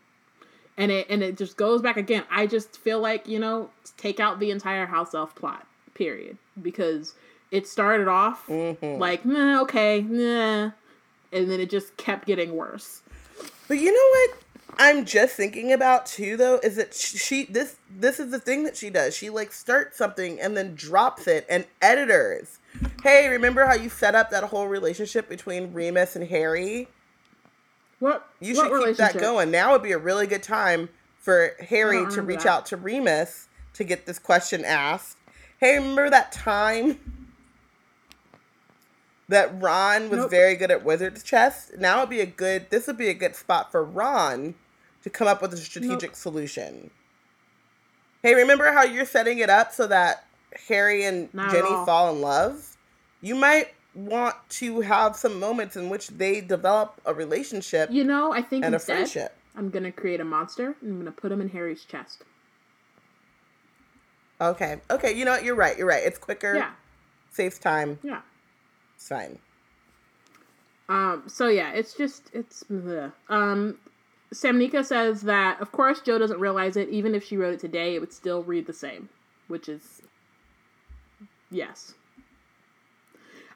and 0.77 0.91
it 0.91 1.07
and 1.09 1.21
it 1.23 1.37
just 1.37 1.57
goes 1.57 1.81
back 1.81 1.97
again. 1.97 2.23
I 2.31 2.47
just 2.47 2.77
feel 2.77 2.99
like 2.99 3.27
you 3.27 3.39
know, 3.39 3.69
take 3.97 4.19
out 4.19 4.39
the 4.39 4.51
entire 4.51 4.85
house 4.85 5.13
elf 5.13 5.35
plot, 5.35 5.65
period, 5.93 6.37
because 6.61 7.13
it 7.51 7.67
started 7.67 8.07
off 8.07 8.45
Mm-hmm. 8.47 8.99
like, 8.99 9.25
nah, 9.25 9.61
okay, 9.61 10.01
nah, 10.01 10.71
and 11.31 11.49
then 11.49 11.59
it 11.59 11.69
just 11.69 11.95
kept 11.97 12.25
getting 12.25 12.55
worse. 12.55 13.01
But 13.67 13.79
you 13.79 13.91
know 13.91 14.33
what? 14.33 14.43
I'm 14.77 15.05
just 15.05 15.35
thinking 15.35 15.71
about 15.71 16.05
too, 16.05 16.37
though, 16.37 16.59
is 16.61 16.75
that 16.75 16.93
she 16.93 17.45
this 17.45 17.77
this 17.89 18.19
is 18.19 18.31
the 18.31 18.39
thing 18.39 18.63
that 18.63 18.75
she 18.75 18.89
does. 18.89 19.15
She 19.15 19.29
like 19.29 19.51
starts 19.51 19.97
something 19.97 20.39
and 20.39 20.55
then 20.55 20.75
drops 20.75 21.27
it, 21.27 21.45
and 21.49 21.65
editors. 21.81 22.59
Hey, 23.01 23.27
remember 23.29 23.65
how 23.65 23.73
you 23.73 23.89
set 23.89 24.13
up 24.13 24.29
that 24.31 24.43
whole 24.43 24.67
relationship 24.67 25.29
between 25.29 25.73
Remus 25.73 26.15
and 26.15 26.27
Harry? 26.27 26.87
What 27.99 28.29
You 28.39 28.55
what 28.55 28.67
should 28.69 28.87
keep 28.89 28.97
that 28.97 29.17
going. 29.17 29.49
Now 29.49 29.71
would 29.71 29.83
be 29.83 29.93
a 29.93 29.97
really 29.97 30.27
good 30.27 30.43
time 30.43 30.89
for 31.19 31.53
Harry 31.59 32.05
to 32.11 32.21
reach 32.21 32.43
that. 32.43 32.49
out 32.49 32.65
to 32.67 32.77
Remus 32.77 33.47
to 33.73 33.83
get 33.83 34.05
this 34.05 34.19
question 34.19 34.63
asked. 34.63 35.17
Hey, 35.59 35.77
remember 35.77 36.09
that 36.09 36.31
time 36.31 37.26
that 39.29 39.61
Ron 39.61 40.09
was 40.09 40.19
Nope. 40.19 40.31
very 40.31 40.55
good 40.55 40.71
at 40.71 40.83
wizard's 40.85 41.23
chess? 41.23 41.71
Now 41.77 41.97
it'd 41.99 42.09
be 42.09 42.21
a 42.21 42.25
good. 42.25 42.69
This 42.69 42.87
would 42.87 42.97
be 42.97 43.09
a 43.09 43.13
good 43.13 43.35
spot 43.35 43.71
for 43.71 43.83
Ron 43.83 44.55
to 45.03 45.09
come 45.09 45.27
up 45.27 45.41
with 45.41 45.53
a 45.53 45.57
strategic 45.57 46.15
solution. 46.15 46.91
Hey, 48.23 48.33
remember 48.35 48.71
how 48.71 48.83
you're 48.83 49.05
setting 49.05 49.39
it 49.39 49.49
up 49.49 49.71
so 49.73 49.87
that 49.87 50.25
Harry 50.67 51.03
and 51.05 51.33
Not 51.33 51.51
Ginny 51.51 51.69
fall 51.69 52.13
in 52.13 52.21
love? 52.21 52.75
You 53.21 53.35
might 53.35 53.69
want 53.95 54.35
to 54.49 54.81
have 54.81 55.15
some 55.15 55.39
moments 55.39 55.75
in 55.75 55.89
which 55.89 56.07
they 56.09 56.39
develop 56.41 56.99
a 57.05 57.13
relationship 57.13 57.89
You 57.91 58.03
know, 58.03 58.31
I 58.31 58.41
think 58.41 58.63
and 58.65 58.73
a 58.73 58.77
instead, 58.77 58.93
friendship. 58.95 59.37
I'm 59.55 59.69
gonna 59.69 59.91
create 59.91 60.19
a 60.19 60.23
monster. 60.25 60.75
and 60.81 60.91
I'm 60.91 60.97
gonna 60.99 61.11
put 61.11 61.31
him 61.31 61.41
in 61.41 61.49
Harry's 61.49 61.83
chest. 61.83 62.23
Okay. 64.39 64.79
Okay. 64.91 65.13
You 65.13 65.25
know 65.25 65.31
what? 65.31 65.43
You're 65.43 65.55
right. 65.55 65.77
You're 65.77 65.87
right. 65.87 66.03
It's 66.03 66.17
quicker. 66.19 66.55
Yeah, 66.55 66.71
Saves 67.31 67.57
time. 67.59 67.99
yeah. 68.03 68.21
It's 68.97 69.07
fine. 69.07 69.37
Um. 70.89 71.23
So 71.27 71.47
yeah, 71.47 71.71
it's 71.71 71.93
just 71.93 72.31
it's. 72.33 72.63
bleh. 72.63 73.13
Um. 73.29 73.77
Samnika 74.33 74.83
says 74.83 75.21
that 75.21 75.61
of 75.61 75.71
course 75.71 76.01
Jo 76.01 76.17
doesn't 76.17 76.39
realize 76.39 76.75
it. 76.75 76.89
Even 76.89 77.13
if 77.13 77.23
she 77.23 77.37
wrote 77.37 77.53
it 77.53 77.59
today, 77.59 77.95
it 77.95 77.99
would 77.99 78.11
still 78.11 78.43
read 78.43 78.65
the 78.65 78.73
same, 78.73 79.09
which 79.47 79.69
is 79.69 80.01
yes. 81.51 81.93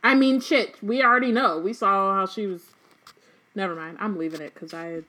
I 0.04 0.16
mean, 0.16 0.40
shit. 0.40 0.82
We 0.82 1.04
already 1.04 1.32
know. 1.32 1.60
We 1.60 1.74
saw 1.74 2.14
how 2.14 2.26
she 2.28 2.46
was. 2.46 2.64
Never 3.56 3.76
mind. 3.76 3.98
I'm 4.00 4.18
leaving 4.18 4.42
it 4.42 4.54
because 4.54 4.74
I 4.74 5.02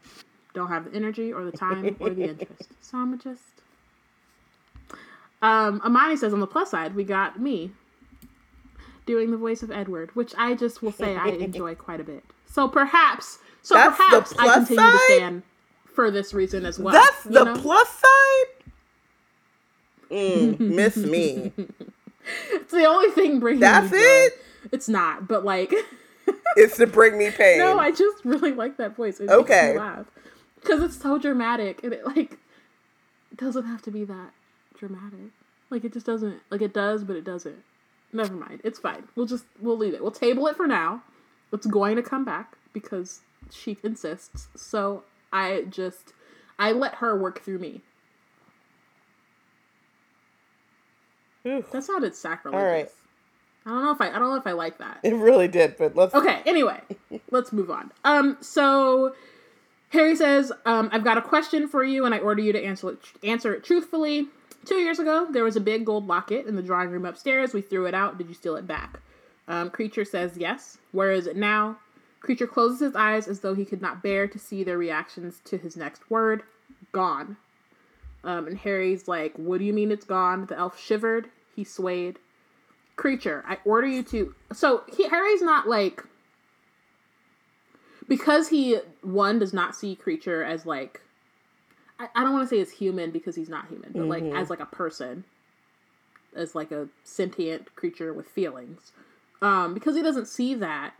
don't 0.54 0.68
have 0.68 0.90
the 0.90 0.96
energy 0.96 1.32
or 1.32 1.44
the 1.44 1.52
time 1.52 1.96
or 2.00 2.10
the 2.10 2.22
interest. 2.30 2.70
So 2.80 2.98
I'm 2.98 3.18
just. 3.18 3.42
Um, 5.42 5.82
Amani 5.84 6.16
says 6.16 6.32
on 6.32 6.40
the 6.40 6.46
plus 6.46 6.70
side, 6.70 6.94
we 6.94 7.04
got 7.04 7.38
me 7.38 7.72
doing 9.06 9.30
the 9.30 9.36
voice 9.36 9.62
of 9.62 9.70
Edward, 9.70 10.10
which 10.14 10.32
I 10.38 10.54
just 10.54 10.82
will 10.82 10.92
say 10.92 11.16
I 11.16 11.26
enjoy 11.48 11.74
quite 11.74 12.00
a 12.00 12.04
bit. 12.04 12.24
So 12.46 12.68
perhaps, 12.68 13.38
so 13.62 13.74
That's 13.74 13.96
the 13.96 14.04
perhaps 14.04 14.34
I 14.38 14.54
continue 14.54 14.82
to 14.92 14.98
stand 15.08 15.42
for 15.94 16.10
this 16.10 16.32
reason 16.34 16.64
as 16.66 16.78
well. 16.78 16.92
That's 16.94 17.24
the 17.24 17.44
know? 17.44 17.56
plus 17.56 17.88
side. 17.88 18.44
Mm, 20.10 20.60
miss 20.74 20.96
me. 20.96 21.52
It's 22.50 22.70
the 22.72 22.84
only 22.84 23.10
thing 23.10 23.40
bringing. 23.40 23.60
That's 23.60 23.90
me 23.90 23.98
joy. 23.98 24.04
it. 24.04 24.32
It's 24.72 24.88
not, 24.88 25.26
but 25.26 25.44
like, 25.44 25.72
It's 26.56 26.76
to 26.76 26.86
bring 26.86 27.16
me 27.18 27.30
pain. 27.30 27.58
no, 27.58 27.78
I 27.78 27.90
just 27.90 28.22
really 28.24 28.52
like 28.52 28.76
that 28.76 28.94
voice. 28.94 29.18
It 29.20 29.30
Okay. 29.30 29.62
makes 29.62 29.72
me 29.74 29.78
laugh 29.80 30.06
because 30.60 30.82
it's 30.82 30.96
so 31.00 31.18
dramatic, 31.18 31.82
and 31.82 31.92
it 31.94 32.04
like 32.06 32.38
doesn't 33.36 33.64
have 33.64 33.80
to 33.82 33.90
be 33.90 34.04
that 34.04 34.30
dramatic. 34.78 35.30
Like 35.70 35.84
it 35.84 35.92
just 35.94 36.04
doesn't. 36.06 36.40
Like 36.50 36.60
it 36.60 36.74
does, 36.74 37.04
but 37.04 37.16
it 37.16 37.24
doesn't. 37.24 37.64
Never 38.12 38.34
mind. 38.34 38.60
It's 38.64 38.78
fine. 38.78 39.04
We'll 39.16 39.26
just 39.26 39.44
we'll 39.60 39.78
leave 39.78 39.94
it. 39.94 40.02
We'll 40.02 40.10
table 40.10 40.46
it 40.46 40.56
for 40.56 40.66
now. 40.66 41.02
It's 41.52 41.66
going 41.66 41.96
to 41.96 42.02
come 42.02 42.24
back 42.24 42.56
because 42.72 43.20
she 43.50 43.78
insists. 43.82 44.48
So 44.56 45.04
I 45.32 45.64
just 45.68 46.12
I 46.58 46.72
let 46.72 46.96
her 46.96 47.18
work 47.18 47.42
through 47.42 47.58
me. 47.58 47.80
Whew. 51.42 51.64
That 51.72 51.84
sounded 51.84 52.14
sacrilegious. 52.14 52.62
All 52.62 52.72
right. 52.72 52.88
I 53.64 53.70
don't 53.70 53.82
know 53.82 53.92
if 53.92 54.00
I 54.00 54.08
I 54.08 54.18
don't 54.18 54.30
know 54.30 54.36
if 54.36 54.46
I 54.46 54.52
like 54.52 54.78
that. 54.78 55.00
It 55.02 55.14
really 55.14 55.48
did, 55.48 55.76
but 55.76 55.96
let's. 55.96 56.14
Okay, 56.14 56.40
anyway, 56.46 56.80
let's 57.30 57.52
move 57.52 57.70
on. 57.70 57.92
Um, 58.04 58.36
so 58.40 59.14
Harry 59.90 60.16
says, 60.16 60.50
um, 60.66 60.88
I've 60.92 61.04
got 61.04 61.18
a 61.18 61.22
question 61.22 61.68
for 61.68 61.84
you, 61.84 62.04
and 62.04 62.14
I 62.14 62.18
order 62.18 62.42
you 62.42 62.52
to 62.52 62.62
answer 62.62 62.90
it, 62.90 62.98
answer 63.22 63.54
it 63.54 63.62
truthfully. 63.62 64.28
Two 64.64 64.76
years 64.76 64.98
ago, 64.98 65.26
there 65.30 65.44
was 65.44 65.56
a 65.56 65.60
big 65.60 65.84
gold 65.84 66.06
locket 66.06 66.46
in 66.46 66.56
the 66.56 66.62
drawing 66.62 66.90
room 66.90 67.04
upstairs. 67.04 67.52
We 67.52 67.62
threw 67.62 67.86
it 67.86 67.94
out. 67.94 68.18
Did 68.18 68.28
you 68.28 68.34
steal 68.34 68.56
it 68.56 68.66
back? 68.66 69.00
Um, 69.48 69.70
Kreacher 69.70 70.06
says 70.06 70.36
yes. 70.36 70.78
Where 70.92 71.10
is 71.10 71.26
it 71.26 71.36
now? 71.36 71.78
Kreacher 72.22 72.48
closes 72.48 72.80
his 72.80 72.94
eyes 72.94 73.26
as 73.26 73.40
though 73.40 73.54
he 73.54 73.64
could 73.64 73.82
not 73.82 74.02
bear 74.02 74.28
to 74.28 74.38
see 74.38 74.62
their 74.62 74.78
reactions 74.78 75.40
to 75.46 75.58
his 75.58 75.76
next 75.76 76.08
word. 76.10 76.44
Gone. 76.92 77.36
Um, 78.22 78.46
and 78.46 78.58
Harry's 78.58 79.08
like, 79.08 79.34
What 79.36 79.58
do 79.58 79.64
you 79.64 79.72
mean 79.72 79.90
it's 79.90 80.04
gone? 80.04 80.46
The 80.46 80.56
elf 80.56 80.80
shivered. 80.80 81.28
He 81.56 81.64
swayed 81.64 82.18
Kreacher 82.96 83.42
i 83.46 83.58
order 83.64 83.86
you 83.86 84.02
to 84.02 84.34
so 84.52 84.84
he, 84.94 85.08
harry's 85.08 85.42
not 85.42 85.68
like 85.68 86.04
because 88.08 88.48
he 88.48 88.78
one 89.02 89.38
does 89.38 89.52
not 89.52 89.74
see 89.74 89.96
Kreacher 89.96 90.46
as 90.46 90.66
like 90.66 91.00
i, 92.02 92.08
I 92.14 92.24
don't 92.24 92.32
want 92.32 92.48
to 92.48 92.54
say 92.54 92.60
as 92.60 92.70
human 92.70 93.10
because 93.10 93.34
he's 93.36 93.48
not 93.48 93.68
human 93.68 93.92
but 93.92 94.06
like 94.08 94.24
as 94.36 94.50
like 94.50 94.60
a 94.60 94.66
person 94.66 95.24
as 96.34 96.54
like 96.54 96.70
a 96.70 96.88
sentient 97.04 97.74
creature 97.76 98.12
with 98.12 98.26
feelings 98.26 98.92
um 99.40 99.74
because 99.74 99.94
he 99.96 100.02
doesn't 100.02 100.26
see 100.26 100.54
that 100.54 100.94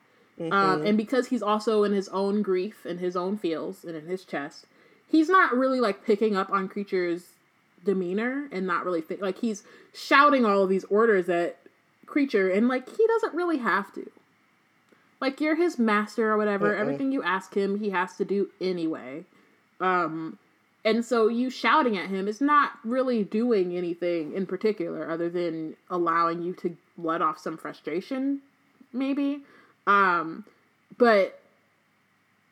um 0.53 0.81
and 0.87 0.97
because 0.97 1.29
he's 1.29 1.43
also 1.43 1.85
in 1.85 1.93
his 1.93 2.09
own 2.09 2.43
grief 2.43 2.85
and 2.85 3.01
his 3.01 3.17
own 3.17 3.37
feels 3.39 3.85
and 3.85 3.97
in 3.97 4.07
his 4.07 4.25
chest 4.25 4.67
he's 5.13 5.29
not 5.29 5.55
really 5.55 5.79
like 5.81 6.05
picking 6.05 6.35
up 6.37 6.51
on 6.51 6.69
Kreacher's 6.69 7.25
demeanor 7.85 8.49
and 8.51 8.67
not 8.67 8.85
really 8.85 9.03
think 9.03 9.21
like 9.21 9.39
he's 9.39 9.63
shouting 9.93 10.45
all 10.47 10.63
of 10.63 10.71
these 10.71 10.85
orders 10.85 11.29
at 11.29 11.59
Kreacher 12.07 12.55
and 12.57 12.67
like 12.67 12.89
he 12.97 13.07
doesn't 13.07 13.35
really 13.35 13.59
have 13.59 13.93
to. 13.95 14.11
Like 15.21 15.41
you're 15.41 15.55
his 15.57 15.79
master 15.79 16.33
or 16.33 16.37
whatever 16.39 16.75
everything 16.75 17.13
you 17.13 17.23
ask 17.23 17.55
him 17.55 17.79
he 17.79 17.91
has 17.91 18.17
to 18.17 18.25
do 18.25 18.49
anyway 18.61 19.25
um 19.81 20.39
and 20.85 21.05
so 21.05 21.29
you 21.29 21.49
shouting 21.51 21.97
at 21.97 22.09
him 22.09 22.27
is 22.27 22.41
not 22.41 22.73
really 22.85 23.23
doing 23.25 23.77
anything 23.77 24.33
in 24.35 24.47
particular 24.47 25.11
other 25.11 25.29
than 25.29 25.77
allowing 25.91 26.43
you 26.43 26.53
to 26.55 26.77
let 26.99 27.23
off 27.23 27.39
some 27.39 27.57
frustration 27.57 28.41
maybe. 28.93 29.41
Um 29.87 30.45
but 30.99 31.41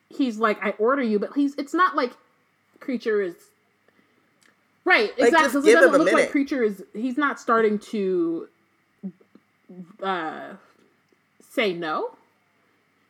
he's 0.09 0.39
like 0.39 0.59
i 0.65 0.71
order 0.71 1.03
you 1.03 1.19
but 1.21 1.33
he's 1.35 1.55
it's 1.55 1.75
not 1.75 1.95
like 1.95 2.13
Kreacher 2.81 3.25
is 3.25 3.35
right 4.85 5.17
Like, 5.19 5.29
exactly. 5.29 5.71
It 5.71 5.75
doesn't 5.75 5.93
look 5.93 6.13
like 6.13 6.33
Kreacher 6.33 6.67
is 6.67 6.83
he's 6.95 7.17
not 7.17 7.39
starting 7.39 7.79
to 7.79 8.49
uh 10.03 10.55
say 11.51 11.73
no. 11.73 12.17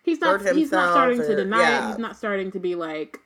He's 0.02 0.20
not 0.20 0.40
he's 0.54 0.72
not 0.72 0.90
starting 0.90 1.20
to 1.20 1.36
deny 1.36 1.60
yeah. 1.60 1.84
it. 1.84 1.88
He's 1.90 1.98
not 1.98 2.16
starting 2.16 2.52
to 2.52 2.58
be 2.58 2.74
like 2.74 3.18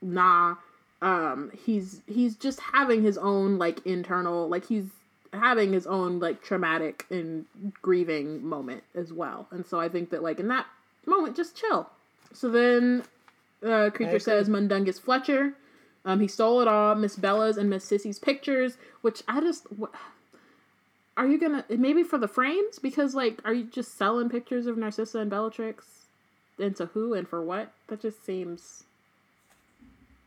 nah 0.00 0.56
um 1.02 1.50
he's 1.64 2.00
he's 2.06 2.34
just 2.36 2.60
having 2.60 3.02
his 3.02 3.16
own 3.18 3.58
like 3.58 3.84
internal 3.86 4.48
like 4.48 4.66
he's 4.66 4.86
having 5.32 5.72
his 5.72 5.86
own 5.86 6.18
like 6.18 6.42
traumatic 6.42 7.06
and 7.10 7.44
grieving 7.82 8.44
moment 8.44 8.82
as 8.94 9.12
well 9.12 9.46
and 9.50 9.64
so 9.66 9.78
i 9.78 9.88
think 9.88 10.10
that 10.10 10.22
like 10.22 10.40
in 10.40 10.48
that 10.48 10.66
moment 11.06 11.36
just 11.36 11.56
chill 11.56 11.88
so 12.32 12.48
then 12.50 13.02
uh 13.62 13.90
Kreacher 13.90 14.20
says 14.20 14.48
mundungus 14.48 14.98
fletcher 14.98 15.52
um 16.04 16.20
he 16.20 16.26
stole 16.26 16.60
it 16.60 16.68
all 16.68 16.94
miss 16.94 17.16
bella's 17.16 17.56
and 17.56 17.70
miss 17.70 17.84
sissy's 17.84 18.18
pictures 18.18 18.76
which 19.02 19.22
i 19.28 19.40
just 19.40 19.66
wh- 19.80 19.94
are 21.18 21.26
you 21.26 21.36
gonna 21.36 21.64
maybe 21.68 22.04
for 22.04 22.16
the 22.16 22.28
frames? 22.28 22.78
Because 22.78 23.14
like, 23.14 23.40
are 23.44 23.52
you 23.52 23.64
just 23.64 23.98
selling 23.98 24.30
pictures 24.30 24.66
of 24.66 24.78
Narcissa 24.78 25.18
and 25.18 25.28
Bellatrix? 25.28 26.04
And 26.60 26.74
to 26.76 26.86
who 26.86 27.12
and 27.12 27.28
for 27.28 27.42
what? 27.42 27.72
That 27.88 28.00
just 28.00 28.24
seems. 28.24 28.84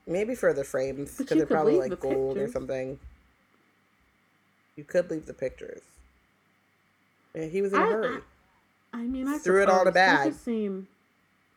Maybe 0.07 0.36
for 0.36 0.53
the 0.53 0.64
frames 0.64 1.18
because 1.18 1.38
they're 1.38 1.45
probably 1.45 1.78
like 1.78 1.99
gold 1.99 2.38
or 2.38 2.48
something. 2.52 2.99
You 4.76 4.84
could 4.84 5.10
leave 5.11 5.26
the 5.26 5.34
pictures. 5.34 5.82
Yeah, 7.36 7.45
he 7.45 7.61
was 7.61 7.73
in 7.73 7.80
a 7.82 7.84
I- 7.86 7.90
hurry. 7.90 8.22
I 8.94 9.03
mean, 9.03 9.28
I 9.28 9.38
Threw 9.38 9.61
it 9.64 9.69
all 9.69 9.84
in 9.84 9.88
a 9.88 9.91
bag. 9.91 10.32
just 10.32 10.44
seem 10.44 10.88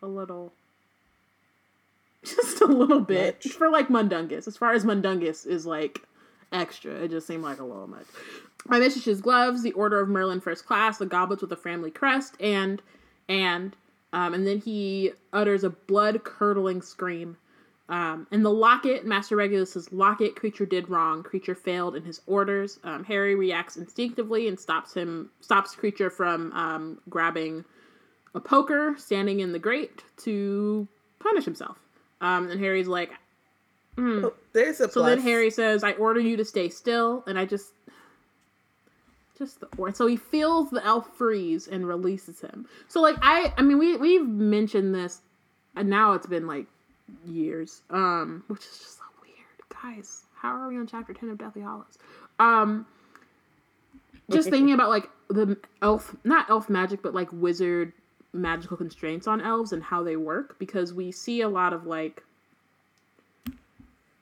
a 0.02 0.06
little, 0.06 0.52
just 2.24 2.60
a 2.60 2.66
little 2.66 3.00
bit 3.00 3.44
Much? 3.44 3.54
for 3.54 3.68
like 3.70 3.88
Mundungus. 3.88 4.46
As 4.46 4.56
far 4.56 4.72
as 4.72 4.84
Mundungus 4.84 5.44
is 5.44 5.66
like 5.66 6.02
extra, 6.52 6.92
it 6.92 7.10
just 7.10 7.26
seemed 7.26 7.42
like 7.42 7.58
a 7.58 7.64
little 7.64 7.88
much. 7.88 8.06
My 8.66 8.78
mistress's 8.78 9.20
gloves, 9.20 9.62
the 9.62 9.72
Order 9.72 9.98
of 10.00 10.08
Merlin 10.08 10.40
First 10.40 10.64
Class, 10.64 10.98
the 10.98 11.06
goblets 11.06 11.40
with 11.42 11.50
the 11.50 11.56
family 11.56 11.90
crest, 11.90 12.34
and 12.40 12.80
and 13.28 13.74
um, 14.12 14.32
and 14.32 14.46
then 14.46 14.58
he 14.60 15.12
utters 15.32 15.64
a 15.64 15.70
blood 15.70 16.22
curdling 16.22 16.82
scream. 16.82 17.36
Um, 17.88 18.26
and 18.30 18.44
the 18.44 18.50
locket, 18.50 19.04
Master 19.04 19.36
Regulus 19.36 19.72
says, 19.72 19.92
Locket, 19.92 20.36
Kreacher 20.36 20.66
did 20.68 20.88
wrong. 20.88 21.22
Kreacher 21.22 21.56
failed 21.56 21.94
in 21.96 22.02
his 22.02 22.20
orders. 22.26 22.78
Um, 22.82 23.04
Harry 23.04 23.34
reacts 23.34 23.76
instinctively 23.76 24.48
and 24.48 24.58
stops 24.58 24.94
him, 24.94 25.30
stops 25.40 25.76
Kreacher 25.76 26.10
from 26.10 26.50
um, 26.52 26.98
grabbing 27.10 27.64
a 28.34 28.40
poker 28.40 28.94
standing 28.96 29.40
in 29.40 29.52
the 29.52 29.58
grate 29.58 30.02
to 30.18 30.88
punish 31.20 31.44
himself. 31.44 31.78
Um, 32.20 32.50
and 32.50 32.58
Harry's 32.60 32.88
like, 32.88 33.10
Oh, 33.96 34.32
there's 34.52 34.80
a 34.80 34.88
so 34.90 35.02
plus. 35.02 35.06
then 35.10 35.20
Harry 35.20 35.50
says, 35.50 35.84
I 35.84 35.92
order 35.92 36.18
you 36.20 36.36
to 36.38 36.44
stay 36.44 36.68
still. 36.68 37.22
And 37.28 37.38
I 37.38 37.44
just, 37.44 37.72
just 39.38 39.60
the 39.60 39.68
or 39.76 39.92
so 39.94 40.06
he 40.06 40.16
feels 40.16 40.70
the 40.70 40.84
elf 40.84 41.06
freeze 41.16 41.68
and 41.68 41.86
releases 41.86 42.40
him. 42.40 42.66
So 42.88 43.00
like 43.00 43.16
I, 43.20 43.52
I 43.56 43.62
mean 43.62 43.78
we 43.78 43.96
we've 43.96 44.26
mentioned 44.26 44.94
this, 44.94 45.22
and 45.76 45.88
now 45.88 46.12
it's 46.12 46.26
been 46.26 46.46
like 46.46 46.66
years, 47.26 47.82
um, 47.90 48.44
which 48.48 48.60
is 48.60 48.78
just 48.78 48.96
so 48.98 49.02
weird, 49.22 49.36
guys. 49.96 50.24
How 50.36 50.50
are 50.56 50.68
we 50.68 50.76
on 50.76 50.86
chapter 50.86 51.12
ten 51.14 51.28
of 51.30 51.38
Deathly 51.38 51.62
Hallows? 51.62 51.98
Um, 52.38 52.86
just 54.30 54.48
thinking 54.50 54.72
about 54.74 54.90
like 54.90 55.08
the 55.28 55.56
elf, 55.82 56.14
not 56.24 56.48
elf 56.50 56.68
magic, 56.68 57.02
but 57.02 57.14
like 57.14 57.28
wizard 57.32 57.92
magical 58.32 58.76
constraints 58.76 59.26
on 59.26 59.40
elves 59.40 59.72
and 59.72 59.82
how 59.82 60.02
they 60.02 60.16
work 60.16 60.58
because 60.58 60.92
we 60.92 61.12
see 61.12 61.40
a 61.40 61.48
lot 61.48 61.72
of 61.72 61.86
like 61.86 62.22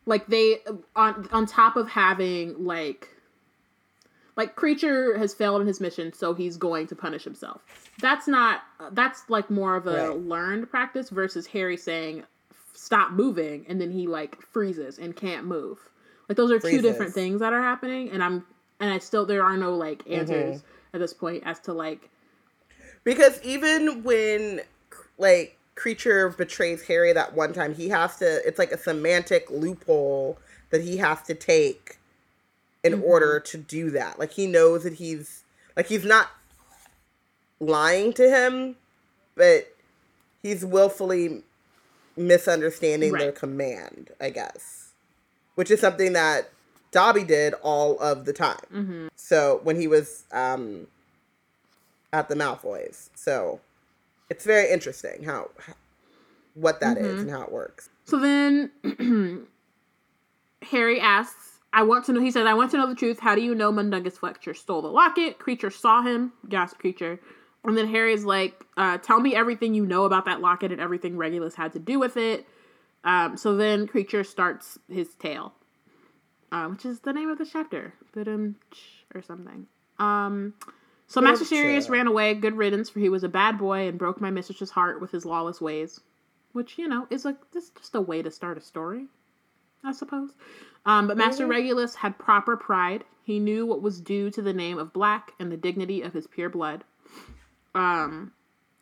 like 0.04 0.26
they 0.26 0.58
on 0.96 1.26
on 1.32 1.46
top 1.46 1.76
of 1.76 1.88
having 1.88 2.62
like 2.64 3.08
like 4.36 4.54
Kreacher 4.56 5.16
has 5.16 5.32
failed 5.32 5.60
in 5.62 5.66
his 5.66 5.80
mission 5.80 6.12
so 6.12 6.34
he's 6.34 6.58
going 6.58 6.86
to 6.88 6.94
punish 6.94 7.24
himself 7.24 7.62
that's 8.00 8.28
not 8.28 8.60
that's 8.92 9.22
like 9.30 9.48
more 9.50 9.76
of 9.76 9.86
a 9.86 10.08
Right. 10.10 10.18
learned 10.18 10.68
practice 10.70 11.08
versus 11.08 11.46
harry 11.46 11.76
saying 11.78 12.24
stop 12.72 13.12
moving 13.12 13.64
and 13.68 13.80
then 13.80 13.90
he 13.90 14.06
like 14.06 14.40
freezes 14.42 14.98
and 14.98 15.16
can't 15.16 15.46
move 15.46 15.78
like 16.28 16.36
those 16.36 16.50
are 16.50 16.58
two 16.58 16.82
different 16.82 17.14
things 17.14 17.40
that 17.40 17.52
are 17.52 17.62
happening 17.62 18.10
and 18.10 18.22
i'm 18.22 18.44
and 18.80 18.90
i 18.90 18.98
still 18.98 19.26
there 19.26 19.44
are 19.44 19.56
no 19.56 19.74
like 19.74 20.06
Mm-hmm. 20.12 20.12
answers 20.20 20.62
at 20.94 21.00
this 21.00 21.12
point 21.12 21.42
as 21.46 21.58
to 21.60 21.72
like 21.72 22.10
Because 23.04 23.40
even 23.42 24.02
when 24.02 24.60
like 25.18 25.58
Kreacher 25.76 26.36
betrays 26.36 26.82
Harry 26.86 27.12
that 27.12 27.34
one 27.34 27.52
time, 27.52 27.74
he 27.74 27.88
has 27.88 28.16
to 28.18 28.46
it's 28.46 28.58
like 28.58 28.72
a 28.72 28.78
semantic 28.78 29.50
loophole 29.50 30.38
that 30.70 30.82
he 30.82 30.98
has 30.98 31.22
to 31.22 31.34
take 31.34 31.98
in 32.84 32.94
Mm-hmm. 32.94 33.02
order 33.04 33.40
to 33.40 33.56
do 33.58 33.90
that. 33.90 34.18
Like 34.18 34.32
he 34.32 34.46
knows 34.46 34.84
that 34.84 34.94
he's 34.94 35.44
like 35.76 35.86
he's 35.86 36.04
not 36.04 36.30
lying 37.60 38.12
to 38.14 38.28
him, 38.28 38.76
but 39.36 39.74
he's 40.42 40.64
willfully 40.64 41.42
misunderstanding 42.16 43.12
their 43.12 43.32
command, 43.32 44.10
I 44.20 44.30
guess. 44.30 44.92
Which 45.54 45.70
is 45.70 45.80
something 45.80 46.12
that 46.14 46.50
Dobby 46.90 47.24
did 47.24 47.54
all 47.62 47.98
of 47.98 48.24
the 48.24 48.32
time. 48.32 48.56
Mm-hmm. 48.72 49.06
So 49.16 49.60
when 49.62 49.80
he 49.80 49.86
was 49.86 50.24
um 50.32 50.86
at 52.12 52.28
the 52.28 52.34
Malfoys. 52.34 53.08
So 53.14 53.60
it's 54.30 54.44
very 54.44 54.70
interesting 54.70 55.24
how 55.24 55.50
what 56.54 56.80
that 56.80 56.98
is 56.98 57.06
Mm-hmm. 57.06 57.20
and 57.20 57.30
how 57.30 57.42
it 57.42 57.52
works. 57.52 57.88
So 58.04 58.18
then 58.18 58.70
Harry 60.70 61.00
asks, 61.00 61.58
I 61.72 61.82
want 61.82 62.04
to 62.06 62.12
know, 62.12 62.20
he 62.20 62.30
said, 62.30 62.46
I 62.46 62.54
want 62.54 62.70
to 62.72 62.76
know 62.76 62.86
the 62.86 62.94
truth. 62.94 63.18
How 63.18 63.34
do 63.34 63.40
you 63.40 63.54
know 63.54 63.72
Mundungus 63.72 64.18
Fletcher 64.18 64.52
stole 64.52 64.82
the 64.82 64.88
locket? 64.88 65.38
Kreacher 65.38 65.72
saw 65.72 66.02
him, 66.02 66.32
gasp 66.48 66.80
Kreacher. 66.82 67.18
And 67.64 67.76
then 67.76 67.88
Harry's 67.88 68.24
like, 68.24 68.64
uh, 68.76 68.98
tell 68.98 69.20
me 69.20 69.36
everything 69.36 69.74
you 69.74 69.86
know 69.86 70.04
about 70.04 70.24
that 70.24 70.40
locket 70.40 70.72
and 70.72 70.80
everything 70.80 71.16
Regulus 71.16 71.54
had 71.54 71.72
to 71.72 71.78
do 71.78 71.98
with 71.98 72.16
it. 72.16 72.46
Um, 73.04 73.36
so 73.36 73.56
then 73.56 73.86
Kreacher 73.86 74.26
starts 74.26 74.78
his 74.88 75.14
tale, 75.14 75.52
uh, 76.50 76.66
which 76.68 76.84
is 76.84 77.00
the 77.00 77.12
name 77.12 77.28
of 77.28 77.38
the 77.38 77.46
chapter, 77.46 77.94
or 78.16 79.22
something. 79.22 79.66
Um, 79.98 80.54
so 81.06 81.20
Master 81.20 81.44
Sirius 81.44 81.88
ran 81.88 82.06
away, 82.06 82.34
good 82.34 82.56
riddance, 82.56 82.90
for 82.90 83.00
he 83.00 83.08
was 83.08 83.22
a 83.22 83.28
bad 83.28 83.58
boy 83.58 83.88
and 83.88 83.98
broke 83.98 84.20
my 84.20 84.30
mistress's 84.30 84.70
heart 84.70 85.00
with 85.00 85.10
his 85.10 85.24
lawless 85.24 85.60
ways 85.60 86.00
which 86.52 86.78
you 86.78 86.88
know 86.88 87.06
is 87.10 87.24
like 87.24 87.36
this 87.52 87.70
just 87.70 87.94
a 87.94 88.00
way 88.00 88.22
to 88.22 88.30
start 88.30 88.58
a 88.58 88.60
story 88.60 89.06
i 89.84 89.92
suppose. 89.92 90.30
Um, 90.86 91.08
but 91.08 91.16
master 91.16 91.46
regulus 91.46 91.94
had 91.96 92.18
proper 92.18 92.56
pride. 92.56 93.04
He 93.24 93.38
knew 93.38 93.66
what 93.66 93.82
was 93.82 94.00
due 94.00 94.30
to 94.30 94.42
the 94.42 94.52
name 94.52 94.78
of 94.78 94.92
black 94.92 95.32
and 95.38 95.50
the 95.50 95.56
dignity 95.56 96.02
of 96.02 96.12
his 96.12 96.26
pure 96.26 96.48
blood 96.48 96.84
um, 97.74 98.32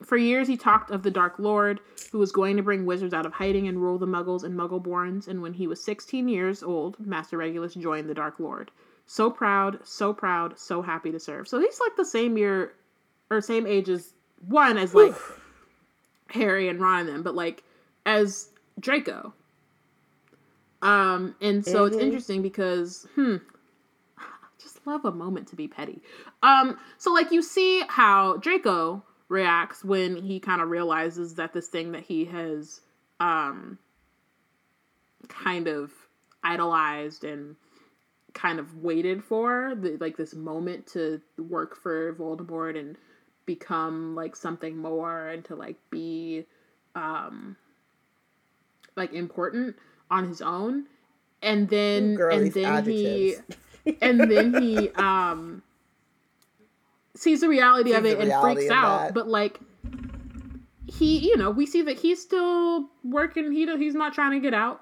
for 0.03 0.17
years 0.17 0.49
he 0.49 0.57
talked 0.57 0.91
of 0.91 1.03
the 1.03 1.11
dark 1.11 1.39
lord 1.39 1.81
who 2.13 2.19
was 2.19 2.33
going 2.33 2.57
to 2.57 2.63
bring 2.63 2.87
wizards 2.87 3.15
out 3.15 3.27
of 3.27 3.33
hiding 3.33 3.69
and 3.69 3.81
rule 3.81 3.99
the 3.99 4.07
muggles 4.07 4.45
and 4.45 4.59
muggleborns 4.59 5.29
and 5.29 5.43
when 5.43 5.53
he 5.53 5.67
was 5.67 5.83
16 5.83 6.29
years 6.29 6.63
old 6.63 6.99
master 7.05 7.37
regulus 7.37 7.75
joined 7.75 8.09
the 8.09 8.15
dark 8.15 8.41
lord 8.41 8.71
so 9.07 9.31
proud 9.31 9.79
so 9.85 10.13
proud 10.15 10.59
so 10.59 10.81
happy 10.83 11.11
to 11.13 11.21
serve 11.21 11.47
so 11.47 11.61
he's 11.61 11.81
like 11.81 11.97
the 11.97 12.05
same 12.05 12.39
year 12.39 12.75
or 13.31 13.41
same 13.41 13.67
age 13.67 13.89
as 13.89 14.15
one 14.49 14.79
as 14.79 14.95
like 14.95 15.15
Harry 16.31 16.69
and 16.69 16.81
Ron 16.81 17.01
and 17.01 17.09
them, 17.09 17.23
but 17.23 17.35
like 17.35 17.63
as 18.07 18.51
Draco. 18.79 19.35
Um, 20.83 21.35
and 21.41 21.65
so 21.65 21.85
it's 21.85 21.97
Mhm. 21.97 22.03
interesting 22.03 22.43
because 22.43 23.07
hmm, 23.15 23.37
just 24.61 24.87
love 24.87 25.05
a 25.05 25.13
moment 25.13 25.49
to 25.49 25.57
be 25.57 25.69
petty. 25.69 26.03
Um, 26.43 26.79
so 26.99 27.13
like 27.13 27.33
you 27.33 27.43
see 27.43 27.83
how 27.89 28.37
Draco 28.37 29.03
reacts 29.29 29.85
when 29.85 30.17
he 30.17 30.41
kind 30.41 30.61
of 30.61 30.69
realizes 30.69 31.37
that 31.37 31.53
this 31.53 31.69
thing 31.69 31.93
that 31.93 32.03
he 32.03 32.25
has 32.25 32.81
um 33.21 33.79
kind 35.29 35.69
of 35.69 35.93
idolized 36.43 37.25
and 37.25 37.55
kind 38.33 38.59
of 38.59 38.77
waited 38.77 39.23
for 39.23 39.75
the, 39.77 39.97
like 40.01 40.17
this 40.17 40.35
moment 40.35 40.87
to 40.87 41.21
work 41.39 41.77
for 41.77 42.15
Voldemort 42.15 42.79
and 42.79 42.97
become 43.47 44.15
like 44.15 44.37
something 44.37 44.77
more 44.77 45.29
and 45.29 45.45
to 45.45 45.55
like 45.55 45.77
be 45.91 46.45
um 46.95 47.57
like 48.97 49.13
important 49.13 49.77
on 50.11 50.29
his 50.29 50.43
own 50.43 50.87
and 51.43 51.69
then 51.69 52.15
Girl, 52.15 52.37
and 52.37 52.53
then 52.53 52.85
he 52.85 53.35
adjectives. 53.35 53.57
and 54.01 54.31
then 54.31 54.55
he 54.55 54.89
um 54.91 55.63
sees 57.15 57.41
the 57.41 57.49
reality 57.49 57.93
of 57.93 58.05
it 58.07 58.19
and 58.19 58.33
freaks 58.41 58.71
out 58.71 59.07
that. 59.07 59.15
but 59.15 59.29
like 59.29 59.61
he 60.87 61.19
you 61.19 61.37
know 61.37 61.51
we 61.51 61.67
see 61.67 61.83
that 61.83 61.99
he's 61.99 62.21
still 62.21 62.89
working 63.05 63.53
he 63.53 63.67
he's 63.77 63.95
not 63.95 64.13
trying 64.15 64.33
to 64.33 64.41
get 64.41 64.55
out 64.55 64.81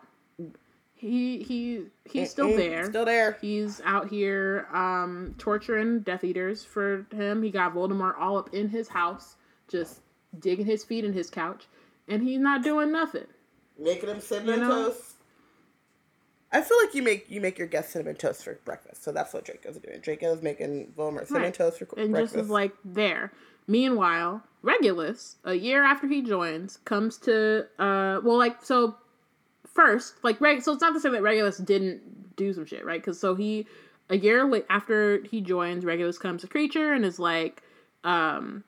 he 0.99 1.43
he 1.45 1.85
he's 2.05 2.31
still 2.31 2.49
Mm-mm, 2.49 2.57
there 2.57 2.85
Still 2.87 3.05
there. 3.05 3.39
He's 3.41 3.81
out 3.85 4.09
here 4.09 4.67
um, 4.75 5.35
torturing 5.39 6.01
Death 6.01 6.25
Eaters 6.25 6.65
for 6.65 7.07
him. 7.13 7.43
He 7.43 7.51
got 7.51 7.73
Voldemort 7.73 8.19
all 8.19 8.37
up 8.37 8.53
in 8.53 8.69
his 8.69 8.89
house, 8.89 9.37
just 9.69 10.01
digging 10.41 10.67
his 10.67 10.83
feet 10.83 11.05
in 11.05 11.13
his 11.13 11.31
couch, 11.31 11.67
and 12.09 12.21
he's 12.23 12.41
not 12.41 12.65
doing 12.65 12.91
nothing. 12.91 13.27
Making 13.79 14.09
him 14.09 14.21
You 14.45 14.57
know? 14.57 14.87
toast. 14.89 15.08
I 16.51 16.63
feel 16.63 16.79
like 16.83 16.95
you 16.95 17.03
make 17.03 17.31
you 17.31 17.41
make 17.41 17.59
your 17.59 17.67
guests 17.67 17.93
cinnamon 17.93 18.17
toast 18.17 18.43
for 18.45 18.55
breakfast, 18.65 19.05
so 19.05 19.13
that's 19.13 19.35
what 19.35 19.45
Draco's 19.45 19.77
doing. 19.79 20.01
Draco's 20.01 20.43
making 20.43 20.93
Voldemort 20.97 21.27
cinnamon 21.27 21.47
Right. 21.49 21.55
toast 21.55 21.79
for 21.79 21.85
And 21.97 22.13
breakfast. 22.13 22.35
And 22.35 22.41
just 22.41 22.47
is 22.47 22.51
like 22.51 22.73
there. 22.85 23.33
Meanwhile, 23.67 24.43
Regulus, 24.63 25.37
a 25.45 25.55
year 25.55 25.85
after 25.85 26.07
he 26.09 26.23
joins, 26.23 26.79
comes 26.79 27.19
to 27.19 27.67
uh 27.79 28.21
well 28.25 28.39
like 28.39 28.65
so 28.65 28.97
first 29.67 30.15
like 30.25 30.41
Reg 30.41 30.63
so 30.63 30.73
it's 30.73 30.81
not 30.81 30.95
to 30.95 31.01
say 31.01 31.11
that 31.11 31.23
Regulus 31.23 31.59
didn't 31.59 32.37
do 32.37 32.53
some 32.53 32.65
shit 32.65 32.85
right 32.85 33.01
because 33.01 33.21
so 33.21 33.35
he 33.35 33.67
a 34.09 34.17
year 34.17 34.51
after 34.71 35.23
he 35.25 35.41
joins 35.41 35.85
Regulus 35.85 36.19
comes 36.19 36.41
to 36.43 36.49
Kreacher 36.49 36.97
and 36.97 37.05
is 37.05 37.19
like 37.19 37.63
um 38.05 38.65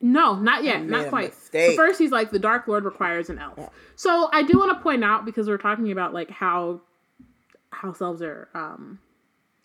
no 0.00 0.36
not 0.36 0.62
yet 0.64 0.84
not 0.84 1.08
quite 1.08 1.34
so 1.34 1.76
first 1.76 1.98
he's 1.98 2.10
like 2.12 2.30
the 2.30 2.38
Dark 2.38 2.68
Lord 2.68 2.84
requires 2.84 3.28
an 3.28 3.38
elf 3.38 3.58
so 3.96 4.28
I 4.32 4.42
do 4.42 4.58
want 4.58 4.76
to 4.76 4.82
point 4.82 5.04
out 5.04 5.24
because 5.24 5.48
we're 5.48 5.58
talking 5.58 5.90
about 5.90 6.14
like 6.14 6.30
how 6.30 6.80
house 7.72 8.00
elves 8.00 8.22
are 8.22 8.48
um 8.54 8.98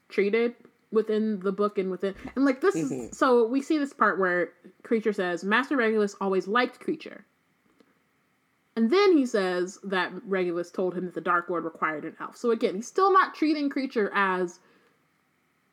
treated 0.09 0.55
within 0.91 1.39
the 1.41 1.51
book 1.51 1.77
and 1.77 1.91
within 1.91 2.15
and 2.35 2.45
like 2.45 2.61
this 2.61 2.75
Mm-hmm. 2.75 3.09
is 3.11 3.17
so 3.17 3.45
we 3.47 3.61
see 3.61 3.77
this 3.77 3.93
part 3.93 4.19
where 4.19 4.53
Kreacher 4.83 5.13
says 5.13 5.43
master 5.43 5.75
regulus 5.75 6.15
always 6.21 6.47
liked 6.47 6.79
Kreacher 6.79 7.23
and 8.75 8.89
then 8.91 9.17
he 9.17 9.25
says 9.25 9.79
that 9.83 10.11
regulus 10.25 10.71
told 10.71 10.95
him 10.95 11.05
that 11.05 11.13
the 11.13 11.21
dark 11.21 11.49
lord 11.49 11.65
required 11.65 12.05
an 12.05 12.15
elf 12.21 12.37
so 12.37 12.51
again 12.51 12.75
he's 12.75 12.87
still 12.87 13.11
not 13.11 13.35
treating 13.35 13.69
Kreacher 13.69 14.09
as 14.13 14.59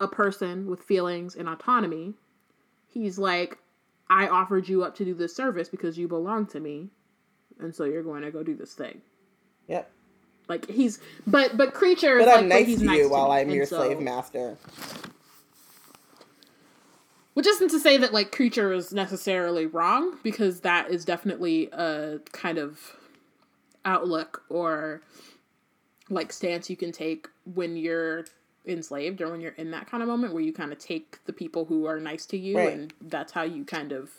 a 0.00 0.08
person 0.08 0.66
with 0.66 0.80
feelings 0.82 1.36
and 1.36 1.48
autonomy 1.48 2.14
he's 2.88 3.16
like 3.18 3.58
i 4.10 4.26
offered 4.26 4.68
you 4.68 4.82
up 4.82 4.96
to 4.96 5.04
do 5.04 5.14
this 5.14 5.34
service 5.36 5.68
because 5.68 5.96
you 5.96 6.08
belong 6.08 6.44
to 6.46 6.58
me 6.58 6.88
and 7.60 7.72
so 7.72 7.84
you're 7.84 8.02
going 8.02 8.22
to 8.22 8.32
go 8.32 8.42
do 8.42 8.56
this 8.56 8.74
thing 8.74 9.00
Yep. 9.68 9.90
Like 10.48 10.68
he's 10.68 10.98
but 11.26 11.56
but 11.56 11.72
Kreacher 11.74 12.18
But 12.18 12.28
is 12.28 12.34
I'm 12.34 12.48
like, 12.48 12.66
nice 12.66 12.78
to 12.78 12.84
nice 12.84 12.96
you 12.98 13.02
to 13.04 13.08
while. 13.08 13.30
I'm 13.32 13.50
your 13.50 13.66
so- 13.66 13.76
slave 13.76 14.00
master. 14.00 14.56
Which 17.34 17.46
isn't 17.48 17.70
to 17.70 17.80
say 17.80 17.96
that 17.96 18.12
like 18.12 18.30
Kreacher 18.30 18.74
is 18.76 18.92
necessarily 18.92 19.66
wrong, 19.66 20.18
because 20.22 20.60
that 20.60 20.90
is 20.90 21.04
definitely 21.04 21.68
a 21.72 22.20
kind 22.32 22.58
of 22.58 22.96
outlook 23.84 24.44
or 24.48 25.02
like 26.10 26.32
stance 26.32 26.70
you 26.70 26.76
can 26.76 26.92
take 26.92 27.28
when 27.54 27.76
you're 27.76 28.24
enslaved 28.66 29.20
or 29.20 29.30
when 29.30 29.40
you're 29.40 29.52
in 29.52 29.70
that 29.72 29.86
kind 29.86 30.02
of 30.02 30.08
moment 30.08 30.32
where 30.32 30.42
you 30.42 30.52
kind 30.52 30.72
of 30.72 30.78
take 30.78 31.18
the 31.26 31.32
people 31.32 31.64
who 31.66 31.86
are 31.86 31.98
nice 32.00 32.24
to 32.26 32.38
you 32.38 32.56
Right. 32.56 32.72
and 32.72 32.94
that's 33.00 33.32
how 33.32 33.42
you 33.42 33.64
kind 33.64 33.92
of 33.92 34.10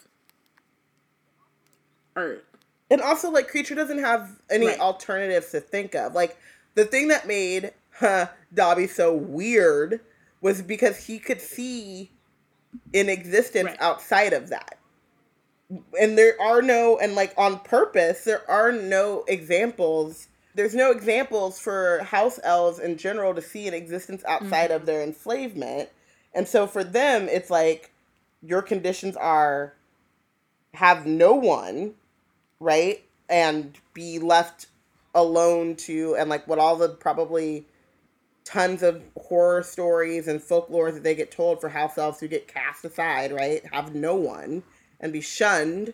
or 2.16 2.40
And 2.90 3.02
also, 3.02 3.32
like, 3.32 3.52
Kreacher 3.52 3.76
doesn't 3.76 4.00
have 4.00 4.30
any 4.50 4.68
Right. 4.68 4.80
alternatives 4.80 5.52
to 5.52 5.60
think 5.60 5.96
of. 5.96 6.14
Like, 6.14 6.38
the 6.76 6.86
thing 6.86 7.08
that 7.08 7.28
made 7.28 7.74
huh, 8.00 8.28
Dobby 8.54 8.88
so 8.88 9.14
weird 9.14 10.02
was 10.42 10.62
because 10.62 11.06
he 11.06 11.18
could 11.18 11.42
see 11.42 12.12
an 12.94 13.10
existence 13.10 13.70
Right. 13.70 13.82
outside 13.82 14.34
of 14.34 14.50
that. 14.50 14.78
And 16.00 16.18
there 16.18 16.40
are 16.40 16.62
no, 16.62 17.00
and 17.00 17.16
like 17.16 17.34
on 17.38 17.60
purpose, 17.60 18.24
there 18.24 18.50
are 18.50 18.72
no 18.72 19.24
examples. 19.28 20.28
There's 20.54 20.76
no 20.76 20.92
examples 20.92 21.60
for 21.60 22.04
house 22.04 22.40
elves 22.44 22.78
in 22.80 22.98
general 22.98 23.34
to 23.34 23.42
see 23.42 23.68
an 23.68 23.74
existence 23.74 24.24
outside 24.28 24.70
mm-hmm. 24.70 24.76
of 24.76 24.86
their 24.86 25.02
enslavement. 25.02 25.90
And 26.34 26.48
so 26.48 26.68
for 26.68 26.84
them, 26.84 27.28
it's 27.30 27.50
like 27.50 27.92
your 28.44 28.62
conditions 28.62 29.16
are 29.18 29.74
have 30.76 31.06
no 31.06 31.34
one 31.34 31.96
right? 32.60 33.04
And 33.30 33.78
be 33.94 34.20
left 34.20 34.68
alone 35.14 35.76
to, 35.76 36.16
and 36.18 36.30
like 36.30 36.48
what 36.48 36.60
all 36.60 36.76
the 36.76 36.90
probably 36.90 37.66
tons 38.44 38.84
of 38.84 39.02
horror 39.18 39.64
stories 39.64 40.28
and 40.28 40.42
folklore 40.42 40.92
that 40.92 41.04
they 41.04 41.16
get 41.16 41.32
told 41.32 41.60
for 41.60 41.70
house 41.70 41.98
elves 41.98 42.20
who 42.20 42.28
get 42.28 42.48
cast 42.48 42.86
aside, 42.86 43.32
right? 43.32 43.66
Have 43.74 43.96
no 43.96 44.16
one 44.16 44.64
and 45.00 45.12
be 45.12 45.22
shunned, 45.22 45.94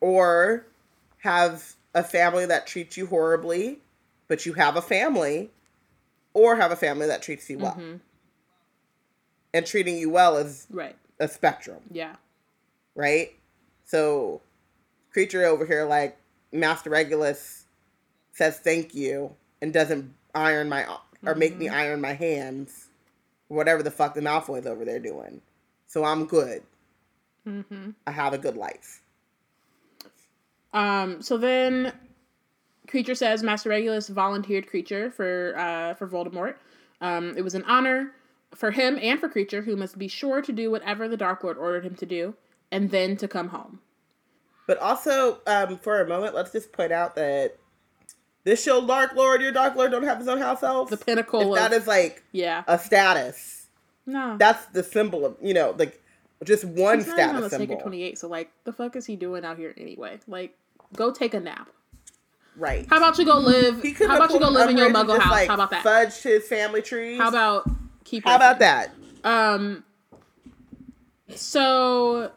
or 0.00 0.66
have 1.18 1.76
a 1.94 2.02
family 2.02 2.44
that 2.44 2.66
treats 2.66 2.96
you 2.96 3.06
horribly, 3.06 3.78
but 4.28 4.44
you 4.44 4.52
have 4.52 4.76
a 4.76 4.82
family, 4.82 5.50
or 6.34 6.56
have 6.56 6.70
a 6.70 6.76
family 6.76 7.06
that 7.06 7.22
treats 7.22 7.48
you 7.48 7.58
well. 7.58 7.72
Mm-hmm. 7.72 7.96
And 9.54 9.64
treating 9.66 9.96
you 9.96 10.10
well 10.10 10.36
is 10.36 10.66
right. 10.70 10.96
a 11.18 11.28
spectrum 11.28 11.80
Yeah. 11.90 12.16
right? 12.94 13.32
So, 13.86 14.42
Kreacher 15.16 15.44
over 15.44 15.64
here, 15.64 15.84
like 15.84 16.18
Master 16.52 16.90
Regulus, 16.90 17.64
says 18.32 18.58
thank 18.58 18.94
you 18.94 19.34
and 19.62 19.72
doesn't 19.72 20.12
iron 20.34 20.68
my 20.68 20.86
or 21.24 21.34
make 21.34 21.56
me 21.56 21.68
iron 21.68 22.00
my 22.00 22.12
hands, 22.12 22.88
whatever 23.48 23.82
the 23.82 23.90
fuck 23.90 24.14
the 24.14 24.20
Malfoy's 24.20 24.66
over 24.66 24.84
there 24.84 25.00
doing. 25.00 25.40
So 25.86 26.04
I'm 26.04 26.26
good. 26.26 26.62
Mm-hmm. 27.48 27.90
I 28.06 28.10
have 28.10 28.34
a 28.34 28.38
good 28.38 28.56
life. 28.56 29.02
Um, 30.74 31.22
so 31.22 31.38
then 31.38 31.92
Kreacher 32.86 33.16
says 33.16 33.42
Master 33.42 33.70
Regulus 33.70 34.08
volunteered 34.08 34.66
Kreacher 34.66 35.12
for 35.12 35.54
uh, 35.56 35.94
for 35.94 36.06
Voldemort. 36.06 36.56
Um, 37.00 37.34
it 37.36 37.42
was 37.42 37.54
an 37.54 37.64
honor 37.64 38.12
for 38.54 38.70
him 38.70 38.98
and 39.00 39.18
for 39.18 39.28
Kreacher, 39.28 39.64
who 39.64 39.76
must 39.76 39.98
be 39.98 40.08
sure 40.08 40.42
to 40.42 40.52
do 40.52 40.70
whatever 40.70 41.08
the 41.08 41.16
Dark 41.16 41.42
Lord 41.42 41.56
ordered 41.56 41.84
him 41.84 41.94
to 41.96 42.06
do, 42.06 42.34
and 42.70 42.90
then 42.90 43.16
to 43.16 43.28
come 43.28 43.48
home. 43.48 43.80
But 44.66 44.78
also, 44.78 45.38
um, 45.46 45.78
for 45.78 46.00
a 46.00 46.08
moment, 46.08 46.34
let's 46.34 46.52
just 46.52 46.72
point 46.72 46.92
out 46.92 47.14
that 47.14 47.56
this 48.44 48.62
show, 48.62 48.84
Dark 48.86 49.14
Lord, 49.14 49.42
your 49.42 49.52
Dark 49.52 49.76
Lord 49.76 49.90
don't 49.90 50.02
have 50.04 50.18
his 50.18 50.28
own 50.28 50.38
house 50.38 50.62
elf. 50.62 50.90
The 50.90 50.96
pinnacle 50.96 51.54
If 51.54 51.60
that 51.60 51.72
of 51.72 51.82
is 51.82 51.86
like 51.88 52.22
yeah. 52.32 52.64
a 52.66 52.78
status, 52.78 53.66
no, 54.06 54.36
that's 54.38 54.66
the 54.66 54.82
symbol 54.82 55.24
of 55.24 55.36
you 55.40 55.54
know 55.54 55.74
like 55.78 56.00
just 56.44 56.64
one 56.64 56.98
he's 56.98 57.06
not 57.08 57.18
even 57.18 57.36
on 57.36 57.42
the 57.42 57.48
status 57.48 57.50
Sacred 57.50 57.68
symbol, 57.68 57.82
Twenty 57.82 58.02
Eight. 58.02 58.18
So 58.18 58.28
like, 58.28 58.50
the 58.64 58.72
fuck 58.72 58.96
is 58.96 59.06
he 59.06 59.16
doing 59.16 59.44
out 59.44 59.56
here 59.56 59.74
anyway? 59.76 60.20
Like, 60.26 60.56
go 60.94 61.10
take 61.12 61.34
a 61.34 61.40
nap. 61.40 61.68
right? 62.56 62.86
How 62.88 62.98
about 62.98 63.18
you 63.18 63.24
go 63.24 63.38
live? 63.38 63.82
He 63.82 63.92
How 63.92 64.16
about 64.16 64.32
you 64.32 64.38
go 64.40 64.48
live 64.48 64.70
in 64.70 64.76
your 64.76 64.90
Muggle 64.90 65.18
house? 65.18 65.30
Like, 65.30 65.48
How 65.48 65.54
about 65.54 65.70
that? 65.70 65.82
Fudge 65.82 66.22
his 66.22 66.46
family 66.46 66.82
tree. 66.82 67.18
How 67.18 67.28
about 67.28 67.68
keep? 68.04 68.24
How 68.24 68.36
about 68.36 68.58
that? 68.58 68.90
Um. 69.24 69.84
So. 71.34 72.32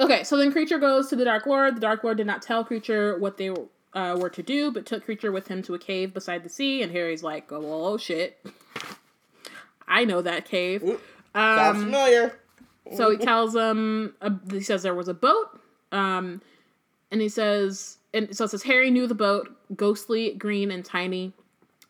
Okay, 0.00 0.24
so 0.24 0.36
then 0.38 0.50
Kreacher 0.52 0.80
goes 0.80 1.08
to 1.08 1.16
the 1.16 1.24
Dark 1.26 1.44
Lord. 1.46 1.76
The 1.76 1.80
Dark 1.80 2.02
Lord 2.02 2.16
did 2.16 2.26
not 2.26 2.40
tell 2.40 2.64
Kreacher 2.64 3.18
what 3.20 3.36
they 3.36 3.50
uh, 3.92 4.16
were 4.18 4.30
to 4.30 4.42
do, 4.42 4.70
but 4.72 4.86
took 4.86 5.06
Kreacher 5.06 5.30
with 5.32 5.48
him 5.48 5.62
to 5.64 5.74
a 5.74 5.78
cave 5.78 6.14
beside 6.14 6.42
the 6.42 6.48
sea. 6.48 6.82
And 6.82 6.90
Harry's 6.90 7.22
like, 7.22 7.52
"Oh, 7.52 7.60
well, 7.60 7.86
oh 7.86 7.96
shit, 7.98 8.42
I 9.86 10.04
know 10.06 10.22
that 10.22 10.46
cave." 10.46 10.82
Oop, 10.82 11.02
Sounds 11.34 11.76
Um, 11.78 11.84
familiar. 11.84 12.38
so 12.96 13.10
he 13.10 13.18
tells 13.18 13.54
him, 13.54 14.14
uh, 14.22 14.30
he 14.50 14.60
says 14.62 14.82
there 14.82 14.94
was 14.94 15.08
a 15.08 15.14
boat, 15.14 15.60
um, 15.92 16.40
and 17.10 17.20
he 17.20 17.28
says, 17.28 17.98
and 18.14 18.34
so 18.34 18.44
it 18.46 18.48
says 18.48 18.62
Harry 18.64 18.90
knew 18.90 19.06
the 19.06 19.14
boat, 19.14 19.54
ghostly, 19.76 20.32
green, 20.34 20.70
and 20.70 20.84
tiny, 20.84 21.32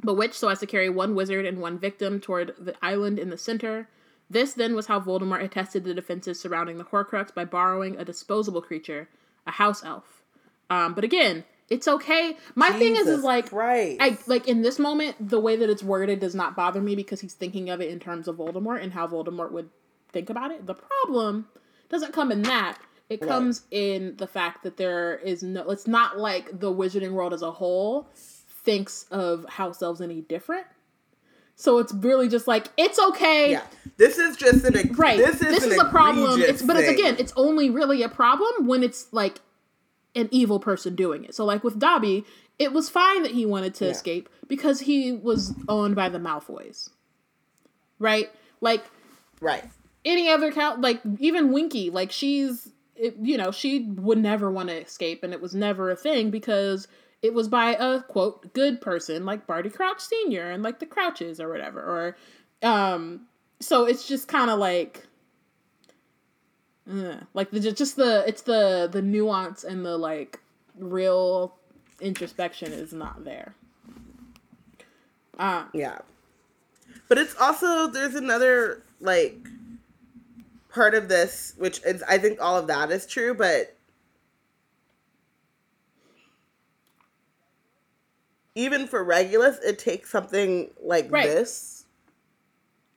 bewitched 0.05 0.35
so 0.35 0.49
as 0.49 0.59
to 0.61 0.66
carry 0.66 0.91
one 0.91 1.15
wizard 1.15 1.47
and 1.47 1.59
one 1.61 1.78
victim 1.78 2.20
toward 2.20 2.55
the 2.59 2.74
island 2.82 3.19
in 3.20 3.31
the 3.31 3.39
center. 3.39 3.89
This 4.31 4.52
then 4.55 4.77
was 4.77 4.86
how 4.86 5.01
Voldemort 5.01 5.43
had 5.43 5.51
tested 5.51 5.85
the 5.85 5.93
defenses 5.93 6.39
surrounding 6.39 6.78
the 6.78 6.85
Horcrux 6.85 7.35
by 7.35 7.44
borrowing 7.44 7.97
a 7.98 8.05
disposable 8.05 8.62
creature, 8.62 9.09
a 9.44 9.51
house 9.51 9.85
elf. 9.85 10.23
Um, 10.70 10.94
but 10.94 11.02
again, 11.02 11.44
it's 11.69 11.89
okay. 11.89 12.36
My 12.55 12.70
thing 12.70 12.94
is, 12.97 13.09
is 13.09 13.24
like. 13.24 13.52
I 14.01 14.19
like 14.27 14.47
in 14.47 14.62
this 14.62 14.78
moment, 14.78 15.16
the 15.28 15.40
way 15.40 15.57
that 15.57 15.69
it's 15.69 15.82
worded 15.82 16.20
does 16.20 16.35
not 16.35 16.55
bother 16.55 16.81
me 16.81 16.94
because 16.94 17.20
he's 17.20 17.35
thinking 17.35 17.70
of 17.70 17.81
it 17.81 17.90
in 17.90 17.98
terms 17.98 18.28
of 18.28 18.36
Voldemort 18.36 18.82
and 18.82 18.93
how 18.93 19.09
Voldemort 19.09 19.51
would 19.51 19.69
think 20.12 20.31
about 20.31 20.52
it. 20.52 20.66
The 20.66 20.74
problem 20.74 21.48
doesn't 21.89 22.12
come 22.12 22.31
in 22.31 22.43
that. 22.43 22.78
It 23.09 23.20
comes 23.20 23.62
in 23.73 24.16
the 24.19 24.28
fact 24.28 24.62
that 24.62 24.77
there 24.77 25.16
is 25.16 25.43
no. 25.43 25.69
It's 25.70 25.89
not 25.89 26.19
like 26.19 26.61
the 26.61 26.73
wizarding 26.73 27.11
world 27.11 27.35
as 27.35 27.43
a 27.43 27.51
whole 27.51 28.09
thinks 28.15 29.07
of 29.11 29.44
house 29.48 29.82
elves 29.82 30.01
any 30.01 30.20
different. 30.20 30.66
So 31.61 31.77
it's 31.78 31.93
really 31.93 32.27
just 32.27 32.49
like 32.49 32.69
it's 32.78 32.99
okay. 32.99 33.53
yeah, 33.53 33.66
this 33.99 34.16
is 34.16 34.35
just 34.37 34.65
an 34.65 34.95
Right. 34.95 35.19
This 35.19 35.43
is, 35.43 35.62
this 35.62 35.65
an 35.65 35.78
a 35.78 35.91
problem. 35.91 36.41
It's 36.41 36.62
but 36.62 36.77
it's 36.77 36.89
again, 36.89 37.16
it's 37.19 37.35
only 37.37 37.69
really 37.69 38.03
a 38.03 38.09
problem 38.09 38.66
when 38.66 38.82
it's 38.82 39.12
like 39.12 39.41
an 40.15 40.28
evil 40.31 40.59
person 40.59 40.95
doing 40.95 41.24
it. 41.24 41.35
So 41.35 41.45
like 41.45 41.62
with 41.62 41.78
Dobby, 41.78 42.24
it 42.59 42.73
was 42.73 42.89
fine 42.89 43.23
that 43.24 43.32
he 43.32 43.45
wanted 43.45 43.74
to 43.74 43.85
Yeah. 43.85 43.91
escape 43.91 44.31
because 44.49 44.81
he 44.81 45.12
was 45.12 45.55
owned 45.69 45.95
by 45.95 46.09
the 46.09 46.19
Malfoys. 46.19 46.89
Right? 47.99 48.31
Like 48.62 48.85
right. 49.43 49.65
any 50.03 50.31
other 50.31 50.53
count 50.53 50.81
like 50.81 51.03
even 51.19 51.53
Winky, 51.53 51.91
like 51.91 52.11
she's 52.11 52.70
it, 52.97 53.16
you 53.20 53.37
know, 53.37 53.51
she 53.51 53.82
would 53.82 54.19
never 54.19 54.51
want 54.51 54.70
to 54.70 54.81
escape 54.81 55.23
and 55.23 55.35
it 55.35 55.43
was 55.43 55.55
never 55.55 55.91
a 55.91 55.97
thing 55.97 56.31
because 56.31 56.89
it 57.22 57.34
was 57.34 57.48
by 57.48 57.74
a 57.74 58.01
quote 58.02 58.52
good 58.52 58.80
person 58.80 59.24
like 59.24 59.47
Barty 59.47 59.70
Crouch 59.70 60.01
Senior 60.01 60.51
and 60.51 60.62
like 60.62 60.78
the 60.78 60.86
Crouches 60.86 61.40
or 61.40 61.48
whatever 61.48 61.80
or 61.80 62.16
um 62.66 63.22
so 63.60 63.84
it's 63.84 64.09
just 64.09 64.26
kind 64.26 64.51
of 64.51 64.59
like 64.59 65.06
uh, 66.90 67.16
like 67.34 67.51
the 67.51 67.60
just 67.60 67.97
the 67.97 68.24
it's 68.26 68.42
the 68.42 68.88
the 68.90 69.02
nuance 69.02 69.64
and 69.64 69.84
the 69.84 69.97
like 69.97 70.40
real 70.78 71.55
introspection 72.01 72.72
is 72.72 72.92
not 72.92 73.24
there. 73.24 73.55
Um, 75.38 75.68
Yeah. 75.72 75.98
But 77.09 77.18
it's 77.18 77.34
also 77.40 77.88
there's 77.88 78.14
another 78.14 78.82
like 79.01 79.36
part 80.70 80.94
of 80.94 81.09
this 81.09 81.55
which 81.59 81.80
is 81.84 82.02
I 82.05 82.18
think 82.18 82.40
all 82.40 82.56
of 82.56 82.66
that 82.68 82.90
is 82.90 83.06
true, 83.06 83.34
but 83.34 83.76
even 88.61 88.87
for 88.87 89.03
Regulus, 89.03 89.59
it 89.65 89.78
takes 89.78 90.11
something 90.11 90.70
like 90.82 91.11
Right. 91.11 91.27
this. 91.27 91.85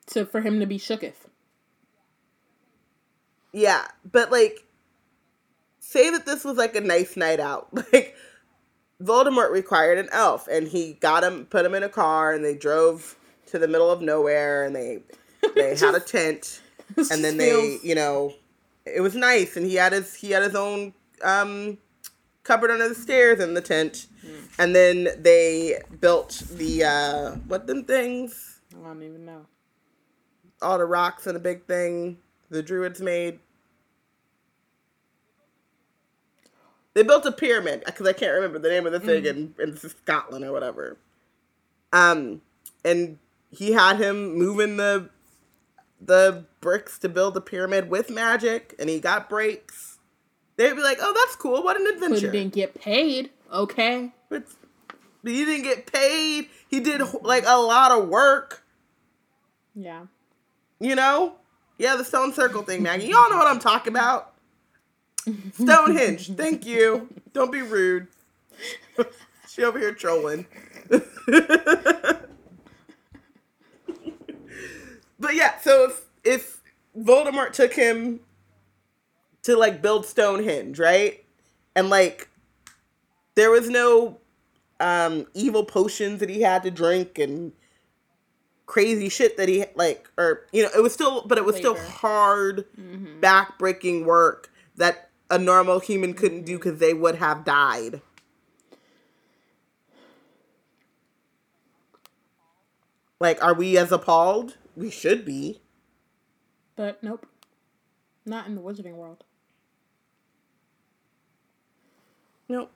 to 0.08 0.26
for 0.26 0.42
him 0.42 0.60
to 0.60 0.66
be 0.66 0.78
shooketh. 0.78 1.28
Yeah, 3.54 3.88
but 4.12 4.32
like 4.32 4.66
say 5.80 6.10
that 6.10 6.26
this 6.26 6.44
was 6.44 6.58
like 6.58 6.76
a 6.76 6.82
nice 6.82 7.16
night 7.16 7.40
out. 7.40 7.70
Like 7.94 8.16
Voldemort 9.02 9.52
required 9.52 9.98
an 9.98 10.08
elf 10.12 10.48
and 10.48 10.68
he 10.68 10.94
got 10.94 11.24
him 11.24 11.46
put 11.46 11.66
him 11.66 11.74
in 11.74 11.84
a 11.84 11.90
car 11.90 12.32
and 12.34 12.44
they 12.44 12.56
drove 12.56 13.18
to 13.48 13.60
the 13.60 13.68
middle 13.68 13.92
of 13.92 14.02
nowhere 14.02 14.64
and 14.64 14.76
they 14.76 15.02
they 15.56 15.76
had 15.76 15.96
a 15.96 16.00
tent 16.00 16.62
and 16.98 17.24
then 17.24 17.38
they 17.38 17.80
you 17.84 17.96
know 17.96 18.34
it 18.86 19.02
was 19.02 19.16
nice 19.16 19.58
and 19.58 19.66
he 19.66 19.76
had 19.76 19.92
his 19.94 20.14
he 20.16 20.32
had 20.32 20.44
his 20.44 20.56
own 20.56 20.94
um 21.24 21.78
cupboard 22.44 22.72
under 22.72 22.90
the 22.90 22.96
stairs 22.96 23.40
in 23.40 23.54
the 23.54 23.62
tent. 23.62 24.08
And 24.60 24.76
then 24.76 25.10
they 25.20 25.82
built 26.00 26.44
the 26.52 26.84
uh 26.84 27.32
what 27.48 27.68
them 27.68 27.84
things? 27.86 28.62
I 28.74 28.88
don't 28.88 29.04
even 29.04 29.26
know. 29.26 29.46
all 30.62 30.78
the 30.78 30.86
rocks 30.86 31.28
and 31.28 31.36
the 31.36 31.40
big 31.40 31.66
thing 31.66 32.18
the 32.50 32.64
druids 32.64 33.02
made. 33.02 33.40
They 36.94 37.04
built 37.04 37.26
a 37.26 37.32
pyramid 37.32 37.84
because 37.86 38.08
i 38.08 38.14
can't 38.14 38.34
remember 38.34 38.60
the 38.60 38.70
name 38.70 38.86
of 38.86 38.92
the 38.92 39.00
thing 39.00 39.26
in, 39.26 39.56
in 39.60 39.76
scotland 39.78 40.46
or 40.46 40.52
whatever. 40.52 40.98
Um 41.92 42.42
and 42.86 43.18
he 43.52 43.74
had 43.74 43.98
him 43.98 44.36
moving 44.38 44.78
the 44.78 45.10
the 46.02 46.46
bricks 46.62 47.00
to 47.00 47.10
build 47.10 47.34
the 47.34 47.42
pyramid 47.42 47.90
with 47.90 48.10
magic 48.10 48.76
and 48.80 48.90
he 48.90 49.00
got 49.00 49.30
breaks 49.30 49.93
they'd 50.58 50.74
be 50.74 50.82
like 50.82 50.98
oh 51.02 51.14
that's 51.16 51.36
cool 51.36 51.64
what 51.64 51.78
an 51.78 51.84
But 51.86 51.94
adventure 51.96 52.32
didn't 52.32 52.54
get 52.54 52.76
paid. 52.76 53.32
Okay. 53.52 54.12
but 54.30 54.44
he 55.24 55.46
didn't 55.46 55.64
get 55.64 55.92
paid 55.92 56.50
he 56.70 56.80
did 56.80 57.02
like 57.24 57.44
a 57.48 57.58
lot 57.60 57.92
of 57.92 58.08
work 58.10 58.64
Yeah. 59.76 60.06
You 60.80 60.96
know? 60.96 61.36
Yeah, 61.78 61.96
the 61.96 62.06
stone 62.06 62.34
circle 62.34 62.62
thing, 62.62 62.84
Maggie. 62.84 63.08
Y'all 63.08 63.30
know 63.30 63.38
what 63.38 63.48
I'm 63.48 63.60
talking 63.60 63.92
about. 63.94 64.34
Stonehenge. 65.54 66.36
Thank 66.36 66.66
you. 66.66 67.08
Don't 67.34 67.52
be 67.52 67.62
rude. 67.62 68.08
she 69.50 69.64
over 69.64 69.80
here 69.80 69.94
trolling. 69.94 70.46
but 70.90 71.08
yeah, 75.34 75.60
so 75.62 75.86
if 75.86 76.06
if 76.24 76.62
Voldemort 76.98 77.54
took 77.54 77.74
him 77.74 78.20
to 79.44 79.56
like 79.58 79.82
build 79.82 80.06
Stonehenge, 80.06 80.80
right? 80.80 81.24
And 81.76 81.90
like 81.90 82.30
there 83.36 83.52
was 83.52 83.70
no 83.70 84.20
um 84.80 85.28
evil 85.34 85.64
potions 85.66 86.20
that 86.20 86.30
he 86.30 86.42
had 86.42 86.64
to 86.64 86.72
drink 86.72 87.20
and 87.20 87.54
crazy 88.66 89.10
shit 89.10 89.38
that 89.38 89.48
he 89.48 89.66
like 89.76 90.10
or 90.18 90.46
you 90.52 90.64
know 90.64 90.70
it 90.76 90.82
was 90.82 90.94
still 90.94 91.24
but 91.28 91.38
it 91.38 91.46
was 91.46 91.56
still 91.56 91.76
hard 91.76 92.66
back-breaking 93.22 94.06
work 94.06 94.50
that 94.78 95.10
a 95.30 95.38
normal 95.38 95.80
human 95.80 96.14
couldn't 96.14 96.44
do 96.44 96.58
because 96.58 96.80
they 96.80 96.94
would 96.94 97.16
have 97.16 97.44
died 97.46 98.02
like 103.20 103.42
are 103.44 103.54
we 103.54 103.78
as 103.78 103.92
appalled 103.92 104.58
we 104.76 104.90
should 104.90 105.24
be 105.26 105.62
But 106.76 107.04
nope. 107.04 107.28
Not 108.26 108.48
in 108.48 108.56
the 108.56 108.62
wizarding 108.62 108.96
world. 108.96 109.24
Nope. 112.50 112.72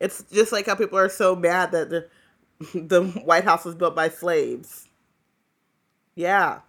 It's 0.00 0.24
just 0.32 0.52
like 0.52 0.66
how 0.66 0.74
people 0.74 0.98
are 0.98 1.08
so 1.08 1.36
mad 1.36 1.72
that 1.72 1.90
the 1.90 2.08
the 2.74 3.04
White 3.24 3.44
House 3.44 3.64
was 3.64 3.74
built 3.74 3.94
by 3.94 4.08
slaves. 4.08 4.88
Yeah. 6.14 6.60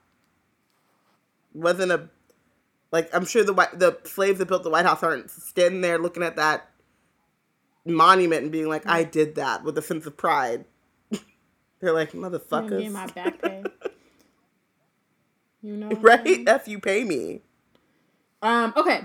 Wasn't 1.53 1.91
a 1.91 2.09
like 2.91 3.13
I'm 3.13 3.25
sure 3.25 3.43
the 3.43 3.53
white 3.53 3.77
the 3.79 3.97
slaves 4.03 4.39
that 4.39 4.47
built 4.47 4.63
the 4.63 4.69
White 4.69 4.85
House 4.85 5.03
aren't 5.03 5.31
standing 5.31 5.81
there 5.81 5.97
looking 5.97 6.23
at 6.23 6.35
that 6.35 6.69
monument 7.85 8.43
and 8.43 8.51
being 8.51 8.67
like, 8.67 8.88
I 8.88 9.03
did 9.03 9.35
that 9.35 9.63
with 9.63 9.77
a 9.77 9.81
sense 9.81 10.05
of 10.05 10.17
pride. 10.17 10.65
They're 11.79 11.93
like, 11.93 12.11
motherfuckers. 12.11 12.79
get 12.81 12.91
my 12.91 13.07
back 13.07 13.41
pay. 13.41 13.63
You 15.63 15.77
know? 15.77 15.89
right? 15.89 16.43
F 16.47 16.67
you 16.67 16.79
pay 16.79 17.03
me. 17.03 17.41
Um, 18.41 18.73
okay. 18.75 19.01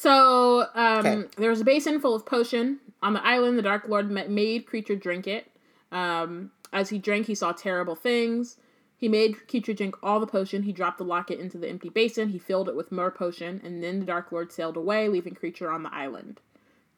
So, 0.00 0.60
um, 0.74 1.06
Okay. 1.06 1.28
there 1.36 1.50
was 1.50 1.60
a 1.60 1.64
basin 1.64 2.00
full 2.00 2.14
of 2.14 2.24
potion. 2.24 2.80
On 3.02 3.12
the 3.12 3.22
island, 3.22 3.58
the 3.58 3.62
Dark 3.62 3.86
Lord 3.86 4.10
made 4.10 4.64
Kreacher 4.64 4.98
drink 4.98 5.26
it. 5.26 5.50
Um, 5.92 6.52
as 6.72 6.88
he 6.88 6.98
drank, 6.98 7.26
he 7.26 7.34
saw 7.34 7.52
terrible 7.52 7.94
things. 7.94 8.56
He 8.96 9.10
made 9.10 9.36
Kreacher 9.46 9.76
drink 9.76 9.96
all 10.02 10.18
the 10.18 10.26
potion. 10.26 10.62
He 10.62 10.72
dropped 10.72 10.96
the 10.96 11.04
locket 11.04 11.38
into 11.38 11.58
the 11.58 11.68
empty 11.68 11.90
basin. 11.90 12.30
He 12.30 12.38
filled 12.38 12.66
it 12.70 12.74
with 12.74 12.90
more 12.90 13.10
potion, 13.10 13.60
and 13.62 13.82
then 13.82 14.00
the 14.00 14.06
Dark 14.06 14.32
Lord 14.32 14.50
sailed 14.50 14.78
away, 14.78 15.06
leaving 15.06 15.34
Kreacher 15.34 15.70
on 15.70 15.82
the 15.82 15.92
island. 15.94 16.40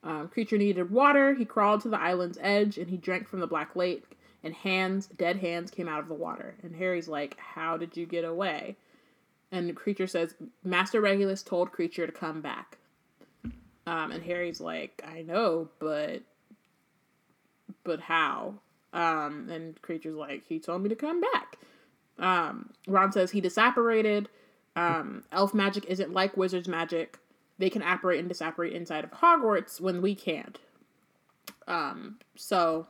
Um, 0.05 0.29
Kreacher 0.29 0.57
needed 0.57 0.93
water. 0.93 1.35
He 1.35 1.45
crawled 1.45 1.81
to 1.81 1.89
the 1.89 2.01
island's 2.01 2.39
edge, 2.41 2.79
and 2.79 2.89
he 2.89 2.97
drank 2.97 3.27
from 3.27 3.41
the 3.41 3.49
black 3.49 3.74
lake. 3.74 4.16
And 4.45 4.55
hands, 4.55 5.09
dead 5.09 5.39
hands, 5.39 5.73
came 5.73 5.89
out 5.89 5.99
of 5.99 6.07
the 6.07 6.15
water. 6.15 6.55
And 6.62 6.77
Harry's 6.77 7.09
like, 7.09 7.37
"How 7.37 7.77
did 7.77 7.97
you 7.97 8.07
get 8.07 8.24
away?" 8.24 8.77
And 9.51 9.77
Kreacher 9.77 10.09
says, 10.09 10.37
Master 10.62 11.01
Regulus 11.01 11.43
told 11.43 11.73
Kreacher 11.73 12.07
to 12.07 12.12
come 12.12 12.41
back. 12.41 12.79
Um, 13.87 14.13
and 14.13 14.23
Harry's 14.23 14.61
like, 14.61 15.03
I 15.07 15.23
know, 15.23 15.69
but 15.79 16.23
but 17.85 18.01
how? 18.01 18.55
Um, 18.93 19.49
and 19.51 19.81
Kreacher's 19.83 20.15
like, 20.15 20.45
he 20.49 20.61
told 20.61 20.83
me 20.83 20.89
to 20.89 20.95
come 20.95 21.21
back. 21.21 21.59
Um, 22.19 22.71
Ron 22.87 23.11
says 23.11 23.31
he 23.31 23.41
disapparated. 23.41 24.27
Um, 24.77 25.25
elf 25.33 25.53
magic 25.53 25.85
isn't 25.87 26.13
like 26.13 26.37
wizard's 26.37 26.69
magic. 26.69 27.19
They 27.59 27.71
can 27.71 27.83
apparate 27.83 28.21
and 28.21 28.29
disapparate 28.29 28.73
inside 28.73 29.05
of 29.05 29.11
Hogwarts 29.13 29.81
when 29.81 30.03
we 30.03 30.15
can't. 30.15 30.59
Um, 31.67 32.19
so 32.37 32.87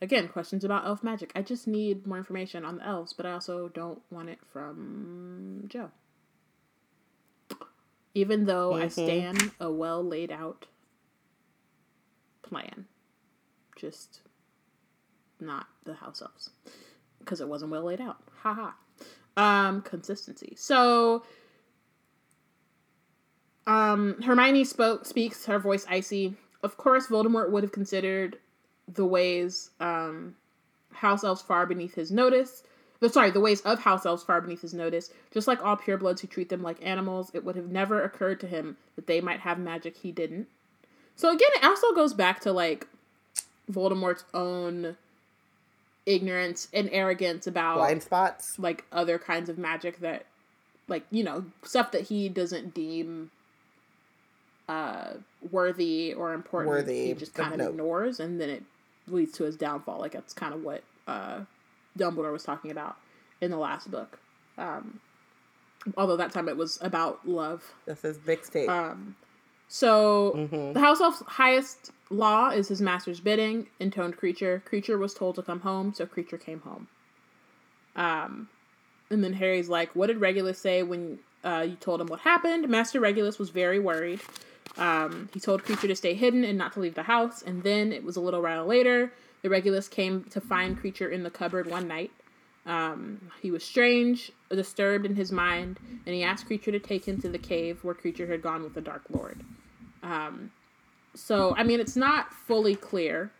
again, 0.00 0.28
questions 0.28 0.64
about 0.64 0.86
elf 0.86 1.02
magic. 1.02 1.32
I 1.34 1.42
just 1.42 1.66
need 1.66 2.06
more 2.06 2.18
information 2.18 2.64
on 2.64 2.76
the 2.76 2.86
elves, 2.86 3.12
but 3.12 3.26
I 3.26 3.32
also 3.32 3.68
don't 3.68 4.00
want 4.10 4.28
it 4.28 4.38
from 4.52 5.64
Jo. 5.68 5.90
Even 8.14 8.46
though 8.46 8.74
I 8.74 8.86
Mhm. 8.86 8.92
stand 8.92 9.52
a 9.60 9.70
well 9.70 10.02
laid 10.02 10.30
out 10.30 10.66
plan. 12.42 12.86
Just 13.76 14.20
not 15.40 15.66
the 15.84 15.94
house 15.94 16.22
elves. 16.22 16.50
Because 17.18 17.40
it 17.40 17.48
wasn't 17.48 17.72
well 17.72 17.82
laid 17.82 18.00
out. 18.00 18.22
Haha. 18.42 18.72
Um, 19.36 19.82
consistency. 19.82 20.54
So 20.56 21.24
um 23.66 24.20
Hermione 24.22 24.64
spoke 24.64 25.06
speaks, 25.06 25.46
her 25.46 25.58
voice 25.58 25.86
icy. 25.88 26.36
Of 26.62 26.76
course 26.76 27.06
Voldemort 27.08 27.50
would 27.50 27.62
have 27.62 27.72
considered 27.72 28.38
the 28.86 29.06
ways 29.06 29.70
um 29.80 30.36
house 30.92 31.24
elves 31.24 31.42
far 31.42 31.66
beneath 31.66 31.94
his 31.94 32.10
notice. 32.12 32.62
The, 33.00 33.08
sorry, 33.08 33.30
the 33.30 33.40
ways 33.40 33.60
of 33.62 33.80
house 33.80 34.06
elves 34.06 34.22
far 34.22 34.40
beneath 34.40 34.62
his 34.62 34.72
notice. 34.74 35.10
Just 35.32 35.46
like 35.48 35.62
all 35.64 35.76
purebloods 35.76 36.20
who 36.20 36.26
treat 36.26 36.48
them 36.48 36.62
like 36.62 36.84
animals, 36.84 37.30
it 37.34 37.44
would 37.44 37.56
have 37.56 37.70
never 37.70 38.02
occurred 38.02 38.40
to 38.40 38.46
him 38.46 38.76
that 38.96 39.06
they 39.06 39.20
might 39.20 39.40
have 39.40 39.58
magic 39.58 39.96
he 39.98 40.12
didn't. 40.12 40.48
So 41.16 41.28
again, 41.30 41.48
it 41.56 41.64
also 41.64 41.92
goes 41.94 42.14
back 42.14 42.40
to 42.40 42.52
like 42.52 42.86
Voldemort's 43.70 44.24
own 44.32 44.96
ignorance 46.06 46.68
and 46.72 46.88
arrogance 46.92 47.46
about 47.46 47.76
Blind 47.76 48.02
spots. 48.02 48.58
like 48.58 48.84
other 48.92 49.18
kinds 49.18 49.48
of 49.48 49.56
magic 49.56 50.00
that 50.00 50.26
like 50.86 51.04
you 51.10 51.24
know 51.24 51.46
stuff 51.62 51.92
that 51.92 52.02
he 52.02 52.28
doesn't 52.28 52.74
deem 52.74 53.30
uh 54.68 55.14
worthy 55.50 56.12
or 56.12 56.34
important 56.34 56.68
Worthy 56.68 57.06
he 57.06 57.14
just 57.14 57.32
kind 57.32 57.58
of 57.58 57.68
ignores 57.70 58.20
and 58.20 58.38
then 58.38 58.50
it 58.50 58.62
leads 59.06 59.32
to 59.32 59.44
his 59.44 59.56
downfall 59.56 59.98
like 59.98 60.12
that's 60.12 60.34
kind 60.34 60.52
of 60.52 60.62
what 60.62 60.82
uh 61.06 61.40
dumbledore 61.98 62.32
was 62.32 62.42
talking 62.44 62.70
about 62.70 62.96
in 63.40 63.50
the 63.50 63.56
last 63.56 63.90
book 63.90 64.18
um 64.58 65.00
although 65.96 66.16
that 66.16 66.32
time 66.32 66.48
it 66.48 66.56
was 66.56 66.78
about 66.80 67.26
love 67.28 67.62
This 67.86 68.04
is 68.04 68.18
mixtape. 68.18 68.68
um 68.68 69.16
so 69.68 70.32
Mhm. 70.36 70.74
the 70.74 70.80
house 70.80 71.00
elf's 71.00 71.22
highest 71.26 71.90
law 72.10 72.50
is 72.50 72.68
his 72.68 72.80
master's 72.82 73.18
bidding. 73.18 73.66
Intoned 73.80 74.16
Kreacher. 74.18 74.62
Kreacher 74.62 74.98
was 74.98 75.14
told 75.14 75.34
to 75.36 75.42
come 75.42 75.60
home, 75.60 75.92
so 75.94 76.04
Kreacher 76.06 76.38
came 76.38 76.60
home. 76.60 76.86
Um, 77.96 78.48
and 79.10 79.24
then 79.24 79.32
Harry's 79.32 79.68
like, 79.68 79.94
"What 79.96 80.08
did 80.08 80.20
Regulus 80.20 80.58
say 80.58 80.82
when 80.82 81.18
uh, 81.44 81.64
you 81.68 81.76
told 81.76 82.00
him 82.00 82.06
what 82.08 82.20
happened?" 82.20 82.68
Master 82.68 83.00
Regulus 83.00 83.38
was 83.38 83.50
very 83.50 83.78
worried. 83.80 84.20
Um, 84.76 85.28
he 85.32 85.40
told 85.40 85.62
Kreacher 85.64 85.88
to 85.88 85.96
stay 85.96 86.14
hidden 86.14 86.44
and 86.44 86.58
not 86.58 86.72
to 86.74 86.80
leave 86.80 86.94
the 86.94 87.04
house. 87.04 87.42
And 87.42 87.62
then 87.62 87.92
it 87.92 88.04
was 88.04 88.16
a 88.16 88.20
little 88.20 88.42
while 88.42 88.66
later. 88.66 89.12
The 89.44 89.50
Regulus 89.50 89.88
came 89.88 90.24
to 90.30 90.40
find 90.40 90.82
Kreacher 90.82 91.12
in 91.12 91.22
the 91.22 91.30
cupboard 91.30 91.70
one 91.70 91.86
night. 91.86 92.10
Um, 92.64 93.30
he 93.42 93.50
was 93.50 93.62
strange, 93.62 94.32
disturbed 94.48 95.04
in 95.04 95.16
his 95.16 95.30
mind, 95.30 95.78
and 96.06 96.14
he 96.14 96.22
asked 96.22 96.48
Kreacher 96.48 96.72
to 96.72 96.78
take 96.78 97.06
him 97.06 97.20
to 97.20 97.28
the 97.28 97.36
cave 97.36 97.84
where 97.84 97.94
Kreacher 97.94 98.26
had 98.26 98.40
gone 98.40 98.62
with 98.62 98.72
the 98.72 98.80
Dark 98.80 99.02
Lord. 99.10 99.42
Um, 100.02 100.50
so 101.14 101.54
I 101.58 101.62
mean, 101.62 101.78
it's 101.78 101.94
not 101.94 102.32
fully 102.32 102.74
clear 102.74 103.32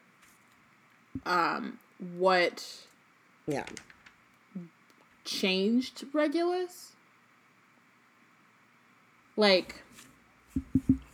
um, 1.24 1.78
what 2.18 2.84
yeah. 3.46 3.64
changed 5.24 6.04
Regulus. 6.12 6.92
Like, 9.38 9.83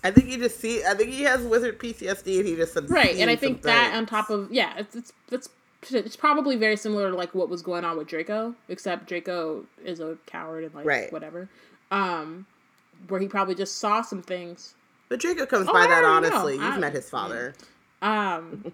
I 0.02 0.10
think 0.10 0.28
he 0.28 0.36
just 0.39 0.59
see. 0.60 0.85
I 0.85 0.94
think 0.94 1.10
he 1.10 1.22
has 1.22 1.43
wizard 1.43 1.78
PTSD, 1.78 2.39
and 2.39 2.48
he 2.48 2.56
just 2.56 2.77
right, 2.89 3.16
and 3.16 3.31
I 3.31 3.36
think 3.36 3.62
that 3.62 3.94
on 3.94 4.06
top 4.06 4.31
of 4.31 4.51
yeah, 4.51 4.74
it's 4.78 4.97
it's, 4.97 5.12
it's 5.31 5.48
it's 5.90 6.16
probably 6.16 6.56
very 6.56 6.77
similar 6.77 7.10
to 7.10 7.16
like 7.16 7.35
what 7.35 7.48
was 7.48 7.62
going 7.62 7.85
on 7.85 7.98
with 7.98 8.09
Draco, 8.09 8.55
except 8.68 9.06
Draco 9.09 9.64
is 9.85 10.01
a 10.01 10.16
coward 10.27 10.64
and 10.64 10.74
like 10.74 10.86
Right. 10.86 11.12
whatever. 11.12 11.48
Um, 11.90 12.47
where 13.09 13.20
he 13.20 13.28
probably 13.28 13.55
just 13.55 13.77
saw 13.78 14.02
some 14.02 14.22
things. 14.22 14.74
But 15.09 15.20
Draco 15.20 15.44
comes 15.47 15.68
Oh, 15.68 15.72
by 15.72 15.81
I 15.81 15.86
that 15.89 16.05
already 16.05 16.28
know. 16.31 16.36
honestly. 16.36 16.55
You've 16.55 16.78
met 16.78 16.93
his 16.94 17.09
father. 17.10 17.55
Um, 18.02 18.72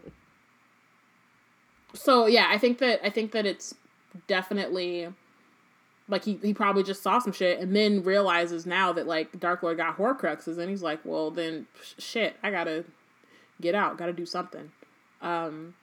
so 1.95 2.27
yeah, 2.27 2.47
I 2.51 2.59
think 2.59 2.79
that 2.79 3.01
I 3.05 3.11
think 3.11 3.33
that 3.33 3.47
it's 3.47 3.75
definitely 4.29 5.09
like 6.09 6.25
he, 6.25 6.39
he 6.43 6.55
probably 6.55 6.83
just 6.83 7.03
saw 7.03 7.19
some 7.19 7.33
shit 7.33 7.59
and 7.59 7.75
then 7.75 8.03
realizes 8.03 8.67
now 8.67 8.93
that 8.93 9.07
like 9.07 9.39
Dark 9.41 9.63
Lord 9.63 9.77
got 9.77 9.99
Horcruxes 9.99 10.59
and 10.59 10.71
he's 10.71 10.83
like, 10.83 11.01
well 11.05 11.31
then 11.31 11.67
sh- 11.83 12.03
shit, 12.03 12.37
I 12.43 12.51
gotta 12.51 12.85
get 13.61 13.75
out, 13.75 13.99
gotta 13.99 14.13
do 14.13 14.27
something. 14.27 14.71
Um, 15.21 15.75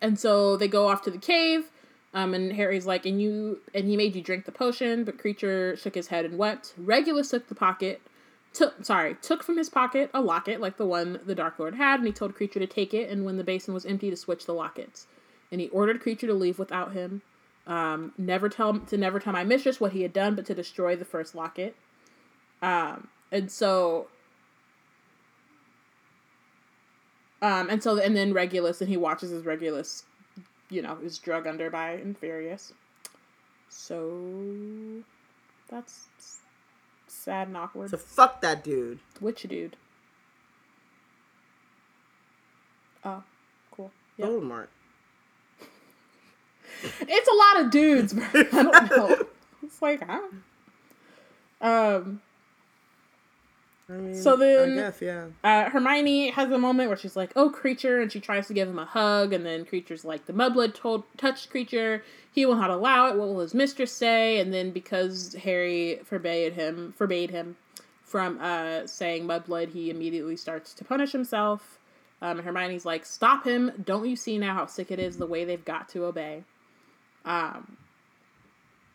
and 0.00 0.18
so 0.18 0.56
they 0.56 0.68
go 0.68 0.88
off 0.88 1.02
to 1.02 1.10
the 1.10 1.18
cave. 1.18 1.70
Um, 2.14 2.32
and 2.32 2.52
Harry's 2.54 2.86
like, 2.86 3.04
and 3.04 3.20
you, 3.20 3.60
and 3.74 3.86
he 3.86 3.96
made 3.96 4.16
you 4.16 4.22
drink 4.22 4.46
the 4.46 4.52
potion, 4.52 5.04
but 5.04 5.18
Kreacher 5.18 5.78
shook 5.78 5.94
his 5.94 6.06
head 6.06 6.24
and 6.24 6.38
wept. 6.38 6.72
Regulus 6.78 7.28
took 7.28 7.48
the 7.48 7.54
pocket, 7.54 8.00
took, 8.54 8.86
sorry, 8.86 9.16
took 9.20 9.42
from 9.42 9.58
his 9.58 9.68
pocket 9.68 10.08
a 10.14 10.22
locket 10.22 10.58
like 10.58 10.78
the 10.78 10.86
one 10.86 11.20
the 11.26 11.34
Dark 11.34 11.58
Lord 11.58 11.74
had, 11.74 12.00
and 12.00 12.06
he 12.06 12.14
told 12.14 12.34
Kreacher 12.34 12.54
to 12.54 12.66
take 12.66 12.94
it, 12.94 13.10
and 13.10 13.26
when 13.26 13.36
the 13.36 13.44
basin 13.44 13.74
was 13.74 13.84
empty, 13.84 14.08
to 14.08 14.16
switch 14.16 14.46
the 14.46 14.54
lockets. 14.54 15.06
And 15.52 15.60
he 15.60 15.68
ordered 15.68 16.02
Kreacher 16.02 16.20
to 16.20 16.32
leave 16.32 16.58
without 16.58 16.94
him. 16.94 17.20
Um, 17.66 18.12
never 18.16 18.48
tell 18.48 18.78
to 18.78 18.96
never 18.96 19.18
tell 19.18 19.32
my 19.32 19.44
mistress 19.44 19.80
what 19.80 19.92
he 19.92 20.02
had 20.02 20.12
done, 20.12 20.36
but 20.36 20.46
to 20.46 20.54
destroy 20.54 20.94
the 20.94 21.04
first 21.04 21.34
locket. 21.34 21.74
Um, 22.62 23.08
and 23.32 23.50
so 23.50 24.06
Um, 27.42 27.68
and 27.68 27.82
so, 27.82 27.98
and 27.98 28.16
then 28.16 28.32
Regulus, 28.32 28.80
and 28.80 28.88
he 28.88 28.96
watches 28.96 29.30
as 29.30 29.44
Regulus, 29.44 30.04
you 30.70 30.82
know, 30.82 30.98
is 31.02 31.18
drug 31.18 31.46
under 31.46 31.70
by 31.70 31.98
Inferius. 31.98 32.72
So 33.68 35.04
that's 35.68 36.06
sad 37.06 37.48
and 37.48 37.56
awkward. 37.56 37.90
So 37.90 37.98
fuck 37.98 38.40
that 38.40 38.64
dude. 38.64 39.00
Which 39.20 39.42
dude? 39.42 39.76
Oh, 43.04 43.22
cool. 43.70 43.92
Yeah. 44.16 44.26
Voldemort. 44.26 44.68
It's 46.82 47.28
a 47.28 47.34
lot 47.34 47.64
of 47.64 47.70
dudes. 47.70 48.14
I 48.34 48.42
don't 48.44 48.90
know. 48.96 49.26
It's 49.62 49.80
like, 49.82 50.02
huh? 50.06 50.20
Um, 51.60 52.20
I 53.88 53.92
mean, 53.92 54.14
So 54.14 54.36
then- 54.36 54.72
I 54.72 54.74
guess 54.74 55.00
yeah. 55.00 55.26
uh, 55.44 55.70
Hermione 55.70 56.30
has 56.30 56.50
a 56.50 56.58
moment 56.58 56.88
where 56.88 56.96
she's 56.96 57.16
like, 57.16 57.32
"Oh, 57.36 57.50
Kreacher," 57.50 58.02
and 58.02 58.10
she 58.12 58.20
tries 58.20 58.46
to 58.48 58.54
give 58.54 58.68
him 58.68 58.78
a 58.78 58.84
hug, 58.84 59.32
and 59.32 59.46
then 59.46 59.64
Kreacher's 59.64 60.04
like, 60.04 60.26
"The 60.26 60.32
mudblood 60.32 60.74
told 60.74 61.04
touched 61.16 61.50
Kreacher. 61.52 62.02
He 62.32 62.44
will 62.44 62.56
not 62.56 62.70
allow 62.70 63.06
it. 63.08 63.16
What 63.16 63.28
will 63.28 63.40
his 63.40 63.54
mistress 63.54 63.92
say?" 63.92 64.38
And 64.40 64.52
then 64.52 64.70
because 64.70 65.34
Harry 65.44 66.00
forbade 66.04 66.54
him, 66.54 66.92
forbade 66.96 67.30
him 67.30 67.56
from 68.04 68.38
uh, 68.40 68.86
saying 68.86 69.24
mudblood, 69.26 69.68
he 69.70 69.88
immediately 69.90 70.36
starts 70.36 70.74
to 70.74 70.84
punish 70.84 71.12
himself. 71.12 71.78
Um, 72.20 72.40
Hermione's 72.40 72.84
like, 72.86 73.06
"Stop 73.06 73.44
him! 73.44 73.70
Don't 73.84 74.06
you 74.08 74.16
see 74.16 74.36
now 74.36 74.54
how 74.54 74.66
sick 74.66 74.90
it 74.90 74.98
is 74.98 75.16
the 75.16 75.26
way 75.26 75.44
they've 75.44 75.64
got 75.64 75.88
to 75.90 76.04
obey?" 76.04 76.42
Um. 77.26 77.76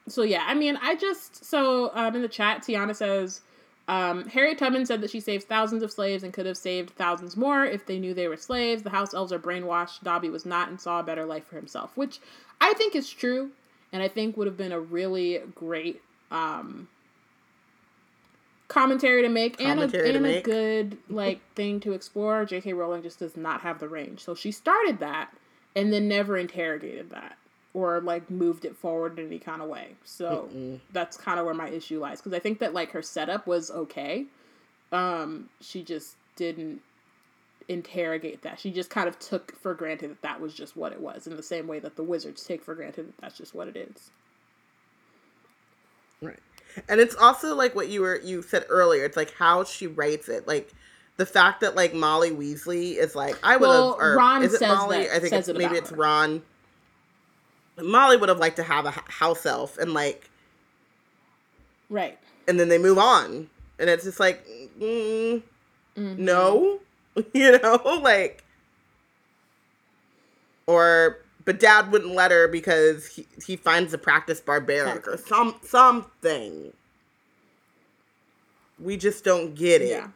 So 0.07 0.23
yeah, 0.23 0.45
I 0.47 0.55
mean, 0.55 0.77
I 0.81 0.95
just 0.95 1.45
so 1.45 1.91
um 1.93 2.15
in 2.15 2.21
the 2.21 2.27
chat, 2.29 2.63
Tiana 2.63 2.95
says. 2.95 3.41
Um, 3.87 4.25
Harriet 4.27 4.57
Tubman 4.57 4.85
said 4.85 5.01
that 5.01 5.09
she 5.09 5.19
saved 5.19 5.49
thousands 5.49 5.83
of 5.83 5.91
slaves 5.91 6.23
and 6.23 6.31
could 6.31 6.45
have 6.45 6.55
saved 6.55 6.91
thousands 6.91 7.35
more 7.35 7.65
if 7.65 7.85
they 7.87 7.99
knew 7.99 8.13
they 8.13 8.29
were 8.29 8.37
slaves. 8.37 8.83
The 8.83 8.89
house 8.91 9.13
elves 9.13 9.33
are 9.33 9.39
brainwashed. 9.39 10.03
Dobby 10.03 10.29
was 10.29 10.45
not 10.45 10.69
and 10.69 10.79
saw 10.79 11.01
a 11.01 11.03
better 11.03 11.25
life 11.25 11.45
for 11.45 11.57
himself, 11.57 11.97
which 11.97 12.19
I 12.61 12.71
think 12.73 12.95
is 12.95 13.09
true, 13.09 13.51
and 13.91 14.01
I 14.01 14.07
think 14.07 14.37
would 14.37 14.47
have 14.47 14.55
been 14.55 14.71
a 14.71 14.79
really 14.79 15.41
great 15.55 16.01
um, 16.29 16.87
commentary 18.69 19.23
to 19.23 19.29
make 19.29 19.59
and, 19.59 19.71
a, 19.71 19.87
Commentary 19.87 20.07
and 20.09 20.17
a 20.17 20.21
make. 20.21 20.43
good 20.45 20.97
like 21.09 21.41
thing 21.55 21.81
to 21.81 21.91
explore. 21.91 22.45
J.K. 22.45 22.71
Rowling 22.71 23.01
just 23.03 23.19
does 23.19 23.35
not 23.35 23.61
have 23.61 23.79
the 23.79 23.89
range, 23.89 24.21
so 24.21 24.35
she 24.35 24.51
started 24.51 24.99
that 24.99 25.33
and 25.75 25.91
then 25.91 26.07
never 26.07 26.37
interrogated 26.37 27.09
that 27.09 27.37
or 27.73 28.01
like 28.01 28.29
moved 28.29 28.65
it 28.65 28.75
forward 28.75 29.17
in 29.17 29.27
any 29.27 29.39
kind 29.39 29.61
of 29.61 29.69
way. 29.69 29.95
So 30.03 30.49
that's 30.91 31.17
kind 31.17 31.39
of 31.39 31.45
where 31.45 31.53
my 31.55 31.69
issue 31.69 31.99
lies 31.99 32.19
because 32.19 32.33
I 32.33 32.39
think 32.39 32.59
that 32.59 32.73
like 32.73 32.91
her 32.91 33.01
setup 33.01 33.47
was 33.47 33.71
okay. 33.71 34.25
Um, 34.91 35.49
she 35.61 35.83
just 35.83 36.15
didn't 36.35 36.81
interrogate 37.69 38.41
that. 38.41 38.59
She 38.59 38.71
just 38.71 38.89
kind 38.89 39.07
of 39.07 39.17
took 39.19 39.55
for 39.61 39.73
granted 39.73 40.09
that 40.09 40.21
that 40.21 40.41
was 40.41 40.53
just 40.53 40.75
what 40.75 40.91
it 40.91 40.99
was, 40.99 41.27
in 41.27 41.35
the 41.37 41.43
same 41.43 41.67
way 41.67 41.79
that 41.79 41.95
the 41.95 42.03
wizards 42.03 42.43
take 42.43 42.61
for 42.61 42.75
granted 42.75 43.07
that 43.07 43.17
that's 43.17 43.37
just 43.37 43.55
what 43.55 43.69
it 43.69 43.77
is. 43.77 44.11
Right. 46.21 46.39
And 46.89 46.99
it's 46.99 47.15
also 47.15 47.55
like 47.55 47.75
what 47.75 47.89
you 47.89 48.01
were 48.01 48.19
you 48.21 48.41
said 48.41 48.65
earlier. 48.69 49.05
It's 49.05 49.17
like 49.17 49.33
how 49.33 49.63
she 49.63 49.87
writes 49.87 50.29
it. 50.29 50.47
Like 50.47 50.71
the 51.17 51.25
fact 51.25 51.61
that 51.61 51.75
like 51.75 51.93
Molly 51.93 52.31
Weasley 52.31 52.97
is 52.97 53.15
like 53.15 53.37
I 53.43 53.57
would 53.57 53.67
Well, 53.67 53.93
have. 53.93 54.01
Or 54.01 54.15
Ron 54.17 54.43
is 54.43 54.53
it 54.53 54.59
says 54.59 54.77
Molly? 54.77 55.03
that- 55.03 55.15
I 55.15 55.19
think 55.19 55.33
it's, 55.33 55.47
it 55.47 55.57
maybe 55.57 55.75
it's 55.77 55.89
her. 55.89 55.95
Ron. 55.95 56.41
Molly 57.79 58.17
would 58.17 58.29
have 58.29 58.39
liked 58.39 58.57
to 58.57 58.63
have 58.63 58.85
a 58.85 58.91
house 58.91 59.45
elf, 59.45 59.77
and 59.77 59.93
like, 59.93 60.29
Right. 61.89 62.17
and 62.47 62.59
then 62.59 62.69
they 62.69 62.77
move 62.77 62.97
on, 62.97 63.49
and 63.79 63.89
it's 63.89 64.03
just 64.03 64.19
like, 64.19 64.45
mm, 64.79 65.41
Mm-hmm. 65.97 66.23
no, 66.23 66.79
you 67.33 67.59
know, 67.59 67.99
like, 68.01 68.43
or 70.67 71.17
but 71.43 71.59
Dad 71.59 71.91
wouldn't 71.91 72.13
let 72.13 72.31
her 72.31 72.47
because 72.47 73.07
he 73.07 73.27
he 73.45 73.55
finds 73.55 73.91
the 73.91 73.97
practice 73.97 74.39
barbaric 74.39 75.07
or 75.07 75.17
some 75.17 75.55
something. 75.63 76.71
We 78.79 78.97
just 78.97 79.23
don't 79.23 79.53
get 79.53 79.81
it. 79.81 79.89
Yeah. 79.89 80.07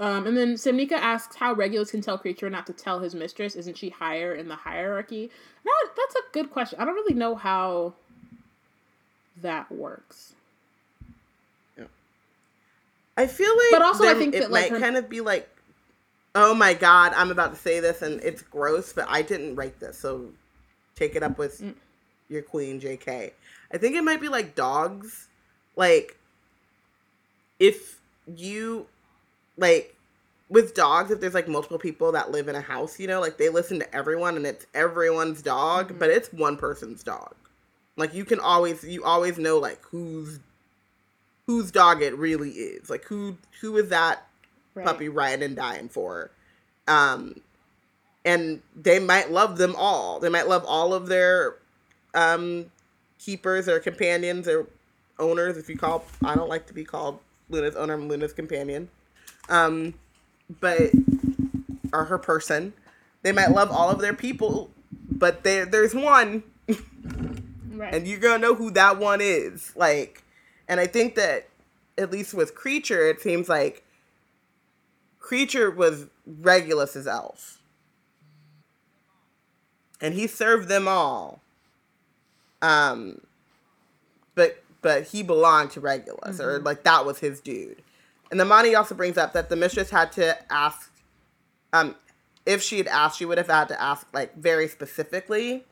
Um, 0.00 0.26
and 0.26 0.34
then 0.36 0.54
Simnika 0.54 0.92
asks 0.92 1.36
how 1.36 1.52
Regulus 1.52 1.90
can 1.90 2.00
tell 2.00 2.18
Kreacher 2.18 2.50
not 2.50 2.66
to 2.68 2.72
tell 2.72 3.00
his 3.00 3.14
mistress. 3.14 3.54
Isn't 3.54 3.76
she 3.76 3.90
higher 3.90 4.34
in 4.34 4.48
the 4.48 4.56
hierarchy? 4.56 5.30
That, 5.64 5.90
that's 5.94 6.14
a 6.16 6.20
good 6.32 6.50
question. 6.50 6.80
I 6.80 6.86
don't 6.86 6.94
really 6.94 7.14
know 7.14 7.34
how 7.34 7.92
that 9.42 9.70
works. 9.70 10.32
I 13.16 13.26
feel 13.26 13.50
like, 13.54 13.66
But 13.72 13.82
also 13.82 14.08
I 14.08 14.14
think 14.14 14.34
it 14.34 14.40
that, 14.40 14.50
like, 14.50 14.70
might 14.70 14.78
her- 14.78 14.84
kind 14.84 14.96
of 14.96 15.10
be 15.10 15.20
like, 15.20 15.46
oh 16.34 16.54
my 16.54 16.72
god, 16.72 17.12
I'm 17.14 17.30
about 17.30 17.52
to 17.52 17.58
say 17.60 17.78
this 17.80 18.00
and 18.00 18.18
it's 18.22 18.40
gross, 18.40 18.94
but 18.94 19.04
I 19.10 19.20
didn't 19.20 19.56
write 19.56 19.78
this, 19.78 19.98
so 19.98 20.30
take 20.94 21.16
it 21.16 21.22
up 21.22 21.36
with 21.36 21.60
Mm. 21.60 21.74
your 22.30 22.40
queen, 22.40 22.80
J.K. 22.80 23.32
I 23.72 23.76
think 23.78 23.94
it 23.96 24.04
might 24.04 24.22
be 24.22 24.28
like 24.28 24.54
dogs, 24.54 25.26
like 25.76 26.16
if 27.58 27.98
you 28.26 28.86
like 29.60 29.94
with 30.48 30.74
dogs, 30.74 31.12
if 31.12 31.20
there's 31.20 31.34
like 31.34 31.46
multiple 31.46 31.78
people 31.78 32.10
that 32.12 32.32
live 32.32 32.48
in 32.48 32.56
a 32.56 32.60
house, 32.60 32.98
you 32.98 33.06
know, 33.06 33.20
like 33.20 33.38
they 33.38 33.48
listen 33.48 33.78
to 33.78 33.94
everyone 33.94 34.36
and 34.36 34.44
it's 34.46 34.66
everyone's 34.74 35.42
dog, 35.42 35.88
Mm-hmm. 35.90 35.98
but 35.98 36.10
it's 36.10 36.32
one 36.32 36.56
person's 36.56 37.04
dog. 37.04 37.34
Like 37.96 38.14
you 38.14 38.24
can 38.24 38.40
always 38.40 38.82
you 38.82 39.04
always 39.04 39.38
know 39.38 39.58
like 39.58 39.80
whose 39.84 40.40
whose 41.46 41.70
dog 41.70 42.02
it 42.02 42.16
really 42.16 42.50
is. 42.50 42.90
Like 42.90 43.04
who 43.04 43.36
who 43.60 43.76
is 43.76 43.90
that 43.90 44.26
Right. 44.74 44.86
puppy 44.86 45.08
riding 45.08 45.44
and 45.44 45.56
dying 45.56 45.88
for? 45.88 46.30
Um 46.88 47.40
and 48.24 48.60
they 48.76 48.98
might 48.98 49.30
love 49.30 49.56
them 49.58 49.74
all. 49.76 50.20
They 50.20 50.28
might 50.28 50.48
love 50.48 50.64
all 50.64 50.94
of 50.94 51.06
their 51.08 51.56
um 52.14 52.70
keepers 53.18 53.68
or 53.68 53.78
companions 53.80 54.48
or 54.48 54.66
owners 55.18 55.56
if 55.58 55.68
you 55.68 55.76
call 55.76 56.04
I 56.24 56.34
don't 56.34 56.48
like 56.48 56.66
to 56.68 56.72
be 56.74 56.84
called 56.84 57.18
Luna's 57.50 57.76
owner, 57.76 57.94
I'm 57.94 58.08
Luna's 58.08 58.32
companion. 58.32 58.88
Um 59.50 59.94
but 60.60 60.90
or 61.92 62.04
her 62.06 62.18
person. 62.18 62.72
They 63.22 63.32
might 63.32 63.50
love 63.50 63.70
all 63.70 63.90
of 63.90 64.00
their 64.00 64.14
people, 64.14 64.70
but 65.10 65.44
there 65.44 65.66
there's 65.66 65.94
one 65.94 66.42
Right. 67.72 67.94
and 67.94 68.06
you're 68.06 68.20
gonna 68.20 68.38
know 68.38 68.54
who 68.54 68.70
that 68.72 68.98
one 68.98 69.20
is. 69.22 69.72
Like, 69.76 70.22
and 70.68 70.78
I 70.80 70.86
think 70.86 71.14
that 71.14 71.48
at 71.98 72.10
least 72.10 72.34
with 72.34 72.54
Kreacher, 72.54 73.10
it 73.10 73.20
seems 73.20 73.48
like 73.48 73.84
Kreacher 75.20 75.74
was 75.74 76.06
Regulus's 76.26 77.06
elf, 77.06 77.58
and 80.00 80.14
he 80.14 80.26
served 80.26 80.68
them 80.68 80.86
all. 80.88 81.40
Um, 82.62 83.20
but 84.34 84.62
but 84.82 85.04
he 85.04 85.22
belonged 85.22 85.70
to 85.72 85.80
Regulus, 85.80 86.40
or 86.40 86.58
like 86.58 86.82
that 86.84 87.04
was 87.06 87.18
his 87.20 87.40
dude. 87.40 87.82
And 88.30 88.38
the 88.38 88.44
Monty 88.44 88.74
also 88.74 88.94
brings 88.94 89.18
up 89.18 89.32
that 89.32 89.48
the 89.48 89.56
mistress 89.56 89.90
had 89.90 90.12
to 90.12 90.52
ask, 90.52 90.90
um, 91.72 91.96
if 92.46 92.62
she 92.62 92.78
had 92.78 92.86
asked, 92.86 93.18
she 93.18 93.24
would 93.24 93.38
have 93.38 93.48
had 93.48 93.68
to 93.68 93.80
ask 93.80 94.06
like 94.12 94.36
very 94.36 94.68
specifically. 94.68 95.64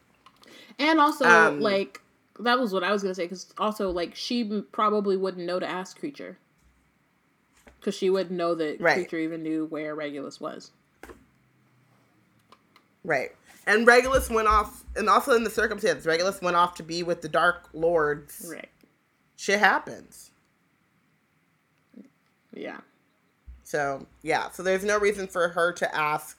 And 0.79 1.01
also, 1.01 1.25
Um, 1.25 1.61
like, 1.61 2.01
that 2.41 2.59
was 2.59 2.73
what 2.73 2.85
I 2.85 2.93
was 2.93 3.03
gonna 3.03 3.15
say. 3.15 3.25
Because 3.25 3.53
also, 3.59 3.91
like, 3.91 4.15
she 4.15 4.63
probably 4.73 5.17
wouldn't 5.17 5.47
know 5.47 5.59
to 5.59 5.67
ask 5.67 5.99
Kreacher. 6.01 6.37
Because 7.79 7.95
she 7.95 8.11
wouldn't 8.11 8.37
know 8.37 8.55
that 8.57 8.81
Right. 8.81 9.09
Kreacher 9.09 9.21
even 9.21 9.43
knew 9.43 9.67
where 9.67 9.95
Regulus 9.95 10.41
was. 10.41 10.73
Right. 13.05 13.35
And 13.67 13.87
Regulus 13.87 14.31
went 14.31 14.49
off, 14.49 14.85
and 14.97 15.09
also 15.09 15.33
in 15.35 15.45
the 15.45 15.51
circumstance, 15.51 16.07
Regulus 16.07 16.41
went 16.41 16.57
off 16.57 16.75
to 16.77 16.83
be 16.83 17.03
with 17.03 17.23
the 17.23 17.29
Dark 17.29 17.69
Lords. 17.73 18.47
Right. 18.51 18.71
Shit 19.37 19.61
happens. 19.61 20.28
Yeah. 22.55 22.79
So, 23.65 24.07
yeah. 24.23 24.51
So 24.51 24.63
there's 24.63 24.85
no 24.85 24.99
reason 24.99 25.27
for 25.27 25.49
her 25.49 25.73
to 25.73 25.95
ask 25.95 26.39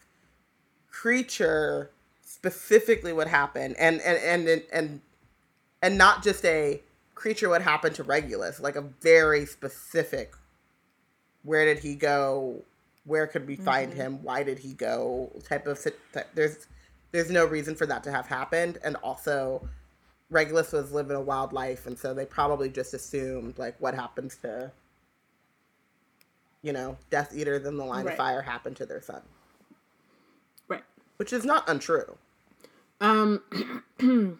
Kreacher 0.91 1.89
specifically 2.23 3.13
what 3.13 3.27
happened. 3.27 3.75
And, 3.77 4.01
and, 4.01 4.17
and, 4.17 4.47
and, 4.47 4.63
and, 4.71 5.01
and 5.81 5.97
not 5.97 6.23
just 6.23 6.43
a 6.45 6.81
Kreacher 7.15 7.49
what 7.49 7.61
happened 7.61 7.95
to 7.95 8.03
Regulus, 8.03 8.59
like 8.59 8.75
a 8.75 8.81
very 8.81 9.45
specific 9.45 10.33
where 11.43 11.65
did 11.65 11.79
he 11.79 11.95
go? 11.95 12.63
Where 13.05 13.25
could 13.27 13.47
we 13.47 13.55
find 13.55 13.91
Mm-hmm. 13.91 14.01
him? 14.01 14.23
Why 14.23 14.43
did 14.43 14.59
he 14.59 14.73
go? 14.73 15.31
Type 15.47 15.67
of 15.67 15.81
type- 16.13 16.29
there's 16.35 16.67
there's 17.11 17.31
no 17.31 17.45
reason 17.45 17.75
for 17.75 17.85
that 17.87 18.03
to 18.03 18.11
have 18.11 18.27
happened, 18.27 18.77
and 18.83 18.95
also 18.97 19.67
Regulus 20.29 20.71
was 20.73 20.91
living 20.91 21.15
a 21.15 21.21
wild 21.21 21.53
life, 21.53 21.87
and 21.87 21.97
so 21.97 22.13
they 22.13 22.25
probably 22.25 22.69
just 22.69 22.93
assumed 22.93 23.57
like 23.57 23.75
what 23.79 23.95
happens 23.95 24.35
to 24.43 24.71
you 26.61 26.73
know 26.73 26.97
Death 27.09 27.33
Eaters 27.35 27.65
in 27.65 27.77
the 27.77 27.85
Line 27.85 28.05
Right. 28.05 28.11
of 28.13 28.17
Fire 28.17 28.41
happened 28.41 28.75
to 28.77 28.85
their 28.85 29.01
son, 29.01 29.21
Right. 30.67 30.83
which 31.17 31.33
is 31.33 31.45
not 31.45 31.69
untrue. 31.69 32.17
Um. 33.01 33.41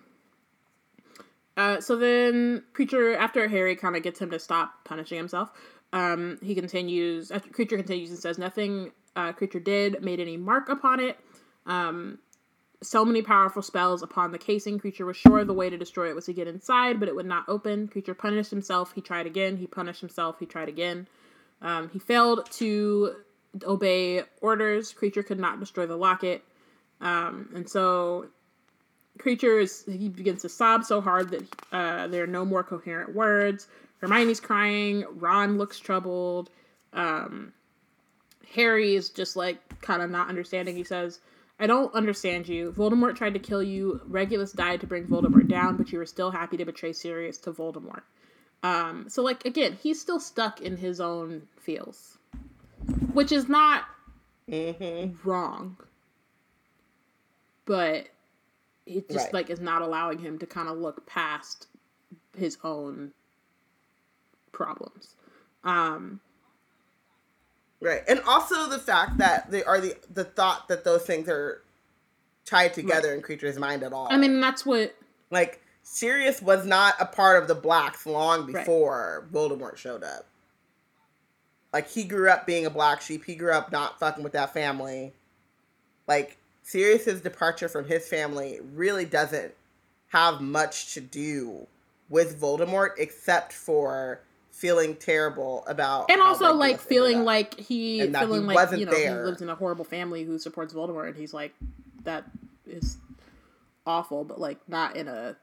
uh, 1.58 1.82
so 1.82 1.96
then, 1.96 2.64
Kreacher 2.74 3.16
after 3.18 3.48
Harry 3.48 3.76
kind 3.76 3.96
of 3.96 4.04
gets 4.04 4.20
him 4.20 4.32
to 4.32 4.40
stop 4.40 4.84
punishing 4.86 5.18
himself, 5.18 5.52
um, 5.94 6.38
he 6.42 6.56
continues. 6.56 7.32
After 7.32 7.50
Kreacher 7.50 7.78
continues 7.78 8.10
and 8.10 8.20
says 8.20 8.38
nothing. 8.38 8.92
Uh, 9.16 9.34
Kreacher 9.34 9.64
did 9.64 10.02
made 10.04 10.20
any 10.20 10.38
mark 10.38 10.70
upon 10.70 11.00
it. 11.00 11.18
Um, 11.66 12.20
so 12.82 13.04
many 13.04 13.22
powerful 13.22 13.62
spells 13.62 14.02
upon 14.02 14.32
the 14.32 14.38
casing. 14.38 14.80
Kreacher 14.80 15.06
was 15.06 15.18
sure 15.18 15.44
the 15.44 15.54
way 15.54 15.70
to 15.70 15.78
destroy 15.78 16.10
it 16.10 16.16
was 16.16 16.26
to 16.26 16.34
get 16.34 16.48
inside, 16.48 17.00
but 17.00 17.10
it 17.10 17.16
would 17.16 17.26
not 17.26 17.44
open. 17.50 17.88
Kreacher 17.90 18.18
punished 18.18 18.52
himself. 18.52 18.94
He 18.94 19.02
tried 19.02 19.26
again. 19.26 19.58
He 19.58 19.68
punished 19.68 20.00
himself. 20.00 20.38
He 20.40 20.46
tried 20.46 20.70
again. 20.70 21.08
Um, 21.62 21.90
he 21.90 22.00
failed 22.00 22.50
to 22.54 23.16
obey 23.64 24.24
orders. 24.42 24.94
Kreacher 24.94 25.26
could 25.26 25.40
not 25.40 25.60
destroy 25.60 25.86
the 25.86 25.98
locket. 25.98 26.44
Um, 27.02 27.50
and 27.56 27.68
so 27.70 28.28
Kreacher 29.18 29.62
is 29.62 29.84
he 29.86 30.10
begins 30.10 30.42
to 30.44 30.50
sob 30.50 30.84
so 30.84 31.02
hard 31.02 31.30
that 31.32 31.44
uh, 31.72 32.08
there 32.08 32.24
are 32.24 32.28
no 32.28 32.46
more 32.46 32.64
coherent 32.64 33.16
words. 33.16 33.68
Hermione's 34.00 34.40
crying. 34.40 35.06
Ron 35.16 35.58
looks 35.58 35.80
troubled. 35.80 36.50
Um, 36.94 37.54
Harry 38.54 38.96
is 38.96 39.10
just 39.10 39.36
like 39.36 39.82
kind 39.82 40.02
of 40.02 40.10
not 40.10 40.30
understanding. 40.30 40.76
He 40.76 40.84
says, 40.84 41.20
"I 41.60 41.68
don't 41.68 41.94
understand 41.94 42.48
you. 42.48 42.72
Voldemort 42.72 43.16
tried 43.16 43.34
to 43.34 43.40
kill 43.40 43.62
you. 43.62 44.02
Regulus 44.08 44.54
died 44.54 44.82
to 44.82 44.88
bring 44.88 45.06
Voldemort 45.06 45.48
down, 45.48 45.76
but 45.78 45.92
you 45.92 46.00
were 46.00 46.06
still 46.06 46.32
happy 46.32 46.58
to 46.58 46.66
betray 46.66 46.94
Sirius 46.94 47.38
to 47.40 47.52
Voldemort." 47.52 48.04
Um, 48.64 49.06
so 49.10 49.22
like 49.24 49.46
again, 49.46 49.78
he's 49.82 50.00
still 50.02 50.20
stuck 50.20 50.62
in 50.62 50.78
his 50.78 51.00
own 51.00 51.48
feels, 51.60 52.18
which 53.14 53.32
is 53.32 53.48
not 53.50 53.86
Mm-hmm. 54.50 55.28
wrong, 55.30 55.78
but 57.66 58.08
it 58.88 59.08
just 59.10 59.26
Right. 59.26 59.34
like 59.34 59.50
is 59.52 59.60
not 59.60 59.82
allowing 59.84 60.18
him 60.20 60.40
to 60.40 60.48
kind 60.48 60.68
of 60.68 60.78
look 60.78 61.06
past 61.06 61.68
his 62.38 62.58
own 62.64 63.12
problems. 64.52 65.16
Um, 65.64 66.20
Right. 67.82 68.02
And 68.10 68.20
also 68.28 68.68
the 68.68 68.80
fact 68.80 69.20
that 69.20 69.50
they 69.52 69.64
are 69.64 69.80
the 69.80 69.96
the 70.14 70.26
thought 70.26 70.68
that 70.68 70.84
those 70.84 71.04
things 71.04 71.30
are 71.30 71.62
tied 72.46 72.74
together 72.74 73.14
in 73.14 73.22
Kreacher's 73.22 73.58
mind 73.58 73.84
at 73.84 73.94
all. 73.94 74.08
I 74.12 74.18
mean, 74.18 74.42
that's 74.42 74.66
what 74.66 74.96
like 75.32 75.62
Sirius 75.92 76.40
was 76.40 76.68
not 76.68 76.94
a 77.00 77.06
part 77.06 77.42
of 77.42 77.48
the 77.48 77.56
blacks 77.56 78.06
long 78.06 78.42
Right. 78.46 78.64
before 78.64 79.26
Voldemort 79.34 79.76
showed 79.76 80.04
up. 80.04 80.26
Like 81.74 81.90
he 81.90 82.04
grew 82.04 82.30
up 82.30 82.46
being 82.46 82.66
a 82.68 82.70
black 82.70 83.02
sheep. 83.02 83.26
He 83.26 83.34
grew 83.34 83.52
up 83.52 83.72
not 83.72 84.00
fucking 84.00 84.24
with 84.24 84.34
that 84.34 84.54
family. 84.54 85.14
Like 86.08 86.38
Sirius's 86.62 87.22
departure 87.22 87.68
from 87.68 87.86
his 87.86 88.08
family 88.08 88.60
really 88.74 89.06
doesn't 89.06 89.52
have 90.10 90.42
much 90.42 90.94
to 90.94 91.02
do 91.02 91.66
with 92.08 92.40
Voldemort 92.40 92.92
except 93.00 93.52
for 93.52 94.22
feeling 94.52 94.96
terrible 94.96 95.64
about 95.68 96.12
and 96.12 96.22
also 96.22 96.54
like 96.54 96.80
feeling 96.80 97.24
like 97.24 97.58
he 97.60 98.02
And 98.02 98.16
feeling 98.16 98.42
he 98.42 98.48
like 98.48 98.56
wasn't 98.56 98.80
you 98.82 98.86
know 98.86 98.92
there. 98.92 99.22
he 99.22 99.26
lives 99.26 99.42
in 99.42 99.50
a 99.50 99.56
horrible 99.56 99.86
family 99.86 100.24
who 100.24 100.38
supports 100.38 100.72
Voldemort, 100.74 101.08
and 101.08 101.16
he's 101.16 101.34
like 101.34 101.54
that 102.04 102.26
is 102.68 102.98
awful, 103.88 104.24
but 104.24 104.40
like 104.40 104.60
not 104.68 104.96
in 104.96 105.08
a 105.08 105.36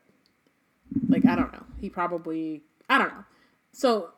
I 1.27 1.35
don't 1.35 1.53
know. 1.53 1.65
He 1.81 1.90
probably 1.90 2.62
I 2.89 2.98
don't 2.98 3.09
know. 3.09 3.24
So 3.73 4.11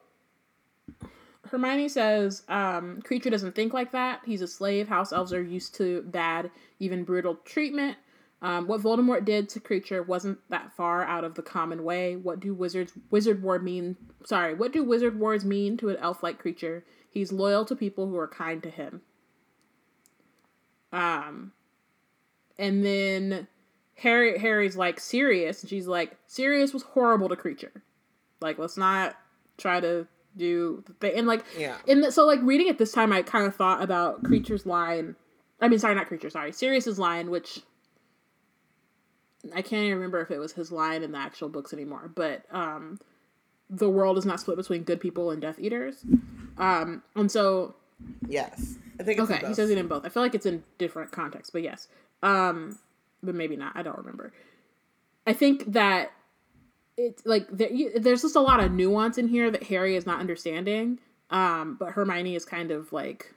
Hermione 1.51 1.89
says, 1.89 2.43
um, 2.49 3.01
Kreacher 3.03 3.31
doesn't 3.31 3.55
think 3.55 3.73
like 3.73 3.93
that. 3.93 4.21
He's 4.25 4.43
a 4.43 4.49
slave. 4.49 4.89
House 4.89 5.13
elves 5.13 5.33
are 5.33 5.43
used 5.43 5.75
to 5.77 6.03
bad, 6.03 6.51
even 6.79 7.05
brutal 7.05 7.37
treatment. 7.45 7.97
Um, 8.41 8.69
what 8.69 8.83
Voldemort 8.83 9.25
did 9.25 9.49
to 9.51 9.61
Kreacher 9.61 10.07
wasn't 10.07 10.39
that 10.49 10.73
far 10.73 11.03
out 11.03 11.25
of 11.25 11.35
the 11.35 11.43
common 11.43 11.83
way. 11.83 12.15
What 12.17 12.39
do 12.39 12.55
wizards 12.55 12.93
wizard 13.11 13.43
war 13.43 13.59
mean? 13.59 13.97
Sorry, 14.25 14.55
what 14.55 14.73
do 14.73 14.85
wizard 14.85 15.19
wars 15.19 15.45
mean 15.45 15.77
to 15.79 15.89
an 15.89 15.97
elf-like 15.97 16.41
Kreacher? 16.43 16.83
He's 17.11 17.33
loyal 17.33 17.65
to 17.65 17.75
people 17.75 18.07
who 18.07 18.17
are 18.17 18.29
kind 18.29 18.63
to 18.63 18.71
him. 18.71 19.01
Um, 20.93 21.53
and 22.59 22.85
then 22.85 23.49
Harry 23.99 24.39
Harry's 24.39 24.77
like 24.77 25.01
Sirius, 25.01 25.63
and 25.63 25.71
she's 25.71 25.87
like 25.87 26.17
Sirius 26.27 26.73
was 26.73 26.83
horrible 26.83 27.29
to 27.29 27.37
Kreacher. 27.37 27.71
Like 28.41 28.59
let's 28.59 28.77
not 28.77 29.17
try 29.57 29.81
to 29.81 30.07
do 30.37 30.85
the 30.87 30.93
thing. 30.95 31.19
And 31.19 31.27
like 31.27 31.45
Yeah. 31.59 31.77
in 31.87 32.01
the, 32.01 32.13
so 32.13 32.25
like 32.27 32.39
reading 32.43 32.69
it 32.69 32.79
this 32.79 32.93
time, 32.93 33.13
I 33.13 33.23
kind 33.23 33.47
of 33.47 33.57
thought 33.57 33.83
about 33.83 34.23
Kreacher's 34.23 34.65
line. 34.67 35.17
I 35.61 35.67
mean, 35.69 35.81
sorry, 35.81 35.97
not 35.97 36.09
Kreacher. 36.09 36.31
Sorry, 36.31 36.53
Sirius's 36.53 36.99
line, 36.99 37.31
which 37.31 37.61
I 39.55 39.63
can't 39.63 39.83
even 39.85 39.95
remember 39.97 40.21
if 40.21 40.31
it 40.31 40.39
was 40.39 40.53
his 40.53 40.71
line 40.71 41.03
in 41.03 41.13
the 41.13 41.19
actual 41.19 41.49
books 41.49 41.73
anymore. 41.73 42.11
But 42.15 42.45
um, 42.53 43.01
the 43.71 43.89
world 43.89 44.19
is 44.19 44.25
not 44.27 44.39
split 44.41 44.57
between 44.57 44.83
good 44.85 45.01
people 45.01 45.31
and 45.31 45.41
Death 45.43 45.59
Eaters. 45.59 46.05
Um, 46.59 47.03
and 47.17 47.31
so 47.31 47.75
Yes. 48.29 48.77
I 49.01 49.03
think 49.03 49.19
it's 49.21 49.31
Okay, 49.31 49.47
he 49.47 49.55
says 49.55 49.71
it 49.71 49.79
in 49.79 49.89
both. 49.89 50.05
I 50.05 50.09
feel 50.09 50.23
like 50.23 50.35
it's 50.37 50.47
in 50.47 50.63
different 50.79 51.11
contexts, 51.13 51.51
but 51.51 51.63
yes. 51.63 51.89
Um, 52.23 52.79
but 53.23 53.35
maybe 53.35 53.57
not. 53.57 53.73
I 53.75 53.83
don't 53.83 53.99
remember. 53.99 54.33
I 55.27 55.33
think 55.33 55.73
that 55.73 56.13
it's 56.97 57.25
like 57.27 57.47
there, 57.51 57.71
you, 57.71 57.99
there's 57.99 58.23
just 58.23 58.37
a 58.37 58.41
lot 58.41 58.61
of 58.61 58.73
nuance 58.73 59.19
in 59.19 59.29
here 59.29 59.51
that 59.51 59.65
Harry 59.65 59.95
is 59.97 60.07
not 60.07 60.21
understanding. 60.21 60.99
Um, 61.31 61.77
but 61.79 61.93
Hermione 61.93 62.35
is 62.35 62.45
kind 62.45 62.71
of 62.71 62.93
like 62.93 63.35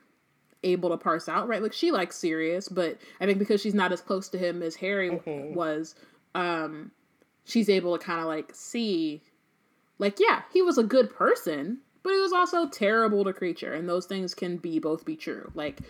able 0.62 0.88
to 0.90 0.96
parse 0.96 1.28
out, 1.28 1.48
right? 1.48 1.62
Like 1.62 1.72
she 1.72 1.90
likes 1.90 2.16
Sirius, 2.16 2.68
but 2.68 2.98
I 3.20 3.26
think 3.26 3.38
because 3.38 3.60
she's 3.60 3.74
not 3.74 3.92
as 3.92 4.00
close 4.00 4.28
to 4.30 4.38
him 4.38 4.62
as 4.62 4.76
Harry 4.76 5.10
Mhm. 5.10 5.54
was, 5.54 5.94
um, 6.34 6.90
she's 7.44 7.68
able 7.68 7.98
to 7.98 8.04
kind 8.04 8.20
of 8.20 8.26
like 8.26 8.50
see, 8.54 9.20
like, 9.98 10.18
yeah, 10.18 10.42
he 10.52 10.62
was 10.62 10.78
a 10.78 10.82
good 10.84 11.10
person, 11.14 11.78
but 12.02 12.12
he 12.12 12.20
was 12.20 12.32
also 12.32 12.68
terrible 12.68 13.24
to 13.24 13.32
Kreacher, 13.32 13.76
and 13.76 13.88
those 13.88 14.06
things 14.06 14.34
can 14.34 14.56
be 14.56 14.78
both 14.78 15.04
be 15.04 15.16
true. 15.16 15.50
Like, 15.54 15.80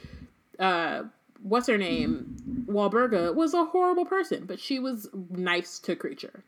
uh, 0.59 1.05
what's 1.43 1.67
her 1.67 1.79
name? 1.79 2.37
Walburga 2.67 3.35
was 3.35 3.55
a 3.55 3.65
horrible 3.67 4.05
person, 4.05 4.45
but 4.47 4.59
she 4.61 4.79
was 4.79 5.09
nice 5.31 5.79
to 5.81 5.97
Kreacher. 5.97 6.43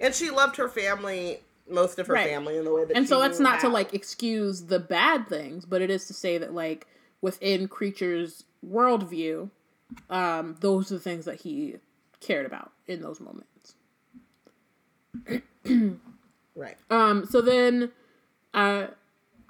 And 0.00 0.14
she 0.14 0.30
loved 0.30 0.56
her 0.56 0.68
family, 0.68 1.40
most 1.68 1.98
of 1.98 2.06
her 2.06 2.14
Right. 2.14 2.28
family, 2.28 2.56
in 2.56 2.64
the 2.64 2.72
way 2.72 2.84
that. 2.84 2.96
and 2.96 3.08
so 3.08 3.20
that's 3.20 3.40
not 3.40 3.60
to 3.60 3.68
like 3.68 3.92
excuse 3.94 4.62
the 4.66 4.78
bad 4.78 5.28
things, 5.28 5.64
but 5.64 5.82
it 5.82 5.90
is 5.90 6.06
to 6.06 6.14
say 6.14 6.38
that 6.38 6.54
like 6.54 6.86
within 7.20 7.68
Kreacher's 7.68 8.44
worldview, 8.66 9.50
um, 10.08 10.56
those 10.60 10.92
are 10.92 10.94
the 10.94 11.00
things 11.00 11.24
that 11.24 11.40
he 11.40 11.76
cared 12.20 12.46
about 12.46 12.72
in 12.86 13.02
those 13.02 13.20
moments. 13.20 13.74
right. 16.54 16.76
Um, 16.90 17.26
so 17.26 17.40
then, 17.40 17.90
uh, 18.54 18.86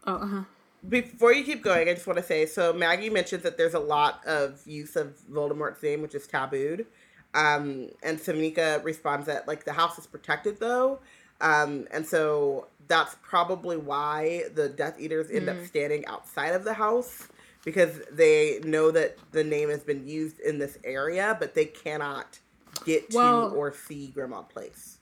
oh, 0.06 0.15
uh-huh. 0.15 0.44
Before 0.89 1.32
you 1.32 1.44
keep 1.44 1.62
going, 1.62 1.89
I 1.89 1.94
just 1.94 2.06
want 2.06 2.19
to 2.19 2.23
say 2.24 2.47
so 2.47 2.73
Maggie 2.73 3.10
mentions 3.10 3.43
that 3.43 3.59
there's 3.59 3.74
a 3.74 3.78
lot 3.81 4.24
of 4.27 4.60
use 4.66 4.97
of 4.97 5.19
Voldemort's 5.31 5.82
name, 5.82 6.01
which 6.02 6.15
is 6.15 6.27
tabooed. 6.27 6.86
Um, 7.35 7.89
and 8.02 8.19
Samika 8.19 8.82
responds 8.82 9.27
that 9.27 9.47
like 9.47 9.65
the 9.65 9.73
house 9.74 9.98
is 9.98 10.06
protected 10.06 10.60
though. 10.60 11.01
Um, 11.40 11.86
and 11.93 12.06
so 12.06 12.69
that's 12.89 13.16
probably 13.23 13.77
why 13.77 14.44
the 14.55 14.69
Death 14.69 14.98
Eaters 14.98 15.31
end 15.31 15.47
Mm. 15.47 15.60
up 15.60 15.66
standing 15.66 16.06
outside 16.06 16.55
of 16.55 16.65
the 16.65 16.74
house 16.74 17.28
because 17.65 18.01
they 18.10 18.60
know 18.65 18.90
that 18.90 19.19
the 19.32 19.44
name 19.44 19.69
has 19.69 19.82
been 19.85 20.06
used 20.09 20.40
in 20.40 20.59
this 20.59 20.78
area, 20.85 21.36
but 21.39 21.55
they 21.55 21.66
cannot 21.66 22.39
get 22.86 23.12
Well- 23.12 23.51
to 23.51 23.56
or 23.56 23.73
see 23.74 24.12
Grimmauld 24.16 24.48
Place. 24.48 24.98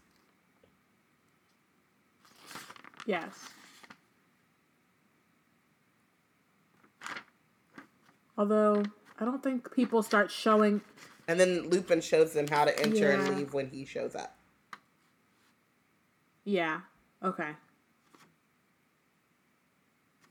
yes. 3.06 3.30
Although, 8.38 8.84
I 9.18 9.24
don't 9.24 9.42
think 9.42 9.72
people 9.74 10.02
start 10.02 10.30
showing. 10.30 10.82
And 11.28 11.40
then 11.40 11.68
Lupin 11.70 12.00
shows 12.00 12.32
them 12.32 12.46
how 12.48 12.64
to 12.64 12.78
enter 12.80 13.10
Yeah. 13.10 13.14
and 13.26 13.36
leave 13.36 13.54
when 13.54 13.68
he 13.68 13.84
shows 13.84 14.14
up. 14.14 14.36
Yeah. 16.44 16.80
Okay. 17.22 17.50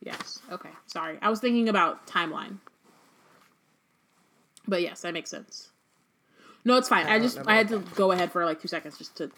Yes. 0.02 0.40
Okay. 0.52 0.70
Sorry. 0.86 1.18
I 1.22 1.30
was 1.30 1.40
thinking 1.40 1.68
about 1.68 2.08
timeline. 2.08 2.58
But 4.68 4.82
yes, 4.82 5.02
that 5.02 5.14
makes 5.14 5.30
sense. 5.30 5.70
No, 6.64 6.78
it's 6.78 6.90
fine. 6.90 7.06
I, 7.06 7.14
don't 7.20 7.22
just 7.22 7.40
I 7.46 7.56
had 7.56 7.68
to 7.70 7.80
go 7.96 8.12
ahead 8.12 8.32
for 8.32 8.46
like 8.46 8.62
two 8.62 8.68
seconds 8.68 8.98
just 8.98 9.16
to 9.18 9.32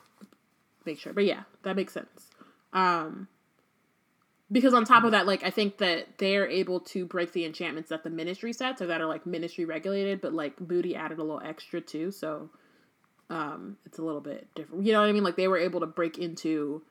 make 0.85 0.99
sure. 0.99 1.13
But 1.13 1.25
yeah, 1.25 1.43
that 1.63 1.75
makes 1.75 1.93
sense. 1.93 2.27
Um 2.73 3.27
because 4.51 4.73
on 4.73 4.85
top 4.85 5.03
of 5.03 5.11
that, 5.11 5.27
like 5.27 5.43
I 5.43 5.49
think 5.49 5.77
that 5.79 6.17
they're 6.19 6.47
able 6.47 6.79
to 6.81 7.05
break 7.05 7.33
the 7.33 7.45
enchantments 7.45 7.89
that 7.89 8.03
the 8.03 8.09
ministry 8.09 8.53
sets 8.53 8.81
or 8.81 8.87
that 8.87 9.01
are 9.01 9.07
like 9.07 9.25
ministry 9.25 9.65
regulated, 9.65 10.21
but 10.21 10.33
like 10.33 10.57
Booty 10.57 10.95
added 10.95 11.19
a 11.19 11.23
little 11.23 11.41
extra 11.43 11.81
too, 11.81 12.11
so 12.11 12.49
um 13.29 13.77
it's 13.85 13.99
a 13.99 14.03
little 14.03 14.21
bit 14.21 14.47
different. 14.55 14.85
You 14.85 14.93
know 14.93 15.01
what 15.01 15.09
I 15.09 15.13
mean? 15.13 15.23
Like 15.23 15.35
they 15.37 15.47
were 15.49 15.57
able 15.57 15.81
to 15.81 15.87
break 15.87 16.17
into 16.17 16.83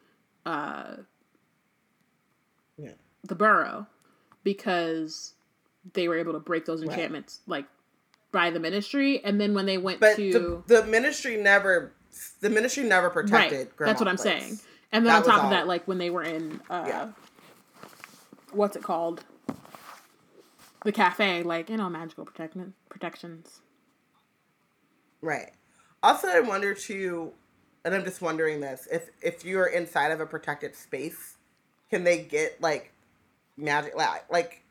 uh 0.46 0.96
Yeah. 2.78 2.92
the 3.24 3.34
burrow 3.34 3.86
because 4.44 5.34
they 5.94 6.08
were 6.08 6.18
able 6.18 6.32
to 6.34 6.40
break 6.40 6.66
those 6.66 6.82
Right. 6.82 6.94
enchantments 6.94 7.40
like 7.46 7.66
by 8.32 8.50
the 8.50 8.60
ministry 8.60 9.24
and 9.24 9.40
then 9.40 9.54
when 9.54 9.66
they 9.66 9.78
went 9.78 10.00
But 10.00 10.16
to 10.16 10.64
the, 10.66 10.80
the 10.82 10.86
ministry 10.86 11.36
never 11.36 11.92
the 12.40 12.50
ministry 12.50 12.84
never 12.84 13.10
protected 13.10 13.68
right 13.78 13.86
that's 13.86 14.00
what 14.00 14.08
i'm 14.08 14.16
Place. 14.16 14.24
saying 14.24 14.58
and 14.92 15.06
then 15.06 15.12
That 15.12 15.18
on 15.18 15.22
top 15.22 15.36
of 15.38 15.44
all. 15.44 15.50
that 15.50 15.66
like 15.66 15.86
when 15.88 15.98
they 15.98 16.10
were 16.10 16.22
in 16.22 16.60
uh 16.70 16.88
Yeah. 16.88 17.06
What's 18.56 18.76
it 18.76 18.82
called 18.82 19.24
the 20.84 20.92
cafe 20.92 21.42
like 21.42 21.68
you 21.68 21.76
know 21.76 21.88
magical 21.88 22.24
protection 22.24 22.74
protections 22.88 23.60
Right. 25.26 25.50
Also, 26.02 26.28
I 26.28 26.40
wonder 26.40 26.74
too, 26.74 27.32
and 27.84 27.94
I'm 27.94 28.04
just 28.04 28.20
wondering 28.20 28.60
this: 28.60 28.86
if 28.90 29.10
if 29.22 29.44
you're 29.44 29.66
inside 29.66 30.12
of 30.12 30.20
a 30.20 30.26
protected 30.26 30.76
space, 30.76 31.36
can 31.90 32.04
they 32.04 32.18
get 32.18 32.60
like 32.60 32.92
magic? 33.56 33.96
Like, 33.96 34.30
like, 34.30 34.62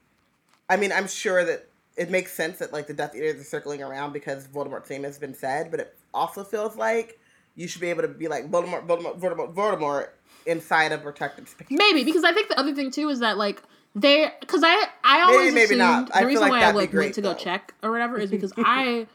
I 0.70 0.78
mean, 0.78 0.92
I'm 0.92 1.08
sure 1.08 1.44
that 1.44 1.68
it 1.98 2.10
makes 2.10 2.32
sense 2.34 2.60
that 2.60 2.72
like 2.72 2.88
the 2.88 2.94
Death 2.94 3.16
Eaters 3.16 3.42
are 3.42 3.44
circling 3.44 3.82
around 3.82 4.14
because 4.14 4.48
Voldemort's 4.48 4.90
name 4.90 5.04
has 5.04 5.18
been 5.18 5.34
said, 5.34 5.72
but 5.72 5.80
it 5.80 5.96
also 6.14 6.44
feels 6.44 6.76
like 6.76 7.20
you 7.56 7.68
should 7.68 7.82
be 7.82 7.90
able 7.90 8.04
to 8.04 8.08
be 8.08 8.28
like 8.28 8.50
Voldemort, 8.50 8.86
Voldemort, 8.88 9.20
Voldemort, 9.20 9.54
Voldemort 9.54 10.10
inside 10.46 10.92
a 10.92 10.98
protected 10.98 11.50
space. 11.50 11.68
maybe 11.72 12.04
because 12.04 12.24
i 12.24 12.32
think 12.32 12.48
the 12.50 12.60
other 12.60 12.76
thing 12.76 12.92
too 12.92 13.10
is 13.10 13.20
that 13.20 13.36
like 13.36 13.64
they 13.96 14.30
because 14.42 14.62
i 14.64 14.88
i 15.04 15.22
always 15.22 15.54
maybe 15.54 15.64
assumed 15.66 15.80
not. 15.80 16.12
I 16.14 16.20
the 16.20 16.20
feel 16.20 16.28
reason 16.28 16.42
like 16.42 16.52
why 16.52 16.64
i 16.64 16.72
like 16.72 16.92
great, 16.92 17.04
went 17.06 17.16
to 17.16 17.22
go 17.22 17.34
check 17.34 17.74
or 17.82 17.92
whatever 17.92 18.20
is 18.20 18.30
because 18.30 18.52
i 18.58 19.08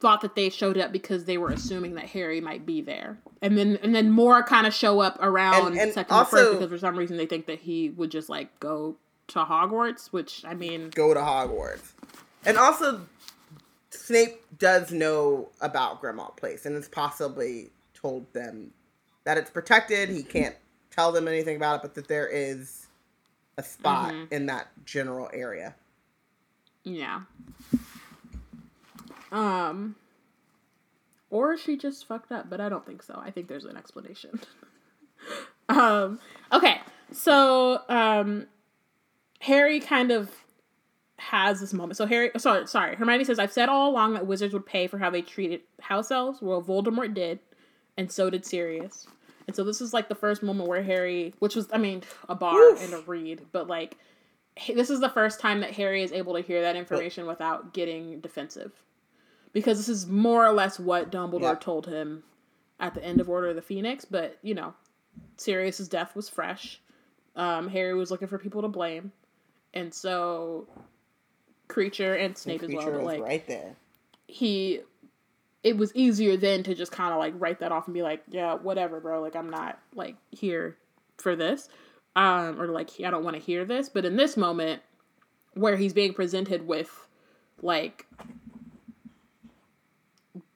thought 0.00 0.20
that 0.20 0.36
they 0.36 0.48
showed 0.48 0.78
up 0.78 0.92
because 0.92 1.24
they 1.24 1.36
were 1.36 1.50
assuming 1.50 1.96
that 1.96 2.04
Harry 2.04 2.40
might 2.40 2.64
be 2.64 2.80
there, 2.80 3.18
and 3.42 3.58
then 3.58 3.80
and 3.82 3.92
then 3.92 4.10
more 4.12 4.44
kind 4.44 4.64
of 4.64 4.72
show 4.72 5.00
up 5.00 5.18
around 5.20 5.72
And- 5.72 5.78
and 5.80 5.92
second 5.92 6.14
or 6.14 6.18
also- 6.20 6.36
first 6.36 6.52
because 6.52 6.68
for 6.70 6.78
some 6.78 6.96
reason 6.96 7.16
they 7.16 7.26
think 7.26 7.46
that 7.46 7.58
he 7.58 7.90
would 7.90 8.10
just 8.12 8.28
like 8.28 8.60
go 8.60 8.94
to 9.26 9.40
Hogwarts, 9.40 10.06
which 10.12 10.44
I 10.44 10.54
mean, 10.54 10.90
Go 10.90 11.12
to 11.14 11.20
Hogwarts, 11.20 11.94
and 12.46 12.56
also 12.56 13.06
Snape 13.90 14.40
does 14.58 14.92
know 14.92 15.48
about 15.60 16.00
Grimmauld 16.00 16.36
Place, 16.36 16.64
and 16.64 16.74
has 16.76 16.88
possibly 16.88 17.70
told 17.94 18.32
them 18.32 18.70
that 19.24 19.36
it's 19.36 19.50
protected. 19.50 20.10
He 20.10 20.22
can't 20.22 20.54
tell 20.92 21.10
them 21.10 21.26
anything 21.26 21.56
about 21.56 21.76
it, 21.76 21.82
but 21.82 21.94
that 21.96 22.06
there 22.08 22.28
is 22.28 22.86
a 23.58 23.62
spot 23.62 24.12
Mhm. 24.14 24.32
in 24.32 24.46
that 24.46 24.68
general 24.86 25.28
area. 25.34 25.74
yeah. 26.84 27.22
Um, 29.30 29.96
or 31.30 31.56
she 31.58 31.76
just 31.76 32.06
fucked 32.06 32.32
up, 32.32 32.48
but 32.48 32.60
I 32.60 32.68
don't 32.70 32.86
think 32.86 33.02
so. 33.02 33.20
I 33.22 33.30
think 33.30 33.48
there's 33.48 33.66
an 33.66 33.76
explanation. 33.76 34.40
um, 35.68 36.18
okay, 36.52 36.80
so 37.12 37.82
um, 37.90 38.46
Harry 39.40 39.80
kind 39.80 40.10
of 40.10 40.30
has 41.16 41.60
this 41.60 41.74
moment. 41.74 41.96
So 41.98 42.06
Harry, 42.06 42.30
sorry, 42.38 42.66
sorry, 42.66 42.96
Hermione 42.96 43.24
says, 43.24 43.38
"I've 43.38 43.52
said 43.52 43.68
all 43.68 43.90
along 43.90 44.14
that 44.14 44.26
wizards 44.26 44.54
would 44.54 44.64
pay 44.64 44.86
for 44.86 44.96
how 44.98 45.10
they 45.10 45.20
treated 45.20 45.60
house 45.80 46.10
elves. 46.10 46.40
Well, 46.40 46.62
Voldemort 46.62 47.12
did, 47.12 47.40
and 47.98 48.10
so 48.10 48.30
did 48.30 48.46
Sirius. 48.46 49.06
And 49.48 49.56
so 49.56 49.64
this 49.64 49.80
is 49.80 49.92
like 49.94 50.08
the 50.08 50.14
first 50.14 50.42
moment 50.42 50.68
where 50.68 50.82
Harry, 50.82 51.32
which 51.40 51.56
was, 51.56 51.66
I 51.72 51.78
mean, 51.78 52.02
a 52.28 52.34
bar 52.36 52.54
Oof. 52.60 52.84
and 52.84 52.92
a 52.92 52.98
read, 52.98 53.46
but 53.50 53.66
like, 53.66 53.96
this 54.72 54.90
is 54.90 55.00
the 55.00 55.08
first 55.08 55.40
time 55.40 55.60
that 55.60 55.72
Harry 55.72 56.02
is 56.02 56.12
able 56.12 56.34
to 56.34 56.42
hear 56.42 56.60
that 56.60 56.76
information 56.76 57.26
without 57.26 57.72
getting 57.72 58.20
defensive, 58.20 58.72
because 59.54 59.78
this 59.78 59.88
is 59.88 60.06
more 60.06 60.44
or 60.46 60.52
less 60.52 60.78
what 60.78 61.10
Dumbledore 61.10 61.40
Yeah. 61.40 61.54
told 61.54 61.86
him 61.86 62.22
at 62.78 62.94
the 62.94 63.02
end 63.02 63.20
of 63.20 63.28
Order 63.30 63.48
of 63.48 63.56
the 63.56 63.62
Phoenix. 63.62 64.04
But 64.04 64.36
you 64.42 64.54
know, 64.54 64.74
Sirius's 65.38 65.88
death 65.88 66.14
was 66.14 66.28
fresh. 66.28 66.80
Um, 67.36 67.68
Harry 67.68 67.94
was 67.94 68.10
looking 68.10 68.28
for 68.28 68.36
people 68.38 68.62
to 68.62 68.68
blame, 68.68 69.12
and 69.72 69.94
so 69.94 70.66
Kreacher 71.68 72.22
and 72.22 72.36
Snape 72.36 72.62
as 72.62 72.70
well. 72.70 72.90
But 72.90 73.04
like 73.04 73.22
right 73.22 73.46
there. 73.46 73.76
he, 74.26 74.80
it 75.62 75.76
was 75.76 75.94
easier 75.94 76.36
then 76.36 76.62
to 76.62 76.74
just 76.74 76.92
kind 76.92 77.12
of 77.12 77.18
like 77.18 77.34
write 77.36 77.60
that 77.60 77.72
off 77.72 77.86
and 77.86 77.94
be 77.94 78.02
like, 78.02 78.22
yeah, 78.28 78.54
whatever, 78.54 79.00
bro. 79.00 79.20
Like 79.20 79.36
I'm 79.36 79.50
not 79.50 79.78
like 79.94 80.16
here 80.30 80.76
for 81.16 81.34
this, 81.34 81.68
um, 82.16 82.60
or 82.60 82.68
like 82.68 82.90
I 83.04 83.10
don't 83.10 83.24
want 83.24 83.36
to 83.36 83.42
hear 83.42 83.64
this. 83.64 83.88
But 83.88 84.04
in 84.04 84.16
this 84.16 84.36
moment, 84.36 84.82
where 85.54 85.76
he's 85.76 85.92
being 85.92 86.14
presented 86.14 86.66
with 86.66 87.08
like 87.60 88.06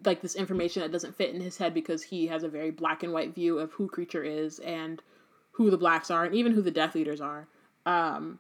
like 0.05 0.21
this 0.21 0.35
information 0.35 0.83
that 0.83 0.93
doesn't 0.93 1.17
fit 1.17 1.35
in 1.35 1.41
his 1.41 1.57
head 1.57 1.75
because 1.75 2.03
he 2.03 2.27
has 2.27 2.43
a 2.43 2.49
very 2.49 2.71
black 2.71 3.03
and 3.03 3.13
white 3.13 3.35
view 3.35 3.59
of 3.59 3.73
who 3.73 3.89
Kreacher 3.89 4.25
is 4.25 4.59
and 4.61 5.03
who 5.53 5.71
the 5.71 5.77
blacks 5.77 6.11
are 6.11 6.25
and 6.25 6.35
even 6.35 6.53
who 6.53 6.63
the 6.63 6.71
death 6.71 6.97
eaters 6.97 7.21
are 7.21 7.47
um 7.87 8.39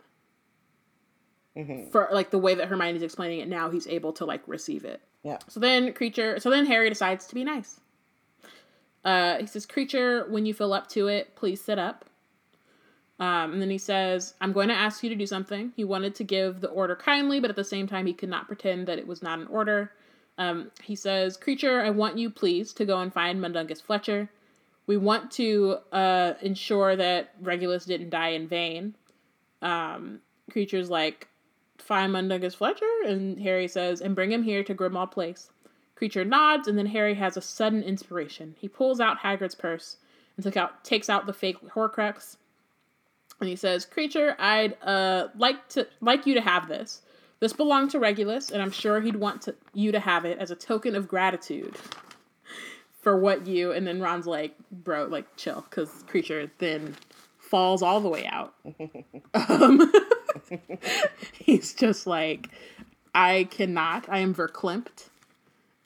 Mhm. 1.56 1.92
for 1.92 2.08
like 2.10 2.30
the 2.30 2.38
way 2.38 2.54
that 2.54 2.68
hermione's 2.68 3.02
explaining 3.02 3.40
it 3.40 3.48
now 3.48 3.68
he's 3.70 3.86
able 3.86 4.12
to 4.14 4.24
like 4.24 4.42
receive 4.46 4.84
it 4.84 5.02
Yeah. 5.22 5.38
so 5.48 5.60
then 5.60 5.92
Kreacher 5.92 6.40
so 6.40 6.50
then 6.50 6.66
harry 6.66 6.88
decides 6.88 7.26
to 7.26 7.34
be 7.34 7.44
nice 7.44 7.80
uh 9.04 9.38
he 9.38 9.46
says 9.46 9.66
Kreacher 9.66 10.28
when 10.28 10.46
you 10.46 10.54
feel 10.54 10.72
up 10.72 10.88
to 10.90 11.08
it 11.08 11.36
please 11.36 11.62
sit 11.62 11.78
up 11.78 12.04
um, 13.22 13.52
and 13.52 13.62
then 13.62 13.70
he 13.70 13.78
says, 13.78 14.34
I'm 14.40 14.52
going 14.52 14.66
to 14.66 14.74
ask 14.74 15.00
you 15.04 15.08
to 15.08 15.14
do 15.14 15.26
something. 15.26 15.72
He 15.76 15.84
wanted 15.84 16.16
to 16.16 16.24
give 16.24 16.60
the 16.60 16.70
order 16.70 16.96
kindly, 16.96 17.38
but 17.38 17.50
at 17.50 17.54
the 17.56 17.62
same 17.62 17.86
time, 17.86 18.04
he 18.06 18.12
could 18.12 18.28
not 18.28 18.48
pretend 18.48 18.88
that 18.88 18.98
it 18.98 19.06
was 19.06 19.22
not 19.22 19.38
an 19.38 19.46
order. 19.46 19.92
Um, 20.38 20.72
he 20.82 20.96
says, 20.96 21.38
Kreacher, 21.38 21.84
I 21.84 21.90
want 21.90 22.18
you, 22.18 22.30
please, 22.30 22.72
to 22.72 22.84
go 22.84 22.98
and 22.98 23.12
find 23.12 23.40
Mundungus 23.40 23.80
Fletcher. 23.80 24.28
We 24.88 24.96
want 24.96 25.30
to 25.32 25.78
uh, 25.92 26.34
ensure 26.40 26.96
that 26.96 27.34
Regulus 27.40 27.84
didn't 27.84 28.10
die 28.10 28.30
in 28.30 28.48
vain. 28.48 28.96
Um, 29.60 30.20
Kreacher's 30.50 30.90
like, 30.90 31.28
Find 31.82 32.12
Mundungus 32.12 32.54
Fletcher? 32.54 32.88
And 33.06 33.40
Harry 33.40 33.68
says, 33.68 34.00
And 34.00 34.14
bring 34.14 34.32
him 34.32 34.42
here 34.42 34.62
to 34.64 34.74
Grimmauld 34.74 35.10
Place. 35.10 35.50
Kreacher 36.02 36.26
nods, 36.26 36.66
and 36.66 36.78
then 36.78 36.86
Harry 36.86 37.14
has 37.14 37.36
a 37.36 37.40
sudden 37.40 37.82
inspiration. 37.82 38.56
He 38.58 38.68
pulls 38.68 39.00
out 39.00 39.18
Hagrid's 39.20 39.54
purse 39.54 39.96
and 40.36 40.44
took 40.44 40.56
out, 40.56 40.84
takes 40.84 41.08
out 41.08 41.26
the 41.26 41.32
fake 41.32 41.58
Horcrux. 41.74 42.36
And 43.40 43.48
he 43.48 43.56
says, 43.56 43.86
"Kreacher, 43.86 44.34
I'd 44.38 44.76
uh 44.82 45.28
like 45.36 45.68
to 45.70 45.86
like 46.00 46.26
you 46.26 46.34
to 46.34 46.40
have 46.40 46.68
this. 46.68 47.02
This 47.40 47.52
belonged 47.52 47.90
to 47.90 47.98
Regulus, 47.98 48.50
and 48.50 48.62
I'm 48.62 48.70
sure 48.70 49.00
he'd 49.00 49.16
want 49.16 49.42
to, 49.42 49.54
you 49.74 49.90
to 49.90 49.98
have 49.98 50.24
it 50.24 50.38
as 50.38 50.50
a 50.50 50.56
token 50.56 50.94
of 50.94 51.08
gratitude 51.08 51.76
for 53.00 53.16
what 53.16 53.46
you." 53.46 53.72
And 53.72 53.86
then 53.86 54.00
Ron's 54.00 54.26
like, 54.26 54.54
"Bro, 54.70 55.06
like 55.06 55.36
chill," 55.36 55.64
because 55.68 56.04
Kreacher 56.08 56.50
then 56.58 56.96
falls 57.38 57.82
all 57.82 58.00
the 58.00 58.08
way 58.08 58.26
out. 58.26 58.54
um, 59.34 59.92
he's 61.32 61.74
just 61.74 62.06
like, 62.06 62.48
"I 63.14 63.44
cannot. 63.50 64.08
I 64.08 64.18
am 64.18 64.34
verklempt. 64.34 65.08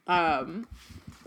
Um, 0.06 0.66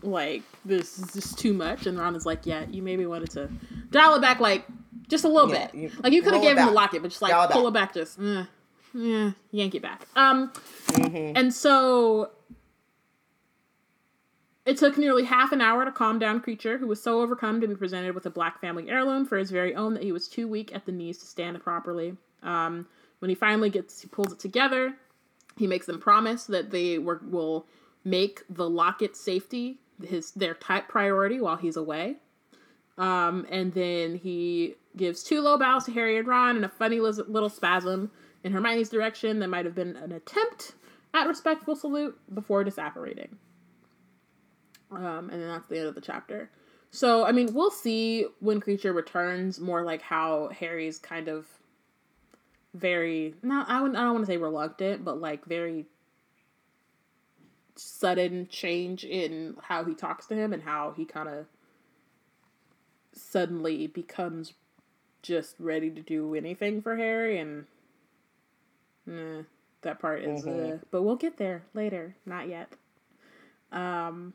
like 0.01 0.43
this 0.65 0.97
is 0.99 1.13
just 1.13 1.37
too 1.39 1.53
much." 1.53 1.85
And 1.85 1.97
Ron 1.99 2.15
is 2.15 2.25
like, 2.25 2.45
"Yeah, 2.45 2.65
you 2.69 2.81
maybe 2.81 3.05
wanted 3.05 3.31
to 3.31 3.49
dial 3.91 4.15
it 4.15 4.21
back, 4.21 4.39
like." 4.39 4.65
Just 5.07 5.23
a 5.23 5.27
little 5.27 5.49
Yeah, 5.51 5.65
bit. 5.71 5.75
you- 5.75 5.91
like 6.03 6.13
you 6.13 6.21
could 6.21 6.33
have 6.33 6.41
given 6.43 6.59
him 6.59 6.65
the 6.67 6.71
back. 6.71 6.75
locket, 6.75 7.01
but 7.01 7.07
just 7.09 7.21
like 7.23 7.31
Dial 7.31 7.47
pull 7.47 7.67
it 7.67 7.71
back, 7.73 7.95
just 7.95 8.19
eh, 8.21 8.43
yeah, 8.93 9.31
yank 9.49 9.73
it 9.73 9.81
back. 9.81 10.05
Um, 10.15 10.51
Mm-hmm. 10.89 11.35
and 11.35 11.51
so 11.51 12.29
it 14.65 14.77
took 14.77 14.97
nearly 14.99 15.23
half 15.23 15.51
an 15.51 15.61
hour 15.61 15.83
to 15.83 15.91
calm 15.91 16.19
down 16.19 16.41
Kreacher, 16.41 16.79
who 16.79 16.85
was 16.85 17.01
so 17.01 17.21
overcome 17.21 17.59
to 17.61 17.67
be 17.67 17.75
presented 17.75 18.13
with 18.13 18.25
a 18.27 18.29
black 18.29 18.61
family 18.61 18.87
heirloom 18.89 19.25
for 19.25 19.37
his 19.37 19.49
very 19.49 19.73
own 19.73 19.95
that 19.95 20.03
he 20.03 20.11
was 20.11 20.27
too 20.27 20.47
weak 20.47 20.73
at 20.75 20.85
the 20.85 20.91
knees 20.91 21.17
to 21.19 21.25
stand 21.25 21.59
properly. 21.63 22.15
Um, 22.43 22.85
when 23.19 23.29
he 23.29 23.35
finally 23.35 23.69
gets, 23.69 24.01
he 24.01 24.07
pulls 24.07 24.31
it 24.31 24.39
together. 24.39 24.95
He 25.57 25.67
makes 25.67 25.85
them 25.85 25.99
promise 25.99 26.45
that 26.45 26.71
they 26.71 26.97
were, 26.97 27.21
will 27.23 27.65
make 28.03 28.43
the 28.49 28.69
locket 28.69 29.15
safety 29.15 29.79
his 30.05 30.31
their 30.31 30.53
type 30.53 30.87
priority 30.87 31.41
while 31.41 31.57
he's 31.57 31.75
away. 31.75 32.17
Um, 32.97 33.45
and 33.49 33.73
then 33.73 34.15
he 34.15 34.75
gives 34.95 35.23
two 35.23 35.41
low 35.41 35.57
bows 35.57 35.85
to 35.85 35.91
Harry 35.91 36.17
and 36.17 36.27
Ron 36.27 36.55
and 36.55 36.65
a 36.65 36.69
funny 36.69 36.99
little 36.99 37.49
spasm 37.49 38.11
in 38.43 38.53
Hermione's 38.53 38.89
direction 38.89 39.39
that 39.39 39.47
might 39.47 39.65
have 39.65 39.75
been 39.75 39.95
an 39.95 40.11
attempt 40.11 40.73
at 41.13 41.27
respectful 41.27 41.75
salute 41.75 42.17
before 42.33 42.63
disapparating. 42.63 43.29
Um, 44.91 45.29
and 45.29 45.41
then 45.41 45.47
that's 45.47 45.67
the 45.67 45.79
end 45.79 45.87
of 45.87 45.95
the 45.95 46.01
chapter. 46.01 46.49
So, 46.91 47.25
I 47.25 47.31
mean, 47.31 47.53
we'll 47.53 47.71
see 47.71 48.25
when 48.39 48.59
Kreacher 48.59 48.93
returns 48.93 49.59
more 49.59 49.83
like 49.83 50.01
how 50.01 50.49
Harry's 50.49 50.97
kind 50.97 51.27
of 51.27 51.45
very 52.73 53.35
no, 53.41 53.63
I 53.67 53.81
would 53.81 53.95
I 53.95 54.01
don't 54.03 54.13
want 54.15 54.25
to 54.25 54.31
say 54.31 54.37
reluctant, 54.37 55.03
but 55.05 55.19
like 55.19 55.45
very 55.45 55.85
sudden 57.75 58.47
change 58.49 59.03
in 59.05 59.55
how 59.63 59.85
he 59.85 59.93
talks 59.95 60.27
to 60.27 60.35
him 60.35 60.51
and 60.53 60.63
how 60.63 60.93
he 60.97 61.05
kind 61.05 61.29
of 61.29 61.45
suddenly 63.13 63.87
becomes 63.87 64.53
just 65.21 65.55
ready 65.59 65.89
to 65.89 66.01
do 66.01 66.35
anything 66.35 66.81
for 66.81 66.95
Harry 66.97 67.37
and 67.37 67.65
nah, 69.05 69.43
that 69.81 69.99
part 69.99 70.21
is 70.23 70.43
Mhm. 70.43 70.75
uh, 70.75 70.77
but 70.91 71.03
we'll 71.03 71.15
get 71.15 71.37
there 71.37 71.63
later, 71.73 72.15
not 72.25 72.47
yet. 72.49 72.69
Um 73.71 74.33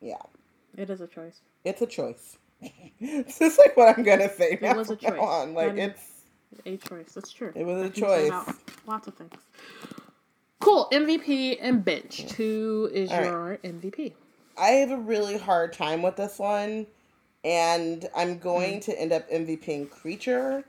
Yeah. 0.00 0.22
it 0.76 0.90
is 0.90 1.00
a 1.00 1.06
choice. 1.06 1.40
It's 1.64 1.82
a 1.82 1.86
choice. 1.86 2.38
this 3.00 3.40
is 3.40 3.58
like 3.58 3.76
what 3.76 3.96
I'm 3.96 4.04
gonna 4.04 4.28
say. 4.32 4.52
It 4.52 4.62
now 4.62 4.76
was 4.76 4.90
a 4.90 4.96
choice. 4.96 5.18
On. 5.18 5.54
Like 5.54 5.70
I 5.70 5.72
mean- 5.72 5.90
it's 5.90 6.11
A 6.66 6.76
choice. 6.76 7.12
That's 7.14 7.32
true. 7.32 7.52
It 7.54 7.64
was 7.64 7.82
a 7.82 7.90
choice. 7.90 8.32
Lots 8.86 9.08
of 9.08 9.14
things. 9.14 9.32
Cool. 10.60 10.88
MVP 10.92 11.58
and 11.60 11.84
bench. 11.84 12.22
Who 12.32 12.88
is 12.92 13.10
All 13.10 13.18
right. 13.18 13.26
your 13.26 13.58
MVP? 13.64 14.12
I 14.56 14.68
have 14.68 14.90
a 14.90 14.96
really 14.98 15.38
hard 15.38 15.72
time 15.72 16.02
with 16.02 16.16
this 16.16 16.38
one, 16.38 16.86
and 17.44 18.08
I'm 18.14 18.38
going 18.38 18.78
Mm. 18.80 18.84
to 18.84 19.00
end 19.00 19.12
up 19.12 19.28
MVPing 19.30 19.88
Kreacher. 19.88 20.64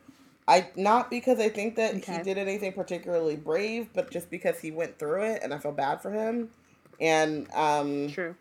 I 0.48 0.70
not 0.76 1.10
because 1.10 1.40
I 1.40 1.50
think 1.50 1.76
that 1.76 1.96
Okay. 1.96 2.18
he 2.18 2.24
did 2.24 2.38
anything 2.38 2.74
particularly 2.74 3.36
brave, 3.36 3.90
but 3.94 4.10
just 4.12 4.30
because 4.30 4.60
he 4.60 4.72
went 4.72 4.98
through 5.00 5.24
it, 5.24 5.42
and 5.44 5.54
I 5.54 5.58
feel 5.58 5.72
bad 5.72 6.02
for 6.02 6.12
him. 6.12 6.50
And 7.00 7.48
um, 7.54 8.10
True. 8.10 8.36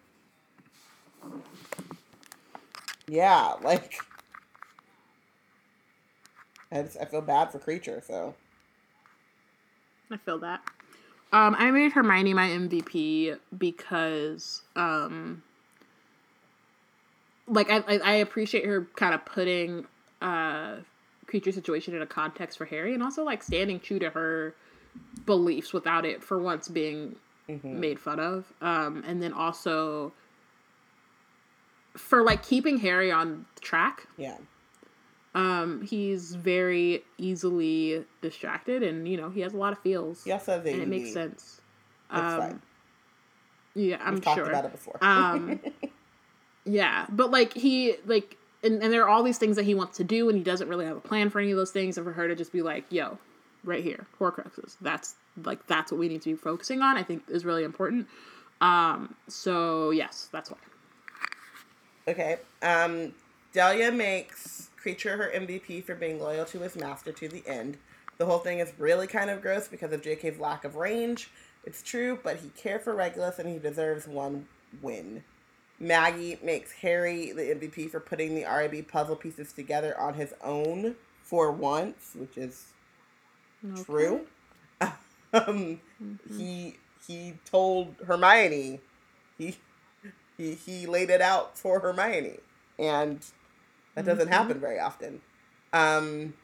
yeah, 3.08 3.54
like 3.62 4.00
I 6.72 6.82
just 6.82 6.96
I 7.00 7.04
feel 7.04 7.20
bad 7.20 7.52
for 7.52 7.58
Kreacher. 7.58 8.04
So 8.04 8.34
I 10.10 10.16
feel 10.16 10.38
that. 10.38 10.62
Um, 11.32 11.56
I 11.58 11.70
made 11.70 11.92
Hermione 11.92 12.34
my 12.34 12.48
MVP 12.48 13.38
because, 13.56 14.62
um, 14.76 15.42
like 17.48 17.70
I, 17.70 17.78
I, 17.78 17.98
I 17.98 18.12
appreciate 18.16 18.66
her 18.66 18.86
kind 18.96 19.14
of 19.14 19.24
putting 19.24 19.86
uh, 20.20 20.76
Kreacher 21.26 21.54
situation 21.54 21.94
in 21.94 22.02
a 22.02 22.06
context 22.06 22.58
for 22.58 22.66
Harry, 22.66 22.92
and 22.92 23.02
also 23.02 23.24
like 23.24 23.42
standing 23.42 23.80
true 23.80 23.98
to 23.98 24.10
her 24.10 24.54
beliefs 25.24 25.72
without 25.72 26.04
it 26.04 26.22
for 26.22 26.38
once 26.38 26.68
being 26.68 27.16
made 27.62 27.98
fun 27.98 28.20
of. 28.20 28.52
Um, 28.60 29.02
and 29.06 29.22
then 29.22 29.32
also 29.32 30.12
for 31.96 32.22
like 32.22 32.42
keeping 32.42 32.78
Harry 32.78 33.10
on 33.10 33.44
track 33.60 34.06
yeah, 34.16 34.36
um 35.34 35.82
he's 35.82 36.34
very 36.34 37.02
easily 37.18 38.04
distracted 38.20 38.82
and 38.82 39.08
you 39.08 39.16
know 39.16 39.30
he 39.30 39.40
has 39.40 39.54
a 39.54 39.56
lot 39.56 39.72
of 39.72 39.78
feels. 39.78 40.24
Has 40.26 40.48
and 40.48 40.66
it 40.66 40.88
makes 40.88 41.12
sense. 41.12 41.60
It's 42.10 42.20
um 42.20 42.40
fine. 42.40 42.62
yeah 43.74 43.98
i'm 44.04 44.14
We've 44.14 44.24
talked 44.24 44.36
sure. 44.38 44.48
about 44.48 44.64
it 44.66 44.72
before. 44.72 44.98
um 45.00 45.60
yeah 46.64 47.06
but 47.08 47.30
like 47.30 47.54
he 47.54 47.94
like 48.06 48.36
and, 48.62 48.82
and 48.82 48.92
there 48.92 49.02
are 49.04 49.08
all 49.08 49.22
these 49.22 49.38
things 49.38 49.56
that 49.56 49.64
he 49.64 49.74
wants 49.74 49.96
to 49.96 50.04
do 50.04 50.28
and 50.28 50.36
he 50.38 50.44
doesn't 50.44 50.68
really 50.68 50.84
have 50.84 50.96
a 50.96 51.00
plan 51.00 51.30
for 51.30 51.40
any 51.40 51.50
of 51.50 51.56
those 51.56 51.72
things. 51.72 51.96
And 51.96 52.06
for 52.06 52.12
her 52.12 52.28
to 52.28 52.34
just 52.36 52.52
be 52.52 52.62
like 52.62 52.84
yo 52.90 53.18
right 53.64 53.82
here 53.82 54.06
horcruxes. 54.20 54.76
That's 54.80 55.14
like 55.44 55.66
that's 55.66 55.90
what 55.90 55.98
we 55.98 56.08
need 56.08 56.20
to 56.22 56.28
be 56.30 56.36
focusing 56.36 56.82
on 56.82 56.96
i 56.98 57.02
think 57.02 57.22
is 57.28 57.44
really 57.44 57.64
important. 57.64 58.06
Um 58.60 59.14
so 59.28 59.90
yes 59.90 60.28
that's 60.30 60.50
why. 60.50 60.58
Okay. 62.08 62.38
Um, 62.62 63.14
Delia 63.52 63.92
makes 63.92 64.70
Kreacher 64.82 65.16
her 65.16 65.30
MVP 65.34 65.84
for 65.84 65.94
being 65.94 66.20
loyal 66.20 66.44
to 66.46 66.60
his 66.60 66.76
master 66.76 67.12
to 67.12 67.28
the 67.28 67.46
end. 67.46 67.78
The 68.18 68.26
whole 68.26 68.38
thing 68.40 68.58
is 68.60 68.72
really 68.78 69.06
kind 69.06 69.30
of 69.30 69.42
gross 69.42 69.68
because 69.68 69.92
of 69.92 70.02
JK's 70.02 70.38
lack 70.38 70.64
of 70.64 70.76
range. 70.76 71.30
It's 71.64 71.82
true, 71.82 72.18
but 72.22 72.38
he 72.38 72.50
cared 72.50 72.82
for 72.82 72.94
Regulus 72.94 73.38
and 73.38 73.48
he 73.48 73.58
deserves 73.58 74.06
one 74.08 74.48
win. 74.80 75.24
Maggie 75.78 76.38
makes 76.42 76.72
Harry 76.72 77.32
the 77.32 77.42
MVP 77.42 77.90
for 77.90 78.00
putting 78.00 78.34
the 78.34 78.44
R.A.B. 78.44 78.82
puzzle 78.82 79.16
pieces 79.16 79.52
together 79.52 79.98
on 79.98 80.14
his 80.14 80.34
own 80.42 80.96
for 81.22 81.50
once, 81.52 82.12
which 82.14 82.36
is 82.38 82.74
Okay. 83.64 83.84
true. 83.84 84.26
um, 85.32 85.80
he 86.28 86.78
he 87.06 87.40
told 87.44 87.96
Hermione 88.06 88.80
he 89.38 89.56
he 90.36 90.54
he 90.54 90.86
laid 90.86 91.10
it 91.10 91.20
out 91.20 91.58
for 91.58 91.80
Hermione, 91.80 92.40
and 92.78 93.24
that 93.94 94.04
doesn't 94.04 94.28
happen 94.28 94.60
very 94.60 94.78
often. 94.78 95.20
Um, 95.72 96.34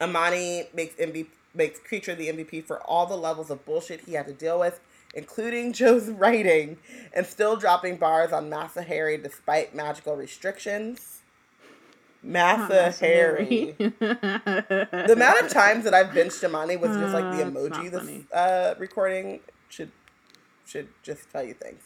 Amani 0.00 0.64
makes 0.74 0.94
MVP 0.96 1.26
makes 1.54 1.78
Kreacher 1.80 2.16
the 2.16 2.28
MVP 2.28 2.64
for 2.64 2.80
all 2.80 3.06
the 3.06 3.16
levels 3.16 3.50
of 3.50 3.64
bullshit 3.64 4.00
he 4.06 4.14
had 4.14 4.26
to 4.26 4.32
deal 4.32 4.58
with, 4.58 4.80
including 5.14 5.72
Jo's 5.74 6.08
writing, 6.08 6.78
and 7.12 7.26
still 7.26 7.56
dropping 7.56 7.96
bars 7.96 8.32
on 8.32 8.48
Massa 8.48 8.82
Harry 8.82 9.18
despite 9.18 9.74
magical 9.74 10.16
restrictions. 10.16 11.18
Massa 12.22 12.92
Harry. 13.00 13.74
The 13.78 15.12
amount 15.12 15.40
of 15.40 15.48
times 15.50 15.84
that 15.84 15.92
I've 15.92 16.14
benched 16.14 16.42
Amani 16.44 16.76
was 16.76 16.96
just 16.96 17.12
like 17.12 17.36
the 17.36 17.42
Uh, 17.42 17.50
emoji 17.50 17.90
this 17.90 18.32
uh, 18.32 18.74
recording 18.78 19.40
should 19.68 19.90
should 20.64 20.88
just 21.02 21.30
tell 21.30 21.42
you 21.42 21.54
things. 21.54 21.82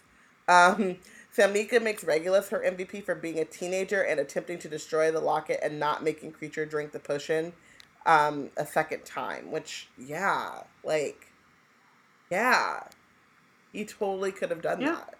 Um, 0.46 0.98
Samika 1.36 1.82
makes 1.82 2.04
Regulus 2.04 2.48
her 2.48 2.60
MVP 2.60 3.04
for 3.04 3.14
being 3.14 3.38
a 3.38 3.44
teenager 3.44 4.00
and 4.02 4.18
attempting 4.20 4.58
to 4.60 4.68
destroy 4.68 5.10
the 5.10 5.20
locket 5.20 5.60
and 5.62 5.78
not 5.78 6.02
making 6.02 6.32
Kreacher 6.32 6.68
drink 6.68 6.92
the 6.92 6.98
potion 6.98 7.52
um, 8.06 8.50
a 8.56 8.64
second 8.64 9.04
time. 9.04 9.50
Which, 9.50 9.88
yeah, 9.98 10.62
like, 10.84 11.26
yeah, 12.30 12.84
he 13.72 13.84
totally 13.84 14.32
could 14.32 14.50
have 14.50 14.62
done 14.62 14.80
Yeah. 14.80 14.92
that. 14.92 15.14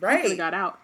Right. 0.00 0.24
He 0.24 0.36
got 0.36 0.54
out. 0.54 0.80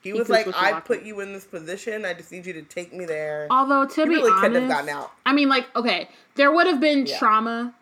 He 0.00 0.10
he 0.12 0.18
was 0.18 0.28
like, 0.28 0.46
I 0.56 0.70
locket." 0.70 0.84
put 0.86 1.02
you 1.02 1.20
in 1.20 1.32
this 1.32 1.44
position. 1.44 2.04
I 2.04 2.14
just 2.14 2.32
need 2.32 2.46
you 2.46 2.52
to 2.54 2.62
take 2.62 2.92
me 2.94 3.04
there. 3.04 3.46
Although 3.50 3.86
to 3.86 4.02
He 4.02 4.08
be 4.08 4.14
really 4.14 4.30
honest, 4.30 4.42
couldn't 4.42 4.62
have 4.62 4.70
gotten 4.70 4.88
out. 4.88 5.12
I 5.26 5.32
mean, 5.32 5.48
like, 5.48 5.66
okay, 5.76 6.08
there 6.36 6.50
would 6.52 6.66
have 6.66 6.80
been 6.80 7.06
Yeah. 7.06 7.18
trauma 7.18 7.74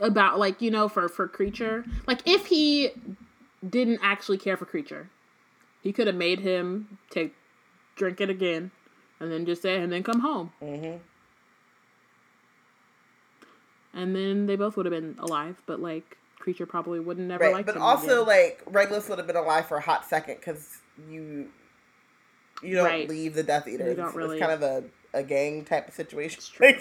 about, 0.00 0.38
like, 0.38 0.60
you 0.62 0.70
know, 0.70 0.88
for 0.88 1.08
for 1.08 1.28
Kreacher. 1.28 1.84
Like, 2.06 2.20
if 2.26 2.46
he 2.46 2.90
didn't 3.68 4.00
actually 4.02 4.38
care 4.38 4.56
for 4.56 4.64
Kreacher, 4.66 5.06
he 5.82 5.92
could 5.92 6.06
have 6.06 6.16
made 6.16 6.40
him 6.40 6.98
take 7.10 7.34
drink 7.96 8.20
it 8.20 8.30
again, 8.30 8.70
and 9.20 9.30
then 9.32 9.44
just 9.46 9.62
say, 9.62 9.76
and 9.80 9.92
then 9.92 10.02
come 10.02 10.20
home, 10.20 10.52
hmm 10.60 10.96
and 13.94 14.14
then 14.14 14.46
they 14.46 14.54
both 14.54 14.76
would 14.76 14.86
have 14.86 14.92
been 14.92 15.16
alive. 15.18 15.60
But 15.66 15.80
like, 15.80 16.16
creature 16.38 16.66
probably 16.66 17.00
wouldn't 17.00 17.26
never 17.26 17.44
Right, 17.44 17.52
like. 17.54 17.66
but 17.66 17.76
also 17.76 18.22
again. 18.22 18.26
like 18.26 18.62
Regulus 18.66 19.08
would 19.08 19.18
have 19.18 19.26
been 19.26 19.34
alive 19.36 19.66
for 19.66 19.78
a 19.78 19.80
hot 19.80 20.04
second 20.06 20.36
because 20.36 20.78
you 21.10 21.48
you 22.62 22.74
don't 22.74 22.84
Right. 22.84 23.08
leave 23.08 23.34
the 23.34 23.42
Death 23.42 23.66
Eaters. 23.66 23.88
It's- 23.98 24.14
really- 24.14 24.36
It's 24.36 24.46
kind 24.46 24.52
of 24.52 24.62
a, 24.62 24.84
a 25.18 25.22
gang 25.22 25.64
type 25.64 25.88
of 25.88 25.94
situation. 25.94 26.42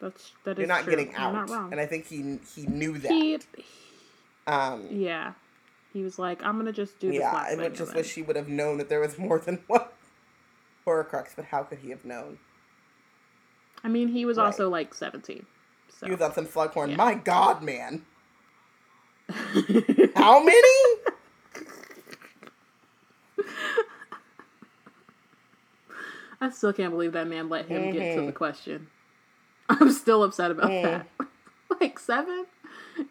that's 0.00 0.32
that 0.44 0.56
you're 0.58 0.64
is 0.64 0.68
not 0.68 0.82
true. 0.84 0.92
getting 0.96 1.10
You're 1.12 1.20
out, 1.20 1.48
not 1.48 1.72
and 1.72 1.80
I 1.80 1.86
think 1.86 2.06
he 2.06 2.38
he 2.54 2.66
knew 2.66 2.98
that. 2.98 3.10
he, 3.12 3.38
um, 4.46 4.86
yeah, 4.90 5.32
he 5.92 6.02
was 6.02 6.18
like, 6.18 6.44
I'm 6.44 6.56
gonna 6.58 6.72
just 6.72 6.98
do 6.98 7.08
yeah, 7.08 7.32
I 7.34 7.48
thing. 7.50 7.56
would 7.58 7.66
and 7.66 7.74
just 7.76 7.94
wish 7.94 8.14
he 8.14 8.22
would 8.22 8.36
have 8.36 8.48
known 8.48 8.78
that 8.78 8.88
there 8.88 9.00
was 9.00 9.18
more 9.18 9.38
than 9.38 9.60
one 9.66 9.82
Horcrux. 10.86 11.28
But 11.36 11.46
how 11.46 11.62
could 11.62 11.78
he 11.78 11.90
have 11.90 12.04
known? 12.04 12.38
I 13.82 13.88
mean, 13.88 14.08
he 14.08 14.24
was 14.24 14.38
Right. 14.38 14.46
also 14.46 14.68
like 14.70 14.94
17. 14.94 15.44
So. 15.88 16.06
He 16.06 16.12
was 16.12 16.20
on 16.20 16.32
some 16.34 16.46
Slughorn. 16.46 16.90
Yeah. 16.90 16.96
My 16.96 17.14
God, 17.14 17.62
man, 17.62 18.02
how 20.16 20.42
many? 20.42 20.96
I 26.40 26.50
still 26.50 26.72
can't 26.72 26.90
believe 26.92 27.12
that 27.12 27.26
man 27.28 27.48
let 27.48 27.66
him 27.66 27.90
get 27.92 28.02
Mm-hmm. 28.02 28.20
to 28.20 28.26
the 28.26 28.32
question. 28.32 28.88
I'm 29.68 29.90
still 29.92 30.22
upset 30.24 30.50
about 30.50 30.70
Mm. 30.70 30.82
that. 30.82 31.06
like 31.80 31.98
seven? 31.98 32.46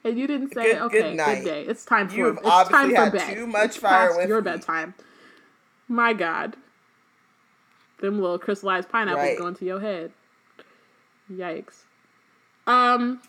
And 0.04 0.18
you 0.18 0.28
didn't 0.28 0.54
say, 0.54 0.64
Good- 0.74 0.74
good 0.74 0.82
okay, 0.84 1.02
good, 1.10 1.18
night. 1.18 1.44
day. 1.44 1.64
It's 1.64 1.84
time 1.86 2.08
for 2.10 2.16
You've 2.16 2.38
it's 2.38 2.70
time 2.70 2.90
for 2.92 2.96
had 2.96 3.12
bed. 3.14 3.34
too 3.36 3.48
much 3.48 3.66
It's 3.66 3.78
fire 3.78 4.16
with 4.16 4.30
your 4.30 4.42
me. 4.42 4.46
bedtime. 4.52 4.94
My 5.88 6.14
God. 6.14 6.56
Them 8.00 8.20
little 8.22 8.40
crystallized 8.40 8.90
pineapples 8.90 9.22
Right. 9.24 9.38
going 9.38 9.56
to 9.56 9.66
your 9.66 9.80
head. 9.82 10.12
Yikes. 11.32 11.84
Um 12.68 13.22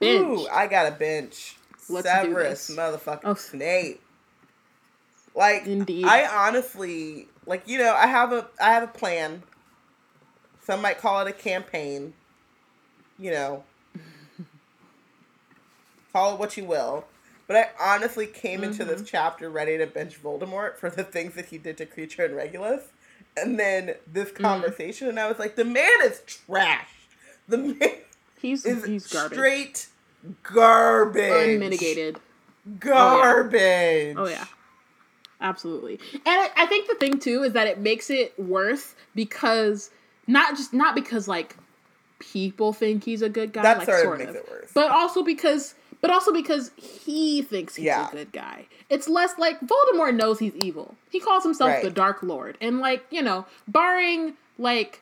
bench. 0.00 0.20
Ooh, 0.40 0.46
I 0.48 0.66
got 0.66 0.86
a 0.92 0.94
bench. 0.96 1.56
Let's 1.88 2.06
Severus, 2.08 2.70
motherfucking 2.70 3.20
Oh. 3.24 3.34
Snape. 3.34 4.00
Like, 5.34 5.66
Indeed. 5.66 6.04
I 6.06 6.26
honestly, 6.48 7.28
like, 7.46 7.66
you 7.66 7.76
know, 7.78 7.92
I 7.94 8.06
have 8.06 8.32
a, 8.32 8.46
I 8.60 8.72
have 8.72 8.82
a 8.84 8.86
plan. 8.88 9.42
Some 10.62 10.80
might 10.80 10.98
call 10.98 11.20
it 11.20 11.28
a 11.28 11.32
campaign. 11.32 12.14
You 13.18 13.30
know, 13.30 13.64
call 16.12 16.34
it 16.34 16.38
what 16.38 16.56
you 16.56 16.64
will. 16.64 17.04
But 17.46 17.56
I 17.56 17.94
honestly 17.94 18.26
came 18.26 18.60
mm-hmm. 18.60 18.70
into 18.70 18.84
this 18.84 18.96
Mm-hmm. 19.02 19.06
chapter 19.06 19.50
ready 19.50 19.76
to 19.78 19.86
bench 19.86 20.22
Voldemort 20.22 20.76
for 20.76 20.88
the 20.88 21.04
things 21.04 21.34
that 21.34 21.46
he 21.46 21.58
did 21.58 21.76
to 21.76 21.86
Kreacher 21.86 22.24
and 22.24 22.34
Regulus. 22.34 22.82
And 23.36 23.58
then 23.58 23.96
this 24.10 24.30
conversation, 24.30 25.06
mm. 25.06 25.10
and 25.10 25.20
I 25.20 25.28
was 25.28 25.38
like, 25.38 25.56
the 25.56 25.64
man 25.64 25.90
is 26.02 26.22
trash. 26.26 26.88
The 27.48 27.58
man 27.58 27.90
he's, 28.40 28.64
is 28.64 28.84
he's 28.84 29.12
garbage. 29.12 29.36
straight 29.36 29.88
garbage. 30.42 31.54
Unmitigated. 31.54 32.18
Garbage. 32.78 34.16
Oh, 34.16 34.24
yeah. 34.24 34.24
Oh, 34.24 34.28
yeah. 34.28 34.44
Absolutely. 35.40 35.98
And 36.14 36.22
I, 36.26 36.50
I 36.56 36.66
think 36.66 36.88
the 36.88 36.94
thing, 36.94 37.18
too, 37.18 37.42
is 37.42 37.52
that 37.52 37.66
it 37.66 37.78
makes 37.78 38.08
it 38.08 38.38
worse 38.38 38.94
because, 39.14 39.90
not 40.26 40.56
just, 40.56 40.72
not 40.72 40.94
because, 40.94 41.28
like, 41.28 41.56
people 42.32 42.72
think 42.72 43.04
he's 43.04 43.22
a 43.22 43.28
good 43.28 43.52
guy. 43.52 43.62
That 43.62 43.78
like, 43.78 43.86
sort, 43.86 44.20
of 44.20 44.34
worse. 44.34 44.70
But 44.74 44.90
also 44.90 45.22
because 45.22 45.74
but 46.00 46.10
also 46.10 46.32
because 46.32 46.70
he 46.76 47.42
thinks 47.42 47.76
he's 47.76 47.86
yeah. 47.86 48.08
a 48.08 48.12
good 48.12 48.32
guy. 48.32 48.66
It's 48.90 49.08
less 49.08 49.38
like 49.38 49.58
Voldemort 49.60 50.14
knows 50.14 50.38
he's 50.38 50.54
evil. 50.56 50.96
He 51.10 51.18
calls 51.18 51.42
himself 51.42 51.70
right. 51.70 51.82
the 51.82 51.90
Dark 51.90 52.22
Lord. 52.22 52.58
And 52.60 52.80
like, 52.80 53.04
you 53.10 53.22
know, 53.22 53.46
barring 53.66 54.34
like 54.58 55.00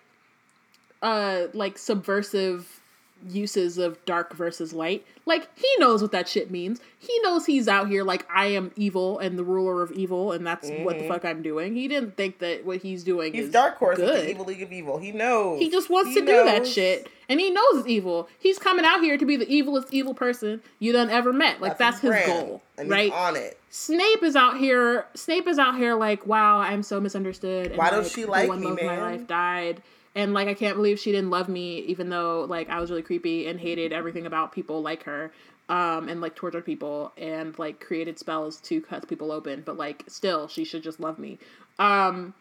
uh 1.03 1.49
like 1.53 1.77
subversive 1.79 2.81
uses 3.29 3.79
of 3.79 4.03
dark 4.05 4.35
versus 4.35 4.73
light. 4.73 5.05
Like 5.27 5.49
he 5.57 5.69
knows 5.79 6.03
what 6.03 6.13
that 6.13 6.29
shit 6.29 6.51
means. 6.51 6.81
He 6.99 7.17
knows 7.23 7.47
he's 7.47 7.69
out 7.69 7.89
here 7.89 8.05
like 8.05 8.27
I 8.33 8.47
am 8.47 8.73
evil 8.77 9.19
and 9.19 9.39
the 9.39 9.45
ruler 9.45 9.83
of 9.83 9.93
evil, 9.93 10.33
and 10.33 10.47
that's 10.47 10.69
mm-hmm. 10.69 10.85
what 10.85 10.97
the 10.97 11.05
mm-hmm. 11.05 11.13
fuck 11.13 11.25
I'm 11.25 11.43
doing. 11.43 11.75
He 11.75 11.89
didn't 11.89 12.17
think 12.17 12.39
that 12.41 12.65
what 12.65 12.79
he's 12.79 13.05
doing 13.05 13.33
he's 13.33 13.47
is 13.47 13.53
Dark 13.53 13.77
Horse 13.77 13.99
good. 13.99 14.27
the 14.27 14.31
evil 14.31 14.45
league 14.45 14.63
of 14.63 14.73
evil. 14.73 14.99
He 14.99 15.13
knows. 15.13 15.61
He 15.61 15.71
just 15.71 15.91
wants 15.91 16.11
he 16.11 16.17
to 16.17 16.21
knows. 16.23 16.45
do 16.45 16.51
that 16.51 16.67
shit, 16.67 17.09
and 17.29 17.39
he 17.39 17.51
knows 17.51 17.79
it's 17.79 17.89
evil. 17.89 18.29
He's 18.39 18.59
coming 18.59 18.85
out 18.85 19.01
here 19.01 19.17
to 19.17 19.25
be 19.25 19.37
the 19.37 19.47
evilest 19.47 19.89
evil 19.91 20.15
person 20.15 20.61
you 20.79 20.93
done 20.93 21.11
ever 21.11 21.33
met. 21.33 21.61
Like 21.61 21.79
that's, 21.79 22.01
that's 22.01 22.25
his, 22.25 22.27
goal, 22.27 22.63
and 22.77 22.91
right? 22.91 23.13
on 23.13 23.37
it. 23.37 23.59
Snape 23.71 24.23
is 24.23 24.37
out 24.37 24.59
here. 24.59 25.07
Snape 25.15 25.47
is 25.47 25.59
out 25.59 25.77
here 25.77 25.95
like, 25.95 26.27
wow, 26.27 26.59
I'm 26.59 26.83
so 26.83 27.01
misunderstood. 27.01 27.69
And, 27.69 27.77
Why 27.77 27.91
don't 27.91 28.07
she 28.07 28.25
like 28.25 28.51
me, 28.51 28.71
man? 28.73 28.87
my 28.87 29.01
life 29.01 29.27
died 29.27 29.83
and 30.15 30.35
like 30.35 30.49
I 30.49 30.55
can't 30.55 30.77
believe 30.77 30.99
she 30.99 31.13
didn't 31.13 31.31
love 31.31 31.49
me, 31.49 31.79
even 31.81 32.09
though 32.09 32.47
like 32.49 32.69
I 32.69 32.81
was 32.81 32.91
really 32.91 33.03
creepy 33.03 33.47
and 33.47 33.59
hated 33.59 33.93
everything 33.93 34.27
about 34.27 34.53
people 34.53 34.83
like 34.83 35.05
her, 35.05 35.33
um, 35.69 36.09
and 36.09 36.21
like 36.21 36.35
tortured 36.35 36.67
people 36.67 37.13
and 37.17 37.59
like 37.59 37.81
created 37.81 38.19
spells 38.19 38.61
to 38.63 38.81
cut 38.81 39.09
people 39.09 39.33
open. 39.33 39.63
But 39.65 39.77
like 39.77 40.05
still, 40.09 40.49
she 40.49 40.65
should 40.65 40.83
just 40.83 41.01
love 41.01 41.19
me. 41.19 41.39
Um, 41.79 42.35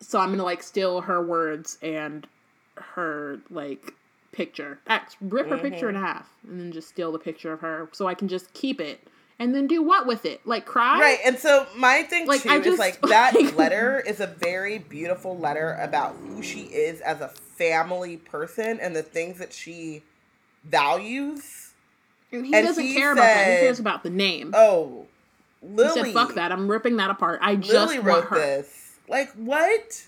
so 0.00 0.18
I'm 0.18 0.30
gonna 0.30 0.44
like 0.44 0.62
steal 0.62 1.02
her 1.02 1.24
words 1.24 1.78
and 1.82 2.26
her 2.76 3.40
like 3.50 3.92
picture. 4.32 4.80
Rip 5.20 5.48
her 5.48 5.56
mm-hmm. 5.56 5.68
picture 5.68 5.88
in 5.88 5.94
half 5.94 6.28
and 6.48 6.58
then 6.58 6.72
just 6.72 6.88
steal 6.88 7.12
the 7.12 7.18
picture 7.18 7.52
of 7.52 7.60
her 7.60 7.88
so 7.92 8.06
I 8.06 8.14
can 8.14 8.28
just 8.28 8.52
keep 8.54 8.80
it 8.80 9.06
and 9.38 9.54
then 9.54 9.66
do 9.66 9.82
what 9.82 10.06
with 10.06 10.24
it? 10.24 10.46
Like 10.46 10.66
cry? 10.66 11.00
Right. 11.00 11.18
And 11.24 11.38
so 11.38 11.66
my 11.76 12.02
thing 12.02 12.26
like, 12.26 12.42
too 12.42 12.50
I 12.50 12.58
just, 12.58 12.74
is 12.74 12.78
like 12.78 13.00
that 13.08 13.54
letter 13.56 14.00
is 14.00 14.20
a 14.20 14.26
very 14.26 14.78
beautiful 14.78 15.36
letter 15.36 15.74
about 15.80 16.16
who 16.16 16.42
she 16.42 16.62
is 16.62 17.00
as 17.00 17.20
a 17.20 17.28
family 17.28 18.16
person 18.16 18.78
and 18.80 18.94
the 18.94 19.02
things 19.02 19.38
that 19.38 19.52
she 19.52 20.02
values. 20.64 21.72
And 22.30 22.46
he 22.46 22.54
and 22.54 22.66
doesn't 22.66 22.84
care 22.94 23.10
said, 23.10 23.12
about 23.12 23.22
that. 23.22 23.58
He 23.58 23.66
cares 23.66 23.78
about 23.78 24.02
the 24.02 24.10
name. 24.10 24.52
Oh, 24.54 25.06
Lily. 25.62 25.88
He 25.88 26.04
said, 26.06 26.14
"Fuck 26.14 26.34
that! 26.34 26.50
I'm 26.50 26.68
ripping 26.70 26.96
that 26.96 27.10
apart. 27.10 27.40
I 27.42 27.56
just 27.56 27.72
Lily 27.72 27.98
want 27.98 28.24
her." 28.26 28.36
This. 28.36 28.96
Like 29.08 29.30
what? 29.32 30.06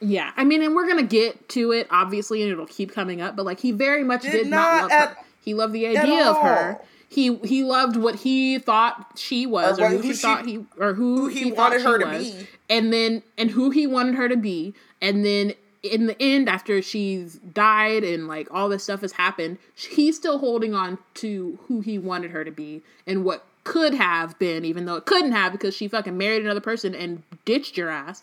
Yeah, 0.00 0.32
I 0.36 0.44
mean, 0.44 0.62
and 0.62 0.74
we're 0.74 0.86
gonna 0.86 1.02
get 1.02 1.48
to 1.50 1.72
it 1.72 1.86
obviously, 1.90 2.42
and 2.42 2.52
it'll 2.52 2.66
keep 2.66 2.92
coming 2.92 3.20
up. 3.20 3.34
But 3.34 3.46
like, 3.46 3.60
he 3.60 3.72
very 3.72 4.04
much 4.04 4.22
did, 4.22 4.32
did 4.32 4.46
not, 4.48 4.82
love 4.82 4.92
at, 4.92 5.08
her. 5.10 5.16
He 5.42 5.54
loved 5.54 5.72
the 5.72 5.86
idea 5.86 6.26
of 6.26 6.36
her 6.42 6.80
he 7.10 7.36
he 7.38 7.64
loved 7.64 7.96
what 7.96 8.14
he 8.14 8.58
thought 8.60 9.12
she 9.16 9.44
was, 9.44 9.80
or, 9.80 9.86
or 9.86 9.88
who, 9.88 9.98
he 9.98 10.14
she, 10.14 10.22
thought 10.22 10.46
he, 10.46 10.64
or 10.78 10.94
who, 10.94 11.16
who 11.16 11.26
he, 11.26 11.44
he 11.44 11.52
wanted 11.52 11.82
her 11.82 11.98
to 11.98 12.06
was, 12.06 12.30
be, 12.30 12.46
and 12.70 12.92
then 12.92 13.22
and 13.36 13.50
who 13.50 13.70
he 13.70 13.84
wanted 13.86 14.14
her 14.14 14.28
to 14.28 14.36
be, 14.36 14.74
and 15.02 15.24
then 15.24 15.52
in 15.82 16.06
the 16.06 16.16
end, 16.22 16.48
after 16.48 16.80
she's 16.80 17.34
died 17.34 18.04
and 18.04 18.28
like 18.28 18.46
all 18.52 18.68
this 18.68 18.84
stuff 18.84 19.00
has 19.00 19.12
happened, 19.12 19.58
he's 19.74 20.16
still 20.16 20.38
holding 20.38 20.72
on 20.72 20.98
to 21.14 21.58
who 21.66 21.80
he 21.80 21.98
wanted 21.98 22.30
her 22.30 22.44
to 22.44 22.52
be 22.52 22.80
and 23.08 23.24
what 23.24 23.44
could 23.64 23.92
have 23.92 24.38
been, 24.38 24.64
even 24.64 24.84
though 24.84 24.94
it 24.94 25.04
couldn't 25.04 25.32
have 25.32 25.50
because 25.50 25.74
she 25.74 25.88
fucking 25.88 26.16
married 26.16 26.44
another 26.44 26.60
person 26.60 26.94
and 26.94 27.24
ditched 27.44 27.76
your 27.76 27.90
ass. 27.90 28.22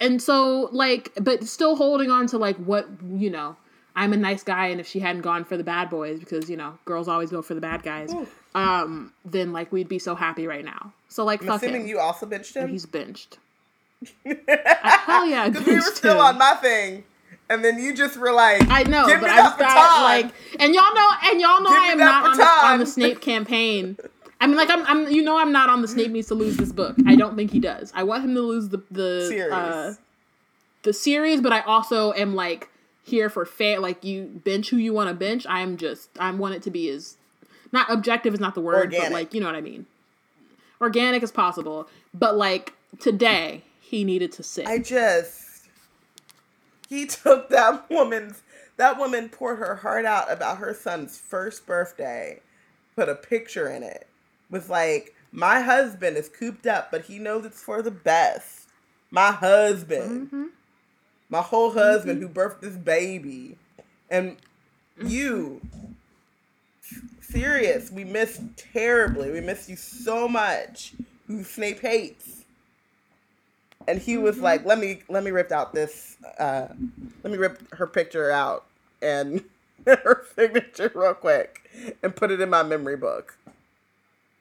And 0.00 0.20
so, 0.20 0.68
like, 0.72 1.12
but 1.20 1.44
still 1.44 1.76
holding 1.76 2.10
on 2.10 2.26
to 2.28 2.38
like 2.38 2.56
what 2.56 2.88
you 3.08 3.30
know 3.30 3.56
I'm 4.00 4.14
a 4.14 4.16
nice 4.16 4.42
guy, 4.42 4.68
and 4.68 4.80
if 4.80 4.88
she 4.88 4.98
hadn't 4.98 5.20
gone 5.20 5.44
for 5.44 5.58
the 5.58 5.62
bad 5.62 5.90
boys, 5.90 6.20
because 6.20 6.48
you 6.48 6.56
know 6.56 6.78
girls 6.86 7.06
always 7.06 7.30
go 7.30 7.42
for 7.42 7.52
the 7.52 7.60
bad 7.60 7.82
guys, 7.82 8.10
um, 8.54 9.12
then 9.26 9.52
like 9.52 9.70
we'd 9.70 9.88
be 9.88 9.98
so 9.98 10.14
happy 10.14 10.46
right 10.46 10.64
now. 10.64 10.94
So 11.10 11.22
like, 11.22 11.42
I'm 11.42 11.48
fuck 11.48 11.62
assuming 11.62 11.82
him. 11.82 11.88
you 11.88 11.98
also 11.98 12.24
benched 12.24 12.56
him. 12.56 12.62
And 12.62 12.70
he's 12.72 12.86
benched. 12.86 13.36
I, 14.26 15.00
hell 15.04 15.26
yeah, 15.26 15.50
because 15.50 15.66
we 15.66 15.74
were 15.74 15.82
still 15.82 16.14
him. 16.14 16.20
on 16.20 16.38
my 16.38 16.54
thing, 16.54 17.04
and 17.50 17.62
then 17.62 17.78
you 17.78 17.94
just 17.94 18.16
were 18.16 18.32
like, 18.32 18.62
I 18.70 18.84
know, 18.84 19.06
Give 19.06 19.20
but 19.20 19.26
me 19.26 19.32
I 19.32 19.36
just 19.36 19.58
thought 19.58 20.02
like, 20.02 20.32
and 20.58 20.74
y'all 20.74 20.94
know, 20.94 21.10
and 21.24 21.38
y'all 21.38 21.60
know 21.60 21.68
Give 21.68 21.78
I 21.78 21.86
am 21.88 21.98
not 21.98 22.24
on 22.24 22.36
the, 22.38 22.44
on 22.44 22.78
the. 22.78 22.86
Snape 22.86 23.20
campaign. 23.20 23.98
I 24.40 24.46
mean, 24.46 24.56
like 24.56 24.70
I'm, 24.70 24.86
I'm, 24.86 25.10
you 25.10 25.20
know, 25.22 25.38
I'm 25.38 25.52
not 25.52 25.68
on 25.68 25.82
the 25.82 25.88
Snape 25.88 26.10
needs 26.10 26.28
to 26.28 26.34
lose 26.34 26.56
this 26.56 26.72
book. 26.72 26.96
I 27.06 27.16
don't 27.16 27.36
think 27.36 27.50
he 27.50 27.60
does. 27.60 27.92
I 27.94 28.04
want 28.04 28.24
him 28.24 28.34
to 28.34 28.40
lose 28.40 28.70
the 28.70 28.82
the 28.90 29.26
Series. 29.28 29.52
Uh, 29.52 29.94
the 30.84 30.94
series, 30.94 31.42
but 31.42 31.52
I 31.52 31.60
also 31.60 32.14
am 32.14 32.34
like 32.34 32.70
here 33.02 33.28
for 33.28 33.44
fair. 33.44 33.80
Like 33.80 34.04
you 34.04 34.40
bench 34.44 34.70
who 34.70 34.76
you 34.76 34.92
want 34.92 35.08
to 35.08 35.14
bench. 35.14 35.46
I'm 35.48 35.76
just 35.76 36.10
I 36.18 36.30
want 36.30 36.54
it 36.54 36.62
to 36.62 36.70
be 36.70 36.88
as 36.90 37.16
not 37.72 37.90
objective 37.90 38.34
is 38.34 38.40
not 38.40 38.54
the 38.54 38.60
word, 38.60 38.86
Organic. 38.86 39.02
but 39.02 39.12
like 39.12 39.34
you 39.34 39.40
know 39.40 39.46
what 39.46 39.56
I 39.56 39.60
mean. 39.60 39.86
Organic 40.80 41.22
as 41.22 41.30
possible, 41.30 41.88
but 42.14 42.36
like 42.36 42.74
today 42.98 43.64
he 43.80 44.04
needed 44.04 44.32
to 44.32 44.42
sit. 44.42 44.66
I 44.66 44.78
just 44.78 45.68
he 46.88 47.06
took 47.06 47.48
that 47.50 47.88
woman's 47.90 48.42
that 48.80 48.98
woman 48.98 49.28
poured 49.28 49.58
her 49.58 49.76
heart 49.76 50.06
out 50.06 50.32
about 50.32 50.56
her 50.56 50.72
son's 50.72 51.18
first 51.18 51.66
birthday, 51.66 52.40
put 52.96 53.10
a 53.10 53.14
picture 53.14 53.68
in 53.68 53.82
it, 53.82 54.06
was 54.50 54.70
like, 54.70 55.14
My 55.30 55.60
husband 55.60 56.16
is 56.16 56.30
cooped 56.30 56.66
up, 56.66 56.90
but 56.90 57.04
he 57.04 57.18
knows 57.18 57.44
it's 57.44 57.62
for 57.62 57.82
the 57.82 57.90
best. 57.90 58.68
My 59.10 59.32
husband. 59.32 60.28
Mm-hmm. 60.28 60.44
My 61.30 61.40
whole 61.40 61.70
husband 61.70 62.20
mm-hmm. 62.20 62.28
who 62.28 62.34
birthed 62.34 62.60
this 62.60 62.76
baby. 62.76 63.56
And 64.10 64.36
you 65.02 65.60
Sirius, 67.20 67.90
we 67.90 68.04
miss 68.04 68.40
terribly. 68.56 69.30
We 69.30 69.40
miss 69.40 69.68
you 69.68 69.76
so 69.76 70.28
much. 70.28 70.92
Who 71.28 71.44
Snape 71.44 71.80
hates 71.80 72.40
and 73.86 74.00
he 74.00 74.16
was 74.16 74.36
Mm-hmm. 74.36 74.44
like, 74.44 74.64
"Let 74.64 74.78
me 74.78 75.02
let 75.08 75.24
me 75.24 75.30
rip 75.30 75.52
out 75.52 75.72
this, 75.72 76.16
uh, 76.38 76.68
let 77.22 77.32
me 77.32 77.38
rip 77.38 77.74
her 77.74 77.86
picture 77.86 78.30
out 78.30 78.66
and 79.02 79.44
her 79.86 80.24
signature 80.34 80.92
real 80.94 81.14
quick 81.14 81.68
and 82.02 82.14
put 82.14 82.30
it 82.30 82.40
in 82.40 82.50
my 82.50 82.62
memory 82.62 82.96
book 82.96 83.36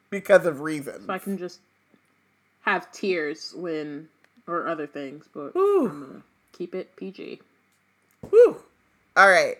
because 0.10 0.46
of 0.46 0.62
reasons." 0.62 1.06
so 1.06 1.14
I 1.14 1.20
can 1.20 1.38
just 1.38 1.60
have 2.62 2.92
tears 2.92 3.54
when 3.56 4.10
or 4.48 4.68
other 4.68 4.88
things, 4.88 5.26
but 5.34 5.54
Whew. 5.54 6.22
Keep 6.54 6.76
it 6.76 6.96
PG. 6.96 7.42
Whew. 8.30 8.58
All 9.16 9.30
right. 9.30 9.58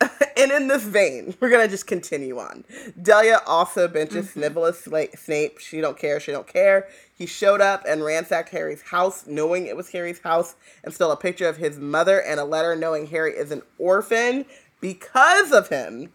and 0.36 0.50
in 0.50 0.68
this 0.68 0.82
vein, 0.82 1.34
we're 1.40 1.50
gonna 1.50 1.68
just 1.68 1.86
continue 1.86 2.38
on. 2.38 2.64
Delia 3.00 3.40
also 3.46 3.88
benches 3.88 4.26
Mm-hmm. 4.26 4.40
Snivellus 4.40 5.16
Snape. 5.16 5.58
She 5.58 5.80
don't 5.80 5.98
care. 5.98 6.18
She 6.20 6.32
don't 6.32 6.46
care. 6.46 6.88
He 7.16 7.26
showed 7.26 7.60
up 7.60 7.84
and 7.88 8.04
ransacked 8.04 8.48
Harry's 8.50 8.82
house, 8.82 9.26
knowing 9.26 9.66
it 9.66 9.76
was 9.76 9.90
Harry's 9.90 10.18
house, 10.20 10.56
and 10.82 10.92
stole 10.92 11.12
a 11.12 11.16
picture 11.16 11.48
of 11.48 11.56
his 11.56 11.78
mother 11.78 12.20
and 12.20 12.40
a 12.40 12.44
letter, 12.44 12.74
knowing 12.74 13.06
Harry 13.06 13.32
is 13.32 13.50
an 13.52 13.62
orphan 13.78 14.44
because 14.80 15.52
of 15.52 15.68
him. 15.68 16.12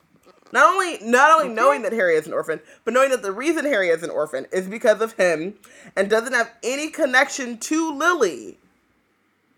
Not 0.52 0.74
only 0.74 0.98
not 1.02 1.32
only 1.32 1.54
knowing 1.54 1.84
that 1.84 1.94
Harry 1.94 2.16
is 2.16 2.28
an 2.28 2.34
orphan, 2.34 2.60
but 2.84 2.94
knowing 2.94 3.12
that 3.12 3.22
the 3.22 3.32
reason 3.32 3.66
Harry 3.66 3.90
is 3.90 4.04
an 4.04 4.10
orphan 4.10 4.48
is 4.52 4.68
because 4.68 5.00
of 5.00 5.14
him, 5.14 5.54
and 5.96 6.10
doesn't 6.10 6.34
have 6.34 6.52
any 6.64 6.90
connection 6.90 7.58
to 7.60 7.96
Lily. 7.96 8.58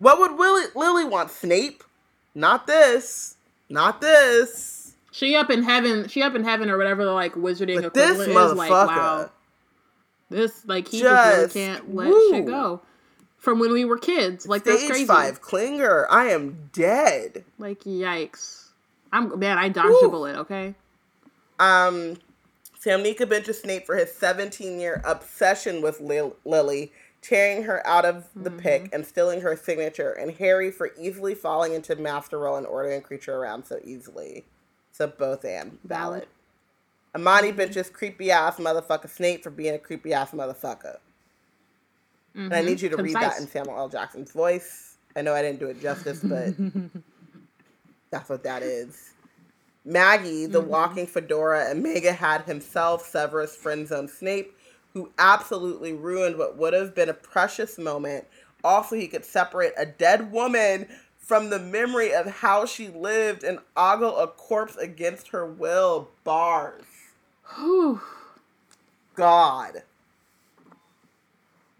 What 0.02 0.18
would 0.18 0.32
Lily, 0.32 0.64
Lily 0.74 1.04
want? 1.04 1.30
Snape? 1.30 1.84
Not 2.34 2.66
this. 2.66 3.36
Not 3.68 4.00
this. 4.00 4.94
She 5.12 5.36
up 5.36 5.48
in 5.48 5.62
heaven. 5.62 6.08
She 6.08 6.22
up 6.22 6.34
in 6.34 6.42
heaven 6.42 6.68
or 6.70 6.76
whatever 6.76 7.04
the 7.04 7.12
like 7.12 7.34
wizarding 7.34 7.82
But 7.82 7.94
this 7.94 8.18
is. 8.18 8.34
Like 8.34 8.68
wow, 8.68 9.30
this 10.28 10.66
like 10.66 10.88
he 10.88 11.02
just, 11.02 11.04
Just, 11.04 11.54
really 11.54 11.66
can't 11.66 11.94
let 11.94 12.08
woo. 12.08 12.30
shit 12.32 12.46
go. 12.46 12.80
From 13.38 13.60
when 13.60 13.72
we 13.72 13.84
were 13.84 13.96
kids, 13.96 14.48
like 14.48 14.64
that's 14.64 14.84
crazy. 14.88 15.04
five, 15.04 15.40
Klinger. 15.40 16.08
I 16.10 16.30
am 16.30 16.68
dead. 16.72 17.44
Like 17.60 17.84
yikes. 17.84 18.70
I'm 19.12 19.38
man. 19.38 19.56
I 19.56 19.68
dodged 19.68 20.02
a 20.02 20.08
Woo. 20.08 20.10
bullet. 20.10 20.36
Okay. 20.36 20.74
Um, 21.60 22.16
Sam 22.80 23.04
Nika 23.04 23.24
benches 23.24 23.60
Snape 23.60 23.86
for 23.86 23.94
his 23.94 24.12
17 24.12 24.80
year 24.80 25.00
obsession 25.04 25.80
with 25.80 26.00
Lil- 26.00 26.34
Lily, 26.44 26.90
tearing 27.22 27.62
her 27.64 27.86
out 27.86 28.04
of 28.04 28.28
the 28.36 28.50
Mm-hmm. 28.50 28.58
pick 28.58 28.94
and 28.94 29.06
stealing 29.06 29.40
her 29.40 29.56
signature, 29.56 30.12
and 30.12 30.32
Harry 30.32 30.70
for 30.70 30.90
easily 31.00 31.34
falling 31.34 31.72
into 31.72 31.96
Master 31.96 32.38
Role 32.38 32.56
and 32.56 32.66
ordering 32.66 33.00
Kreacher 33.02 33.28
around 33.34 33.64
so 33.64 33.78
easily. 33.84 34.44
So 34.92 35.06
both 35.06 35.44
and 35.44 35.78
valid. 35.84 36.26
Amani 37.14 37.52
benches 37.52 37.88
creepy 37.90 38.30
ass 38.30 38.56
motherfucker 38.58 39.08
Snape 39.08 39.42
for 39.42 39.50
being 39.50 39.74
a 39.74 39.78
creepy 39.78 40.12
ass 40.12 40.32
motherfucker. 40.32 40.98
And 42.34 42.54
I 42.54 42.62
need 42.62 42.80
you 42.80 42.88
to 42.88 42.96
read 42.96 43.14
that 43.16 43.34
Mm-hmm. 43.34 43.42
In 43.42 43.48
Samuel 43.48 43.78
L. 43.78 43.88
Jackson's 43.88 44.32
voice. 44.32 44.96
I 45.14 45.22
know 45.22 45.34
I 45.34 45.42
didn't 45.42 45.60
do 45.60 45.66
it 45.66 45.80
justice, 45.82 46.20
but 46.22 46.54
that's 48.10 48.28
what 48.30 48.42
that 48.44 48.62
is. 48.62 49.10
Maggie, 49.84 50.46
the 50.46 50.60
walking 50.60 51.06
fedora, 51.06 51.70
and 51.70 51.82
Mega 51.82 52.12
had 52.12 52.42
himself 52.42 53.06
Severus 53.06 53.56
friend 53.56 53.86
zone 53.86 54.08
Snape, 54.08 54.56
who 54.94 55.10
absolutely 55.18 55.92
ruined 55.92 56.38
what 56.38 56.56
would 56.56 56.72
have 56.74 56.94
been 56.94 57.08
a 57.08 57.14
precious 57.14 57.78
moment. 57.78 58.26
Also, 58.64 58.96
he 58.96 59.08
could 59.08 59.24
separate 59.24 59.72
a 59.76 59.86
dead 59.86 60.30
woman 60.30 60.86
from 61.18 61.50
the 61.50 61.58
memory 61.58 62.12
of 62.12 62.26
how 62.26 62.66
she 62.66 62.88
lived 62.88 63.44
and 63.44 63.58
ogle 63.76 64.18
a 64.18 64.26
corpse 64.26 64.76
against 64.76 65.28
her 65.28 65.46
will. 65.46 66.08
Bars. 66.24 66.84
Whew. 67.56 68.00
God. 69.14 69.82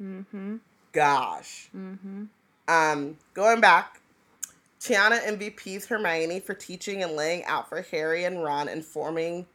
Mm-hmm. 0.01 0.57
Gosh. 0.93 1.69
Mm-hmm. 1.77 2.25
Um, 2.69 3.17
going 3.35 3.61
back, 3.61 4.01
Tiana 4.81 5.21
MVP's 5.21 5.87
Hermione 5.87 6.41
for 6.41 6.55
teaching 6.55 7.03
and 7.03 7.13
laying 7.13 7.45
out 7.45 7.69
for 7.69 7.83
Harry 7.83 8.25
and 8.25 8.43
Ron, 8.43 8.69
and 8.69 8.85
forming. 8.85 9.47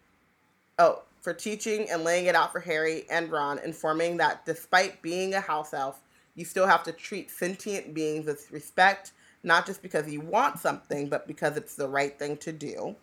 oh, 0.80 1.04
for 1.28 1.34
teaching 1.34 1.90
and 1.90 2.06
laying 2.06 2.28
it 2.28 2.36
out 2.36 2.54
for 2.54 2.62
Harry 2.62 3.04
and 3.12 3.30
Ron, 3.30 3.60
informing 3.60 4.16
that 4.16 4.46
despite 4.46 5.02
being 5.02 5.34
a 5.34 5.42
house 5.42 5.74
elf, 5.74 6.00
you 6.36 6.46
still 6.46 6.66
have 6.66 6.84
to 6.84 6.94
treat 6.94 7.30
sentient 7.30 7.94
beings 7.94 8.28
with 8.28 8.50
respect, 8.50 9.12
not 9.44 9.66
just 9.66 9.82
because 9.82 10.10
you 10.10 10.22
want 10.22 10.58
something, 10.58 11.10
but 11.10 11.28
because 11.28 11.58
it's 11.58 11.76
the 11.76 11.90
right 11.90 12.18
thing 12.18 12.38
to 12.38 12.54
do. 12.54 12.96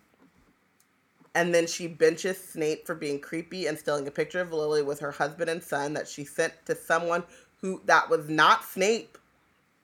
And 1.35 1.55
then 1.55 1.67
she 1.67 1.87
benches 1.87 2.43
Snape 2.43 2.87
for 2.87 2.95
being 2.95 3.21
creepy 3.21 3.67
and 3.67 3.79
stealing 3.79 4.09
a 4.09 4.11
picture 4.11 4.41
of 4.41 4.55
Lily 4.55 4.83
with 4.83 5.01
her 5.01 5.13
husband 5.13 5.51
and 5.51 5.63
son 5.63 5.93
that 5.93 6.09
she 6.09 6.25
sent 6.25 6.55
to 6.65 6.75
someone 6.75 7.25
who 7.61 7.83
that 7.85 8.09
was 8.09 8.31
not 8.31 8.65
Snape. 8.65 9.19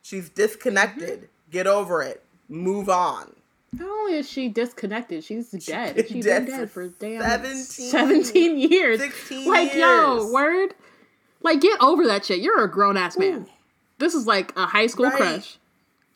She's 0.00 0.30
disconnected. 0.30 1.18
Mm-hmm. 1.18 1.50
Get 1.50 1.66
over 1.66 2.02
it. 2.02 2.24
Move 2.48 2.88
on. 2.88 3.36
Not 3.72 3.88
only 3.88 4.14
is 4.14 4.28
she 4.28 4.48
disconnected, 4.48 5.22
she's 5.22 5.50
dead. 5.50 5.96
She's 5.96 6.12
been 6.12 6.20
dead 6.22 6.46
dead, 6.46 6.70
for 6.70 6.88
damn 6.88 7.20
17 7.22 7.54
17 7.64 8.58
years. 8.58 8.98
16 9.00 9.48
like, 9.48 9.74
yo, 9.74 10.30
word? 10.32 10.74
Like, 11.42 11.60
get 11.60 11.80
over 11.80 12.06
that 12.06 12.24
shit. 12.24 12.40
You're 12.40 12.64
a 12.64 12.70
grown 12.70 12.96
ass 12.96 13.16
man. 13.16 13.46
This 13.98 14.14
is 14.14 14.26
like 14.26 14.52
a 14.56 14.66
high 14.66 14.88
school 14.88 15.06
Right. 15.06 15.16
crush. 15.16 15.58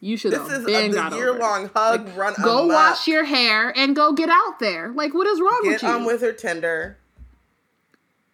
You 0.01 0.17
should 0.19 0.33
This 0.33 0.41
have 0.51 0.61
is 0.61 0.67
been 0.67 0.99
a, 0.99 1.17
year 1.17 1.33
long 1.33 1.71
hug 1.75 2.09
run 2.17 2.35
Go 2.43 2.67
wash 2.67 3.07
your 3.09 3.25
hair 3.25 3.73
and 3.75 3.97
go 3.97 4.13
get 4.13 4.29
out 4.29 4.59
there. 4.59 4.91
Like, 4.91 5.15
what 5.15 5.27
is 5.27 5.41
wrong 5.41 5.61
Get 5.63 5.73
with 5.75 5.83
you? 5.83 5.89
on 5.89 6.05
with 6.05 6.21
her 6.21 6.33
Tinder. 6.33 6.99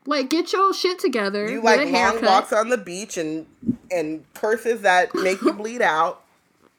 like, 0.07 0.31
get 0.31 0.53
your 0.53 0.75
shit 0.75 0.99
together. 0.99 1.49
You 1.49 1.61
like 1.63 1.79
long 1.81 1.89
haircut. 1.89 2.23
walks 2.23 2.53
on 2.53 2.71
the 2.71 2.79
beach 2.79 3.17
and 3.17 3.47
and 3.91 4.25
curses 4.35 4.81
that 4.81 5.15
make 5.15 5.43
you 5.43 5.53
bleed 5.53 5.83
out. 5.83 6.25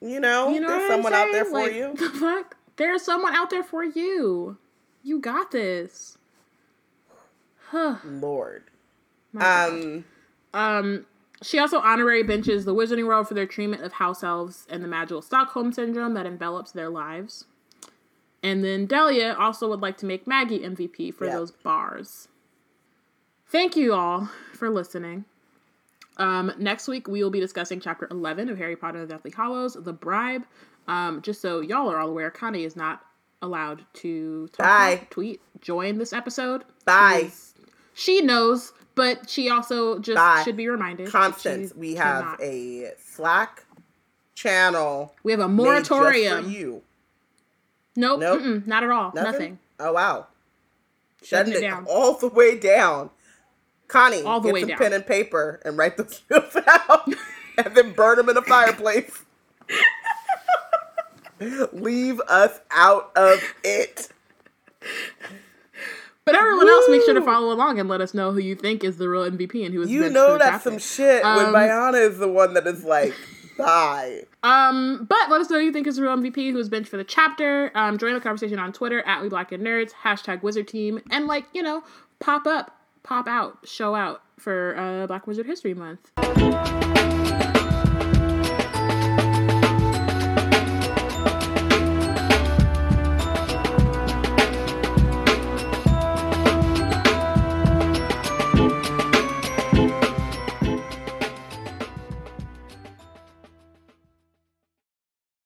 You 0.01 0.19
know, 0.19 0.49
You 0.49 0.59
know 0.59 0.67
there's 0.67 0.89
someone 0.89 1.13
out 1.13 1.29
there 1.31 1.45
for 1.45 1.61
Like, 1.61 1.73
you. 1.73 1.93
The 1.95 2.09
fuck? 2.09 2.57
There's 2.77 3.03
someone 3.03 3.35
out 3.35 3.49
there 3.51 3.63
for 3.63 3.83
you. 3.83 4.57
You 5.03 5.19
got 5.19 5.51
this. 5.51 6.17
Huh. 7.69 7.97
Lord. 8.03 8.63
My 9.31 9.41
God. 9.41 9.71
Um, 9.73 10.05
Um, 10.53 11.05
she 11.43 11.57
also 11.59 11.79
honorary 11.79 12.23
benches 12.23 12.65
the 12.65 12.73
Wizarding 12.75 13.05
World 13.07 13.27
for 13.27 13.33
their 13.33 13.45
treatment 13.45 13.83
of 13.83 13.93
house 13.93 14.23
elves 14.23 14.65
and 14.69 14.83
the 14.83 14.87
magical 14.87 15.21
Stockholm 15.21 15.71
syndrome 15.71 16.13
that 16.15 16.25
envelops 16.25 16.71
their 16.71 16.89
lives. 16.89 17.45
And 18.43 18.63
then 18.63 18.85
Delia 18.87 19.35
also 19.39 19.69
would 19.69 19.81
like 19.81 19.97
to 19.97 20.05
make 20.05 20.25
Maggie 20.27 20.59
MVP 20.59 21.13
for 21.13 21.25
Yep. 21.25 21.33
those 21.33 21.51
bars. 21.51 22.27
Thank 23.47 23.75
you 23.75 23.93
all 23.93 24.29
for 24.53 24.69
listening. 24.69 25.25
Um, 26.21 26.53
next 26.57 26.87
week 26.87 27.07
we 27.07 27.23
will 27.23 27.31
be 27.31 27.39
discussing 27.39 27.79
chapter 27.79 28.07
11 28.11 28.49
of 28.49 28.57
Harry 28.57 28.75
Potter 28.75 28.99
and 28.99 29.09
the 29.09 29.13
Deathly 29.15 29.31
Hallows, 29.35 29.73
The 29.73 29.93
Bribe. 29.93 30.43
Um, 30.87 31.21
just 31.21 31.41
so 31.41 31.61
y'all 31.61 31.89
are 31.89 31.97
all 31.99 32.09
aware, 32.09 32.29
Connie 32.31 32.63
is 32.63 32.75
not 32.75 33.03
allowed 33.41 33.83
to 33.95 34.47
talk, 34.49 34.65
Bye. 34.65 35.07
tweet, 35.09 35.41
join 35.61 35.97
this 35.97 36.13
episode. 36.13 36.63
Bye. 36.85 37.21
She's- 37.23 37.53
She 37.93 38.21
knows, 38.21 38.71
but 38.95 39.29
she 39.29 39.49
also 39.49 39.99
just 39.99 40.15
Bye. 40.15 40.43
should 40.43 40.55
be 40.57 40.67
reminded. 40.69 41.09
Constance, 41.09 41.73
we 41.75 41.95
have 41.95 42.23
cannot. 42.23 42.41
a 42.41 42.91
Slack 43.03 43.63
channel. 44.35 45.13
we 45.23 45.31
have 45.31 45.41
a 45.41 45.49
made 45.49 45.63
just 45.65 45.87
for 45.89 45.95
moratorium. 45.95 46.49
you. 46.51 46.81
Nope, 47.95 48.19
Nope. 48.21 48.63
not 48.67 48.83
at 48.83 48.89
all. 48.89 49.11
Nothing? 49.13 49.31
Nothing. 49.31 49.59
Oh 49.79 49.93
wow. 49.93 50.27
Shutting 51.23 51.53
Shutting 51.53 51.53
it 51.53 51.57
it 51.67 51.69
down. 51.69 51.85
all 51.89 52.13
the 52.17 52.27
way 52.29 52.57
down. 52.57 53.09
Connie, 53.91 54.23
All 54.23 54.39
the 54.39 54.47
get 54.47 54.53
way 54.53 54.59
some 54.61 54.69
down. 54.69 54.77
pen 54.77 54.93
and 54.93 55.05
paper 55.05 55.59
and 55.65 55.77
write 55.77 55.97
those 55.97 56.19
bills 56.29 56.55
out, 56.67 57.07
and 57.57 57.75
then 57.75 57.91
burn 57.91 58.17
them 58.17 58.29
in 58.29 58.37
a 58.37 58.41
fireplace. 58.41 59.23
Leave 61.73 62.19
us 62.21 62.59
out 62.71 63.11
of 63.15 63.41
it. 63.63 64.09
But 66.23 66.35
everyone 66.35 66.69
else, 66.69 66.85
make 66.87 67.03
sure 67.03 67.15
to 67.15 67.21
follow 67.21 67.51
along 67.51 67.79
and 67.79 67.89
let 67.89 67.99
us 67.99 68.13
know 68.13 68.31
who 68.31 68.39
you 68.39 68.55
think 68.55 68.83
is 68.83 68.97
the 68.97 69.09
real 69.09 69.29
MVP 69.29 69.65
and 69.65 69.73
who 69.73 69.81
is 69.81 69.89
You 69.89 70.07
know 70.09 70.37
that's 70.37 70.63
some 70.63 70.77
shit 70.77 71.23
when 71.23 71.47
Um, 71.47 71.53
Bayana 71.53 72.07
is 72.09 72.19
the 72.19 72.27
one 72.27 72.53
that 72.53 72.67
is 72.67 72.83
like, 72.83 73.15
bye. 73.57 74.21
Um, 74.43 75.07
but 75.09 75.29
let 75.31 75.41
us 75.41 75.49
know 75.49 75.57
who 75.57 75.65
you 75.65 75.71
think 75.73 75.87
is 75.87 75.95
the 75.95 76.03
real 76.03 76.15
MVP, 76.15 76.51
who's 76.51 76.69
benched 76.69 76.89
for 76.89 76.97
the 76.97 77.03
chapter. 77.03 77.71
Um, 77.73 77.97
join 77.97 78.13
the 78.13 78.21
conversation 78.21 78.59
on 78.59 78.71
Twitter 78.71 79.01
at 79.01 79.23
We 79.23 79.29
Black 79.29 79.51
and 79.51 79.65
Nerds, 79.65 79.91
hashtag 80.03 80.43
Wizard 80.43 80.67
Team, 80.67 81.01
and 81.09 81.25
like 81.25 81.45
you 81.53 81.63
know, 81.63 81.83
pop 82.19 82.45
up, 82.45 82.77
pop 83.03 83.27
out, 83.27 83.59
show 83.63 83.95
out 83.95 84.21
for 84.37 84.77
uh, 84.77 85.07
Black 85.07 85.27
Wizard 85.27 85.45
History 85.45 85.73
Month. 85.73 86.11